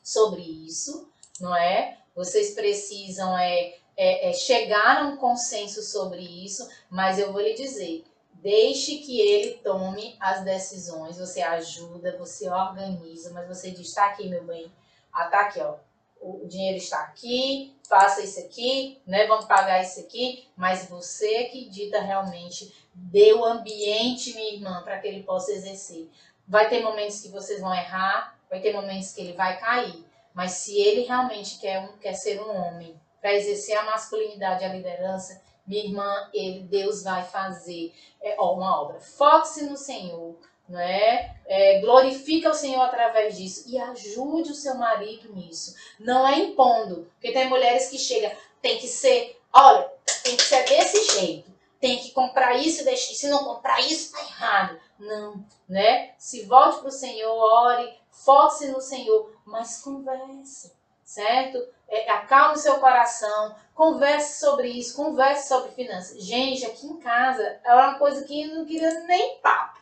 sobre 0.00 0.40
isso, 0.40 1.10
não 1.40 1.56
é? 1.56 1.98
Vocês 2.14 2.54
precisam 2.54 3.36
é, 3.36 3.74
é, 3.96 4.30
é 4.30 4.32
chegar 4.32 4.98
a 4.98 5.06
um 5.08 5.16
consenso 5.16 5.82
sobre 5.82 6.20
isso, 6.20 6.68
mas 6.88 7.18
eu 7.18 7.32
vou 7.32 7.42
lhe 7.42 7.54
dizer, 7.54 8.04
Deixe 8.34 8.98
que 8.98 9.20
ele 9.20 9.54
tome 9.58 10.16
as 10.20 10.42
decisões. 10.44 11.18
Você 11.18 11.40
ajuda, 11.42 12.16
você 12.18 12.48
organiza, 12.48 13.32
mas 13.32 13.48
você 13.48 13.70
diz: 13.70 13.88
está 13.88 14.06
aqui, 14.06 14.28
meu 14.28 14.44
bem. 14.44 14.70
Ah, 15.12 15.26
tá 15.26 15.40
aqui, 15.40 15.60
ó. 15.60 15.76
O 16.20 16.46
dinheiro 16.46 16.78
está 16.78 17.00
aqui, 17.00 17.76
faça 17.88 18.22
isso 18.22 18.40
aqui, 18.40 19.00
né? 19.06 19.26
Vamos 19.26 19.44
pagar 19.44 19.82
isso 19.82 20.00
aqui. 20.00 20.48
Mas 20.56 20.88
você 20.88 21.44
que 21.44 21.68
dita 21.68 22.00
realmente, 22.00 22.74
dê 22.94 23.32
o 23.34 23.44
ambiente, 23.44 24.34
minha 24.34 24.54
irmã, 24.54 24.82
para 24.82 24.98
que 24.98 25.08
ele 25.08 25.22
possa 25.22 25.52
exercer. 25.52 26.10
Vai 26.46 26.68
ter 26.68 26.82
momentos 26.82 27.20
que 27.20 27.28
vocês 27.28 27.60
vão 27.60 27.74
errar, 27.74 28.38
vai 28.48 28.60
ter 28.60 28.72
momentos 28.72 29.12
que 29.12 29.20
ele 29.20 29.32
vai 29.32 29.58
cair. 29.58 30.04
Mas 30.34 30.52
se 30.52 30.78
ele 30.78 31.02
realmente 31.02 31.58
quer, 31.58 31.80
um, 31.80 31.96
quer 31.98 32.14
ser 32.14 32.40
um 32.40 32.50
homem 32.50 32.98
para 33.20 33.32
exercer 33.32 33.76
a 33.78 33.84
masculinidade 33.84 34.62
e 34.62 34.66
a 34.66 34.74
liderança, 34.74 35.40
minha 35.66 35.84
irmã, 35.84 36.30
ele, 36.32 36.60
Deus 36.60 37.02
vai 37.02 37.24
fazer 37.24 37.94
é, 38.22 38.36
ó, 38.38 38.54
uma 38.54 38.82
obra. 38.82 39.00
Foque-se 39.00 39.64
no 39.64 39.76
Senhor, 39.76 40.36
não 40.68 40.78
é? 40.78 41.36
é? 41.46 41.80
Glorifica 41.80 42.50
o 42.50 42.54
Senhor 42.54 42.82
através 42.82 43.36
disso 43.36 43.64
e 43.66 43.78
ajude 43.78 44.52
o 44.52 44.54
seu 44.54 44.74
marido 44.74 45.32
nisso. 45.34 45.74
Não 45.98 46.26
é 46.26 46.38
impondo, 46.38 47.10
porque 47.14 47.32
tem 47.32 47.48
mulheres 47.48 47.88
que 47.88 47.98
chegam, 47.98 48.30
tem 48.60 48.78
que 48.78 48.86
ser, 48.86 49.40
olha, 49.52 49.90
tem 50.22 50.36
que 50.36 50.42
ser 50.42 50.64
desse 50.64 51.20
jeito. 51.20 51.54
Tem 51.80 51.98
que 51.98 52.12
comprar 52.12 52.56
isso 52.56 52.80
e 52.80 52.84
deixar. 52.84 53.12
Se 53.12 53.28
não 53.28 53.44
comprar 53.44 53.78
isso, 53.80 54.12
tá 54.12 54.20
errado. 54.22 54.80
Não, 54.98 55.44
né? 55.68 56.14
Se 56.16 56.44
volte 56.44 56.78
para 56.78 56.88
o 56.88 56.92
Senhor, 56.92 57.30
ore, 57.30 57.92
foque-se 58.10 58.68
no 58.68 58.80
Senhor, 58.80 59.30
mas 59.44 59.82
converse 59.82 60.73
certo? 61.04 61.62
É, 61.88 62.10
acalme 62.10 62.56
seu 62.56 62.78
coração, 62.78 63.54
converse 63.74 64.40
sobre 64.40 64.68
isso, 64.68 64.96
converse 64.96 65.48
sobre 65.48 65.70
finanças. 65.72 66.22
Gente, 66.22 66.64
aqui 66.64 66.86
em 66.86 66.98
casa 66.98 67.60
era 67.62 67.88
uma 67.88 67.98
coisa 67.98 68.24
que 68.24 68.46
não 68.46 68.64
queria 68.64 69.00
nem 69.00 69.38
papo, 69.38 69.80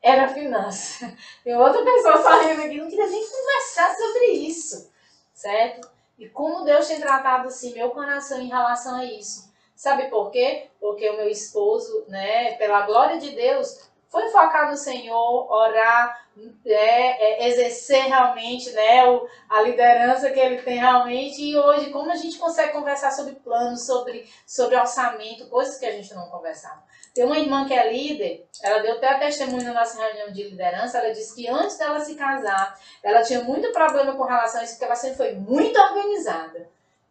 era 0.00 0.28
finança. 0.28 1.14
Tem 1.44 1.54
outra 1.54 1.84
pessoa 1.84 2.22
saindo 2.22 2.62
aqui, 2.62 2.78
não 2.78 2.88
queria 2.88 3.06
nem 3.06 3.26
conversar 3.28 3.94
sobre 3.94 4.26
isso, 4.32 4.90
certo? 5.34 5.90
E 6.18 6.28
como 6.28 6.64
Deus 6.64 6.86
tem 6.86 7.00
tratado 7.00 7.48
assim 7.48 7.74
meu 7.74 7.90
coração 7.90 8.40
em 8.40 8.48
relação 8.48 8.96
a 8.96 9.04
isso. 9.04 9.52
Sabe 9.74 10.04
por 10.08 10.30
quê? 10.30 10.68
Porque 10.78 11.08
o 11.10 11.16
meu 11.16 11.28
esposo, 11.28 12.04
né, 12.06 12.52
pela 12.52 12.82
glória 12.82 13.18
de 13.18 13.30
Deus, 13.30 13.90
foi 14.08 14.28
focar 14.28 14.70
no 14.70 14.76
Senhor, 14.76 15.50
orar, 15.50 16.21
é, 16.64 17.44
é, 17.44 17.48
exercer 17.48 18.04
realmente 18.04 18.70
né, 18.70 19.08
o, 19.08 19.26
a 19.48 19.62
liderança 19.62 20.30
que 20.30 20.40
ele 20.40 20.62
tem 20.62 20.78
realmente. 20.78 21.42
E 21.42 21.56
hoje, 21.56 21.90
como 21.90 22.10
a 22.10 22.16
gente 22.16 22.38
consegue 22.38 22.72
conversar 22.72 23.10
sobre 23.10 23.34
planos, 23.34 23.86
sobre, 23.86 24.28
sobre 24.46 24.76
orçamento, 24.76 25.48
coisas 25.48 25.78
que 25.78 25.86
a 25.86 25.92
gente 25.92 26.14
não 26.14 26.28
conversava. 26.28 26.82
Tem 27.14 27.24
uma 27.24 27.38
irmã 27.38 27.66
que 27.66 27.74
é 27.74 27.92
líder, 27.92 28.46
ela 28.62 28.80
deu 28.80 28.94
até 28.94 29.18
testemunho 29.18 29.64
na 29.64 29.74
nossa 29.74 30.02
reunião 30.02 30.32
de 30.32 30.44
liderança, 30.44 30.98
ela 30.98 31.12
disse 31.12 31.34
que 31.34 31.46
antes 31.46 31.76
dela 31.76 32.00
se 32.00 32.14
casar, 32.14 32.78
ela 33.02 33.22
tinha 33.22 33.42
muito 33.44 33.70
problema 33.70 34.16
com 34.16 34.24
relação 34.24 34.60
a 34.60 34.64
isso, 34.64 34.74
porque 34.74 34.86
ela 34.86 34.94
sempre 34.94 35.18
foi 35.18 35.32
muito 35.34 35.78
organizada. 35.78 36.70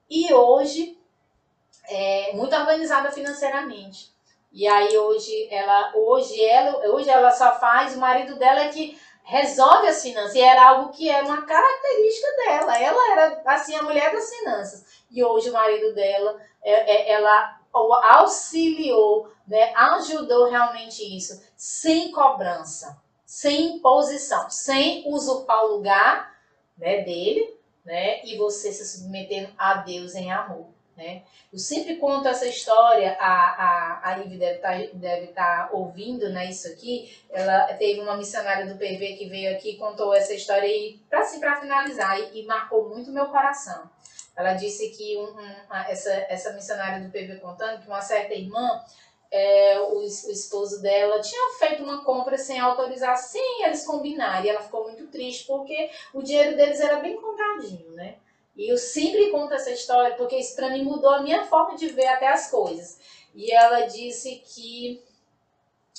E 0.10 0.34
hoje, 0.34 0.98
é 1.88 2.34
muito 2.34 2.56
organizada 2.56 3.12
financeiramente. 3.12 4.12
E 4.54 4.68
aí 4.68 4.98
hoje 4.98 5.48
ela, 5.50 5.94
hoje 5.96 6.44
ela, 6.44 6.86
hoje 6.90 7.10
ela 7.10 7.32
só 7.32 7.58
faz, 7.58 7.96
o 7.96 8.00
marido 8.00 8.38
dela 8.38 8.62
é 8.62 8.68
que 8.68 9.00
resolve 9.32 9.88
as 9.88 10.02
finanças. 10.02 10.36
E 10.36 10.42
era 10.42 10.68
algo 10.68 10.92
que 10.92 11.10
era 11.10 11.26
uma 11.26 11.44
característica 11.44 12.28
dela. 12.36 12.78
Ela 12.78 13.12
era 13.14 13.42
assim 13.46 13.74
a 13.74 13.82
mulher 13.82 14.12
das 14.12 14.30
finanças. 14.30 14.86
E 15.10 15.24
hoje 15.24 15.50
o 15.50 15.54
marido 15.54 15.96
dela, 15.96 16.38
é, 16.62 16.72
é, 16.72 17.12
ela 17.14 17.58
auxiliou, 17.74 19.32
né, 19.48 19.74
ajudou 19.74 20.50
realmente 20.50 21.02
isso, 21.16 21.42
sem 21.56 22.12
cobrança, 22.12 23.02
sem 23.26 23.78
imposição, 23.78 24.50
sem 24.50 25.04
usurpar 25.08 25.64
o 25.64 25.78
lugar 25.78 26.36
né, 26.78 27.02
dele, 27.02 27.58
né, 27.86 28.22
e 28.26 28.38
você 28.38 28.74
se 28.74 28.86
submetendo 28.86 29.54
a 29.58 29.76
Deus 29.76 30.14
em 30.14 30.30
amor. 30.30 30.68
Né? 30.96 31.24
Eu 31.52 31.58
sempre 31.58 31.96
conto 31.96 32.28
essa 32.28 32.46
história, 32.46 33.18
a, 33.20 33.26
a, 33.26 34.02
a 34.12 34.20
Ive 34.20 34.38
deve 34.38 34.56
estar 34.58 34.78
tá, 34.78 34.90
deve 34.94 35.28
tá 35.28 35.70
ouvindo 35.72 36.30
né, 36.30 36.50
isso 36.50 36.68
aqui. 36.68 37.18
Ela 37.30 37.74
teve 37.76 38.02
uma 38.02 38.18
missionária 38.18 38.66
do 38.66 38.78
PV 38.78 39.16
que 39.18 39.30
veio 39.30 39.56
aqui 39.56 39.78
contou 39.78 40.14
essa 40.14 40.34
história 40.34 40.70
para 41.10 41.22
assim, 41.22 41.40
finalizar, 41.40 42.20
e, 42.20 42.42
e, 42.42 42.46
marcou 42.46 42.90
muito 42.90 43.12
meu 43.12 43.28
coração. 43.28 43.90
Ela 44.36 44.54
disse 44.54 44.90
que 44.90 45.18
um, 45.18 45.32
um, 45.32 45.76
essa, 45.88 46.12
essa 46.30 46.54
missionária 46.54 47.04
do 47.04 47.12
PV 47.12 47.40
contando 47.40 47.82
que 47.82 47.88
uma 47.88 48.02
certa 48.02 48.34
irmã, 48.34 48.84
é, 49.30 49.80
o, 49.80 50.00
o, 50.00 50.04
esposo 50.04 50.82
dela 50.82 51.22
tinha 51.22 51.58
feito 51.58 51.84
uma 51.84 52.04
compra 52.04 52.38
sem 52.38 52.60
autorizar, 52.60 53.18
sem 53.18 53.64
eles 53.64 53.86
combinarem. 53.86 54.46
E 54.46 54.50
ela 54.50 54.62
ficou 54.62 54.84
muito 54.84 55.08
triste 55.08 55.48
porque 55.48 55.90
o 56.14 56.22
dinheiro 56.22 56.56
deles 56.58 56.80
era 56.82 57.00
bem 57.00 57.16
contadinho, 57.16 57.92
né? 57.92 58.18
E 58.56 58.72
eu 58.72 58.78
sempre 58.78 59.30
conto 59.32 59.54
essa 59.54 59.72
história 59.72 60.16
porque 60.16 60.38
isso 60.38 60.56
para 60.56 60.70
mim 60.70 60.84
mudou 60.84 61.10
a 61.10 61.22
minha 61.22 61.46
forma 61.46 61.76
de 61.76 61.88
ver 61.88 62.08
até 62.08 62.28
as 62.28 62.50
coisas. 62.50 63.00
E 63.34 63.52
ela 63.52 63.82
disse 63.82 64.44
que 64.46 65.02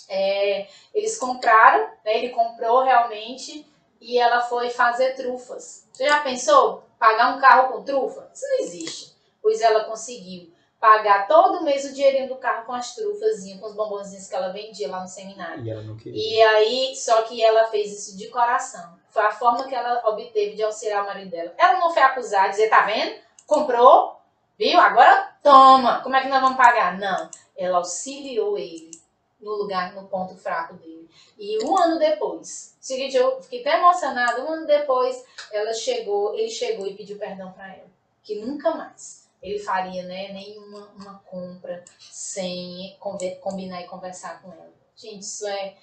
é, 0.09 0.69
eles 0.95 1.19
compraram, 1.19 1.89
né, 2.05 2.19
ele 2.19 2.31
comprou 2.31 2.83
realmente 2.83 3.67
e 4.01 4.19
ela 4.19 4.41
foi 4.43 4.71
fazer 4.71 5.15
trufas. 5.15 5.89
Você 5.93 6.07
já 6.07 6.21
pensou? 6.21 6.85
Pagar 6.99 7.37
um 7.37 7.41
carro 7.41 7.73
com 7.73 7.85
trufa? 7.85 8.31
Isso 8.35 8.47
não 8.47 8.59
existe. 8.61 9.13
Pois 9.41 9.61
ela 9.61 9.85
conseguiu 9.85 10.53
pagar 10.83 11.29
todo 11.29 11.63
mês 11.63 11.85
o 11.85 11.95
dinheirinho 11.95 12.29
do 12.29 12.37
carro 12.37 12.67
com 12.67 12.73
as 12.73 12.93
trufazinhas, 12.95 13.61
com 13.61 13.69
os 13.69 13.75
bombonzinhos 13.75 14.27
que 14.27 14.35
ela 14.35 14.53
vendia 14.53 14.91
lá 14.91 15.01
no 15.01 15.09
seminário. 15.09 15.65
E 15.65 15.71
ela 15.71 15.83
não 15.83 15.97
queria. 15.97 16.21
E 16.21 16.43
aí, 16.43 16.97
só 16.97 17.23
que 17.23 17.43
ela 17.43 17.67
fez 17.69 17.93
isso 17.93 18.19
de 18.19 18.29
coração. 18.29 19.01
Foi 19.13 19.23
a 19.23 19.31
forma 19.31 19.69
que 19.69 19.75
ela 19.75 20.03
obteve 20.09 20.57
de 20.57 20.63
auxiliar 20.63 21.05
o 21.05 21.07
marido 21.07 21.31
dela. 21.31 21.55
Ela 21.57 21.79
não 21.79 21.93
foi 21.93 22.03
acusada, 22.03 22.49
dizer, 22.49 22.69
tá 22.69 22.81
vendo? 22.83 23.21
Comprou, 23.47 24.23
Viu? 24.59 24.79
Agora 24.79 25.37
toma. 25.43 26.01
Como 26.03 26.15
é 26.15 26.23
que 26.23 26.29
nós 26.29 26.41
vamos 26.41 26.57
pagar? 26.57 26.97
Não. 26.97 27.29
Ela 27.57 27.79
auxiliou 27.79 28.57
ele 28.57 28.93
no 29.41 29.55
lugar, 29.55 29.93
no 29.93 30.07
ponto 30.07 30.37
fraco 30.37 30.75
dele. 30.75 31.11
E 31.37 31.65
um 31.65 31.77
ano 31.77 31.99
depois, 31.99 32.77
seguinte, 32.81 33.17
eu 33.17 33.43
fiquei 33.43 33.61
até 33.61 33.77
emocionada. 33.79 34.45
Um 34.45 34.53
ano 34.53 34.67
depois, 34.67 35.25
ela 35.51 35.75
chegou, 35.75 36.35
ele 36.35 36.49
chegou 36.49 36.87
e 36.87 36.95
pediu 36.95 37.19
perdão 37.19 37.51
para 37.51 37.75
ela, 37.75 37.91
que 38.23 38.37
nunca 38.37 38.71
mais 38.71 39.29
ele 39.43 39.59
faria, 39.59 40.05
né, 40.05 40.33
nenhuma 40.33 40.93
uma 40.97 41.19
compra 41.27 41.85
sem 41.99 42.97
combinar 43.01 43.83
e 43.83 43.89
conversar 43.89 44.41
com 44.41 44.53
ela. 44.53 44.73
Gente, 44.95 45.23
isso 45.23 45.45
é 45.49 45.75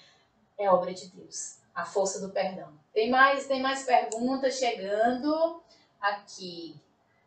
é 0.58 0.70
obra 0.70 0.92
de 0.94 1.08
Deus. 1.08 1.59
A 1.74 1.84
força 1.84 2.20
do 2.20 2.32
perdão. 2.32 2.72
Tem 2.92 3.10
mais, 3.10 3.46
tem 3.46 3.62
mais 3.62 3.84
perguntas 3.84 4.58
chegando 4.58 5.62
aqui. 6.00 6.74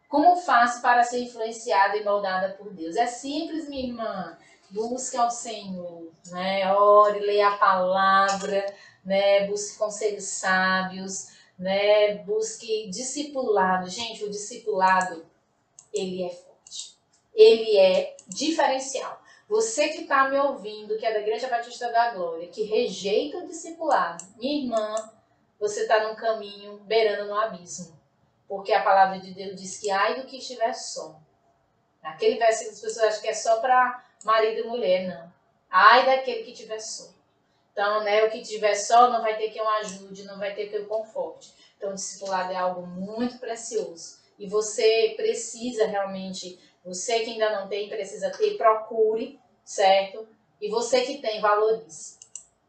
Como 0.09 0.35
faço 0.35 0.81
para 0.81 1.03
ser 1.03 1.23
influenciada 1.23 1.97
e 1.97 2.03
moldada 2.03 2.53
por 2.53 2.71
Deus? 2.71 2.95
É 2.95 3.07
simples, 3.07 3.67
minha 3.67 3.87
irmã. 3.87 4.37
Busque 4.69 5.17
ao 5.17 5.31
Senhor, 5.31 6.11
né? 6.27 6.71
Ore, 6.73 7.19
leia 7.19 7.49
a 7.49 7.57
palavra, 7.57 8.65
né? 9.03 9.47
Busque 9.47 9.77
conselhos 9.77 10.25
sábios, 10.25 11.29
né? 11.57 12.15
Busque 12.17 12.89
discipulado. 12.89 13.89
Gente, 13.89 14.23
o 14.23 14.29
discipulado, 14.29 15.25
ele 15.93 16.23
é 16.23 16.29
forte. 16.29 16.95
Ele 17.33 17.77
é 17.77 18.15
diferencial. 18.27 19.22
Você 19.53 19.89
que 19.89 20.01
está 20.01 20.29
me 20.29 20.39
ouvindo, 20.39 20.97
que 20.97 21.05
é 21.05 21.13
da 21.13 21.19
Igreja 21.19 21.47
Batista 21.47 21.91
da 21.91 22.09
Glória, 22.09 22.47
que 22.47 22.63
rejeita 22.63 23.37
o 23.37 23.45
discipulado, 23.45 24.25
minha 24.35 24.63
irmã, 24.63 24.95
você 25.59 25.81
está 25.81 26.07
num 26.07 26.15
caminho 26.15 26.79
beirando 26.85 27.27
no 27.27 27.39
abismo. 27.39 27.95
Porque 28.47 28.73
a 28.73 28.81
palavra 28.81 29.19
de 29.19 29.31
Deus 29.31 29.55
diz 29.61 29.77
que 29.77 29.91
ai 29.91 30.19
do 30.19 30.25
que 30.25 30.39
estiver 30.39 30.73
só. 30.73 31.19
Naquele 32.01 32.39
versículo 32.39 32.73
as 32.73 32.81
pessoas 32.81 33.05
acham 33.05 33.21
que 33.21 33.27
é 33.27 33.33
só 33.35 33.61
para 33.61 34.03
marido 34.23 34.61
e 34.61 34.67
mulher, 34.67 35.07
não. 35.07 35.31
Ai 35.69 36.03
daquele 36.03 36.41
que 36.41 36.53
estiver 36.53 36.79
só. 36.79 37.11
Então, 37.71 38.03
né, 38.03 38.23
o 38.23 38.31
que 38.31 38.39
estiver 38.39 38.73
só 38.73 39.11
não 39.11 39.21
vai 39.21 39.37
ter 39.37 39.51
que 39.51 39.59
eu 39.59 39.69
ajude, 39.69 40.23
não 40.23 40.39
vai 40.39 40.55
ter 40.55 40.65
que 40.65 40.77
eu 40.77 40.87
conforte. 40.87 41.53
Então, 41.77 41.91
o 41.91 41.93
discipulado 41.93 42.51
é 42.51 42.55
algo 42.55 42.87
muito 42.87 43.37
precioso. 43.37 44.17
E 44.39 44.47
você 44.47 45.13
precisa 45.15 45.85
realmente, 45.85 46.59
você 46.83 47.19
que 47.19 47.29
ainda 47.29 47.51
não 47.51 47.67
tem, 47.67 47.87
precisa 47.87 48.31
ter, 48.31 48.57
procure 48.57 49.42
certo? 49.63 50.27
E 50.61 50.69
você 50.69 51.01
que 51.01 51.17
tem, 51.19 51.41
valorize, 51.41 52.17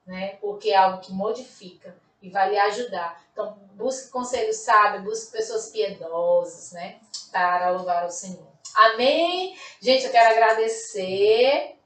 né? 0.06 0.36
Porque 0.40 0.70
é 0.70 0.76
algo 0.76 1.00
que 1.00 1.12
modifica 1.12 1.94
e 2.20 2.30
vai 2.30 2.50
lhe 2.50 2.58
ajudar. 2.58 3.22
Então, 3.32 3.58
busque 3.74 4.10
conselho 4.10 4.52
sábio, 4.52 5.02
busque 5.02 5.32
pessoas 5.32 5.70
piedosas, 5.70 6.72
né? 6.72 6.98
Para 7.30 7.70
louvar 7.70 8.02
ao 8.02 8.10
Senhor. 8.10 8.48
Amém? 8.74 9.56
Gente, 9.80 10.06
eu 10.06 10.10
quero 10.10 10.34
agradecer. 10.34 11.76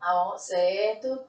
Ó, 0.00 0.36
certo? 0.36 1.26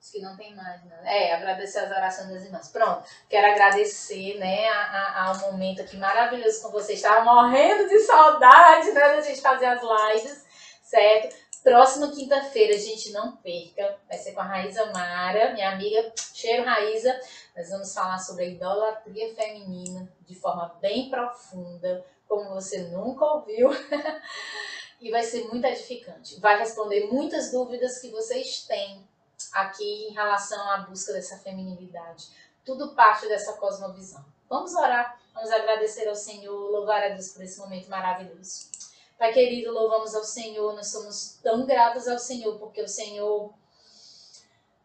Acho 0.00 0.12
que 0.12 0.20
não 0.20 0.36
tem 0.36 0.54
mais, 0.54 0.82
né? 0.84 0.98
É, 1.04 1.34
agradecer 1.34 1.80
as 1.80 1.90
orações 1.90 2.30
das 2.30 2.44
irmãs. 2.44 2.68
Pronto. 2.68 3.06
Quero 3.28 3.46
agradecer, 3.46 4.38
né, 4.38 4.68
ao 5.14 5.38
momento 5.38 5.82
aqui 5.82 5.96
maravilhoso 5.96 6.62
com 6.62 6.70
vocês. 6.70 6.98
Estava 6.98 7.24
morrendo 7.24 7.88
de 7.88 7.98
saudade, 8.00 8.90
né, 8.92 9.00
da 9.00 9.20
gente 9.20 9.40
fazer 9.40 9.66
as 9.66 9.82
lives, 9.82 10.44
certo? 10.82 11.36
Próxima 11.62 12.10
quinta-feira, 12.10 12.78
gente, 12.78 13.10
não 13.12 13.36
perca. 13.36 13.98
Vai 14.08 14.16
ser 14.16 14.32
com 14.32 14.40
a 14.40 14.44
Raíza 14.44 14.86
Mara, 14.92 15.52
minha 15.52 15.72
amiga. 15.72 16.12
Cheiro 16.32 16.64
Raíza. 16.64 17.18
Nós 17.56 17.68
vamos 17.70 17.92
falar 17.92 18.18
sobre 18.18 18.44
a 18.44 18.48
idolatria 18.48 19.34
feminina 19.34 20.10
de 20.26 20.34
forma 20.34 20.76
bem 20.80 21.10
profunda, 21.10 22.04
como 22.28 22.54
você 22.54 22.84
nunca 22.88 23.24
ouviu. 23.24 23.70
e 25.00 25.10
vai 25.10 25.22
ser 25.22 25.48
muito 25.48 25.64
edificante. 25.64 26.40
Vai 26.40 26.58
responder 26.58 27.06
muitas 27.06 27.50
dúvidas 27.50 27.98
que 27.98 28.10
vocês 28.10 28.62
têm 28.62 29.06
aqui 29.52 30.08
em 30.08 30.12
relação 30.12 30.70
à 30.70 30.78
busca 30.78 31.12
dessa 31.12 31.38
feminilidade. 31.38 32.28
Tudo 32.64 32.94
parte 32.94 33.26
dessa 33.28 33.54
cosmovisão. 33.54 34.24
Vamos 34.48 34.74
orar, 34.74 35.20
vamos 35.34 35.50
agradecer 35.50 36.08
ao 36.08 36.14
Senhor, 36.14 36.70
louvar 36.70 37.02
a 37.02 37.08
Deus 37.10 37.28
por 37.28 37.42
esse 37.42 37.58
momento 37.58 37.88
maravilhoso. 37.88 38.77
Pai 39.18 39.32
querido, 39.32 39.72
louvamos 39.72 40.14
ao 40.14 40.22
Senhor, 40.22 40.72
nós 40.76 40.92
somos 40.92 41.40
tão 41.42 41.66
gratos 41.66 42.06
ao 42.06 42.20
Senhor, 42.20 42.56
porque 42.56 42.80
o 42.80 42.86
Senhor 42.86 43.52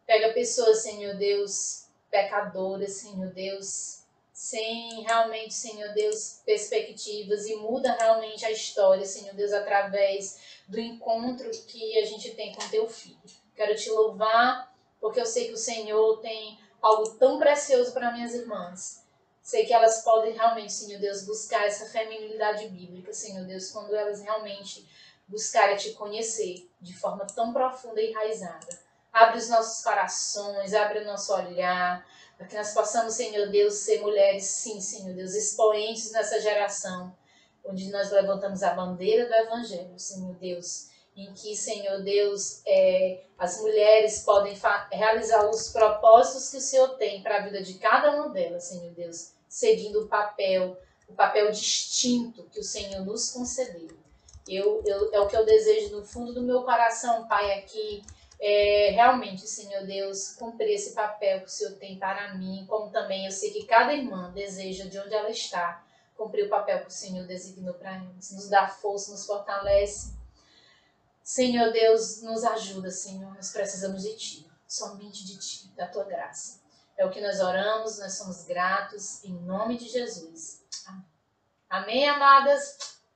pega 0.08 0.34
pessoas, 0.34 0.80
Senhor 0.80 1.16
Deus, 1.16 1.86
pecadoras, 2.10 2.94
Senhor 2.94 3.32
Deus, 3.32 4.02
sem 4.34 5.04
realmente, 5.04 5.54
Senhor 5.54 5.94
Deus, 5.94 6.42
perspectivas 6.44 7.46
e 7.46 7.56
muda 7.58 7.94
realmente 7.94 8.44
a 8.44 8.50
história, 8.50 9.06
Senhor 9.06 9.36
Deus, 9.36 9.54
através 9.54 10.40
do 10.68 10.80
encontro 10.80 11.52
que 11.68 12.00
a 12.00 12.06
gente 12.06 12.32
tem 12.32 12.56
com 12.56 12.68
teu 12.70 12.90
filho. 12.90 13.22
Quero 13.56 13.76
te 13.76 13.92
louvar, 13.92 14.76
porque 15.00 15.22
eu 15.22 15.28
sei 15.28 15.46
que 15.46 15.54
o 15.54 15.58
Senhor 15.58 16.18
tem 16.22 16.58
algo 16.82 17.08
tão 17.20 17.38
precioso 17.38 17.94
para 17.94 18.12
minhas 18.12 18.34
irmãs. 18.34 19.03
Sei 19.44 19.66
que 19.66 19.74
elas 19.74 20.02
podem 20.04 20.32
realmente, 20.32 20.72
Senhor 20.72 21.02
Deus, 21.02 21.26
buscar 21.26 21.68
essa 21.68 21.86
feminilidade 21.86 22.66
bíblica, 22.70 23.12
Senhor 23.12 23.46
Deus, 23.46 23.70
quando 23.72 23.94
elas 23.94 24.22
realmente 24.22 24.90
buscarem 25.28 25.76
te 25.76 25.92
conhecer 25.92 26.72
de 26.80 26.98
forma 26.98 27.28
tão 27.28 27.52
profunda 27.52 28.02
e 28.02 28.10
enraizada. 28.10 28.68
Abre 29.12 29.38
os 29.38 29.50
nossos 29.50 29.84
corações, 29.84 30.74
abre 30.74 31.00
o 31.00 31.06
nosso 31.06 31.34
olhar, 31.34 32.08
para 32.38 32.48
que 32.48 32.56
nós 32.56 32.74
possamos, 32.74 33.16
Senhor 33.16 33.50
Deus, 33.50 33.74
ser 33.76 34.00
mulheres, 34.00 34.46
sim, 34.46 34.80
Senhor 34.80 35.14
Deus, 35.14 35.36
expoentes 35.36 36.12
nessa 36.14 36.40
geração, 36.40 37.14
onde 37.66 37.92
nós 37.92 38.12
levantamos 38.12 38.64
a 38.64 38.74
bandeira 38.74 39.28
do 39.28 39.34
Evangelho, 39.34 40.00
Senhor 40.00 40.36
Deus, 40.36 40.88
em 41.16 41.32
que, 41.34 41.56
Senhor 41.56 42.02
Deus, 42.02 42.62
é, 42.66 43.24
as 43.38 43.62
mulheres 43.62 44.24
podem 44.24 44.58
realizar 44.92 45.48
os 45.50 45.70
propósitos 45.70 46.50
que 46.50 46.58
o 46.58 46.62
Senhor 46.62 46.90
tem 46.98 47.22
para 47.22 47.38
a 47.38 47.42
vida 47.42 47.62
de 47.62 47.76
cada 47.76 48.12
uma 48.12 48.30
delas, 48.30 48.66
Senhor 48.66 48.92
Deus, 48.94 49.34
seguindo 49.48 50.02
o 50.02 50.08
papel, 50.08 50.78
o 51.08 51.14
papel 51.14 51.52
distinto 51.52 52.44
que 52.52 52.60
o 52.60 52.64
Senhor 52.64 53.06
nos 53.06 53.32
concedeu. 53.32 53.90
Eu, 54.48 54.82
eu, 54.86 55.14
é 55.14 55.20
o 55.20 55.28
que 55.28 55.38
eu 55.38 55.46
desejo 55.46 55.96
no 55.96 56.06
fundo 56.06 56.34
do 56.34 56.42
meu 56.42 56.64
coração, 56.64 57.28
Pai, 57.28 57.60
aqui, 57.60 58.04
é, 58.40 58.92
realmente, 58.92 59.48
Senhor 59.48 59.86
Deus, 59.86 60.36
cumprir 60.36 60.74
esse 60.74 60.94
papel 60.94 61.40
que 61.42 61.46
o 61.46 61.50
Senhor 61.50 61.74
tem 61.78 61.98
para 61.98 62.34
mim, 62.36 62.66
como 62.68 62.92
também 62.92 63.26
eu 63.26 63.32
sei 63.32 63.52
que 63.52 63.66
cada 63.66 63.94
irmã 63.94 64.32
deseja, 64.34 64.86
de 64.86 65.00
onde 65.00 65.14
ela 65.14 65.30
está, 65.30 65.86
cumprir 66.18 66.46
o 66.46 66.50
papel 66.50 66.82
que 66.82 66.88
o 66.88 66.92
Senhor 66.92 67.26
designou 67.26 67.74
para 67.76 68.00
nós. 68.00 68.32
Nos 68.32 68.50
dá 68.50 68.68
força, 68.68 69.12
nos 69.12 69.26
fortalece. 69.26 70.14
Senhor 71.24 71.72
Deus, 71.72 72.22
nos 72.22 72.44
ajuda, 72.44 72.92
Senhor. 72.92 73.34
Nós 73.34 73.52
precisamos 73.52 74.04
de 74.04 74.16
Ti, 74.18 74.52
somente 74.68 75.26
de 75.26 75.40
Ti, 75.40 75.70
da 75.76 75.88
Tua 75.88 76.04
graça. 76.04 76.62
É 76.98 77.06
o 77.06 77.10
que 77.10 77.22
nós 77.22 77.40
oramos, 77.40 77.98
nós 77.98 78.14
somos 78.14 78.44
gratos, 78.44 79.24
em 79.24 79.34
nome 79.34 79.78
de 79.78 79.88
Jesus. 79.88 80.64
Amém, 81.70 82.08
amadas? 82.08 82.93